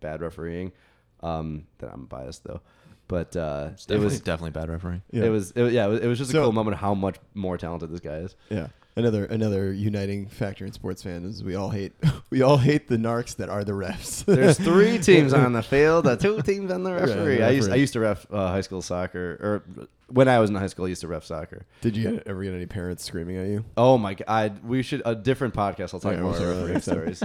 bad 0.00 0.20
refereeing. 0.20 0.72
Um 1.20 1.66
that 1.78 1.90
i'm 1.92 2.04
biased 2.04 2.44
though 2.44 2.60
but 3.08 3.34
uh 3.36 3.70
it 3.88 3.98
was 3.98 4.20
definitely 4.20 4.50
bad 4.50 4.68
refereeing. 4.68 5.02
Yeah. 5.10 5.24
it 5.24 5.28
was 5.30 5.50
it, 5.52 5.72
yeah 5.72 5.86
it 5.86 5.88
was, 5.88 6.00
it 6.00 6.06
was 6.06 6.18
just 6.18 6.30
So- 6.30 6.40
a 6.40 6.44
cool 6.44 6.52
moment 6.52 6.74
of 6.74 6.80
how 6.80 6.94
much 6.94 7.16
more 7.34 7.58
talented 7.58 7.90
this 7.90 8.00
guy 8.00 8.18
is 8.18 8.36
yeah. 8.50 8.68
Another 8.96 9.26
another 9.26 9.72
uniting 9.72 10.26
factor 10.26 10.66
in 10.66 10.72
sports 10.72 11.04
fans 11.04 11.36
is 11.36 11.44
we 11.44 11.54
all 11.54 11.70
hate 11.70 11.92
we 12.30 12.42
all 12.42 12.56
hate 12.56 12.88
the 12.88 12.96
narcs 12.96 13.36
that 13.36 13.48
are 13.48 13.62
the 13.62 13.70
refs. 13.70 14.24
There's 14.26 14.58
three 14.58 14.98
teams 15.10 15.32
on 15.32 15.52
the 15.52 15.62
field, 15.62 16.04
uh, 16.08 16.16
two 16.16 16.42
teams 16.42 16.72
on 16.72 16.82
the 16.82 16.92
Right, 16.92 17.06
the 17.06 17.14
referee. 17.14 17.42
I 17.44 17.50
used 17.50 17.68
I 17.68 17.70
referee. 17.70 17.80
used 17.80 17.92
to 17.92 18.00
ref 18.00 18.26
uh, 18.32 18.48
high 18.48 18.60
school 18.60 18.82
soccer, 18.82 19.38
or 19.40 19.86
when 20.08 20.26
I 20.26 20.40
was 20.40 20.50
in 20.50 20.56
high 20.56 20.66
school, 20.66 20.86
I 20.86 20.88
used 20.88 21.02
to 21.02 21.06
ref 21.06 21.24
soccer. 21.24 21.64
Did 21.80 21.96
you 21.96 22.10
get, 22.10 22.26
ever 22.26 22.42
get 22.42 22.54
any 22.54 22.66
parents 22.66 23.04
screaming 23.04 23.36
at 23.36 23.46
you? 23.46 23.64
Oh 23.76 23.98
my 23.98 24.14
god, 24.14 24.64
we 24.64 24.82
should 24.82 25.02
a 25.04 25.14
different 25.14 25.54
podcast. 25.54 25.94
I'll 25.94 26.00
talk 26.00 26.14
Yeah, 26.14 26.22
more 26.22 26.32
we'll 26.32 26.40
talk 26.40 26.48
about 26.48 26.56
referee 26.68 26.72
next 26.72 26.86
time. 26.86 26.94
stories. 27.14 27.22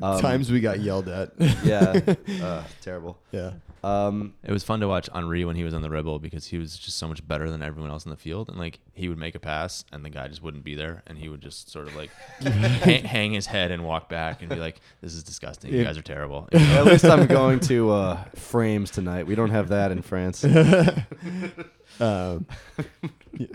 Um, 0.00 0.20
Times 0.22 0.50
we 0.50 0.60
got 0.60 0.80
yelled 0.80 1.10
at. 1.10 1.32
Yeah, 1.62 2.00
uh, 2.42 2.64
terrible. 2.80 3.18
yeah. 3.30 3.50
Um, 3.84 4.34
It 4.42 4.50
was 4.52 4.64
fun 4.64 4.80
to 4.80 4.88
watch 4.88 5.08
Henry 5.12 5.44
when 5.44 5.56
he 5.56 5.64
was 5.64 5.74
on 5.74 5.82
the 5.82 5.90
Rebel 5.90 6.18
because 6.18 6.46
he 6.46 6.58
was 6.58 6.78
just 6.78 6.96
so 6.96 7.06
much 7.06 7.26
better 7.26 7.50
than 7.50 7.62
everyone 7.62 7.90
else 7.90 8.04
in 8.04 8.10
the 8.10 8.16
field. 8.16 8.48
And 8.48 8.58
like 8.58 8.78
he 8.94 9.08
would 9.08 9.18
make 9.18 9.34
a 9.34 9.38
pass 9.38 9.84
and 9.92 10.04
the 10.04 10.10
guy 10.10 10.28
just 10.28 10.42
wouldn't 10.42 10.64
be 10.64 10.74
there, 10.74 11.02
and 11.06 11.18
he 11.18 11.28
would 11.28 11.40
just 11.42 11.70
sort 11.70 11.86
of 11.88 11.94
like 11.96 12.10
hang, 12.40 13.04
hang 13.04 13.32
his 13.32 13.46
head 13.46 13.70
and 13.70 13.84
walk 13.84 14.08
back 14.08 14.40
and 14.40 14.48
be 14.48 14.56
like, 14.56 14.80
"This 15.00 15.14
is 15.14 15.22
disgusting. 15.22 15.72
You 15.72 15.84
guys 15.84 15.98
are 15.98 16.02
terrible." 16.02 16.48
at 16.52 16.86
least 16.86 17.04
I'm 17.04 17.26
going 17.26 17.60
to 17.60 17.90
uh, 17.90 18.24
frames 18.36 18.90
tonight. 18.90 19.26
We 19.26 19.34
don't 19.34 19.50
have 19.50 19.68
that 19.68 19.90
in 19.92 20.02
France. 20.02 20.44
Um, 22.00 22.46
yeah. 23.38 23.46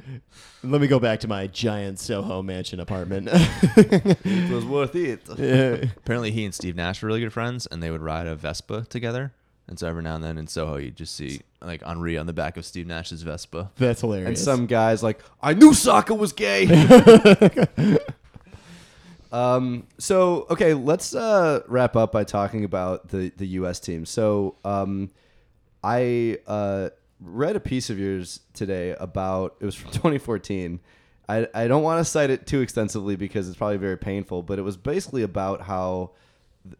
Let 0.63 0.79
me 0.79 0.87
go 0.87 0.97
back 0.99 1.19
to 1.21 1.27
my 1.27 1.47
giant 1.47 1.99
Soho 1.99 2.41
mansion 2.41 2.79
apartment. 2.79 3.27
it 3.33 4.49
was 4.53 4.63
worth 4.65 4.95
it. 4.95 5.21
Yeah. 5.37 5.89
Apparently, 5.97 6.31
he 6.31 6.45
and 6.45 6.53
Steve 6.53 6.75
Nash 6.75 7.01
were 7.01 7.07
really 7.07 7.19
good 7.19 7.33
friends, 7.33 7.65
and 7.67 7.83
they 7.83 7.91
would 7.91 8.01
ride 8.01 8.27
a 8.27 8.35
Vespa 8.37 8.85
together. 8.89 9.33
And 9.69 9.77
so 9.77 9.87
every 9.87 10.01
now 10.01 10.15
and 10.15 10.23
then 10.23 10.39
in 10.39 10.47
Soho, 10.47 10.77
you 10.77 10.89
just 10.89 11.15
see 11.15 11.41
like 11.61 11.83
Henry 11.83 12.17
on 12.17 12.25
the 12.25 12.33
back 12.33 12.57
of 12.57 12.65
Steve 12.65 12.87
Nash's 12.87 13.21
Vespa. 13.21 13.69
That's 13.77 14.01
hilarious. 14.01 14.27
And 14.27 14.37
some 14.37 14.65
guys 14.65 15.03
like, 15.03 15.21
I 15.43 15.53
knew 15.53 15.75
soccer 15.75 16.15
was 16.15 16.33
gay. 16.33 16.65
um. 19.31 19.85
So 19.99 20.47
okay, 20.49 20.73
let's 20.73 21.13
uh, 21.13 21.61
wrap 21.67 21.95
up 21.95 22.11
by 22.11 22.23
talking 22.23 22.63
about 22.65 23.09
the 23.09 23.31
the 23.37 23.45
U.S. 23.47 23.79
team. 23.79 24.07
So 24.07 24.55
um, 24.65 25.11
I 25.83 26.39
uh, 26.47 26.89
read 27.21 27.55
a 27.55 27.59
piece 27.59 27.91
of 27.91 27.99
yours 27.99 28.39
today 28.55 28.95
about 28.99 29.55
it 29.59 29.65
was 29.65 29.75
from 29.75 29.91
2014. 29.91 30.79
I 31.27 31.47
I 31.53 31.67
don't 31.67 31.83
want 31.83 32.03
to 32.03 32.05
cite 32.05 32.31
it 32.31 32.47
too 32.47 32.61
extensively 32.61 33.15
because 33.15 33.47
it's 33.47 33.57
probably 33.57 33.77
very 33.77 33.99
painful, 33.99 34.41
but 34.41 34.57
it 34.57 34.63
was 34.63 34.77
basically 34.77 35.21
about 35.21 35.61
how. 35.61 36.09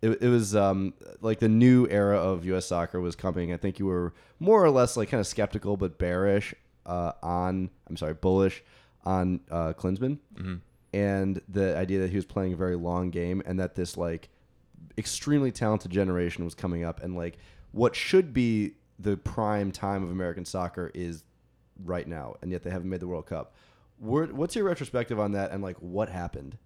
It, 0.02 0.22
it 0.22 0.28
was 0.30 0.56
um, 0.56 0.94
like 1.22 1.40
the 1.40 1.50
new 1.50 1.88
era 1.90 2.18
of 2.18 2.46
U.S. 2.46 2.66
soccer 2.68 3.00
was 3.00 3.16
coming. 3.16 3.54
I 3.54 3.58
think 3.58 3.80
you 3.80 3.86
were 3.86 4.14
more 4.40 4.64
or 4.64 4.70
less 4.70 4.98
like 4.98 5.10
kind 5.10 5.20
of 5.20 5.28
skeptical 5.28 5.78
but 5.78 5.98
bearish 5.98 6.54
uh, 6.86 7.14
on. 7.24 7.70
I'm 7.88 7.98
sorry, 7.98 8.14
bullish 8.14 8.64
on 9.06 9.40
uh, 9.50 9.74
Klinsmann 9.74 10.20
and 10.94 11.42
the 11.48 11.78
idea 11.78 12.00
that 12.00 12.10
he 12.10 12.16
was 12.16 12.26
playing 12.26 12.54
a 12.54 12.56
very 12.56 12.76
long 12.76 13.10
game 13.10 13.42
and 13.46 13.60
that 13.60 13.76
this 13.76 13.98
like 13.98 14.30
extremely 14.98 15.52
talented 15.52 15.92
generation 15.92 16.44
was 16.44 16.56
coming 16.56 16.84
up 16.84 17.02
and 17.04 17.16
like 17.16 17.38
what 17.72 17.96
should 17.96 18.34
be 18.34 18.74
the 18.98 19.16
prime 19.18 19.72
time 19.72 20.04
of 20.04 20.10
American 20.10 20.44
soccer 20.44 20.92
is 20.94 21.24
right 21.86 22.08
now 22.08 22.36
and 22.42 22.52
yet 22.52 22.64
they 22.64 22.70
haven't 22.70 22.90
made 22.90 23.00
the 23.00 23.08
World 23.08 23.26
Cup. 23.26 23.54
What's 24.00 24.56
your 24.56 24.66
retrospective 24.66 25.20
on 25.20 25.34
that 25.34 25.52
and 25.52 25.62
like 25.62 25.78
what 25.78 26.10
happened? 26.10 26.58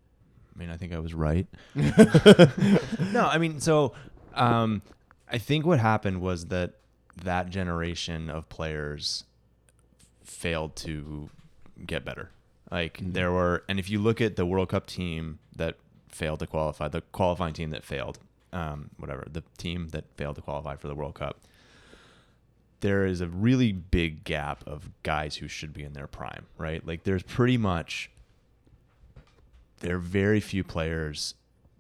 I 0.55 0.59
mean, 0.59 0.69
I 0.69 0.77
think 0.77 0.93
I 0.93 0.99
was 0.99 1.13
right. 1.13 1.47
no, 1.75 3.25
I 3.25 3.37
mean, 3.39 3.59
so 3.59 3.93
um, 4.35 4.81
I 5.29 5.37
think 5.37 5.65
what 5.65 5.79
happened 5.79 6.21
was 6.21 6.45
that 6.45 6.73
that 7.23 7.49
generation 7.49 8.29
of 8.29 8.49
players 8.49 9.23
failed 10.23 10.75
to 10.77 11.29
get 11.85 12.05
better. 12.05 12.29
Like 12.71 12.99
there 13.01 13.31
were, 13.31 13.63
and 13.67 13.79
if 13.79 13.89
you 13.89 13.99
look 13.99 14.21
at 14.21 14.35
the 14.35 14.45
World 14.45 14.69
Cup 14.69 14.87
team 14.87 15.39
that 15.55 15.75
failed 16.09 16.39
to 16.39 16.47
qualify, 16.47 16.87
the 16.87 17.01
qualifying 17.01 17.53
team 17.53 17.69
that 17.71 17.83
failed, 17.83 18.19
um, 18.51 18.89
whatever, 18.97 19.27
the 19.31 19.43
team 19.57 19.89
that 19.89 20.05
failed 20.15 20.35
to 20.35 20.41
qualify 20.41 20.75
for 20.75 20.87
the 20.87 20.95
World 20.95 21.15
Cup, 21.15 21.39
there 22.81 23.05
is 23.05 23.21
a 23.21 23.27
really 23.27 23.71
big 23.71 24.23
gap 24.23 24.65
of 24.67 24.89
guys 25.03 25.37
who 25.37 25.47
should 25.47 25.73
be 25.73 25.83
in 25.83 25.93
their 25.93 26.07
prime, 26.07 26.45
right? 26.57 26.85
Like 26.85 27.03
there's 27.03 27.23
pretty 27.23 27.57
much 27.57 28.09
there 29.84 29.97
are 29.97 29.99
very 29.99 30.39
few 30.39 30.63
players 30.63 31.36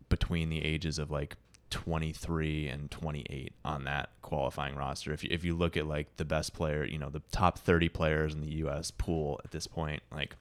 between 0.09 0.49
the 0.49 0.63
ages 0.63 0.99
of 0.99 1.09
like 1.09 1.37
23 1.71 2.67
and 2.67 2.91
28 2.91 3.53
on 3.65 3.85
that 3.85 4.09
qualifying 4.21 4.75
roster. 4.75 5.11
If 5.11 5.23
you, 5.23 5.29
if 5.31 5.43
you 5.43 5.55
look 5.55 5.75
at 5.75 5.87
like 5.87 6.17
the 6.17 6.25
best 6.25 6.53
player, 6.53 6.85
you 6.85 6.99
know, 6.99 7.09
the 7.09 7.23
top 7.31 7.57
30 7.57 7.89
players 7.89 8.33
in 8.33 8.41
the 8.41 8.51
US 8.65 8.91
pool 8.91 9.41
at 9.43 9.51
this 9.51 9.65
point, 9.65 10.03
like 10.11 10.35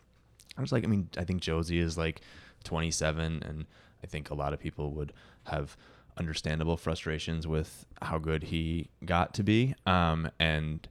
I 0.58 0.60
was 0.60 0.72
like, 0.72 0.84
I 0.84 0.88
mean, 0.88 1.08
I 1.16 1.24
think 1.24 1.40
Jozy 1.40 1.80
is 1.80 1.96
like 1.96 2.20
27 2.64 3.42
and 3.42 3.64
I 4.04 4.06
think 4.06 4.28
a 4.28 4.34
lot 4.34 4.52
of 4.52 4.60
people 4.60 4.90
would 4.90 5.12
have 5.44 5.76
understandable 6.18 6.76
frustrations 6.76 7.46
with 7.46 7.86
how 8.02 8.18
good 8.18 8.42
he 8.42 8.90
got 9.04 9.32
to 9.34 9.42
be. 9.42 9.74
Um, 9.86 10.30
and 10.38 10.86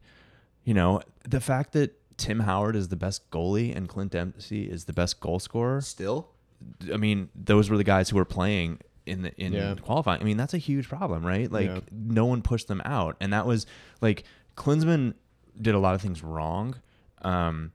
you 0.64 0.74
know, 0.74 1.02
the 1.28 1.42
fact 1.42 1.74
that 1.74 1.98
Tim 2.18 2.40
Howard 2.40 2.76
is 2.76 2.88
the 2.88 2.96
best 2.96 3.30
goalie 3.30 3.76
and 3.76 3.90
Clint 3.90 4.12
Dempsey 4.12 4.64
is 4.64 4.86
the 4.86 4.94
best 4.94 5.20
goal 5.20 5.40
scorer. 5.40 5.82
Still? 5.82 6.30
I 6.94 6.98
mean, 6.98 7.30
those 7.36 7.70
were 7.70 7.78
the 7.78 7.84
guys 7.84 8.10
who 8.10 8.18
were 8.18 8.26
playing 8.26 8.80
in 9.06 9.24
the 9.24 9.34
in 9.42 9.54
Yeah. 9.54 9.76
qualifying. 9.82 10.22
I 10.22 10.24
mean, 10.24 10.38
that's 10.38 10.54
a 10.54 10.58
huge 10.60 10.88
problem, 10.88 11.26
right? 11.26 11.52
Like 11.52 11.68
Yeah. 11.68 11.80
no 11.92 12.26
one 12.26 12.42
pushed 12.42 12.68
them 12.68 12.82
out, 12.86 13.18
and 13.20 13.34
that 13.34 13.46
was 13.46 13.66
like 14.02 14.24
Klinsmann 14.56 15.14
did 15.60 15.76
a 15.76 15.80
lot 15.80 15.96
of 15.96 16.02
things 16.02 16.24
wrong. 16.24 16.76
Um, 17.24 17.72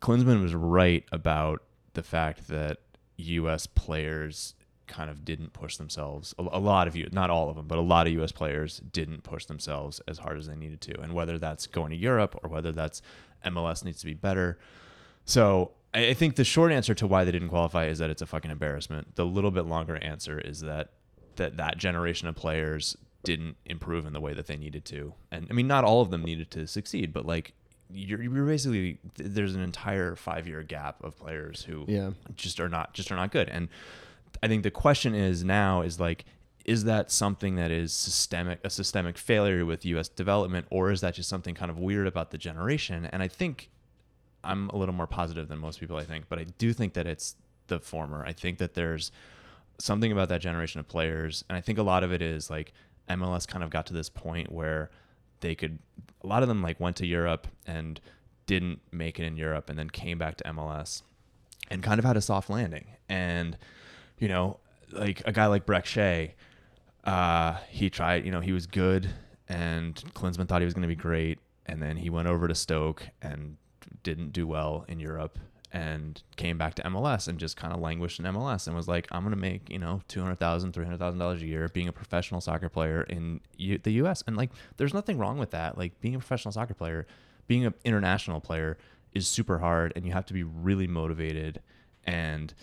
Klinsmann 0.00 0.42
was 0.42 0.54
right 0.54 1.04
about 1.12 1.62
the 1.94 2.02
fact 2.02 2.48
that 2.48 2.78
U.S. 3.16 3.66
players 3.66 4.54
kind 4.86 5.10
of 5.10 5.24
didn't 5.24 5.52
push 5.52 5.76
themselves. 5.76 6.34
A, 6.38 6.42
a 6.52 6.60
lot 6.60 6.86
of 6.88 6.96
you, 6.96 7.08
not 7.12 7.28
all 7.30 7.50
of 7.50 7.56
them, 7.56 7.66
but 7.66 7.76
a 7.78 7.82
lot 7.82 8.06
of 8.06 8.12
U.S. 8.14 8.32
players 8.32 8.80
didn't 8.92 9.22
push 9.22 9.44
themselves 9.46 10.00
as 10.08 10.18
hard 10.18 10.38
as 10.38 10.46
they 10.46 10.54
needed 10.56 10.80
to. 10.82 11.00
And 11.00 11.12
whether 11.12 11.38
that's 11.38 11.66
going 11.66 11.90
to 11.90 11.96
Europe 11.96 12.36
or 12.42 12.48
whether 12.48 12.72
that's 12.72 13.02
MLS 13.44 13.84
needs 13.84 13.98
to 14.00 14.06
be 14.06 14.14
better. 14.14 14.58
So 15.24 15.72
I 15.94 16.08
I 16.08 16.14
think 16.14 16.36
the 16.36 16.44
short 16.44 16.72
answer 16.72 16.94
to 16.94 17.06
why 17.06 17.24
they 17.24 17.32
didn't 17.32 17.48
qualify 17.48 17.86
is 17.86 17.98
that 17.98 18.10
it's 18.10 18.22
a 18.22 18.26
fucking 18.26 18.50
embarrassment. 18.50 19.16
The 19.16 19.24
little 19.26 19.50
bit 19.50 19.66
longer 19.66 19.96
answer 19.96 20.38
is 20.38 20.60
that 20.60 20.90
that 21.36 21.56
that 21.56 21.78
generation 21.78 22.28
of 22.28 22.34
players 22.36 22.96
didn't 23.24 23.56
improve 23.64 24.06
in 24.06 24.12
the 24.12 24.20
way 24.20 24.32
that 24.34 24.46
they 24.46 24.56
needed 24.56 24.84
to. 24.86 25.12
And 25.30 25.46
I 25.50 25.52
mean, 25.52 25.66
not 25.66 25.84
all 25.84 26.00
of 26.00 26.10
them 26.10 26.22
needed 26.22 26.50
to 26.52 26.66
succeed, 26.66 27.12
but 27.12 27.26
like 27.26 27.52
you're, 27.90 28.22
you're 28.22 28.44
basically 28.46 28.98
there's 29.16 29.54
an 29.54 29.62
entire 29.62 30.14
five 30.14 30.46
year 30.46 30.62
gap 30.62 31.02
of 31.02 31.16
players 31.18 31.62
who 31.64 31.84
Yeah. 31.88 32.10
just 32.36 32.60
are 32.60 32.68
not 32.68 32.94
just 32.94 33.10
are 33.10 33.16
not 33.16 33.32
good. 33.32 33.48
And 33.48 33.68
I 34.42 34.48
think 34.48 34.62
the 34.62 34.70
question 34.70 35.14
is 35.14 35.42
now 35.44 35.82
is 35.82 35.98
like 35.98 36.24
is 36.64 36.84
that 36.84 37.10
something 37.10 37.54
that 37.56 37.70
is 37.70 37.94
systemic 37.94 38.60
a 38.62 38.68
systemic 38.70 39.16
failure 39.16 39.64
with 39.64 39.84
US 39.86 40.08
development 40.08 40.66
or 40.70 40.90
is 40.90 41.00
that 41.00 41.14
just 41.14 41.28
something 41.28 41.54
kind 41.54 41.70
of 41.70 41.78
weird 41.78 42.06
about 42.06 42.30
the 42.30 42.36
generation? 42.38 43.06
And 43.06 43.22
I 43.22 43.28
think 43.28 43.70
I'm 44.44 44.68
a 44.70 44.76
little 44.76 44.94
more 44.94 45.06
positive 45.06 45.48
than 45.48 45.58
most 45.58 45.80
people 45.80 45.96
I 45.96 46.04
think, 46.04 46.26
but 46.28 46.38
I 46.38 46.44
do 46.44 46.72
think 46.72 46.94
that 46.94 47.06
it's 47.06 47.36
the 47.66 47.80
former. 47.80 48.24
I 48.24 48.32
think 48.32 48.58
that 48.58 48.74
there's 48.74 49.12
something 49.78 50.10
about 50.10 50.28
that 50.30 50.40
generation 50.40 50.80
of 50.80 50.88
players 50.88 51.44
and 51.48 51.56
I 51.56 51.60
think 51.60 51.78
a 51.78 51.82
lot 51.82 52.02
of 52.02 52.12
it 52.12 52.22
is 52.22 52.50
like 52.50 52.72
MLS 53.08 53.46
kind 53.46 53.62
of 53.62 53.70
got 53.70 53.86
to 53.86 53.92
this 53.92 54.08
point 54.08 54.50
where 54.50 54.90
they 55.40 55.54
could 55.54 55.78
a 56.22 56.26
lot 56.26 56.42
of 56.42 56.48
them 56.48 56.62
like 56.62 56.80
went 56.80 56.96
to 56.96 57.06
Europe 57.06 57.46
and 57.66 58.00
didn't 58.46 58.80
make 58.90 59.20
it 59.20 59.24
in 59.24 59.36
Europe 59.36 59.70
and 59.70 59.78
then 59.78 59.88
came 59.90 60.18
back 60.18 60.36
to 60.36 60.44
MLS 60.44 61.02
and 61.70 61.82
kind 61.82 61.98
of 61.98 62.04
had 62.04 62.16
a 62.16 62.20
soft 62.20 62.50
landing. 62.50 62.86
And, 63.08 63.56
you 64.18 64.26
know, 64.26 64.58
like 64.90 65.22
a 65.26 65.32
guy 65.32 65.46
like 65.46 65.66
Brek 65.66 65.84
Shea, 65.84 66.34
uh, 67.04 67.58
he 67.68 67.90
tried, 67.90 68.24
you 68.24 68.32
know, 68.32 68.40
he 68.40 68.52
was 68.52 68.66
good 68.66 69.08
and 69.48 69.94
Klinsmann 70.14 70.48
thought 70.48 70.60
he 70.60 70.64
was 70.64 70.74
going 70.74 70.82
to 70.82 70.88
be 70.88 70.96
great. 70.96 71.38
And 71.66 71.82
then 71.82 71.98
he 71.98 72.10
went 72.10 72.26
over 72.26 72.48
to 72.48 72.54
Stoke 72.54 73.06
and 73.20 73.58
didn't 74.02 74.32
do 74.32 74.46
well 74.46 74.84
in 74.88 75.00
Europe 75.00 75.38
and 75.72 76.22
came 76.36 76.56
back 76.56 76.74
to 76.74 76.82
MLS 76.84 77.28
and 77.28 77.38
just 77.38 77.56
kind 77.56 77.74
of 77.74 77.80
languished 77.80 78.18
in 78.18 78.24
MLS 78.26 78.66
and 78.66 78.74
was 78.74 78.88
like, 78.88 79.06
I'm 79.12 79.22
going 79.22 79.34
to 79.34 79.40
make, 79.40 79.68
you 79.68 79.78
know, 79.78 80.00
$200,000, 80.08 80.38
$300,000 80.72 81.42
a 81.42 81.46
year 81.46 81.68
being 81.68 81.88
a 81.88 81.92
professional 81.92 82.40
soccer 82.40 82.70
player 82.70 83.02
in 83.02 83.40
U- 83.58 83.78
the 83.78 83.92
US. 84.04 84.22
And 84.26 84.36
like, 84.36 84.50
there's 84.78 84.94
nothing 84.94 85.18
wrong 85.18 85.38
with 85.38 85.50
that. 85.50 85.76
Like 85.76 86.00
being 86.00 86.14
a 86.14 86.18
professional 86.18 86.52
soccer 86.52 86.74
player, 86.74 87.06
being 87.46 87.66
an 87.66 87.74
international 87.84 88.40
player 88.40 88.78
is 89.12 89.28
super 89.28 89.58
hard 89.58 89.92
and 89.94 90.06
you 90.06 90.12
have 90.12 90.26
to 90.26 90.34
be 90.34 90.42
really 90.42 90.86
motivated 90.86 91.60
and 92.04 92.54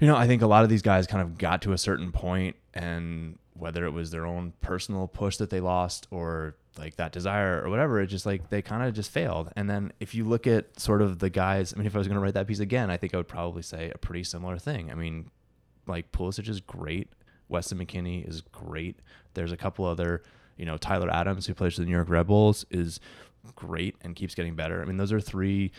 you 0.00 0.08
know, 0.08 0.16
I 0.16 0.26
think 0.26 0.42
a 0.42 0.46
lot 0.46 0.64
of 0.64 0.70
these 0.70 0.82
guys 0.82 1.06
kind 1.06 1.22
of 1.22 1.38
got 1.38 1.62
to 1.62 1.72
a 1.72 1.78
certain 1.78 2.10
point 2.10 2.56
and 2.74 3.38
whether 3.54 3.84
it 3.84 3.92
was 3.92 4.10
their 4.10 4.26
own 4.26 4.52
personal 4.60 5.06
push 5.06 5.36
that 5.36 5.50
they 5.50 5.60
lost 5.60 6.06
or 6.10 6.56
like 6.76 6.96
that 6.96 7.12
desire 7.12 7.62
or 7.64 7.70
whatever, 7.70 8.00
it 8.00 8.08
just 8.08 8.26
like 8.26 8.50
they 8.50 8.60
kind 8.60 8.82
of 8.82 8.94
just 8.94 9.10
failed. 9.10 9.50
And 9.56 9.70
then 9.70 9.92
if 10.00 10.14
you 10.14 10.24
look 10.24 10.46
at 10.46 10.78
sort 10.78 11.02
of 11.02 11.20
the 11.20 11.30
guys, 11.30 11.72
I 11.72 11.76
mean, 11.76 11.86
if 11.86 11.94
I 11.94 11.98
was 11.98 12.08
going 12.08 12.16
to 12.16 12.20
write 12.20 12.34
that 12.34 12.48
piece 12.48 12.58
again, 12.58 12.90
I 12.90 12.96
think 12.96 13.14
I 13.14 13.16
would 13.16 13.28
probably 13.28 13.62
say 13.62 13.92
a 13.94 13.98
pretty 13.98 14.24
similar 14.24 14.58
thing. 14.58 14.90
I 14.90 14.94
mean, 14.94 15.30
like 15.86 16.10
Pulisic 16.10 16.48
is 16.48 16.60
great. 16.60 17.12
Weston 17.48 17.78
McKennie 17.78 18.28
is 18.28 18.40
great. 18.40 18.98
There's 19.34 19.52
a 19.52 19.56
couple 19.56 19.84
other, 19.84 20.22
you 20.56 20.66
know, 20.66 20.76
Tyler 20.76 21.10
Adams 21.10 21.46
who 21.46 21.54
plays 21.54 21.74
for 21.74 21.82
the 21.82 21.86
New 21.86 21.92
York 21.92 22.08
Red 22.08 22.26
Bulls 22.26 22.64
is 22.70 22.98
great 23.54 23.94
and 24.00 24.16
keeps 24.16 24.34
getting 24.34 24.56
better. 24.56 24.82
I 24.82 24.84
mean, 24.84 24.96
those 24.96 25.12
are 25.12 25.20
three. 25.20 25.70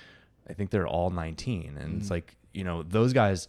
I 0.50 0.54
think 0.54 0.70
they're 0.70 0.88
all 0.88 1.10
19, 1.10 1.78
and 1.78 1.98
it's 1.98 2.06
mm-hmm. 2.06 2.14
like 2.14 2.36
you 2.54 2.64
know 2.64 2.84
those 2.84 3.14
guys 3.14 3.48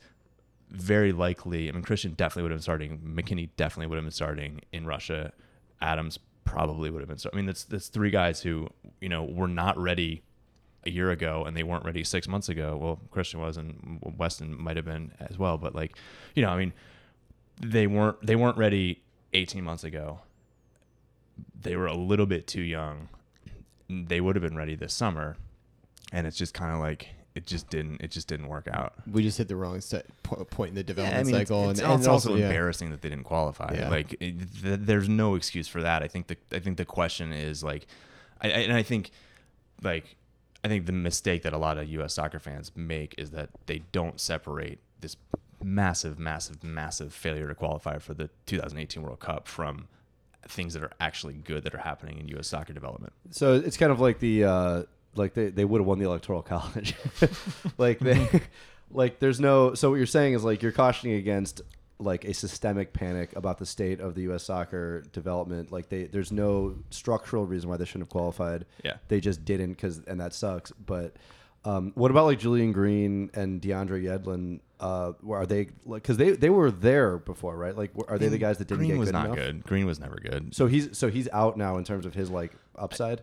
very 0.71 1.13
likely. 1.13 1.69
I 1.69 1.73
mean, 1.73 1.83
Christian 1.83 2.13
definitely 2.13 2.45
would 2.45 2.53
have 2.53 2.59
been 2.59 2.63
starting. 2.63 2.99
McKennie 2.99 3.51
definitely 3.57 3.87
would 3.87 3.97
have 3.97 4.05
been 4.05 4.11
starting 4.11 4.61
in 4.73 4.87
Russia. 4.87 5.33
Adams 5.81 6.19
probably 6.45 6.91
would 6.91 7.01
have 7.01 7.09
been. 7.09 7.19
starting. 7.19 7.39
I 7.39 7.41
mean, 7.41 7.47
that's 7.47 7.65
that's 7.65 7.89
three 7.89 8.11
guys 8.11 8.41
who 8.41 8.69
you 9.01 9.09
know 9.09 9.25
were 9.25 9.49
not 9.49 9.79
ready 9.79 10.23
a 10.87 10.91
year 10.91 11.11
ago 11.11 11.45
and 11.45 11.57
they 11.57 11.65
weren't 11.65 11.85
ready 11.85 12.05
six 12.05 12.29
months 12.29 12.49
ago. 12.49 12.79
Well, 12.81 13.01
Christian 13.11 13.41
was 13.41 13.57
and 13.57 14.01
Weston 14.17 14.59
might 14.61 14.77
have 14.77 14.85
been 14.85 15.13
as 15.19 15.37
well. 15.37 15.59
But 15.59 15.75
like, 15.75 15.97
you 16.35 16.43
know, 16.43 16.51
I 16.51 16.57
mean, 16.57 16.73
they 17.61 17.87
weren't 17.87 18.25
they 18.25 18.37
weren't 18.37 18.57
ready 18.57 19.03
18 19.33 19.63
months 19.63 19.85
ago. 19.85 20.21
They 21.61 21.77
were 21.77 21.87
a 21.87 21.97
little 21.97 22.27
bit 22.27 22.47
too 22.47 22.63
young. 22.63 23.09
They 23.89 24.21
would 24.21 24.37
have 24.37 24.43
been 24.43 24.57
ready 24.57 24.75
this 24.75 24.95
summer, 24.95 25.37
and 26.13 26.27
it's 26.27 26.37
just 26.37 26.55
kind 26.55 26.73
of 26.73 26.81
like 26.81 27.09
it 27.37 27.47
just 27.47 27.69
didn't 27.71 28.01
it 28.01 28.11
just 28.11 28.27
didn't 28.27 28.49
work 28.49 28.67
out. 28.73 28.95
We 29.11 29.23
just 29.23 29.39
hit 29.39 29.47
the 29.47 29.57
wrong 29.57 29.81
set, 29.81 30.07
po- 30.23 30.45
point 30.47 30.71
in 30.71 30.75
the 30.75 30.81
Yeah, 30.81 30.87
development 30.87 31.21
I 31.21 31.25
mean, 31.25 31.35
cycle, 31.35 31.71
it's, 31.71 31.81
and, 31.81 31.91
and 31.93 32.01
it's 32.01 32.09
also, 32.09 32.35
yeah. 32.35 32.47
embarrassing 32.47 32.91
that 32.91 33.03
they 33.03 33.11
didn't 33.11 33.25
qualify. 33.25 33.75
Yeah. 33.75 33.91
Like, 33.91 34.15
it, 34.15 34.35
th- 34.63 34.81
there's 34.83 35.09
no 35.09 35.35
excuse 35.35 35.69
for 35.69 35.83
that. 35.83 36.03
I 36.03 36.09
think 36.09 36.27
the 36.29 36.37
I 36.51 36.59
think 36.59 36.79
the 36.79 36.85
question 36.87 37.33
is 37.33 37.63
like, 37.63 37.87
I, 38.41 38.47
I, 38.49 38.51
and 38.51 38.73
I 38.73 38.83
think 38.83 39.11
like 39.83 40.17
I 40.65 40.69
think 40.69 40.87
the 40.87 40.93
mistake 40.93 41.43
that 41.43 41.53
a 41.53 41.59
lot 41.59 41.79
of 41.79 41.89
U.S. 41.91 42.15
soccer 42.15 42.39
fans 42.41 42.73
make 42.75 43.15
is 43.19 43.31
that 43.33 43.51
they 43.67 43.83
don't 43.93 44.19
separate 44.19 44.79
this 45.01 45.17
massive, 45.63 46.19
massive, 46.19 46.65
massive 46.65 47.13
failure 47.13 47.47
to 47.49 47.55
qualify 47.55 47.99
for 47.99 48.15
the 48.15 48.31
2018 48.47 49.03
World 49.03 49.21
Cup 49.21 49.47
from 49.47 49.89
things 50.49 50.75
that 50.75 50.83
are 50.83 50.93
actually 51.01 51.35
good 51.35 51.65
that 51.65 51.75
are 51.75 51.79
happening 51.79 52.19
in 52.19 52.29
U.S. 52.29 52.49
soccer 52.49 52.73
development. 52.73 53.13
So 53.31 53.55
it's 53.55 53.77
kind 53.77 53.93
of 53.93 54.01
like 54.01 54.21
the 54.21 54.45
uh, 54.45 54.83
like 55.17 55.35
they, 55.35 55.49
they 55.51 55.65
would 55.65 55.81
have 55.81 55.87
won 55.87 55.99
the 55.99 56.07
electoral 56.07 56.43
college. 56.55 56.95
like 57.79 57.99
they 57.99 58.43
like 58.91 59.19
there's 59.19 59.41
no 59.41 59.75
so 59.75 59.91
what 59.91 59.97
you're 59.97 60.07
saying 60.07 60.35
is 60.35 60.45
like 60.45 60.63
you're 60.63 60.73
cautioning 60.73 61.17
against 61.17 61.63
like 61.99 62.25
a 62.27 62.35
systemic 62.35 62.93
panic 62.93 63.35
about 63.37 63.59
the 63.59 63.65
state 63.67 64.01
of 64.01 64.15
the 64.15 64.23
US 64.33 64.45
soccer 64.45 65.03
development. 65.13 65.73
Like 65.73 65.89
they 65.89 66.05
there's 66.05 66.33
no 66.33 66.77
structural 66.91 67.47
reason 67.47 67.71
why 67.71 67.77
they 67.77 67.85
shouldn't 67.85 68.03
have 68.03 68.11
qualified. 68.11 68.67
Yeah. 68.85 68.97
They 69.09 69.21
just 69.21 69.45
didn't 69.45 69.77
cuz 69.77 70.01
and 70.07 70.21
that 70.21 70.35
sucks. 70.35 70.73
But 70.73 71.17
um, 71.67 71.91
what 71.97 72.13
about 72.13 72.27
like 72.27 72.39
Julian 72.39 72.71
Green 72.71 73.29
and 73.35 73.61
DeAndre 73.61 74.03
Yedlin? 74.05 74.61
Uh, 74.79 75.13
where 75.21 75.41
are 75.41 75.47
they? 75.47 75.69
Like 75.85 76.03
because 76.03 76.17
they 76.17 76.31
they 76.31 76.51
were 76.51 76.71
there 76.71 77.19
before, 77.19 77.57
right? 77.57 77.77
Like, 77.77 77.91
are 78.09 78.19
they 78.19 78.29
the 78.29 78.39
guys 78.39 78.59
that 78.59 78.69
didn't 78.69 78.81
Green 78.81 78.91
get 78.93 78.99
was 78.99 79.09
good 79.09 79.15
not 79.15 79.25
enough? 79.27 79.37
good. 79.37 79.65
Green 79.65 79.85
was 79.87 79.99
never 79.99 80.17
good. 80.17 80.55
So 80.55 80.67
he's 80.67 80.97
so 80.97 81.09
he's 81.09 81.29
out 81.33 81.57
now 81.57 81.77
in 81.77 81.85
terms 81.85 82.07
of 82.07 82.15
his 82.15 82.31
like 82.31 82.53
upside. 82.77 83.23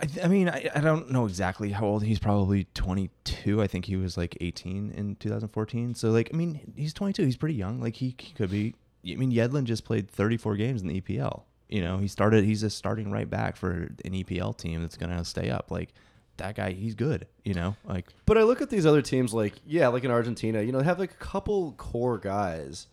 I, 0.00 0.08
I 0.24 0.28
mean, 0.28 0.48
I, 0.48 0.70
I 0.74 0.80
don't 0.80 1.10
know 1.10 1.26
exactly 1.26 1.70
how 1.70 1.84
old 1.86 2.04
he's 2.04 2.18
probably 2.18 2.66
22. 2.74 3.62
I 3.62 3.66
think 3.66 3.84
he 3.84 3.96
was 3.96 4.16
like 4.16 4.36
18 4.40 4.92
in 4.92 5.16
2014. 5.16 5.94
So 5.94 6.10
like, 6.10 6.30
I 6.32 6.36
mean, 6.36 6.72
he's 6.76 6.92
22. 6.92 7.24
He's 7.24 7.36
pretty 7.36 7.54
young. 7.54 7.80
Like 7.80 7.94
he, 7.94 8.14
he 8.18 8.32
could 8.32 8.50
be. 8.50 8.74
I 9.06 9.16
mean, 9.16 9.32
Yedlin 9.32 9.64
just 9.64 9.84
played 9.84 10.10
34 10.10 10.56
games 10.56 10.82
in 10.82 10.88
the 10.88 11.00
EPL. 11.00 11.42
You 11.68 11.82
know, 11.82 11.98
he 11.98 12.08
started. 12.08 12.44
He's 12.44 12.60
just 12.60 12.78
starting 12.78 13.10
right 13.10 13.28
back 13.28 13.56
for 13.56 13.92
an 14.04 14.12
EPL 14.12 14.56
team 14.56 14.80
that's 14.80 14.96
gonna 14.96 15.24
stay 15.24 15.50
up. 15.50 15.70
Like 15.70 15.92
that 16.36 16.54
guy, 16.54 16.72
he's 16.72 16.94
good. 16.94 17.26
You 17.44 17.54
know, 17.54 17.76
like 17.84 18.06
But 18.26 18.38
I 18.38 18.42
look 18.42 18.62
at 18.62 18.70
these 18.70 18.86
other 18.86 19.02
teams 19.02 19.34
like 19.34 19.54
yeah, 19.66 19.88
like 19.88 20.04
in 20.04 20.10
Argentina, 20.10 20.62
you 20.62 20.72
know, 20.72 20.78
they 20.78 20.84
have 20.84 20.98
like 20.98 21.12
a 21.12 21.16
couple 21.16 21.72
core 21.72 22.18
guys 22.18 22.86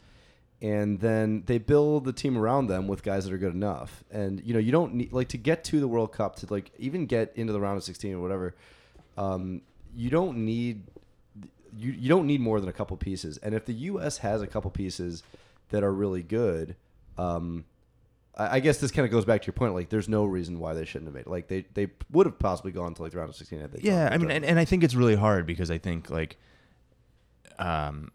and 0.62 1.00
then 1.00 1.44
they 1.48 1.58
build 1.58 2.06
the 2.06 2.14
team 2.14 2.38
around 2.38 2.68
them 2.68 2.88
with 2.88 3.02
guys 3.02 3.26
that 3.26 3.34
are 3.34 3.38
good 3.38 3.54
enough. 3.54 4.04
And 4.12 4.42
you 4.46 4.54
know, 4.54 4.60
you 4.60 4.72
don't 4.72 4.94
need 4.94 5.12
like 5.12 5.30
to 5.30 5.38
get 5.38 5.64
to 5.66 5.80
the 5.80 5.88
World 5.88 6.14
Cup 6.14 6.36
to 6.38 6.48
like 6.50 6.72
even 6.78 7.08
get 7.08 7.34
into 7.36 7.52
the 7.52 7.60
round 7.60 7.78
of 7.78 7.84
16 7.84 8.14
or 8.14 8.20
whatever. 8.20 8.56
Um, 9.18 9.62
you 9.96 10.10
don't 10.10 10.46
need 10.46 10.84
you, 11.78 11.92
you 11.92 12.10
don't 12.10 12.28
need 12.28 12.42
more 12.42 12.60
than 12.60 12.70
a 12.70 12.74
couple 12.74 12.96
pieces. 12.98 13.38
And 13.38 13.56
if 13.56 13.66
the 13.66 13.74
US 13.74 14.18
has 14.20 14.42
a 14.42 14.48
couple 14.48 14.70
pieces 14.72 15.24
that 15.70 15.84
are 15.84 15.92
really 15.92 16.22
good, 16.22 16.76
um, 17.18 17.66
I 18.38 18.58
I 18.58 18.60
guess 18.60 18.78
this 18.78 18.92
kind 18.92 19.06
of 19.06 19.12
goes 19.12 19.26
back 19.26 19.42
to 19.42 19.48
your 19.48 19.54
point. 19.54 19.74
Like, 19.74 19.90
there's 19.90 20.10
no 20.10 20.26
reason 20.26 20.60
why 20.60 20.74
they 20.74 20.86
shouldn't 20.86 21.08
have 21.08 21.16
made 21.16 21.22
it. 21.22 21.28
Like, 21.28 21.48
they, 21.48 21.66
they 21.74 21.88
would 22.12 22.26
have 22.26 22.38
possibly 22.40 22.72
gone 22.72 22.94
to 22.96 23.02
like 23.02 23.12
the 23.12 23.18
round 23.18 23.30
of 23.30 23.36
16. 23.36 23.60
Had 23.60 23.72
they 23.72 23.80
yeah. 23.82 24.10
I 24.12 24.18
mean, 24.18 24.32
and, 24.32 24.46
and 24.46 24.60
I 24.60 24.66
think 24.66 24.84
it's 24.84 24.96
really 24.96 25.16
hard 25.16 25.46
because 25.46 25.72
I 25.72 25.78
think 25.78 26.10
like, 26.10 26.38
um, 27.58 28.12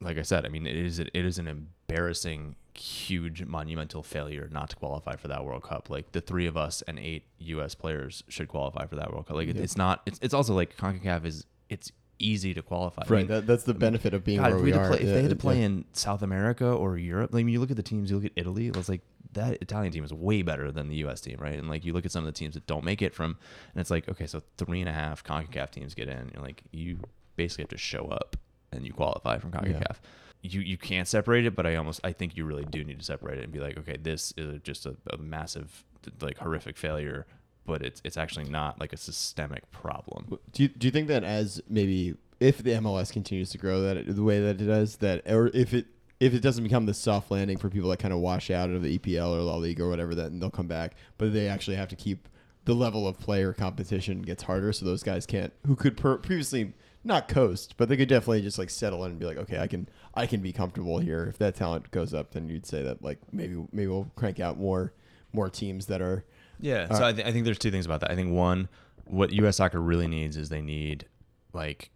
like 0.00 0.18
I 0.18 0.22
said, 0.22 0.44
I 0.44 0.48
mean, 0.48 0.66
it 0.66 0.76
is 0.76 0.98
it 0.98 1.10
is 1.14 1.38
an 1.38 1.48
embarrassing, 1.48 2.56
huge, 2.74 3.44
monumental 3.44 4.02
failure 4.02 4.48
not 4.52 4.70
to 4.70 4.76
qualify 4.76 5.16
for 5.16 5.28
that 5.28 5.44
World 5.44 5.62
Cup. 5.62 5.88
Like 5.90 6.12
the 6.12 6.20
three 6.20 6.46
of 6.46 6.56
us 6.56 6.82
and 6.86 6.98
eight 6.98 7.24
U.S. 7.38 7.74
players 7.74 8.22
should 8.28 8.48
qualify 8.48 8.86
for 8.86 8.96
that 8.96 9.12
World 9.12 9.26
Cup. 9.26 9.36
Like 9.36 9.48
it, 9.48 9.56
it's 9.56 9.76
not. 9.76 10.02
It's, 10.06 10.18
it's 10.22 10.34
also 10.34 10.54
like 10.54 10.76
Concacaf 10.76 11.24
is 11.24 11.46
it's 11.68 11.92
easy 12.18 12.54
to 12.54 12.62
qualify. 12.62 13.02
I 13.02 13.08
Right, 13.08 13.18
mean, 13.20 13.26
that, 13.28 13.46
that's 13.46 13.64
the 13.64 13.74
benefit 13.74 14.14
of 14.14 14.24
being 14.24 14.38
God, 14.38 14.52
where 14.52 14.58
we 14.60 14.72
we 14.72 14.72
are. 14.72 14.88
play, 14.88 14.98
if 15.00 15.06
Yeah, 15.06 15.14
they 15.14 15.22
had 15.22 15.30
to 15.30 15.36
yeah. 15.36 15.40
play 15.40 15.62
in 15.62 15.84
South 15.92 16.22
America 16.22 16.66
or 16.66 16.96
Europe, 16.96 17.32
like, 17.34 17.40
I 17.40 17.44
mean, 17.44 17.52
you 17.52 17.60
look 17.60 17.70
at 17.70 17.76
the 17.76 17.82
teams, 17.82 18.10
you 18.10 18.16
look 18.16 18.24
at 18.24 18.32
Italy, 18.36 18.66
it 18.68 18.76
was 18.76 18.88
like 18.88 19.02
that 19.32 19.60
Italian 19.60 19.92
team 19.92 20.02
is 20.02 20.14
way 20.14 20.40
better 20.40 20.72
than 20.72 20.88
the 20.88 20.96
U.S. 20.96 21.20
team, 21.20 21.36
right? 21.40 21.58
And 21.58 21.68
like 21.68 21.84
you 21.84 21.92
look 21.92 22.06
at 22.06 22.12
some 22.12 22.24
of 22.24 22.26
the 22.26 22.38
teams 22.38 22.54
that 22.54 22.66
don't 22.66 22.84
make 22.84 23.02
it 23.02 23.14
from, 23.14 23.36
and 23.74 23.80
it's 23.80 23.90
like, 23.90 24.08
okay, 24.08 24.26
so 24.26 24.42
three 24.56 24.80
and 24.80 24.88
a 24.88 24.92
half 24.92 25.22
Concacaf 25.24 25.70
teams 25.70 25.92
get 25.94 26.08
in. 26.08 26.30
You're 26.34 26.42
like, 26.42 26.62
you 26.72 27.00
basically 27.36 27.64
have 27.64 27.68
to 27.70 27.76
show 27.78 28.06
up 28.06 28.36
and 28.76 28.86
you 28.86 28.92
qualify 28.92 29.38
from 29.38 29.50
Concacaf. 29.50 29.96
You 30.42 30.60
you 30.60 30.76
can't 30.76 31.08
separate 31.08 31.46
it, 31.46 31.56
but 31.56 31.66
I 31.66 31.76
almost 31.76 32.00
I 32.04 32.12
think 32.12 32.36
you 32.36 32.44
really 32.44 32.64
do 32.64 32.84
need 32.84 32.98
to 32.98 33.04
separate 33.04 33.38
it 33.38 33.44
and 33.44 33.52
be 33.52 33.58
like, 33.58 33.76
okay, 33.78 33.96
this 34.00 34.32
is 34.36 34.60
just 34.62 34.86
a, 34.86 34.96
a 35.10 35.16
massive, 35.16 35.84
like 36.20 36.38
horrific 36.38 36.76
failure, 36.76 37.26
but 37.64 37.82
it's 37.82 38.00
it's 38.04 38.16
actually 38.16 38.48
not 38.48 38.78
like 38.78 38.92
a 38.92 38.96
systemic 38.96 39.68
problem. 39.72 40.38
Do 40.52 40.62
you, 40.62 40.68
do 40.68 40.86
you 40.86 40.90
think 40.92 41.08
that 41.08 41.24
as 41.24 41.60
maybe 41.68 42.14
if 42.38 42.62
the 42.62 42.72
MLS 42.72 43.12
continues 43.12 43.50
to 43.50 43.58
grow 43.58 43.80
that 43.82 44.14
the 44.14 44.22
way 44.22 44.40
that 44.40 44.60
it 44.60 44.66
does 44.66 44.96
that 44.96 45.28
or 45.28 45.48
if 45.48 45.74
it 45.74 45.86
if 46.20 46.32
it 46.32 46.40
doesn't 46.40 46.64
become 46.64 46.86
the 46.86 46.94
soft 46.94 47.30
landing 47.30 47.58
for 47.58 47.68
people 47.68 47.90
that 47.90 47.98
kind 47.98 48.14
of 48.14 48.20
wash 48.20 48.50
out 48.50 48.70
of 48.70 48.82
the 48.82 48.98
EPL 48.98 49.36
or 49.36 49.42
La 49.42 49.56
Liga 49.56 49.82
or 49.82 49.90
whatever, 49.90 50.14
then 50.14 50.38
they'll 50.38 50.50
come 50.50 50.66
back. 50.66 50.94
But 51.18 51.32
they 51.32 51.48
actually 51.48 51.76
have 51.76 51.88
to 51.88 51.96
keep 51.96 52.28
the 52.64 52.74
level 52.74 53.06
of 53.06 53.18
player 53.18 53.52
competition 53.52 54.22
gets 54.22 54.42
harder, 54.42 54.72
so 54.72 54.84
those 54.84 55.02
guys 55.02 55.26
can't 55.26 55.52
who 55.66 55.76
could 55.76 55.96
per- 55.96 56.18
previously 56.18 56.72
not 57.06 57.28
coast, 57.28 57.74
but 57.76 57.88
they 57.88 57.96
could 57.96 58.08
definitely 58.08 58.42
just 58.42 58.58
like 58.58 58.70
settle 58.70 59.04
in 59.04 59.12
and 59.12 59.20
be 59.20 59.26
like, 59.26 59.38
okay, 59.38 59.58
I 59.58 59.66
can 59.66 59.88
I 60.14 60.26
can 60.26 60.40
be 60.40 60.52
comfortable 60.52 60.98
here. 60.98 61.24
If 61.24 61.38
that 61.38 61.54
talent 61.54 61.90
goes 61.90 62.12
up, 62.12 62.32
then 62.32 62.48
you'd 62.48 62.66
say 62.66 62.82
that 62.82 63.02
like 63.02 63.18
maybe 63.32 63.64
maybe 63.72 63.86
we'll 63.88 64.10
crank 64.16 64.40
out 64.40 64.58
more 64.58 64.92
more 65.32 65.48
teams 65.48 65.86
that 65.86 66.00
are 66.00 66.24
Yeah. 66.60 66.92
So 66.94 67.04
I, 67.06 67.12
th- 67.12 67.26
I 67.26 67.32
think 67.32 67.44
there's 67.44 67.58
two 67.58 67.70
things 67.70 67.86
about 67.86 68.00
that. 68.00 68.10
I 68.10 68.16
think 68.16 68.32
one, 68.32 68.68
what 69.04 69.30
U.S. 69.32 69.56
soccer 69.56 69.80
really 69.80 70.08
needs 70.08 70.36
is 70.36 70.48
they 70.48 70.62
need, 70.62 71.06
like, 71.52 71.90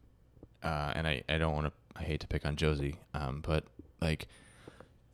uh, 0.62 0.92
and 0.94 1.06
I, 1.06 1.22
I 1.28 1.38
don't 1.38 1.54
want 1.54 1.66
to, 1.66 1.72
I 1.96 2.02
hate 2.02 2.20
to 2.20 2.26
pick 2.26 2.44
on 2.44 2.56
Jozy, 2.56 2.96
um, 3.14 3.40
but 3.40 3.64
like, 4.00 4.28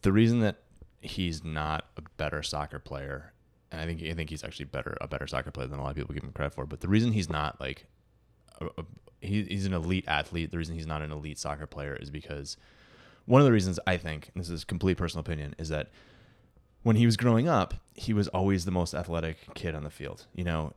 the 0.03 0.13
reason 0.13 0.41
that 0.41 0.57
he's 1.01 1.45
not 1.45 1.87
a 1.97 2.03
better 2.17 2.43
soccer 2.43 2.79
player, 2.79 3.33
and 3.71 3.81
I 3.81 3.87
think 3.87 4.03
I 4.03 4.15
think 4.15 4.31
he's 4.31 4.45
actually 4.45 4.67
better 4.67 4.97
a 5.01 5.09
better 5.09 5.27
soccer 5.27 5.51
player 5.51 5.69
than 5.69 5.79
a 5.79 5.83
lot 5.83 5.91
of 5.91 5.97
people 5.97 6.15
give 6.15 6.25
him 6.25 6.33
credit 6.33 6.55
for. 6.55 6.67
But 6.67 6.81
the 6.81 6.89
reason 6.89 7.13
he's 7.13 7.31
not 7.31 7.61
like, 7.61 7.87
a, 8.61 8.67
a, 8.67 8.85
he, 9.21 9.43
he's 9.45 9.67
an 9.67 9.73
elite 9.75 10.05
athlete. 10.07 10.51
The 10.51 10.59
reason 10.59 10.75
he's 10.75 10.87
not 10.87 11.03
an 11.03 11.13
elite 11.13 11.39
soccer 11.39 11.67
player 11.67 11.97
is 11.97 12.11
because 12.11 12.57
one 13.25 13.41
of 13.41 13.45
the 13.47 13.53
reasons 13.53 13.79
I 13.87 13.97
think, 13.97 14.31
and 14.35 14.43
this 14.43 14.51
is 14.51 14.65
complete 14.65 14.97
personal 14.97 15.21
opinion, 15.21 15.55
is 15.59 15.69
that 15.71 15.91
when 16.83 16.97
he 16.97 17.07
was 17.07 17.17
growing 17.17 17.49
up, 17.49 17.75
he 17.95 18.13
was 18.13 18.29
always 18.29 18.65
the 18.65 18.71
most 18.71 18.95
athletic 18.95 19.39
kid 19.55 19.75
on 19.75 19.83
the 19.83 19.91
field. 19.91 20.27
You 20.35 20.45
know, 20.45 20.73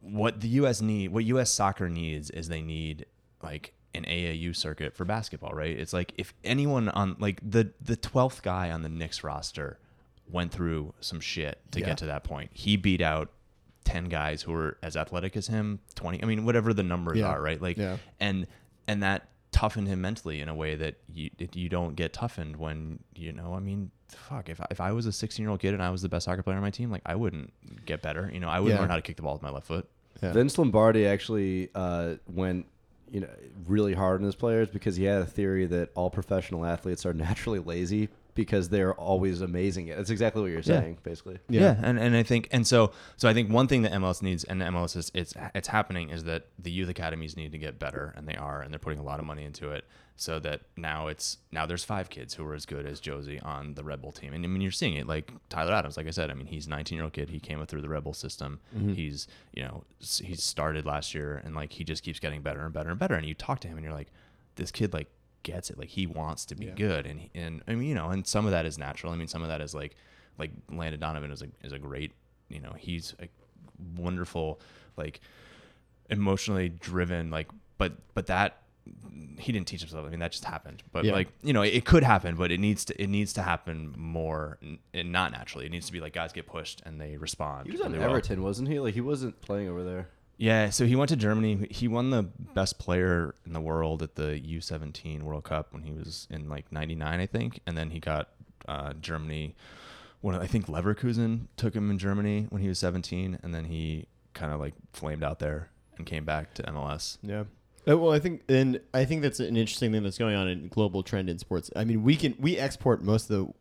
what 0.00 0.40
the 0.40 0.48
US 0.48 0.80
need, 0.80 1.08
what 1.12 1.24
US 1.24 1.50
soccer 1.50 1.88
needs 1.88 2.30
is 2.30 2.48
they 2.48 2.62
need 2.62 3.06
like 3.42 3.72
an 3.94 4.04
AAU 4.04 4.54
circuit 4.54 4.94
for 4.94 5.04
basketball, 5.04 5.50
right? 5.52 5.76
It's 5.78 5.92
like 5.92 6.12
if 6.16 6.32
anyone 6.44 6.88
on 6.90 7.16
like 7.18 7.40
the 7.48 7.72
the 7.80 7.96
12th 7.96 8.42
guy 8.42 8.70
on 8.70 8.82
the 8.82 8.88
Knicks 8.88 9.22
roster 9.24 9.78
went 10.30 10.52
through 10.52 10.94
some 11.00 11.20
shit 11.20 11.60
to 11.72 11.80
Yeah. 11.80 11.86
get 11.86 11.98
to 11.98 12.06
that 12.06 12.24
point. 12.24 12.50
He 12.54 12.76
beat 12.76 13.00
out 13.00 13.30
10 13.84 14.04
guys 14.04 14.42
who 14.42 14.52
were 14.52 14.78
as 14.82 14.96
athletic 14.96 15.36
as 15.36 15.46
him, 15.48 15.80
20, 15.94 16.22
I 16.22 16.26
mean 16.26 16.44
whatever 16.44 16.72
the 16.72 16.82
numbers 16.82 17.18
Yeah. 17.18 17.26
are, 17.28 17.40
right? 17.42 17.60
Like 17.60 17.76
Yeah. 17.76 17.96
and 18.20 18.46
and 18.88 19.02
that 19.02 19.28
toughened 19.52 19.86
him 19.86 20.00
mentally 20.00 20.40
in 20.40 20.48
a 20.48 20.54
way 20.54 20.74
that 20.76 20.96
you 21.12 21.28
you 21.52 21.68
don't 21.68 21.94
get 21.94 22.12
toughened 22.12 22.56
when 22.56 22.98
you 23.14 23.32
know 23.32 23.52
I 23.54 23.60
mean 23.60 23.90
fuck 24.08 24.48
if 24.48 24.60
I, 24.60 24.66
if 24.70 24.80
I 24.80 24.92
was 24.92 25.04
a 25.06 25.12
16 25.12 25.42
year 25.42 25.50
old 25.50 25.60
kid 25.60 25.74
and 25.74 25.82
I 25.82 25.90
was 25.90 26.00
the 26.02 26.08
best 26.08 26.24
soccer 26.24 26.42
player 26.42 26.56
on 26.56 26.62
my 26.62 26.70
team 26.70 26.90
like 26.90 27.02
I 27.04 27.14
wouldn't 27.16 27.52
get 27.84 28.00
better 28.02 28.30
you 28.32 28.40
know 28.40 28.48
I 28.48 28.60
wouldn't 28.60 28.76
Yeah. 28.76 28.80
learn 28.80 28.90
how 28.90 28.96
to 28.96 29.02
kick 29.02 29.16
the 29.16 29.22
ball 29.22 29.34
with 29.34 29.42
my 29.42 29.50
left 29.50 29.66
foot 29.66 29.88
Yeah. 30.22 30.32
Vince 30.32 30.56
Lombardi 30.58 31.06
actually 31.06 31.68
uh, 31.74 32.14
went, 32.26 32.66
you 33.10 33.20
know, 33.20 33.28
really 33.66 33.92
hard 33.94 34.20
on 34.20 34.24
his 34.24 34.34
players 34.34 34.68
because 34.68 34.96
he 34.96 35.04
had 35.04 35.20
a 35.22 35.26
theory 35.26 35.66
that 35.66 35.90
all 35.94 36.08
professional 36.10 36.64
athletes 36.64 37.04
are 37.04 37.12
naturally 37.28 37.58
lazy 37.58 38.08
because 38.34 38.68
they're 38.70 38.94
always 38.94 39.40
amazing. 39.42 39.86
That's 39.86 40.10
exactly 40.10 40.40
what 40.42 40.48
you're 40.50 40.58
Yeah. 40.60 40.80
saying, 40.80 40.98
basically. 41.02 41.38
Yeah. 41.48 41.76
and, 41.82 41.98
and 41.98 42.16
I 42.16 42.22
think 42.22 42.48
and 42.50 42.66
so 42.66 42.92
so 43.16 43.28
I 43.28 43.34
think 43.34 43.50
one 43.50 43.66
thing 43.68 43.82
that 43.82 43.92
MLS 43.92 44.22
needs 44.22 44.44
and 44.44 44.60
MLS 44.62 44.96
is 44.96 45.10
it's 45.14 45.34
it's 45.54 45.68
happening 45.68 46.10
is 46.10 46.24
that 46.24 46.46
the 46.58 46.70
youth 46.70 46.88
academies 46.88 47.36
need 47.36 47.52
to 47.52 47.58
get 47.58 47.78
better 47.78 48.14
and 48.16 48.26
they 48.26 48.36
are 48.36 48.62
and 48.62 48.72
they're 48.72 48.78
putting 48.78 48.98
a 48.98 49.02
lot 49.02 49.20
of 49.20 49.26
money 49.26 49.44
into 49.44 49.70
it 49.70 49.84
so 50.16 50.38
that 50.38 50.60
now 50.76 51.08
it's 51.08 51.38
now 51.50 51.66
there's 51.66 51.84
five 51.84 52.08
kids 52.10 52.34
who 52.34 52.46
are 52.46 52.54
as 52.54 52.66
good 52.66 52.86
as 52.86 53.00
Jozy 53.00 53.44
on 53.44 53.74
the 53.74 53.82
Red 53.84 54.00
Bull 54.02 54.12
team 54.12 54.32
and 54.34 54.44
I 54.44 54.48
mean 54.48 54.60
you're 54.62 54.70
seeing 54.70 54.94
it 54.94 55.06
like 55.06 55.30
Tyler 55.48 55.72
Adams 55.72 55.96
like 55.96 56.06
I 56.06 56.10
said 56.10 56.30
I 56.30 56.34
mean 56.34 56.46
he's 56.46 56.66
a 56.66 56.70
19 56.70 56.96
year 56.96 57.04
old 57.04 57.12
kid 57.12 57.28
he 57.30 57.40
came 57.40 57.60
up 57.60 57.68
through 57.68 57.82
the 57.82 57.88
Red 57.88 58.04
Bull 58.04 58.12
system 58.14 58.60
mm-hmm. 58.76 58.92
he's 58.92 59.26
you 59.54 59.62
know 59.62 59.84
s- 60.00 60.20
he's 60.24 60.42
started 60.42 60.84
last 60.86 61.14
year 61.14 61.40
and 61.44 61.54
like 61.54 61.72
he 61.72 61.82
just 61.84 62.02
keeps 62.02 62.18
getting 62.20 62.42
better 62.42 62.60
and 62.64 62.72
better 62.72 62.90
and 62.90 62.98
better 62.98 63.14
and 63.14 63.26
you 63.26 63.34
talk 63.34 63.60
to 63.60 63.68
him 63.68 63.76
and 63.76 63.84
you're 63.84 63.94
like 63.94 64.08
this 64.56 64.70
kid 64.70 64.92
like 64.92 65.08
gets 65.42 65.70
it 65.70 65.78
like 65.78 65.88
he 65.88 66.06
wants 66.06 66.44
to 66.46 66.54
be 66.54 66.66
good 66.66 67.06
and 67.06 67.20
he, 67.20 67.30
and 67.34 67.62
I 67.66 67.74
mean 67.74 67.88
you 67.88 67.94
know 67.94 68.10
and 68.10 68.26
some 68.26 68.44
of 68.46 68.52
that 68.52 68.66
is 68.66 68.78
natural 68.78 69.12
I 69.12 69.16
mean 69.16 69.28
some 69.28 69.42
of 69.42 69.48
that 69.48 69.60
is 69.60 69.74
like 69.74 69.96
like 70.38 70.50
Landon 70.70 71.00
Donovan 71.00 71.30
is 71.32 71.42
a 71.42 71.48
is 71.62 71.72
a 71.72 71.78
great 71.78 72.12
you 72.48 72.60
know 72.60 72.74
he's 72.78 73.14
a 73.20 73.28
wonderful 73.96 74.60
like 74.96 75.20
emotionally 76.10 76.68
driven 76.68 77.30
like 77.30 77.48
but 77.78 77.92
but 78.14 78.26
that 78.26 78.58
he 79.38 79.52
didn't 79.52 79.66
teach 79.68 79.80
himself 79.80 80.06
I 80.06 80.10
mean 80.10 80.18
that 80.20 80.32
just 80.32 80.44
happened 80.44 80.82
but 80.92 81.04
Yeah. 81.04 81.12
like 81.12 81.28
you 81.42 81.52
know 81.52 81.62
it 81.62 81.84
could 81.84 82.02
happen 82.02 82.34
but 82.34 82.50
it 82.50 82.58
needs 82.58 82.84
to 82.86 83.00
it 83.02 83.06
needs 83.08 83.32
to 83.34 83.42
happen 83.42 83.94
more 83.96 84.58
n- 84.62 84.78
and 84.92 85.12
not 85.12 85.30
naturally 85.32 85.66
it 85.66 85.70
needs 85.70 85.86
to 85.86 85.92
be 85.92 86.00
like 86.00 86.12
guys 86.12 86.32
get 86.32 86.46
pushed 86.46 86.82
and 86.84 87.00
they 87.00 87.16
respond 87.16 87.66
He 87.66 87.72
was 87.72 87.80
on 87.80 87.92
really 87.92 88.00
well. 88.00 88.10
Everton, 88.10 88.42
wasn't 88.42 88.68
he? 88.68 88.80
Like 88.80 88.94
he 88.94 89.00
wasn't 89.00 89.40
playing 89.40 89.68
over 89.68 89.84
there. 89.84 90.08
Yeah, 90.42 90.70
so 90.70 90.86
he 90.86 90.96
went 90.96 91.08
to 91.10 91.14
Germany. 91.14 91.68
He 91.70 91.86
won 91.86 92.10
the 92.10 92.24
best 92.24 92.80
player 92.80 93.36
in 93.46 93.52
the 93.52 93.60
world 93.60 94.02
at 94.02 94.16
the 94.16 94.40
U17 94.44 95.22
World 95.22 95.44
Cup 95.44 95.72
when 95.72 95.84
he 95.84 95.92
was 95.92 96.26
in 96.30 96.48
like 96.48 96.72
'99, 96.72 97.20
I 97.20 97.26
think, 97.26 97.60
and 97.64 97.78
then 97.78 97.90
he 97.90 98.00
got 98.00 98.30
uh, 98.66 98.92
Germany. 98.94 99.54
When 100.20 100.34
I 100.34 100.48
think 100.48 100.66
Leverkusen 100.66 101.46
took 101.56 101.76
him 101.76 101.92
in 101.92 101.98
Germany 101.98 102.48
when 102.50 102.60
he 102.60 102.66
was 102.66 102.80
17, 102.80 103.38
and 103.40 103.54
then 103.54 103.66
he 103.66 104.08
kind 104.34 104.52
of 104.52 104.58
like 104.58 104.74
flamed 104.92 105.22
out 105.22 105.38
there 105.38 105.70
and 105.96 106.04
came 106.04 106.24
back 106.24 106.54
to 106.54 106.64
MLS. 106.64 107.18
Yeah. 107.22 107.44
Uh, 107.88 107.96
well, 107.96 108.10
I 108.10 108.18
think, 108.18 108.42
and 108.48 108.80
I 108.92 109.04
think 109.04 109.22
that's 109.22 109.38
an 109.38 109.56
interesting 109.56 109.92
thing 109.92 110.02
that's 110.02 110.18
going 110.18 110.34
on 110.34 110.48
in 110.48 110.66
global 110.66 111.04
trend 111.04 111.30
in 111.30 111.38
sports. 111.38 111.70
I 111.76 111.84
mean, 111.84 112.02
we 112.02 112.16
can 112.16 112.34
we 112.40 112.58
export 112.58 113.00
most 113.00 113.30
of 113.30 113.46
the 113.46 113.54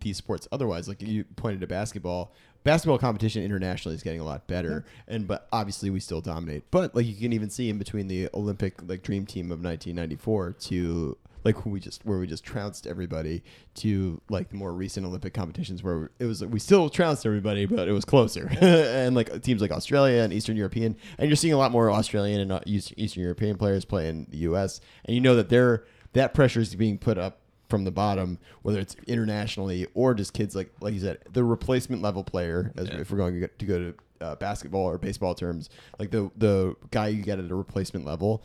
these 0.00 0.16
sports 0.16 0.48
otherwise. 0.50 0.88
Like 0.88 1.02
you 1.02 1.24
pointed 1.36 1.60
to 1.60 1.66
basketball, 1.66 2.32
basketball 2.66 2.98
competition 2.98 3.44
internationally 3.44 3.94
is 3.94 4.02
getting 4.02 4.20
a 4.20 4.24
lot 4.24 4.46
better, 4.48 4.84
and 5.06 5.26
but 5.26 5.46
obviously 5.52 5.88
we 5.88 6.00
still 6.00 6.20
dominate. 6.20 6.68
But 6.72 6.94
like 6.94 7.06
you 7.06 7.14
can 7.14 7.32
even 7.32 7.48
see 7.48 7.70
in 7.70 7.78
between 7.78 8.08
the 8.08 8.28
Olympic 8.34 8.74
like 8.86 9.02
dream 9.02 9.24
team 9.24 9.46
of 9.46 9.62
1994 9.62 10.52
to 10.52 11.16
like 11.44 11.64
we 11.64 11.78
just 11.78 12.04
where 12.04 12.18
we 12.18 12.26
just 12.26 12.42
trounced 12.42 12.88
everybody 12.88 13.44
to 13.76 14.20
like 14.28 14.48
the 14.48 14.56
more 14.56 14.72
recent 14.72 15.06
Olympic 15.06 15.32
competitions 15.32 15.84
where 15.84 16.10
it 16.18 16.24
was 16.24 16.44
we 16.44 16.58
still 16.58 16.90
trounced 16.90 17.24
everybody, 17.24 17.66
but 17.66 17.86
it 17.86 17.92
was 17.92 18.04
closer. 18.04 18.50
and 18.60 19.14
like 19.14 19.42
teams 19.42 19.62
like 19.62 19.70
Australia 19.70 20.22
and 20.22 20.32
Eastern 20.32 20.56
European, 20.56 20.96
and 21.18 21.28
you're 21.28 21.36
seeing 21.36 21.54
a 21.54 21.58
lot 21.58 21.70
more 21.70 21.88
Australian 21.88 22.40
and 22.40 22.52
uh, 22.52 22.60
Eastern 22.66 23.22
European 23.22 23.56
players 23.56 23.84
play 23.84 24.08
in 24.08 24.26
the 24.28 24.38
U.S. 24.38 24.80
And 25.04 25.14
you 25.14 25.20
know 25.20 25.36
that 25.36 25.48
they're 25.48 25.84
that 26.14 26.34
pressure 26.34 26.60
is 26.60 26.74
being 26.74 26.98
put 26.98 27.16
up 27.16 27.42
from 27.68 27.84
the 27.84 27.90
bottom, 27.90 28.38
whether 28.62 28.78
it's 28.78 28.94
internationally 29.06 29.86
or 29.94 30.14
just 30.14 30.32
kids 30.32 30.54
like 30.54 30.72
like 30.80 30.94
you 30.94 31.00
said, 31.00 31.18
the 31.32 31.44
replacement 31.44 32.02
level 32.02 32.24
player. 32.24 32.72
As 32.76 32.88
if 33.00 33.10
we're 33.10 33.18
going 33.18 33.34
to 33.34 33.40
go- 33.40 33.52
to 33.58 33.64
go 33.64 33.78
to 33.78 33.94
uh, 34.20 34.36
basketball 34.36 34.84
or 34.84 34.98
baseball 34.98 35.34
terms, 35.34 35.70
like 35.98 36.10
the 36.10 36.30
the 36.36 36.76
guy 36.90 37.08
you 37.08 37.22
get 37.22 37.38
at 37.38 37.50
a 37.50 37.54
replacement 37.54 38.04
level 38.04 38.42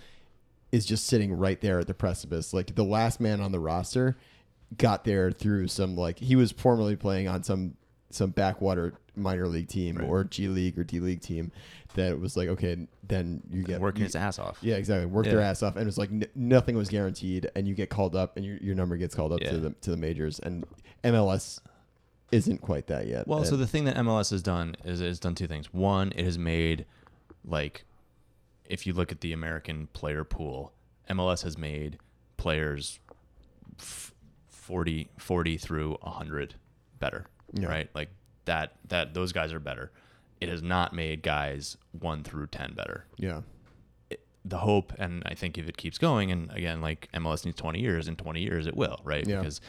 is 0.72 0.86
just 0.86 1.08
sitting 1.08 1.34
right 1.34 1.60
there 1.62 1.80
at 1.80 1.88
the 1.88 1.94
precipice. 1.94 2.54
Like 2.54 2.76
the 2.76 2.84
last 2.84 3.20
man 3.20 3.42
on 3.42 3.52
the 3.52 3.60
roster 3.60 4.18
got 4.78 5.04
there 5.04 5.32
through 5.32 5.68
some 5.68 5.96
like 5.96 6.20
he 6.20 6.36
was 6.36 6.52
formerly 6.52 6.96
playing 6.96 7.28
on 7.28 7.44
some 7.44 7.76
some 8.10 8.30
backwater 8.32 8.94
minor 9.16 9.48
league 9.48 9.68
team 9.68 10.02
or 10.04 10.24
G 10.24 10.48
League 10.48 10.80
or 10.80 10.84
D 10.84 11.00
League 11.00 11.22
team 11.22 11.52
that 11.96 12.18
was 12.20 12.38
like 12.38 12.48
okay 12.50 12.88
then 13.06 13.42
you 13.52 13.64
get 13.64 13.82
Working 13.82 14.00
you- 14.02 14.06
his 14.06 14.16
ass 14.16 14.40
off. 14.40 14.58
yeah 14.62 14.76
exactly 14.76 15.06
work 15.06 15.26
their 15.26 15.42
ass 15.42 15.62
off 15.64 15.76
and 15.76 15.88
it's 15.88 15.98
like 15.98 16.10
n- 16.10 16.26
nothing 16.36 16.78
was 16.78 16.88
guaranteed 16.90 17.50
and 17.56 17.68
you 17.68 17.76
get 17.76 17.90
called 17.90 18.16
up 18.16 18.38
and 18.38 18.46
your, 18.46 18.56
your 18.58 18.74
number 18.76 18.96
gets 18.96 19.14
called 19.14 19.34
up 19.34 19.42
Yeah. 19.42 19.52
to 19.52 19.58
the 19.58 19.70
to 19.82 19.92
the 19.92 19.98
majors 19.98 20.40
and 20.40 20.66
MLS 21.04 21.60
isn't 22.32 22.60
quite 22.62 22.88
that 22.88 23.08
yet 23.08 23.28
Well, 23.28 23.44
so 23.44 23.58
the 23.58 23.68
thing 23.68 23.84
that 23.86 23.98
MLS 23.98 24.32
has 24.32 24.42
done 24.42 24.76
is 24.86 25.02
it's 25.02 25.20
done 25.20 25.36
two 25.36 25.48
things. 25.48 25.74
One, 25.74 26.14
it 26.16 26.24
has 26.24 26.38
made 26.38 26.86
like 27.44 27.84
if 28.70 28.88
you 28.88 28.94
look 28.94 29.12
at 29.12 29.20
the 29.20 29.34
American 29.34 29.88
player 29.88 30.24
pool, 30.24 30.72
MLS 31.10 31.44
has 31.44 31.58
made 31.58 31.98
players 32.38 33.00
f- 33.78 34.14
40, 34.48 35.10
40 35.18 35.58
through 35.58 35.98
100 36.02 36.56
better, 37.00 37.26
Yeah. 37.52 37.68
right? 37.68 37.90
Like 37.94 38.10
that 38.52 38.74
that 38.90 39.14
those 39.14 39.32
guys 39.32 39.54
are 39.54 39.60
better. 39.60 39.92
It 40.42 40.50
has 40.50 40.62
not 40.62 40.94
made 40.94 41.22
guys 41.24 41.78
1 42.00 42.24
through 42.24 42.48
10 42.48 42.74
better. 42.74 43.06
yeah 43.18 43.42
The 44.44 44.58
hope 44.58 44.92
and 45.00 45.24
I 45.26 45.36
think 45.36 45.58
if 45.58 45.70
it 45.70 45.78
keeps 45.78 45.98
going 45.98 46.32
and 46.32 46.52
again 46.52 46.82
like 46.82 47.08
MLS 47.14 47.46
needs 47.46 47.58
20 47.58 47.80
years 47.80 48.08
in 48.08 48.16
20 48.16 48.42
years 48.42 48.68
it 48.68 48.76
will, 48.76 49.00
right? 49.04 49.26
Yeah. 49.28 49.40
Because 49.40 49.62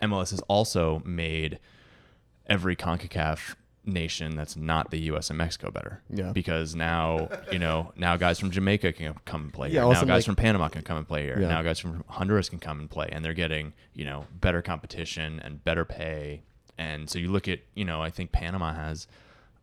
MLS 0.00 0.30
has 0.30 0.40
also 0.48 1.02
made 1.04 1.58
every 2.46 2.76
CONCACAF 2.76 3.54
nation 3.84 4.36
that's 4.36 4.56
not 4.56 4.90
the 4.92 5.00
U.S. 5.10 5.28
and 5.30 5.38
Mexico 5.38 5.70
better. 5.70 6.02
Yeah. 6.08 6.30
Because 6.32 6.74
now, 6.76 7.28
you 7.50 7.58
know, 7.58 7.92
now 7.96 8.16
guys 8.16 8.38
from 8.38 8.50
Jamaica 8.52 8.92
can 8.92 9.14
come 9.24 9.42
and 9.42 9.52
play 9.52 9.68
Yeah, 9.70 9.84
here. 9.84 9.92
Now 9.94 10.00
guys 10.04 10.08
like- 10.08 10.24
from 10.24 10.36
Panama 10.36 10.68
can 10.68 10.82
come 10.82 10.98
and 10.98 11.08
play 11.08 11.22
here. 11.22 11.38
Yeah. 11.40 11.48
Now 11.48 11.62
guys 11.62 11.78
from 11.80 12.04
Honduras 12.08 12.48
can 12.48 12.58
come 12.60 12.78
and 12.80 12.88
play, 12.90 13.08
and 13.10 13.24
they're 13.24 13.34
getting, 13.44 13.72
you 13.94 14.04
know, 14.04 14.26
better 14.40 14.60
competition 14.62 15.40
and 15.44 15.64
better 15.64 15.84
pay. 15.84 16.42
And 16.78 17.08
so 17.08 17.18
you 17.18 17.30
look 17.30 17.48
at, 17.48 17.60
you 17.74 17.84
know, 17.84 18.00
I 18.00 18.10
think 18.10 18.32
Panama 18.32 18.72
has, 18.72 19.06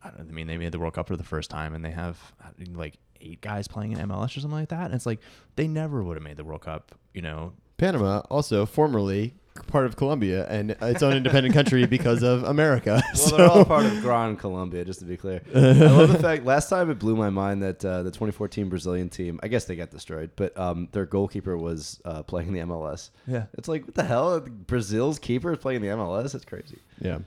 I, 0.02 0.08
I 0.08 0.22
mean, 0.22 0.46
they 0.46 0.58
made 0.58 0.72
the 0.72 0.78
World 0.78 0.94
Cup 0.94 1.08
for 1.08 1.16
the 1.16 1.24
first 1.24 1.50
time, 1.50 1.74
and 1.74 1.84
they 1.84 1.90
have 1.90 2.32
like 2.72 2.98
eight 3.20 3.40
guys 3.40 3.68
playing 3.68 3.92
in 3.92 3.98
MLS 4.08 4.36
or 4.36 4.40
something 4.40 4.58
like 4.58 4.68
that. 4.70 4.86
And 4.86 4.94
it's 4.94 5.06
like 5.06 5.20
they 5.56 5.68
never 5.68 6.02
would 6.02 6.16
have 6.16 6.24
made 6.24 6.36
the 6.36 6.44
World 6.44 6.62
Cup, 6.62 6.94
you 7.12 7.22
know. 7.22 7.52
Panama 7.76 8.20
also 8.30 8.66
formerly 8.66 9.34
part 9.66 9.86
of 9.86 9.96
Colombia 9.96 10.46
and 10.48 10.72
its 10.80 11.02
own 11.02 11.16
independent 11.16 11.54
country 11.54 11.86
because 11.98 12.22
of 12.22 12.44
America. 12.44 13.02
Well, 13.14 13.16
so, 13.16 13.36
they're 13.36 13.48
all 13.48 13.64
part 13.64 13.86
of 13.86 14.00
Gran 14.00 14.36
Colombia, 14.36 14.84
just 14.84 15.00
to 15.00 15.04
be 15.06 15.16
clear. 15.16 15.42
I 15.54 15.58
love 15.58 16.12
the 16.12 16.18
fact. 16.18 16.44
Last 16.44 16.68
time 16.68 16.90
it 16.90 16.98
blew 16.98 17.16
my 17.16 17.30
mind 17.30 17.62
that 17.62 17.84
uh, 17.84 18.02
the 18.02 18.10
2014 18.10 18.68
Brazilian 18.68 19.08
team. 19.08 19.40
I 19.42 19.48
guess 19.48 19.64
they 19.64 19.76
got 19.76 19.90
destroyed, 19.90 20.30
but 20.36 20.56
um, 20.58 20.88
their 20.92 21.06
goalkeeper 21.06 21.56
was 21.56 22.00
uh, 22.04 22.22
playing 22.22 22.52
the 22.52 22.60
MLS. 22.60 23.10
Yeah. 23.26 23.46
it's 23.54 23.68
like 23.68 23.84
what 23.84 23.94
the 23.94 24.04
hell? 24.04 24.40
Brazil's 24.40 25.18
keeper 25.18 25.52
is 25.52 25.58
playing 25.58 25.82
the 25.82 25.88
MLS. 25.88 26.32
That's 26.32 26.44
crazy. 26.44 26.78
yeah, 27.00 27.18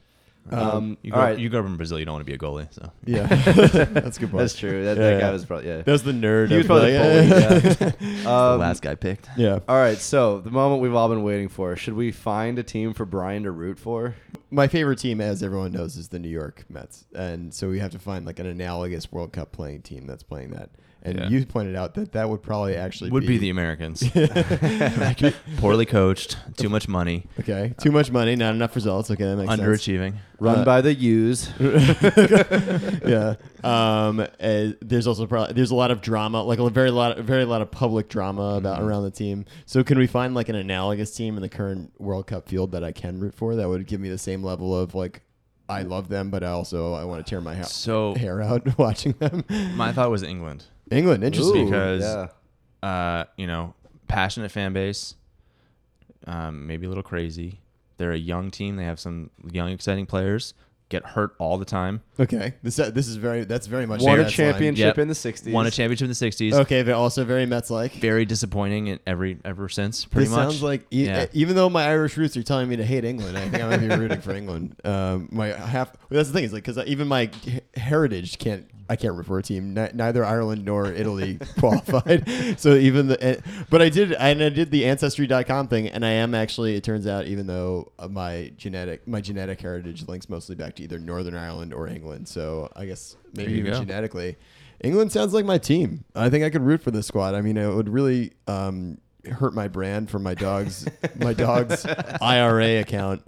Um, 0.52 0.98
You 1.02 1.14
all 1.14 1.20
go, 1.20 1.26
right, 1.26 1.40
you 1.40 1.48
go 1.50 1.60
up 1.62 1.66
in 1.66 1.78
Brazil, 1.78 1.98
you 2.00 2.06
don't 2.06 2.16
want 2.16 2.26
to 2.26 2.30
be 2.30 2.36
a 2.36 2.38
goalie. 2.38 2.68
So 2.74 2.92
yeah, 3.06 3.28
that's 3.28 4.18
a 4.18 4.20
good. 4.20 4.30
Point. 4.32 4.42
that's 4.42 4.56
true. 4.56 4.84
That, 4.84 4.98
Yeah, 4.98 5.04
that 5.12 5.20
guy 5.22 5.28
yeah. 5.28 5.32
was 5.32 5.46
probably 5.46 5.68
yeah. 5.68 5.78
That 5.84 5.92
was 5.92 6.04
the 6.04 6.12
nerd. 6.12 6.50
He 6.52 6.58
was 6.58 6.66
probably 6.66 6.92
the- 6.92 6.98
the 7.00 7.76
bully. 8.00 8.10
Yeah. 8.24 8.24
Um, 8.54 8.60
last 8.60 8.82
guy 8.82 8.96
picked. 8.96 9.30
yeah. 9.38 9.60
All 9.68 9.76
right, 9.78 9.98
so 9.98 10.40
the 10.40 10.52
moment 10.52 10.82
we've 10.82 10.94
all 10.96 11.10
been 11.10 11.24
waiting 11.24 11.50
for. 11.50 11.76
Should 11.76 11.94
we 11.94 12.12
find 12.12 12.58
a 12.60 12.64
team 12.64 12.94
for 12.94 13.06
Brian 13.06 13.44
to 13.44 13.52
root 13.52 13.80
for? 13.80 14.16
My 14.52 14.68
favorite 14.68 15.00
team, 15.00 15.20
as 15.22 15.42
everyone 15.44 15.72
knows, 15.72 15.98
is 15.98 16.10
the 16.10 16.20
New 16.20 16.30
York 16.30 16.66
Mets, 16.70 17.06
and 17.16 17.54
so 17.54 17.70
we 17.70 17.80
have 17.80 17.92
to 17.92 18.00
find 18.00 18.26
like 18.26 18.40
an 18.40 18.46
analogous 18.46 19.12
World 19.12 19.34
Cup 19.34 19.52
playing 19.52 19.82
team 19.82 20.06
that's 20.08 20.24
playing 20.24 20.52
that. 20.52 20.70
And 21.06 21.20
Yeah. 21.20 21.28
you 21.28 21.46
pointed 21.46 21.76
out 21.76 21.96
that 21.96 22.14
that 22.14 22.30
would 22.30 22.42
probably 22.42 22.76
actually 22.78 23.12
Would 23.12 23.28
be 23.28 23.38
the 23.38 23.50
Americans. 23.50 24.02
Poorly 25.58 25.86
coached, 25.86 26.38
too 26.56 26.70
much 26.70 26.88
money, 26.88 27.26
okay. 27.42 27.74
Too 27.78 27.92
much 27.92 28.10
money, 28.10 28.38
not 28.38 28.54
enough 28.56 28.74
results. 28.74 29.12
Okay, 29.12 29.26
that 29.26 29.36
makes 29.36 29.50
sense. 29.50 29.62
underachieving. 29.62 30.16
Run 30.40 30.60
Uh, 30.60 30.64
by 30.66 30.80
the 30.82 30.94
U's. 30.94 31.50
yeah. 33.06 33.36
Um. 33.64 34.20
uh, 34.20 34.28
there's 34.82 35.08
also 35.08 35.26
probably 35.26 35.54
there's 35.54 35.72
a 35.72 35.76
lot 35.76 35.92
of 35.92 36.02
drama, 36.02 36.42
like 36.44 36.60
a 36.60 36.70
very 36.70 36.92
lot, 36.92 37.18
very 37.20 37.46
lot 37.46 37.62
of 37.62 37.70
public 37.72 38.10
drama 38.10 38.56
about 38.56 38.78
Mm-hmm. 38.80 38.88
around 38.88 39.04
the 39.04 39.12
team. 39.12 39.46
So 39.66 39.84
can 39.84 39.98
we 40.00 40.08
find 40.08 40.34
like 40.34 40.50
an 40.50 40.56
analogous 40.56 41.14
team 41.16 41.36
in 41.36 41.42
the 41.42 41.50
current 41.50 41.92
World 42.00 42.28
Cup 42.28 42.48
field 42.50 42.72
that 42.72 42.84
I 42.84 42.92
can 42.92 43.20
root 43.20 43.34
for 43.36 43.56
that 43.56 43.68
would 43.68 43.86
give 43.88 44.00
me 44.00 44.10
the 44.10 44.18
same 44.18 44.42
level 44.44 44.78
of 44.78 44.96
like 44.96 45.22
I 45.70 45.84
love 45.84 46.10
them, 46.10 46.30
but 46.30 46.44
I 46.44 46.50
also 46.50 46.94
I 46.94 47.04
want 47.06 47.26
to 47.26 47.30
tear 47.30 47.40
my 47.42 47.56
ha- 47.56 47.64
So 47.64 48.16
hair 48.16 48.42
out 48.42 48.78
watching 48.78 49.14
them. 49.14 49.44
my 49.76 49.92
thought 49.94 50.10
was 50.12 50.24
England. 50.24 50.66
England, 50.94 51.24
interesting. 51.24 51.64
Ooh, 51.64 51.66
because- 51.66 52.02
yeah. 52.84 52.88
uh, 52.88 53.26
you 53.38 53.48
know, 53.48 53.74
passionate 54.08 54.52
fan 54.52 54.74
base, 54.74 55.16
um, 56.28 56.68
maybe 56.68 56.86
a 56.86 56.90
little 56.90 57.04
crazy. 57.04 57.60
They're 57.98 58.12
a 58.12 58.18
young 58.18 58.52
team. 58.52 58.76
They 58.76 58.86
have 58.86 59.00
some 59.00 59.30
young, 59.52 59.70
exciting 59.70 60.06
players. 60.06 60.54
Get 60.90 61.06
hurt 61.06 61.34
all 61.40 61.58
the 61.58 61.66
time. 61.66 62.02
Okay, 62.20 62.54
this 62.62 62.78
uh, 62.78 62.92
this 62.92 63.08
is 63.08 63.16
very 63.16 63.46
that's 63.46 63.66
very 63.66 63.88
much 63.88 64.02
Won 64.04 64.20
a 64.20 64.24
Mets 64.24 64.34
championship 64.34 64.98
Yep. 64.98 64.98
in 65.00 65.08
the 65.08 65.14
60s. 65.16 65.52
Won 65.52 65.66
a 65.66 65.72
championship 65.72 66.04
in 66.06 66.10
the 66.10 66.14
'60s. 66.16 66.54
Okay, 66.54 66.84
but 66.84 66.94
also 66.94 67.24
very 67.24 67.48
Mets 67.48 67.72
like. 67.72 67.94
Very 67.94 68.26
disappointing 68.26 68.88
in 68.88 69.00
every 69.08 69.40
ever 69.44 69.70
since. 69.70 70.06
Pretty 70.06 70.26
This 70.26 70.36
much. 70.36 70.50
sounds 70.50 70.62
like 70.62 70.86
e- 70.92 71.06
Yeah. 71.06 71.26
even 71.34 71.56
though 71.56 71.70
my 71.70 71.86
Irish 71.88 72.16
roots 72.16 72.38
are 72.38 72.44
telling 72.44 72.70
me 72.70 72.76
to 72.76 72.86
hate 72.86 73.06
England, 73.06 73.38
I 73.38 73.48
think 73.50 73.64
I 73.64 73.70
might 73.70 73.78
be 73.78 73.88
rooting 73.88 74.22
for 74.22 74.34
England. 74.34 74.76
Um, 74.86 75.30
my 75.32 75.48
half 75.48 75.94
well, 76.12 76.18
that's 76.18 76.30
the 76.30 76.34
thing 76.34 76.44
is 76.44 76.54
like 76.54 76.64
because 76.64 76.78
even 76.86 77.08
my 77.08 77.32
heritage 77.76 78.38
can't 78.38 78.68
I 78.94 78.96
can't 78.96 79.16
root 79.16 79.26
for 79.26 79.40
a 79.40 79.42
team. 79.42 79.74
Ni- 79.74 79.90
neither 79.96 80.24
Ireland 80.24 80.64
nor 80.66 80.86
Italy 80.86 81.40
qualified. 81.58 82.30
So 82.60 82.76
even 82.76 83.08
the 83.08 83.24
eh, 83.24 83.36
but 83.72 83.82
I 83.82 83.90
did 83.90 84.14
and 84.14 84.44
I 84.44 84.50
did 84.50 84.70
the 84.70 84.86
ancestry.com 84.86 85.68
thing 85.68 85.88
and 85.88 86.06
I 86.06 86.12
am 86.12 86.36
actually 86.36 86.76
it 86.76 86.84
turns 86.84 87.08
out 87.08 87.26
even 87.26 87.48
though 87.48 87.92
uh, 87.98 88.08
my 88.08 88.52
genetic 88.56 89.08
my 89.08 89.20
genetic 89.20 89.60
heritage 89.60 90.08
links 90.08 90.30
mostly 90.30 90.56
back 90.56 90.76
to 90.76 90.84
either 90.84 91.00
Northern 91.00 91.36
Ireland 91.36 91.74
or 91.74 91.88
England. 91.88 92.28
So 92.28 92.72
I 92.76 92.86
guess 92.86 93.16
maybe 93.34 93.54
even 93.54 93.72
go. 93.72 93.80
genetically. 93.80 94.38
England 94.82 95.12
sounds 95.12 95.34
like 95.34 95.46
my 95.46 95.58
team. 95.58 96.04
I 96.14 96.30
think 96.30 96.44
I 96.44 96.52
could 96.52 96.62
root 96.62 96.84
for 96.84 96.92
this 96.92 97.08
squad. 97.08 97.34
I 97.34 97.42
mean, 97.42 97.58
it 97.58 97.74
would 97.74 97.90
really 97.90 98.34
um, 98.48 99.00
hurt 99.32 99.54
my 99.54 99.68
brand 99.68 100.10
for 100.10 100.20
my 100.20 100.34
dog's 100.34 100.88
my 101.16 101.34
dog's 101.34 101.86
IRA 102.22 102.80
account. 102.80 103.24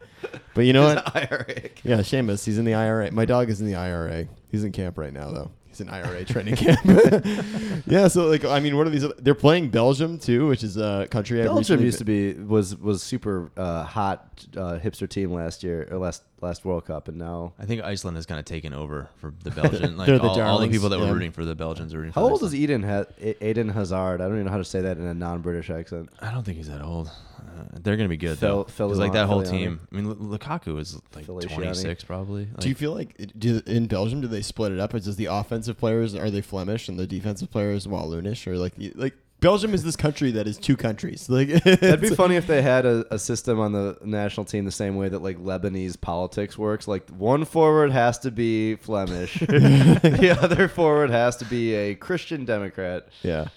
But 0.53 0.61
you 0.61 0.73
know 0.73 0.83
what? 0.83 1.15
IRA. 1.15 1.69
Yeah, 1.83 1.97
Seamus, 1.97 2.45
he's 2.45 2.57
in 2.57 2.65
the 2.65 2.73
IRA. 2.73 3.11
My 3.11 3.25
dog 3.25 3.49
is 3.49 3.61
in 3.61 3.67
the 3.67 3.75
IRA. 3.75 4.27
He's 4.49 4.63
in 4.63 4.71
camp 4.71 4.97
right 4.97 5.13
now, 5.13 5.31
though. 5.31 5.51
He's 5.75 5.81
in 5.81 5.89
IRA 5.89 6.23
training 6.23 6.55
camp. 6.65 6.79
yeah, 7.85 8.07
so 8.07 8.27
like, 8.27 8.45
I 8.45 8.59
mean, 8.61 8.77
what 8.77 8.87
are 8.87 8.89
these? 8.89 9.03
other- 9.03 9.15
They're 9.17 9.35
playing 9.35 9.69
Belgium 9.69 10.17
too, 10.17 10.47
which 10.47 10.63
is 10.63 10.77
a 10.77 11.07
country 11.11 11.39
I've 11.41 11.47
Belgium 11.47 11.59
recently 11.59 11.85
used 11.85 11.97
to 11.97 12.05
be 12.05 12.33
was 12.33 12.75
was 12.77 13.03
super 13.03 13.51
uh, 13.57 13.83
hot 13.83 14.45
uh, 14.55 14.79
hipster 14.81 15.07
team 15.09 15.31
last 15.33 15.63
year 15.63 15.87
or 15.91 15.97
last 15.97 16.23
last 16.41 16.63
World 16.63 16.85
Cup, 16.85 17.07
and 17.09 17.17
now 17.17 17.53
I 17.59 17.65
think 17.65 17.83
Iceland 17.83 18.15
has 18.17 18.25
kind 18.25 18.39
of 18.39 18.45
taken 18.45 18.73
over 18.73 19.09
for 19.17 19.33
the 19.43 19.51
Belgian. 19.61 19.97
Like 19.97 20.07
They're 20.07 20.17
the 20.17 20.23
all, 20.27 20.41
all 20.41 20.59
the 20.59 20.69
people 20.69 20.89
that 20.89 20.99
yeah. 20.99 21.07
were 21.07 21.13
rooting 21.13 21.31
for 21.31 21.43
the 21.43 21.55
Belgians 21.55 21.93
are 21.93 21.97
rooting 21.97 22.13
for 22.13 22.21
how 22.21 22.25
old 22.27 22.41
is 22.41 22.53
Iceland. 22.53 22.63
Eden 22.63 22.83
ha- 22.83 23.05
Aiden 23.41 23.73
Hazard? 23.73 24.21
I 24.21 24.25
don't 24.25 24.35
even 24.35 24.45
know 24.45 24.51
how 24.51 24.57
to 24.57 24.63
say 24.63 24.81
that 24.81 24.97
in 24.97 25.05
a 25.05 25.13
non-British 25.13 25.69
accent. 25.69 26.09
I 26.21 26.31
don't 26.31 26.43
think 26.43 26.57
he's 26.57 26.69
that 26.69 26.81
old. 26.81 27.11
Uh, 27.55 27.63
they're 27.83 27.95
gonna 27.95 28.09
be 28.09 28.17
good 28.17 28.37
Fel- 28.37 28.57
though. 28.57 28.63
'Cause, 28.65 28.73
Fellaini- 28.75 28.97
like 28.97 29.13
that 29.13 29.27
whole 29.27 29.41
Fellaini. 29.43 29.49
team. 29.49 29.79
I 29.91 29.95
mean, 29.95 30.09
Lu- 30.09 30.37
Lukaku 30.37 30.79
is 30.79 30.99
like 31.15 31.25
Feliciani. 31.25 31.53
26 31.55 32.03
probably. 32.03 32.47
Do 32.59 32.67
you 32.67 32.75
feel 32.75 32.93
like 32.93 33.31
do, 33.37 33.61
in 33.65 33.87
Belgium 33.87 34.21
do 34.21 34.27
they 34.27 34.41
split 34.41 34.71
it 34.71 34.79
up? 34.79 34.93
Is 34.93 35.05
does 35.05 35.15
the 35.15 35.25
offensive 35.27 35.77
players 35.77 36.15
are 36.15 36.29
they 36.29 36.41
Flemish 36.41 36.89
and 36.89 36.99
the 36.99 37.07
defensive 37.07 37.49
players 37.51 37.87
Walloonish 37.87 38.45
or 38.47 38.57
like 38.57 38.73
like 38.95 39.13
Belgium 39.41 39.73
is 39.73 39.83
this 39.83 39.95
country 39.97 40.31
that 40.31 40.47
is 40.47 40.57
two 40.57 40.75
countries. 40.77 41.29
Like 41.29 41.49
That'd 41.49 42.01
be 42.01 42.09
funny 42.09 42.35
if 42.35 42.47
they 42.47 42.61
had 42.61 42.85
a, 42.85 43.05
a 43.13 43.19
system 43.19 43.59
on 43.59 43.73
the 43.73 43.97
national 44.03 44.45
team 44.45 44.65
the 44.65 44.71
same 44.71 44.95
way 44.95 45.07
that 45.09 45.21
like 45.21 45.37
Lebanese 45.37 45.99
politics 45.99 46.57
works. 46.57 46.87
Like 46.87 47.07
one 47.11 47.45
forward 47.45 47.91
has 47.91 48.17
to 48.19 48.31
be 48.31 48.75
Flemish, 48.77 49.33
the 49.39 50.37
other 50.41 50.67
forward 50.67 51.09
has 51.11 51.35
to 51.37 51.45
be 51.45 51.73
a 51.75 51.95
Christian 51.95 52.43
Democrat. 52.45 53.07
Yeah. 53.23 53.47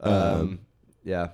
Um, 0.00 0.60
yeah, 1.04 1.28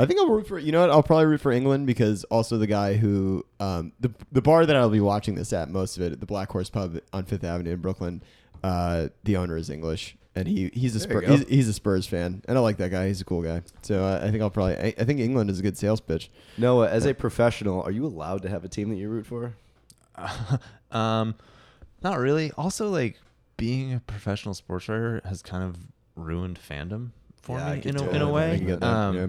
I 0.00 0.06
think 0.06 0.18
I'll 0.20 0.28
root 0.28 0.46
for 0.46 0.58
you 0.58 0.72
know 0.72 0.80
what 0.80 0.90
I'll 0.90 1.02
probably 1.02 1.26
root 1.26 1.40
for 1.40 1.52
England 1.52 1.86
because 1.86 2.24
also 2.24 2.56
the 2.58 2.66
guy 2.66 2.94
who 2.94 3.44
um, 3.60 3.92
the 4.00 4.10
the 4.32 4.42
bar 4.42 4.64
that 4.66 4.74
I'll 4.76 4.88
be 4.90 5.00
watching 5.00 5.34
this 5.34 5.52
at 5.52 5.68
most 5.70 5.96
of 5.96 6.02
it 6.02 6.12
at 6.12 6.20
the 6.20 6.26
Black 6.26 6.50
Horse 6.50 6.70
Pub 6.70 6.98
on 7.12 7.24
Fifth 7.24 7.44
Avenue 7.44 7.72
in 7.72 7.80
Brooklyn. 7.80 8.22
Uh, 8.62 9.08
the 9.24 9.36
owner 9.36 9.56
is 9.56 9.70
English 9.70 10.16
and 10.34 10.46
he 10.46 10.70
he's 10.74 10.94
a 10.94 11.06
There 11.06 11.22
you 11.22 11.26
Spurs, 11.28 11.38
he's, 11.40 11.48
he's 11.48 11.68
a 11.68 11.72
Spurs 11.72 12.06
fan 12.06 12.42
and 12.46 12.56
I 12.58 12.60
like 12.60 12.76
that 12.78 12.90
guy. 12.90 13.06
He's 13.08 13.20
a 13.20 13.24
cool 13.24 13.42
guy. 13.42 13.62
So 13.82 14.04
uh, 14.04 14.20
I 14.22 14.30
think 14.30 14.42
I'll 14.42 14.50
probably 14.50 14.76
I, 14.76 14.94
I 14.98 15.04
think 15.04 15.18
England 15.20 15.50
is 15.50 15.58
a 15.60 15.62
good 15.62 15.76
sales 15.78 16.00
pitch. 16.00 16.30
Noah, 16.58 16.88
as 16.88 17.04
a 17.06 17.14
professional, 17.14 17.82
are 17.82 17.90
you 17.90 18.04
allowed 18.06 18.42
to 18.42 18.48
have 18.48 18.64
a 18.64 18.68
team 18.68 18.90
that 18.90 18.96
you 18.96 19.08
root 19.08 19.26
for? 19.26 19.54
um, 20.90 21.34
not 22.02 22.18
really. 22.18 22.52
Also, 22.56 22.88
like 22.88 23.18
being 23.56 23.92
a 23.94 24.00
professional 24.00 24.54
sports 24.54 24.88
writer 24.88 25.20
has 25.24 25.42
kind 25.42 25.62
of 25.64 25.76
ruined 26.16 26.58
fandom 26.58 27.10
for 27.42 27.58
Yeah, 27.58 27.74
me 27.74 27.80
in 27.84 27.96
a, 27.96 28.02
in 28.02 28.06
totally- 28.06 28.18
a 28.20 28.26
I 28.26 28.30
way. 28.30 28.56
can 28.58 28.66
get 28.66 28.80
that, 28.80 28.86
Um, 28.86 29.16
yeah. 29.16 29.26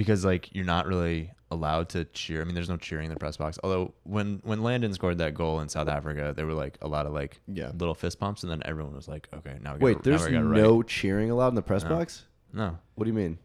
Because 0.00 0.24
like 0.24 0.48
you're 0.54 0.64
not 0.64 0.86
really 0.86 1.30
allowed 1.50 1.90
to 1.90 2.06
cheer. 2.06 2.40
I 2.40 2.44
mean, 2.44 2.54
there's 2.54 2.70
no 2.70 2.78
cheering 2.78 3.04
in 3.08 3.12
the 3.12 3.18
press 3.18 3.36
box. 3.36 3.58
Although 3.62 3.92
when 4.04 4.40
when 4.44 4.62
Landon 4.62 4.94
scored 4.94 5.18
that 5.18 5.34
goal 5.34 5.60
in 5.60 5.68
South 5.68 5.88
Africa, 5.88 6.32
there 6.34 6.46
were 6.46 6.54
like 6.54 6.78
a 6.80 6.88
lot 6.88 7.04
of 7.04 7.12
like 7.12 7.38
Yeah. 7.46 7.72
little 7.78 7.94
fist 7.94 8.18
pumps, 8.18 8.42
and 8.42 8.50
then 8.50 8.62
everyone 8.64 8.94
was 8.94 9.08
like, 9.08 9.28
"Okay, 9.34 9.58
now 9.60 9.74
we 9.74 9.80
Wait, 9.80 9.92
gotta, 9.98 10.08
there's 10.08 10.20
now 10.22 10.26
we 10.28 10.32
gotta 10.32 10.44
write." 10.46 10.62
no 10.62 10.82
cheering 10.82 11.30
allowed 11.30 11.48
in 11.48 11.54
the 11.56 11.62
press 11.62 11.82
No. 11.84 11.90
box. 11.90 12.24
no. 12.54 12.78
What 12.94 13.04
do 13.04 13.10
you 13.10 13.14
mean? 13.14 13.36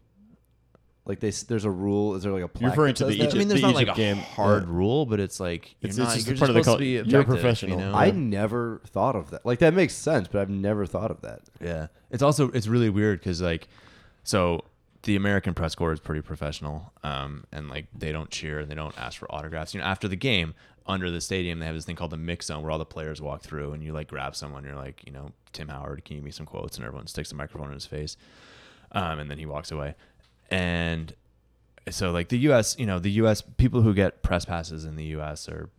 Like 1.04 1.20
they, 1.20 1.30
there's 1.30 1.64
a 1.64 1.70
rule. 1.70 2.14
Is 2.16 2.22
there 2.24 2.32
like 2.32 2.38
a? 2.40 2.40
You're 2.42 2.48
plaque 2.48 2.70
referring 2.72 2.94
that 2.94 2.96
to 2.96 3.04
the 3.04 3.10
says 3.12 3.18
that? 3.18 3.24
Egypt- 3.24 3.34
I 3.34 3.38
mean, 3.38 3.48
there's 3.48 3.60
the 3.60 3.66
not 3.68 3.74
like 3.76 3.88
a 3.88 3.94
game, 3.94 4.16
hard 4.16 4.64
yeah. 4.64 4.70
rule, 4.72 5.06
but 5.06 5.20
it's 5.20 5.38
like 5.38 5.76
you're 5.80 5.90
It's- 5.90 5.90
it's 5.90 5.98
not. 5.98 6.14
just 6.14 6.26
you're 6.26 6.34
a 6.34 6.38
part 6.38 6.50
of 6.50 6.54
the 6.56 6.62
supposed 6.64 6.66
cul- 6.66 6.76
to 6.78 7.04
be 7.04 7.10
you're 7.10 7.22
professional. 7.24 7.78
You 7.78 7.84
know? 7.86 7.94
I 7.94 8.10
never 8.10 8.80
thought 8.86 9.14
of 9.14 9.30
that. 9.30 9.46
Like 9.46 9.60
that 9.60 9.72
makes 9.74 9.94
sense, 9.94 10.26
but 10.26 10.40
I've 10.40 10.50
never 10.50 10.84
thought 10.86 11.10
of 11.12 11.20
that. 11.20 11.42
Yeah. 11.60 11.86
It's 12.10 12.22
also 12.24 12.50
it's 12.50 12.66
really 12.66 12.90
weird 12.90 13.20
because 13.20 13.40
like, 13.40 13.68
so 14.24 14.64
the 15.06 15.14
American 15.14 15.54
press 15.54 15.76
corps 15.76 15.92
is 15.92 16.00
pretty 16.00 16.20
professional, 16.20 16.92
um, 17.04 17.44
and 17.52 17.70
like 17.70 17.86
they 17.96 18.10
don't 18.10 18.28
cheer 18.28 18.58
and 18.58 18.68
they 18.68 18.74
don't 18.74 18.98
ask 18.98 19.18
for 19.18 19.32
autographs. 19.32 19.72
You 19.72 19.80
know, 19.80 19.86
after 19.86 20.08
the 20.08 20.16
game 20.16 20.52
under 20.84 21.12
the 21.12 21.20
stadium, 21.20 21.60
they 21.60 21.66
have 21.66 21.76
this 21.76 21.84
thing 21.84 21.94
called 21.94 22.10
the 22.10 22.16
mix 22.16 22.46
zone 22.46 22.62
where 22.62 22.72
all 22.72 22.78
the 22.78 22.84
players 22.84 23.22
walk 23.22 23.42
through 23.42 23.72
and 23.72 23.84
you 23.84 23.92
like 23.92 24.08
grab 24.08 24.34
someone. 24.34 24.64
You're 24.64 24.74
like, 24.74 25.04
you 25.06 25.12
know, 25.12 25.30
Tim 25.52 25.68
Howard, 25.68 26.04
can 26.04 26.16
you 26.16 26.20
give 26.20 26.24
me 26.24 26.32
some 26.32 26.44
quotes? 26.44 26.76
And 26.76 26.84
everyone 26.84 27.06
sticks 27.06 27.28
the 27.28 27.36
microphone 27.36 27.68
in 27.68 27.74
his 27.74 27.86
face, 27.86 28.16
um, 28.92 29.20
and 29.20 29.30
then 29.30 29.38
he 29.38 29.46
walks 29.46 29.70
away. 29.70 29.94
And 30.50 31.14
so 31.88 32.10
like 32.10 32.28
the 32.28 32.38
U.S., 32.38 32.76
you 32.76 32.86
know, 32.86 32.98
the 32.98 33.12
U.S. 33.12 33.42
people 33.42 33.82
who 33.82 33.94
get 33.94 34.24
press 34.24 34.44
passes 34.44 34.84
in 34.84 34.96
the 34.96 35.04
U.S. 35.04 35.48
are 35.48 35.70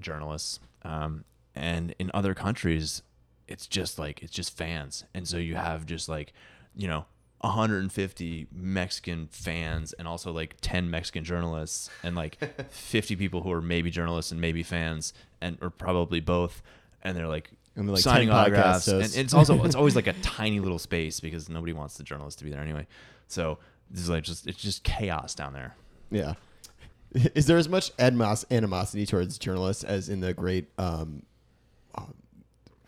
journalists, 0.00 0.60
um, 0.82 1.24
and 1.54 1.94
in 1.98 2.10
other 2.12 2.34
countries, 2.34 3.00
it's 3.48 3.66
just 3.66 3.98
like 3.98 4.22
it's 4.22 4.32
just 4.32 4.54
fans, 4.54 5.04
and 5.14 5.26
so 5.26 5.38
you 5.38 5.54
have 5.54 5.86
just 5.86 6.10
like, 6.10 6.34
you 6.74 6.88
know. 6.88 7.06
150 7.40 8.46
Mexican 8.52 9.28
fans 9.30 9.92
and 9.92 10.08
also 10.08 10.32
like 10.32 10.56
10 10.62 10.90
Mexican 10.90 11.24
journalists 11.24 11.90
and 12.02 12.16
like 12.16 12.38
50 12.70 13.16
people 13.16 13.42
who 13.42 13.52
are 13.52 13.60
maybe 13.62 13.90
journalists 13.90 14.32
and 14.32 14.40
maybe 14.40 14.62
fans 14.62 15.12
and 15.40 15.58
or 15.60 15.70
probably 15.70 16.20
both 16.20 16.62
and 17.02 17.16
they're 17.16 17.28
like 17.28 17.50
And, 17.76 17.90
like, 17.90 18.00
signing 18.00 18.28
10 18.28 18.36
podcast 18.36 18.40
autographs 18.40 18.88
and 18.88 19.02
hosts. 19.02 19.16
it's 19.16 19.34
also 19.34 19.62
it's 19.64 19.74
always 19.80 19.94
like 19.94 20.06
a 20.06 20.14
tiny 20.14 20.60
little 20.60 20.78
space 20.78 21.20
because 21.20 21.48
nobody 21.48 21.72
wants 21.72 21.96
the 21.96 22.02
journalists 22.04 22.38
to 22.38 22.44
be 22.44 22.50
there 22.50 22.60
anyway 22.62 22.86
so 23.28 23.58
this 23.90 24.00
is 24.02 24.10
like 24.10 24.24
just 24.24 24.46
it's 24.46 24.60
just 24.60 24.82
chaos 24.82 25.34
down 25.34 25.52
there 25.52 25.74
Yeah. 26.10 26.34
Is 27.34 27.46
there 27.46 27.56
as 27.56 27.68
much 27.68 27.96
admos- 27.98 28.44
animosity 28.50 29.06
towards 29.06 29.38
journalists 29.38 29.84
as 29.84 30.08
in 30.08 30.20
the 30.20 30.34
great 30.34 30.66
um, 30.76 31.22
uh, 31.94 32.02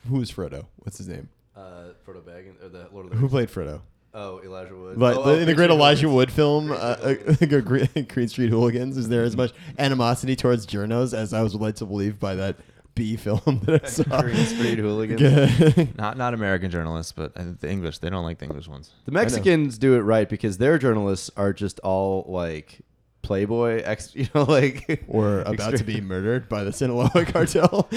who 0.09 0.21
is 0.21 0.31
Frodo? 0.33 0.67
What's 0.79 0.99
his 0.99 1.09
name? 1.09 1.29
Uh, 1.57 1.93
Frodo 2.07 2.21
Baggins 2.23 2.63
or 2.63 2.69
the 2.69 2.89
Lord 2.93 3.07
of 3.07 3.13
the 3.13 3.17
Who 3.19 3.29
played 3.29 3.49
Frodo? 3.49 3.81
Oh, 4.15 4.41
Elijah 4.43 4.75
Wood. 4.75 4.99
But 4.99 5.17
oh, 5.17 5.23
the, 5.23 5.31
oh, 5.31 5.35
in 5.35 5.47
the 5.47 5.55
great 5.55 5.71
Elijah 5.71 6.09
Hooligans. 6.09 6.15
Wood 6.15 6.33
film, 6.33 6.73
uh, 6.73 6.75
uh, 6.75 7.61
Green 7.61 7.89
Green 8.09 8.29
Street 8.29 8.51
Hooligans, 8.51 8.97
is 8.97 9.09
there 9.09 9.23
as 9.23 9.37
much 9.37 9.53
animosity 9.79 10.35
towards 10.35 10.67
journos 10.67 11.13
as 11.13 11.33
I 11.33 11.43
was 11.43 11.55
led 11.55 11.77
to 11.77 11.87
believe 11.87 12.19
by 12.19 12.35
that 12.37 12.57
B 12.95 13.17
film 13.17 13.61
that 13.65 13.85
I 13.85 13.89
saw? 13.89 14.21
Green 14.23 14.47
Street 14.47 14.79
Hooligans. 14.79 15.97
Not 15.97 16.17
not 16.17 16.35
American 16.35 16.71
journalists, 16.71 17.13
but 17.13 17.35
the 17.35 17.71
English. 17.71 17.99
They 17.99 18.11
don't 18.11 18.25
like 18.25 18.39
the 18.39 18.47
English 18.47 18.67
ones. 18.67 18.93
The 19.05 19.13
Mexicans 19.13 19.79
do 19.79 19.95
it 19.95 20.01
right 20.01 20.29
because 20.29 20.59
their 20.59 20.79
journalists 20.79 21.31
are 21.37 21.53
just 21.53 21.79
all 21.81 22.25
like 22.29 22.81
Playboy, 23.23 23.83
ex, 23.83 24.15
you 24.17 24.29
know, 24.35 24.45
like 24.45 25.05
or 25.09 25.41
about 25.47 25.77
to 25.77 25.85
be 25.85 26.01
murdered 26.01 26.49
by 26.49 26.65
the 26.65 26.73
Sinaloa 26.73 27.11
cartel. 27.27 27.89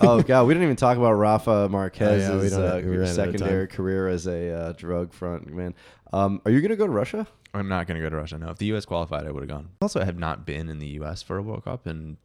oh 0.00 0.22
god, 0.22 0.46
we 0.46 0.54
didn't 0.54 0.64
even 0.64 0.76
talk 0.76 0.96
about 0.96 1.12
Rafa 1.12 1.68
Marquez's 1.68 2.52
Oh, 2.54 2.60
yeah, 2.60 2.72
uh, 2.72 2.80
we 2.80 2.96
ran 2.96 3.02
out 3.02 3.08
of 3.10 3.14
secondary 3.14 3.68
career 3.68 4.08
as 4.08 4.26
a 4.26 4.50
uh, 4.50 4.72
drug 4.72 5.12
front 5.12 5.52
man. 5.52 5.74
Um, 6.12 6.40
are 6.44 6.50
you 6.50 6.60
gonna 6.60 6.76
go 6.76 6.86
to 6.86 6.92
Russia? 6.92 7.26
I'm 7.54 7.68
not 7.68 7.86
going 7.86 7.94
to 8.00 8.04
go 8.04 8.10
to 8.10 8.16
Russia. 8.16 8.36
No, 8.36 8.50
if 8.50 8.58
the 8.58 8.66
U.S. 8.66 8.84
qualified, 8.84 9.26
I 9.26 9.30
would 9.30 9.44
have 9.44 9.48
gone. 9.48 9.68
Also, 9.80 10.00
I 10.00 10.04
have 10.04 10.18
not 10.18 10.44
been 10.44 10.68
in 10.68 10.80
the 10.80 10.88
U.S. 10.88 11.22
for 11.22 11.36
a 11.36 11.42
World 11.42 11.64
Cup 11.64 11.86
in 11.86 12.16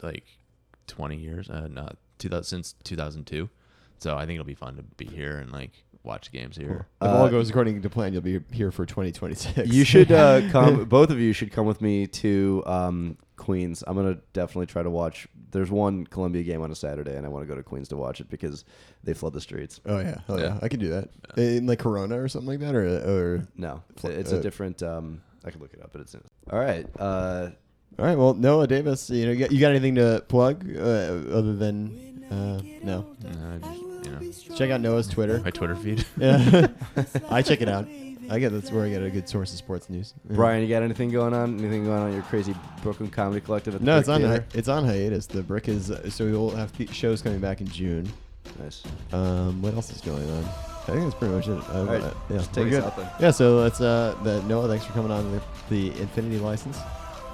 like 0.00 0.24
20 0.86 1.16
years. 1.16 1.50
Uh, 1.50 1.66
not 1.68 1.96
2000 2.18 2.44
since 2.44 2.74
2002. 2.84 3.50
So 3.98 4.16
I 4.16 4.20
think 4.20 4.36
it'll 4.36 4.44
be 4.46 4.54
fun 4.54 4.76
to 4.76 4.82
be 4.82 5.06
here 5.06 5.38
and 5.38 5.50
like 5.52 5.72
watch 6.02 6.32
games 6.32 6.56
here. 6.56 6.86
if 7.00 7.08
all 7.08 7.28
goes 7.28 7.50
according 7.50 7.82
to 7.82 7.90
plan, 7.90 8.12
you'll 8.12 8.22
be 8.22 8.40
here 8.52 8.70
for 8.70 8.86
2026. 8.86 9.68
You 9.68 9.84
should 9.84 10.10
uh, 10.12 10.48
come. 10.50 10.84
both 10.84 11.10
of 11.10 11.18
you 11.18 11.32
should 11.32 11.52
come 11.52 11.66
with 11.66 11.80
me 11.80 12.06
to 12.06 12.62
um, 12.66 13.16
Queens. 13.36 13.84
I'm 13.86 13.96
gonna 13.96 14.18
definitely 14.32 14.66
try 14.66 14.82
to 14.82 14.90
watch. 14.90 15.28
There's 15.50 15.70
one 15.70 16.06
Colombia 16.06 16.42
game 16.42 16.62
on 16.62 16.70
a 16.70 16.74
Saturday, 16.76 17.16
and 17.16 17.26
I 17.26 17.28
want 17.28 17.42
to 17.42 17.46
go 17.46 17.56
to 17.56 17.62
Queens 17.62 17.88
to 17.88 17.96
watch 17.96 18.20
it 18.20 18.30
because 18.30 18.64
they 19.02 19.14
flood 19.14 19.32
the 19.32 19.40
streets. 19.40 19.80
Oh 19.86 19.98
yeah, 19.98 20.18
oh 20.28 20.38
yeah, 20.38 20.44
Yeah. 20.44 20.58
I 20.62 20.68
can 20.68 20.78
do 20.80 20.88
that 20.90 21.08
in 21.36 21.66
like 21.66 21.80
Corona 21.80 22.20
or 22.20 22.28
something 22.28 22.48
like 22.48 22.60
that, 22.60 22.74
or 22.74 22.84
or. 22.86 23.48
No, 23.56 23.82
it's, 24.04 24.32
uh, 24.32 24.36
a 24.36 24.40
different. 24.40 24.82
Um, 24.82 25.22
I 25.44 25.50
can 25.50 25.60
look 25.60 25.72
it 25.72 25.82
up, 25.82 25.90
but 25.92 26.02
it's 26.02 26.14
in. 26.14 26.22
All 26.50 26.58
right. 26.58 26.86
Uh, 26.98 27.50
All 27.98 28.04
right, 28.04 28.16
well, 28.16 28.34
Noah 28.34 28.66
Davis, 28.66 29.10
you 29.10 29.26
know, 29.26 29.32
you 29.32 29.38
got, 29.38 29.52
you 29.52 29.60
got 29.60 29.70
anything 29.70 29.96
to 29.96 30.24
plug 30.28 30.64
uh, 30.76 30.80
other 30.80 31.54
than 31.56 32.24
uh, 32.30 32.60
no? 32.84 33.06
Uh, 33.26 33.58
just, 33.58 33.82
you 34.04 34.10
know, 34.10 34.56
Check 34.56 34.70
out 34.70 34.80
Noah's 34.80 35.06
Twitter. 35.08 35.40
my 35.40 35.50
Twitter 35.50 35.76
feed. 35.76 36.04
Yeah, 36.18 36.68
I 37.30 37.42
check 37.42 37.60
it 37.60 37.68
out. 37.68 37.86
I 38.30 38.38
get 38.38 38.52
that's 38.52 38.70
where 38.70 38.84
I 38.86 38.90
get 38.90 39.02
a 39.02 39.10
good 39.10 39.28
source 39.28 39.50
of 39.52 39.58
sports 39.58 39.90
news. 39.90 40.14
Brian, 40.30 40.62
you 40.62 40.68
got 40.68 40.82
anything 40.84 41.10
going 41.10 41.34
on? 41.34 41.58
Anything 41.58 41.84
going 41.84 42.00
on 42.00 42.12
your 42.12 42.22
crazy 42.22 42.54
Brooklyn 42.82 43.10
Comedy 43.10 43.40
Collective? 43.40 43.74
At 43.74 43.80
the 43.80 43.86
No, 43.86 43.94
Brick 43.94 44.00
it's 44.00 44.08
on 44.08 44.20
Theater? 44.20 44.44
hi- 44.52 44.58
it's 44.58 44.68
on 44.68 44.84
hiatus. 44.84 45.26
The 45.26 45.42
brick 45.42 45.68
is 45.68 45.90
uh, 45.90 46.08
so 46.10 46.24
we'll 46.26 46.50
have 46.50 46.72
th- 46.76 46.92
shows 46.94 47.22
coming 47.22 47.40
back 47.40 47.60
in 47.60 47.66
June. 47.68 48.08
Nice. 48.60 48.82
Um, 49.12 49.60
what 49.62 49.74
else 49.74 49.90
is 49.90 50.00
going 50.00 50.28
on? 50.30 50.44
I 50.44 50.92
think 50.92 51.02
that's 51.02 51.14
pretty 51.16 51.34
much 51.34 51.48
it. 51.48 51.58
Uh, 51.70 51.78
All 51.78 51.84
right, 51.86 52.02
uh, 52.02 52.14
yeah, 52.28 52.36
just 52.38 52.52
take 52.52 52.64
we're 52.70 52.78
us 52.78 52.84
good. 52.84 52.84
out 52.84 52.96
then. 52.96 53.10
Yeah, 53.20 53.30
so 53.32 53.62
that's 53.62 53.80
uh, 53.80 54.16
the, 54.22 54.42
Noah. 54.44 54.68
Thanks 54.68 54.84
for 54.84 54.92
coming 54.92 55.10
on 55.10 55.30
the, 55.32 55.42
the 55.68 55.88
Infinity 56.00 56.38
license. 56.38 56.78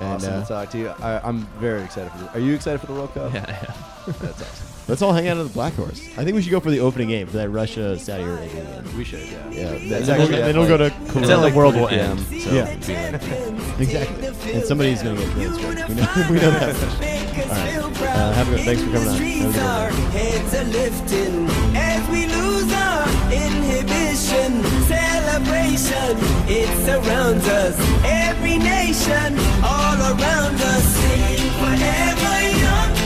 And 0.01 0.09
awesome 0.14 0.34
uh, 0.34 0.43
to 0.43 0.48
talk 0.48 0.70
to 0.70 0.78
you. 0.78 0.88
I, 0.88 1.20
I'm 1.26 1.47
very 1.59 1.82
excited 1.82 2.10
for 2.12 2.18
this. 2.18 2.28
Are 2.34 2.40
you 2.40 2.55
excited 2.55 2.80
for 2.80 2.86
the 2.86 2.93
World 2.94 3.12
Cup? 3.14 3.32
yeah, 3.34 3.44
yeah. 3.48 4.12
That's 4.20 4.43
awesome. 4.43 4.68
Let's 4.88 5.02
all 5.02 5.12
hang 5.12 5.28
out 5.28 5.36
at 5.36 5.42
the 5.44 5.52
Black 5.52 5.74
Horse. 5.74 6.00
I 6.16 6.24
think 6.24 6.34
we 6.34 6.42
should 6.42 6.50
go 6.50 6.60
for 6.60 6.70
the 6.70 6.80
opening 6.80 7.08
game 7.08 7.26
for 7.26 7.36
that 7.38 7.50
Russia 7.50 7.98
Saudi 7.98 8.22
Arabia 8.24 8.48
game. 8.82 8.96
We 8.96 9.04
should, 9.04 9.20
yeah. 9.20 9.50
Yeah, 9.50 9.70
It's 9.72 10.06
then 10.06 10.20
actually 10.20 10.36
we'll, 10.36 10.46
then 10.46 10.56
we'll 10.58 10.68
go 10.68 10.76
to 10.76 10.84
like- 10.84 11.08
Corona. 11.08 11.20
It's 11.20 11.42
like 11.42 11.54
World 11.54 11.74
World 11.74 11.74
War 11.74 11.82
War 11.90 11.90
M. 11.90 12.18
M. 12.18 12.40
So 12.40 12.50
Yeah. 12.52 12.68
it'd 12.68 12.86
be 12.86 12.94
like- 12.94 13.80
Exactly. 13.80 14.52
And 14.54 14.64
somebody's 14.64 15.02
going 15.02 15.16
to 15.16 15.22
get 15.22 15.32
transferred. 15.60 15.88
We 15.88 15.94
know, 15.94 16.08
we 16.30 16.36
know 16.36 16.50
that. 16.50 16.74
All 16.76 17.48
right. 17.50 17.82
Uh, 18.06 18.32
have 18.32 18.48
a 18.48 18.56
good. 18.56 18.64
Thanks 18.64 18.82
for 18.82 18.90
coming 18.92 19.08
on. 19.08 19.14
Have 19.16 19.20
a 19.20 19.24
good 19.24 19.56
one. 19.56 19.66
Our 19.66 19.90
heads 20.16 20.54
are 20.54 20.64
lifting 20.64 21.48
as 21.76 22.08
we 22.08 22.26
lose 22.26 22.72
our 22.72 23.04
inhibition. 23.32 24.62
Celebration, 24.88 26.16
it 26.48 26.68
surrounds 26.86 27.46
us. 27.48 27.76
Every 28.04 28.56
nation, 28.58 29.36
all 29.62 29.98
around 30.00 30.56
us, 30.60 30.84
singing 30.96 31.50
forever 31.60 32.36
young, 32.56 32.94
singing 32.94 33.05